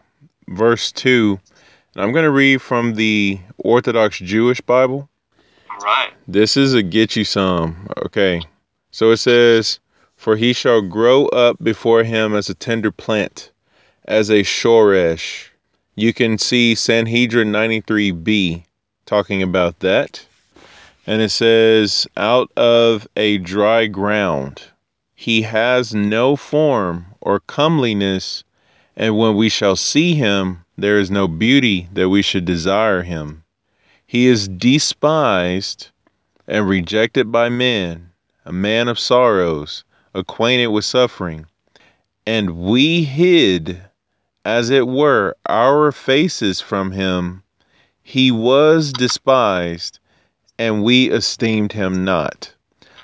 verse 0.47 0.91
2. 0.91 1.39
And 1.95 2.03
I'm 2.03 2.11
going 2.11 2.23
to 2.23 2.31
read 2.31 2.61
from 2.61 2.95
the 2.95 3.39
Orthodox 3.57 4.19
Jewish 4.19 4.61
Bible. 4.61 5.09
All 5.69 5.77
right. 5.79 6.11
This 6.27 6.57
is 6.57 6.73
a 6.73 6.83
get 6.83 7.15
you 7.15 7.23
some. 7.23 7.87
Okay. 8.05 8.41
So 8.91 9.11
it 9.11 9.17
says, 9.17 9.79
For 10.15 10.35
he 10.35 10.53
shall 10.53 10.81
grow 10.81 11.27
up 11.27 11.57
before 11.61 12.03
him 12.03 12.35
as 12.35 12.49
a 12.49 12.53
tender 12.53 12.91
plant, 12.91 13.51
as 14.06 14.30
a 14.30 14.43
shoresh. 14.43 15.50
You 15.95 16.14
can 16.14 16.38
see 16.38 16.75
Sanhedrin 16.75 17.51
93b 17.51 18.64
talking 19.06 19.42
about 19.42 19.80
that. 19.80 20.25
And 21.08 21.22
it 21.22 21.30
says, 21.30 22.08
Out 22.17 22.51
of 22.58 23.08
a 23.16 23.38
dry 23.38 23.88
ground. 23.88 24.61
He 25.16 25.43
has 25.43 25.93
no 25.95 26.35
form 26.35 27.08
or 27.22 27.40
comeliness, 27.40 28.43
and 28.95 29.17
when 29.17 29.35
we 29.35 29.50
shall 29.50 29.75
see 29.75 30.14
him, 30.14 30.66
there 30.77 31.00
is 31.00 31.09
no 31.09 31.27
beauty 31.27 31.88
that 31.93 32.09
we 32.09 32.22
should 32.22 32.45
desire 32.45 33.01
him. 33.03 33.43
He 34.06 34.27
is 34.27 34.48
despised 34.48 35.90
and 36.48 36.67
rejected 36.67 37.32
by 37.32 37.50
men, 37.50 38.11
a 38.45 38.51
man 38.51 38.88
of 38.88 39.00
sorrows, 39.00 39.84
acquainted 40.14 40.67
with 40.67 40.85
suffering. 40.85 41.48
And 42.27 42.58
we 42.58 43.03
hid, 43.03 43.82
as 44.45 44.69
it 44.69 44.88
were, 44.88 45.35
our 45.49 45.91
faces 45.91 46.61
from 46.61 46.91
him. 46.91 47.41
He 48.03 48.30
was 48.32 48.93
despised, 48.93 49.99
and 50.59 50.83
we 50.83 51.09
esteemed 51.09 51.74
him 51.74 52.06
not. 52.06 52.53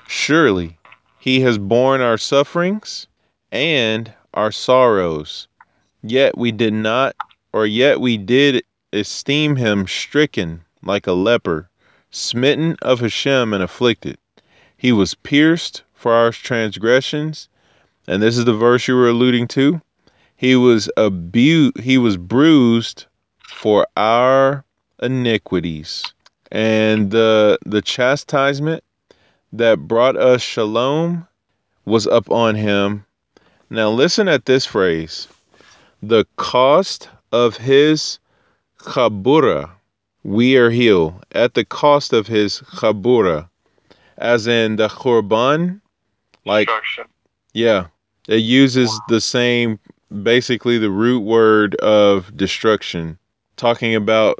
Surely 0.06 0.78
he 1.18 1.40
has 1.40 1.58
borne 1.58 2.00
our 2.00 2.16
sufferings 2.16 3.08
and 3.50 4.12
our 4.34 4.52
sorrows, 4.52 5.48
yet 6.02 6.38
we 6.38 6.52
did 6.52 6.72
not, 6.72 7.16
or 7.52 7.66
yet 7.66 8.00
we 8.00 8.16
did 8.16 8.62
esteem 8.92 9.56
him 9.56 9.86
stricken 9.88 10.62
like 10.82 11.06
a 11.06 11.12
leper 11.12 11.68
smitten 12.10 12.76
of 12.82 13.00
Hashem 13.00 13.52
and 13.52 13.62
afflicted. 13.62 14.16
He 14.76 14.92
was 14.92 15.14
pierced 15.14 15.82
for 15.92 16.12
our 16.12 16.30
transgressions, 16.30 17.48
and 18.06 18.22
this 18.22 18.38
is 18.38 18.44
the 18.44 18.54
verse 18.54 18.86
you 18.86 18.94
were 18.94 19.08
alluding 19.08 19.48
to. 19.48 19.80
He 20.42 20.56
was 20.56 20.90
abused, 20.96 21.78
he 21.78 21.98
was 21.98 22.16
bruised 22.16 23.06
for 23.46 23.86
our 23.96 24.64
iniquities, 25.00 26.02
and 26.50 27.12
the 27.12 27.60
the 27.64 27.80
chastisement 27.80 28.82
that 29.52 29.86
brought 29.86 30.16
us 30.16 30.42
shalom 30.42 31.28
was 31.84 32.08
up 32.08 32.28
on 32.28 32.56
him. 32.56 33.06
Now 33.70 33.90
listen 33.90 34.26
at 34.26 34.46
this 34.46 34.66
phrase: 34.66 35.28
the 36.02 36.26
cost 36.34 37.08
of 37.30 37.58
his 37.58 38.18
chabura 38.80 39.70
we 40.24 40.56
are 40.56 40.70
healed 40.70 41.24
at 41.30 41.54
the 41.54 41.64
cost 41.64 42.12
of 42.12 42.26
his 42.26 42.62
chabura, 42.62 43.48
as 44.18 44.48
in 44.48 44.74
the 44.74 44.88
korban. 44.88 45.80
Like, 46.44 46.68
yeah, 47.52 47.86
it 48.26 48.42
uses 48.42 48.90
the 49.08 49.20
same, 49.20 49.78
basically 50.22 50.78
the 50.78 50.90
root 50.90 51.20
word 51.20 51.74
of 51.76 52.36
destruction, 52.36 53.18
talking 53.56 53.94
about 53.94 54.30